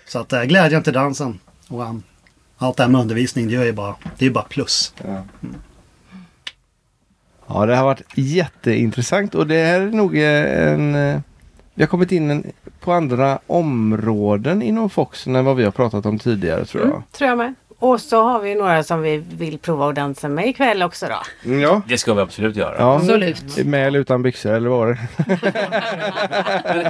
Så 0.08 0.20
att 0.20 0.34
äh, 0.34 0.44
glädjen 0.44 0.84
till 0.84 0.94
dansen 0.94 1.40
och 1.68 1.82
um, 1.82 2.04
allt 2.58 2.78
det 2.78 2.84
här 2.84 2.90
med 2.90 3.02
undervisning 3.02 3.48
det 3.48 3.56
är 3.56 3.66
ju 3.66 3.74
bara, 3.74 3.96
det 4.18 4.26
är 4.26 4.30
bara 4.30 4.44
plus. 4.44 4.94
Ja, 7.48 7.66
det 7.66 7.76
har 7.76 7.84
varit 7.84 8.02
jätteintressant 8.16 9.36
och 9.36 9.48
det 9.48 9.66
här 9.66 9.82
är 9.82 9.92
nog 9.92 10.18
eh, 10.18 10.72
en... 10.72 11.24
Vi 11.78 11.84
har 11.84 11.88
kommit 11.88 12.12
in 12.12 12.32
en, 12.32 12.44
på 12.80 12.92
andra 12.92 13.40
områden 13.48 14.62
inom 14.62 14.90
Foxen 14.90 15.36
än 15.36 15.46
vad 15.46 15.56
vi 15.56 15.64
har 15.64 15.72
pratat 15.72 16.06
om 16.06 16.20
tidigare 16.20 16.66
tror 16.66 16.84
jag. 16.84 16.92
Mm, 16.92 17.04
tror 17.12 17.30
jag 17.30 17.38
med. 17.38 17.54
Och 17.80 18.02
så 18.02 18.24
har 18.24 18.40
vi 18.40 18.56
några 18.56 18.84
som 18.84 19.02
vi 19.02 19.18
vill 19.18 19.58
prova 19.60 19.90
att 19.90 19.96
dansa 19.96 20.28
med 20.28 20.48
ikväll 20.48 20.84
också 20.84 21.06
då. 21.10 21.50
Mm, 21.50 21.62
ja. 21.62 21.82
Det 21.88 21.98
ska 21.98 22.14
vi 22.14 22.22
absolut 22.22 22.56
göra. 22.56 22.76
ja. 22.78 22.96
Absolut. 22.96 23.66
Med 23.66 23.88
eller 23.88 24.00
utan 24.00 24.24
byxor 24.24 24.54
eller 24.54 24.70
vad 24.70 24.80
var 24.80 24.88
det? 24.88 24.98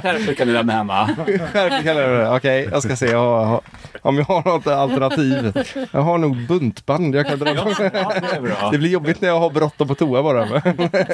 Skärpet 0.02 0.36
kan 0.36 0.46
du 0.46 0.52
lämna 0.52 0.72
hemma. 0.72 1.06
Skärp 1.52 1.84
kallar 1.84 2.00
jag 2.00 2.10
det. 2.20 2.36
Okej, 2.36 2.68
jag 2.72 2.82
ska 2.82 2.96
se 2.96 3.06
jag 3.06 3.44
har, 3.44 3.60
om 4.02 4.16
jag 4.18 4.24
har 4.24 4.42
något 4.44 4.66
alternativ. 4.66 5.52
Jag 5.92 6.00
har 6.00 6.18
nog 6.18 6.46
buntband 6.46 7.14
jag 7.14 7.26
kan 7.26 7.38
dra 7.38 7.54
på. 7.54 7.70
Ja, 7.80 8.12
det 8.20 8.36
är 8.36 8.40
bra. 8.40 8.68
Det 8.72 8.78
blir 8.78 8.90
jobbigt 8.90 9.20
när 9.20 9.28
jag 9.28 9.40
har 9.40 9.50
bråttom 9.50 9.88
på 9.88 9.94
toa 9.94 10.22
bara. 10.22 10.46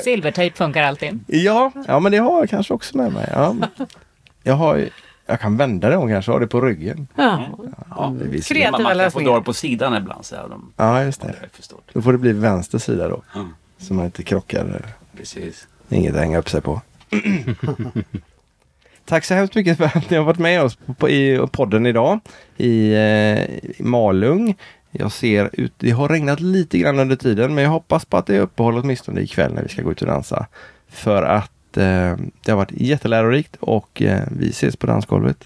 Silvertejp 0.04 0.56
funkar 0.56 0.82
alltid. 0.82 1.20
Ja, 1.26 1.72
ja 1.88 2.00
men 2.00 2.12
det 2.12 2.18
har 2.18 2.38
jag 2.40 2.50
kanske 2.50 2.74
också 2.74 2.96
med 2.96 3.12
mig. 3.12 3.28
Ja. 3.32 3.54
Jag, 4.42 4.54
har, 4.54 4.76
ju- 4.76 4.90
jag 5.26 5.40
kan 5.40 5.56
vända 5.56 5.88
det 5.90 5.96
om 5.96 6.08
kanske, 6.08 6.32
ha 6.32 6.38
det 6.38 6.46
på 6.46 6.60
ryggen. 6.60 7.08
Ja. 7.14 7.48
Ja. 7.90 8.14
Det 8.18 8.24
visar- 8.28 8.54
Kreativa 8.54 8.70
Man, 8.78 8.82
man 8.82 8.98
kan 8.98 9.10
få 9.10 9.20
dra 9.20 9.40
på 9.42 9.52
sidan 9.52 9.96
ibland. 9.96 10.24
Så 10.24 10.36
här, 10.36 10.48
de, 10.48 10.72
Ja, 10.76 11.04
just 11.04 11.20
det 11.20 11.26
det. 11.28 11.74
Då 11.92 12.02
får 12.02 12.12
det 12.12 12.18
bli 12.18 12.32
vänster 12.32 12.78
sida 12.78 13.08
då. 13.08 13.22
Mm. 13.34 13.48
Så 13.78 13.94
man 13.94 14.04
inte 14.04 14.22
krockar. 14.22 14.84
Precis. 15.16 15.66
Inget 15.88 16.14
att 16.14 16.20
hänga 16.20 16.38
upp 16.38 16.50
sig 16.50 16.60
på. 16.60 16.80
Tack 19.04 19.24
så 19.24 19.34
hemskt 19.34 19.54
mycket 19.54 19.76
för 19.76 19.84
att 19.84 20.10
ni 20.10 20.16
har 20.16 20.24
varit 20.24 20.38
med 20.38 20.62
oss 20.62 20.76
på, 20.76 20.94
på, 20.94 21.08
i 21.08 21.46
podden 21.52 21.86
idag 21.86 22.20
i, 22.56 22.92
eh, 22.92 23.44
i 23.44 23.74
Malung. 23.78 24.56
Jag 24.90 25.12
ser 25.12 25.50
ut, 25.52 25.72
det 25.78 25.90
har 25.90 26.08
regnat 26.08 26.40
lite 26.40 26.78
grann 26.78 26.98
under 26.98 27.16
tiden 27.16 27.54
men 27.54 27.64
jag 27.64 27.70
hoppas 27.70 28.04
på 28.04 28.16
att 28.16 28.26
det 28.26 28.36
är 28.36 28.40
uppehåll 28.40 28.78
åtminstone 28.78 29.20
ikväll 29.20 29.54
när 29.54 29.62
vi 29.62 29.68
ska 29.68 29.82
gå 29.82 29.92
ut 29.92 30.00
och 30.02 30.08
dansa. 30.08 30.46
För 30.88 31.22
att 31.22 31.50
eh, 31.76 32.16
det 32.44 32.50
har 32.50 32.56
varit 32.56 32.72
jättelärorikt 32.72 33.56
och 33.60 34.02
eh, 34.02 34.20
vi 34.30 34.48
ses 34.50 34.76
på 34.76 34.86
dansgolvet. 34.86 35.44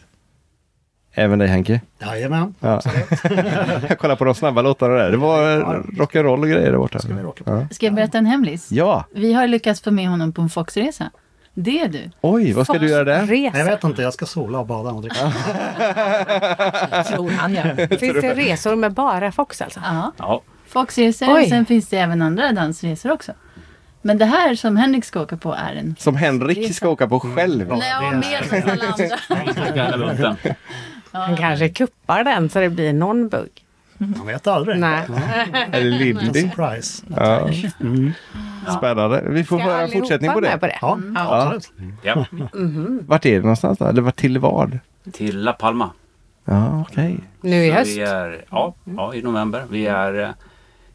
Även 1.12 1.38
dig 1.38 1.48
Henke. 1.48 1.80
Jajamän. 1.98 2.54
Ja. 2.60 2.80
jag 3.88 3.98
kollar 3.98 4.16
på 4.16 4.24
de 4.24 4.34
snabba 4.34 4.62
låtarna 4.62 4.94
där. 4.94 5.10
Det 5.10 5.16
var 5.16 5.56
eh, 5.56 5.64
rock'n'roll 5.78 6.40
och 6.40 6.48
grejer 6.48 6.70
där 6.70 6.78
borta. 6.78 6.98
Ska 6.98 7.14
vi 7.14 7.22
rocka 7.22 7.44
på. 7.44 7.50
Ja. 7.50 7.68
Ska 7.70 7.86
jag 7.86 7.94
berätta 7.94 8.18
en 8.18 8.26
hemlis? 8.26 8.72
ja, 8.72 9.04
Vi 9.14 9.32
har 9.32 9.46
lyckats 9.46 9.80
få 9.80 9.90
med 9.90 10.08
honom 10.08 10.32
på 10.32 10.42
en 10.42 10.48
Foxresa. 10.48 11.10
Det 11.54 11.80
är 11.80 11.88
du. 11.88 12.10
oj 12.20 12.52
vad 12.52 12.66
ska 12.66 12.78
du 12.78 12.88
göra 12.88 13.04
där? 13.04 13.26
Resa. 13.26 13.58
Jag 13.58 13.64
vet 13.64 13.84
inte, 13.84 14.02
jag 14.02 14.14
ska 14.14 14.26
sola 14.26 14.58
och 14.58 14.66
bada 14.66 14.90
och 14.90 15.02
dricka. 15.02 15.16
Tror 17.08 17.30
han 17.30 17.54
ja. 17.54 17.62
Finns 17.88 18.00
det 18.00 18.34
resor 18.34 18.76
med 18.76 18.92
bara 18.92 19.32
Fox 19.32 19.62
alltså? 19.62 19.80
Ja. 19.84 20.12
Ja, 20.16 20.42
Foxresor 20.66 21.40
och 21.40 21.48
sen 21.48 21.66
finns 21.66 21.88
det 21.88 21.98
även 21.98 22.22
andra 22.22 22.52
dansresor 22.52 23.12
också. 23.12 23.32
Men 24.02 24.18
det 24.18 24.24
här 24.24 24.54
som 24.54 24.76
Henrik 24.76 25.04
ska 25.04 25.20
åka 25.22 25.36
på 25.36 25.52
är 25.54 25.74
en... 25.74 25.96
Som 25.98 26.16
Henrik 26.16 26.74
ska 26.74 26.88
åka 26.88 27.08
på 27.08 27.20
själv. 27.20 27.68
Nej, 27.68 27.90
jag 27.90 28.50
med 28.50 29.92
alla 29.94 30.10
andra. 30.10 30.36
Han 31.12 31.36
kanske 31.36 31.68
kuppar 31.68 32.24
den 32.24 32.48
så 32.50 32.60
det 32.60 32.70
blir 32.70 32.92
någon 32.92 33.28
bugg. 33.28 33.64
Man 33.98 34.26
vet 34.26 34.46
aldrig. 34.46 34.78
Nej. 34.78 35.06
Eller 35.72 35.90
Lilly. 35.98 36.32
Surprise. 36.34 37.04
Ja. 37.16 37.50
Spännande. 38.78 39.22
Vi 39.28 39.44
får 39.44 39.58
höra 39.58 39.80
en 39.82 39.90
fortsättning 39.90 40.32
på 40.32 40.40
det. 40.40 40.58
på 40.58 40.66
det? 40.66 40.78
Ja, 40.80 40.98
absolut. 41.14 41.72
Ja. 42.02 42.26
Vart 43.06 43.26
är 43.26 43.34
det 43.34 43.40
någonstans 43.40 43.78
då? 43.78 43.84
Eller 43.84 44.02
vart 44.02 44.16
till 44.16 44.38
vad? 44.38 44.78
Till 45.12 45.40
La 45.42 45.52
Palma. 45.52 45.90
Ja, 46.44 46.84
okej. 46.90 47.18
Nu 47.40 47.64
i 47.66 47.70
höst? 47.70 47.90
Vi 47.96 48.00
är, 48.00 48.44
ja, 48.50 48.74
ja, 48.96 49.14
i 49.14 49.22
november. 49.22 49.64
Vi 49.70 49.86
är, 49.86 50.20
eh, 50.20 50.28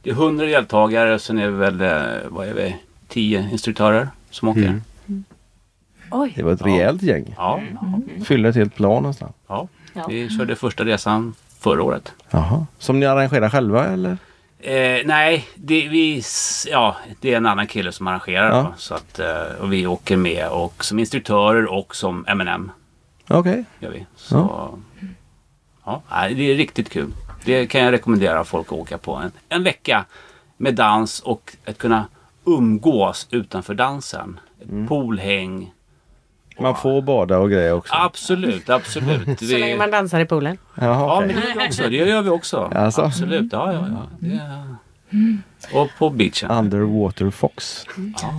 det 0.04 0.10
är 0.10 0.14
100 0.14 0.46
deltagare 0.46 1.14
och 1.14 1.22
sen 1.22 1.40
är 1.40 1.48
vi 1.50 1.58
väl, 1.58 1.82
eh, 1.82 1.90
vad 2.30 2.48
är 2.48 2.54
vi, 2.54 2.76
10 3.14 3.50
instruktörer 3.52 4.08
som 4.30 4.48
åker. 4.48 4.62
Mm. 4.62 5.24
Oj. 6.12 6.34
Det 6.36 6.44
var 6.44 6.52
ett 6.52 6.62
rejält 6.62 7.02
gäng. 7.02 7.34
Ja, 7.38 7.62
Fyller 8.26 8.50
ett 8.50 8.56
helt 8.56 8.76
plan 8.76 9.04
nästan. 9.04 9.34
ja. 9.48 9.68
Ja. 9.96 10.06
Vi 10.10 10.30
körde 10.30 10.56
första 10.56 10.86
resan 10.86 11.36
förra 11.60 11.84
året. 11.84 12.14
Jaha. 12.32 12.66
Som 12.80 13.00
ni 13.00 13.06
arrangerar 13.06 13.50
själva 13.50 13.86
eller? 13.88 14.18
Eh, 14.60 15.02
nej, 15.06 15.46
det, 15.56 15.88
vi, 15.88 16.22
ja, 16.72 16.96
det 17.22 17.34
är 17.34 17.38
en 17.38 17.46
annan 17.46 17.68
kille 17.68 17.92
som 17.92 18.08
arrangerar. 18.08 18.50
Ja. 18.50 18.62
Då, 18.64 18.74
så 18.78 18.96
att, 18.96 19.20
eh, 19.20 19.62
och 19.62 19.74
vi 19.74 19.88
åker 19.88 20.18
med 20.18 20.48
och 20.50 20.86
som 20.86 21.00
instruktörer 21.00 21.66
och 21.66 21.96
som 21.96 22.26
M&M 22.28 22.72
Okej. 23.28 23.66
gör 23.80 23.90
vi. 23.90 24.06
Så, 24.16 24.70
ja. 25.86 26.02
nej, 26.12 26.34
det 26.34 26.52
är 26.52 26.56
riktigt 26.56 26.90
kul. 26.90 27.12
Det 27.46 27.68
kan 27.68 27.82
jag 27.82 27.92
rekommendera 27.92 28.44
folk 28.44 28.68
att 28.68 28.74
åka 28.74 28.98
på. 28.98 29.16
En, 29.16 29.32
en 29.50 29.64
vecka 29.64 30.06
med 30.58 30.76
dans 30.76 31.20
och 31.20 31.56
att 31.66 31.78
kunna 31.78 32.06
umgås 32.46 33.28
utanför 33.32 33.74
dansen. 33.74 34.40
Ett 34.62 34.88
Poolhäng. 34.88 35.74
Man 36.60 36.76
får 36.76 37.02
bada 37.02 37.38
och 37.38 37.50
grejer 37.52 37.74
också. 37.74 37.94
Absolut, 37.98 38.70
absolut. 38.70 39.40
Så 39.50 39.58
länge 39.58 39.76
man 39.78 39.92
dansar 39.92 40.20
i 40.20 40.26
poolen? 40.26 40.58
Jaha, 40.76 40.88
Ja, 40.88 41.16
okej. 41.24 41.28
men 41.28 41.36
det 41.36 41.48
gör 41.50 41.60
vi 41.60 41.68
också. 41.70 41.90
Det 41.90 41.96
gör 41.96 42.22
vi 42.22 42.30
också. 42.30 42.72
Alltså? 42.76 43.02
Absolut, 43.02 43.54
ja, 43.54 43.74
ja, 43.74 43.86
ja. 43.90 44.08
Det 44.20 44.36
är... 44.36 44.76
Och 45.74 45.90
på 45.98 46.10
beachen. 46.10 46.52
Underwater 46.52 47.30
Fox. 47.30 47.86
Ja. 48.22 48.34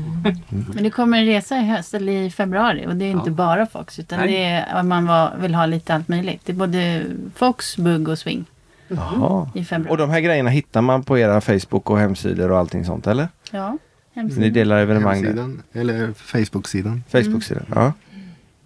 Men 0.74 0.82
det 0.82 0.90
kommer 0.90 1.18
en 1.18 1.24
resa 1.26 1.56
i 1.56 1.64
höst 1.68 1.94
eller 1.94 2.12
i 2.12 2.30
februari 2.30 2.86
och 2.86 2.96
det 2.96 3.04
är 3.04 3.10
inte 3.10 3.30
Ja. 3.30 3.34
bara 3.34 3.66
Fox 3.66 3.98
utan 3.98 4.18
Nej. 4.18 4.28
det 4.28 4.44
är 4.44 4.74
att 4.78 4.84
man 4.86 5.06
var, 5.06 5.32
vill 5.40 5.54
ha 5.54 5.66
lite 5.66 5.94
allt 5.94 6.08
möjligt. 6.08 6.40
Det 6.44 6.52
är 6.52 6.56
både 6.56 7.04
Fox, 7.34 7.76
bugg 7.76 8.08
och 8.08 8.18
swing 8.18 8.44
Jaha. 8.88 9.50
i 9.54 9.64
februari. 9.64 9.92
Och 9.94 9.98
de 9.98 10.10
här 10.10 10.20
grejerna 10.20 10.50
hittar 10.50 10.80
man 10.80 11.02
på 11.04 11.18
era 11.18 11.40
Facebook 11.40 11.90
och 11.90 11.98
hemsidor 11.98 12.50
och 12.52 12.58
allting 12.58 12.84
sånt 12.84 13.06
eller? 13.06 13.28
Ja, 13.50 13.78
Ni 14.14 14.50
delar 14.50 14.78
evenemang 14.78 15.22
där? 15.22 15.80
Eller 15.80 16.12
Facebook-sidan. 16.12 17.02
Facebook-sidan? 17.08 17.64
Ja. 17.74 17.92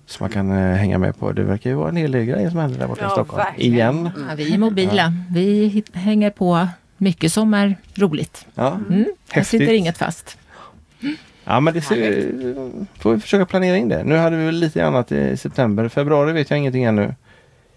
Så 0.07 0.23
man 0.25 0.31
kan 0.31 0.51
eh, 0.51 0.57
hänga 0.75 0.99
med 0.99 1.19
på. 1.19 1.33
Det 1.33 1.43
verkar 1.43 1.71
ju 1.71 1.77
vara 1.77 1.89
en 1.89 1.97
hel 1.97 2.13
del 2.13 2.25
grejer 2.25 2.51
som 2.51 2.59
händer 2.59 2.79
där 2.79 2.87
borta 2.89 3.01
i 3.01 3.05
Ja, 3.05 3.11
Stockholm. 3.11 3.45
verkligen. 3.45 3.73
Igen. 3.75 4.11
Ja, 4.29 4.35
vi 4.37 4.55
är 4.55 4.59
mobila. 4.59 5.13
Vi 5.31 5.67
hit- 5.67 5.95
hänger 5.97 6.31
på 6.31 6.69
mycket 6.97 7.33
som 7.33 7.55
är 7.55 7.77
roligt. 7.95 8.47
Ja. 8.55 8.79
Mm. 8.89 9.05
Häftigt. 9.31 9.61
sitter 9.61 9.73
inget 9.75 9.99
fast. 9.99 10.39
Ja 11.45 11.61
men 11.61 11.75
det 11.75 11.81
ser, 11.81 12.33
får 12.99 13.15
vi 13.15 13.21
försöka 13.21 13.47
planera 13.47 13.77
in 13.77 13.89
det. 13.89 14.05
Nu 14.05 14.17
hade 14.17 14.37
vi 14.37 14.45
väl 14.45 14.55
lite 14.55 14.87
annat 14.87 15.13
i 15.13 15.37
september. 15.37 15.89
Februari 15.89 16.33
vet 16.33 16.51
jag 16.51 16.59
ingenting 16.59 16.85
ännu. 16.85 17.15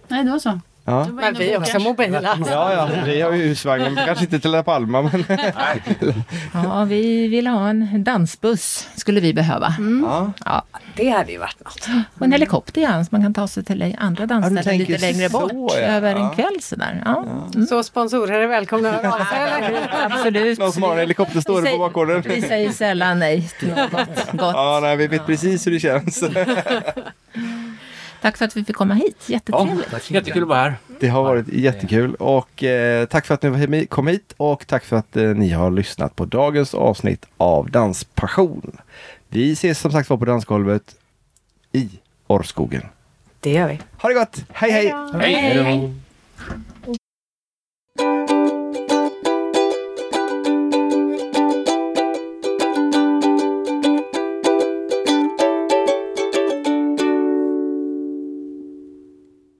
Nej, 0.07 0.23
då 0.23 0.39
så. 0.39 0.59
Ja. 0.91 1.07
Men 1.13 1.33
vi 1.33 1.51
är 1.53 1.57
också 1.57 1.79
mobila. 1.79 2.37
Ja, 2.49 2.73
ja, 2.73 2.89
vi 3.05 3.21
har 3.21 3.31
ju 3.31 3.43
husvagn, 3.47 3.83
men 3.93 4.05
kanske 4.05 4.23
inte 4.25 4.39
till 4.39 4.51
La 4.51 4.63
Palma. 4.63 5.01
Men... 5.01 5.25
Ja, 6.53 6.83
vi 6.83 7.27
vill 7.27 7.47
ha 7.47 7.69
en 7.69 8.03
dansbuss, 8.03 8.87
skulle 8.95 9.19
vi 9.21 9.33
behöva. 9.33 9.75
Ja. 10.05 10.31
Ja, 10.45 10.63
Det 10.95 11.09
hade 11.09 11.31
ju 11.31 11.37
varit 11.37 11.59
något. 11.65 11.87
och 12.19 12.25
en 12.25 12.31
helikopter 12.31 12.81
ja, 12.81 13.03
så 13.03 13.07
man 13.11 13.21
kan 13.21 13.33
ta 13.33 13.47
sig 13.47 13.63
till 13.63 13.95
andra 13.99 14.25
dansställen 14.25 14.77
lite 14.77 14.97
längre 14.97 15.29
så, 15.29 15.39
bort 15.47 15.71
ja. 15.75 15.79
över 15.81 16.15
en 16.15 16.29
kväll 16.29 16.57
sådär. 16.61 17.01
Ja. 17.05 17.25
Mm. 17.55 17.67
Så 17.67 17.83
sponsorer 17.83 18.39
är 18.41 18.47
välkomna 18.47 18.89
att 18.89 18.95
höra 19.03 19.13
av 19.13 19.17
sig? 19.25 19.77
Absolut. 20.11 20.59
Någon 20.59 20.71
som 20.71 20.83
har 20.83 20.93
en 20.93 20.99
helikopter 20.99 21.41
står 21.41 21.53
Vi 21.55 21.59
på 21.61 21.65
säger- 21.65 21.77
bakgården. 21.77 22.21
Vi 22.25 22.41
säger 22.41 22.71
sällan 22.71 23.19
nej 23.19 23.49
till 23.59 23.67
något 23.67 23.91
gott. 24.31 24.53
Ja, 24.53 24.79
nej, 24.81 24.95
vi 24.97 25.07
vet 25.07 25.25
precis 25.25 25.67
hur 25.67 25.71
det 25.71 25.79
känns. 25.79 26.23
Tack 28.21 28.37
för 28.37 28.45
att 28.45 28.57
vi 28.57 28.63
fick 28.63 28.75
komma 28.75 28.93
hit. 28.93 29.29
Jättetrevligt. 29.29 29.87
Ja. 29.91 29.99
Jättekul 30.07 30.41
att 30.41 30.49
vara 30.49 30.59
här. 30.59 30.75
Det 30.99 31.07
har 31.07 31.23
varit 31.23 31.47
jättekul 31.47 32.15
och 32.15 32.63
eh, 32.63 33.05
tack 33.05 33.25
för 33.25 33.33
att 33.33 33.43
ni 33.69 33.85
kom 33.85 34.07
hit 34.07 34.33
och 34.37 34.67
tack 34.67 34.83
för 34.83 34.95
att 34.95 35.17
eh, 35.17 35.23
ni 35.23 35.49
har 35.49 35.71
lyssnat 35.71 36.15
på 36.15 36.25
dagens 36.25 36.73
avsnitt 36.73 37.25
av 37.37 37.71
Danspassion. 37.71 38.77
Vi 39.27 39.51
ses 39.51 39.79
som 39.79 39.91
sagt 39.91 40.09
var 40.09 40.17
på 40.17 40.25
dansgolvet 40.25 40.95
i 41.71 41.89
Orrskogen. 42.27 42.83
Det 43.39 43.51
gör 43.51 43.67
vi. 43.67 43.79
Ha 43.97 44.09
det 44.09 44.15
gott! 44.15 44.45
Hej 44.49 44.71
hej! 44.71 44.93
hej, 45.13 45.33
hej. 45.35 45.63
hej. 45.63 45.93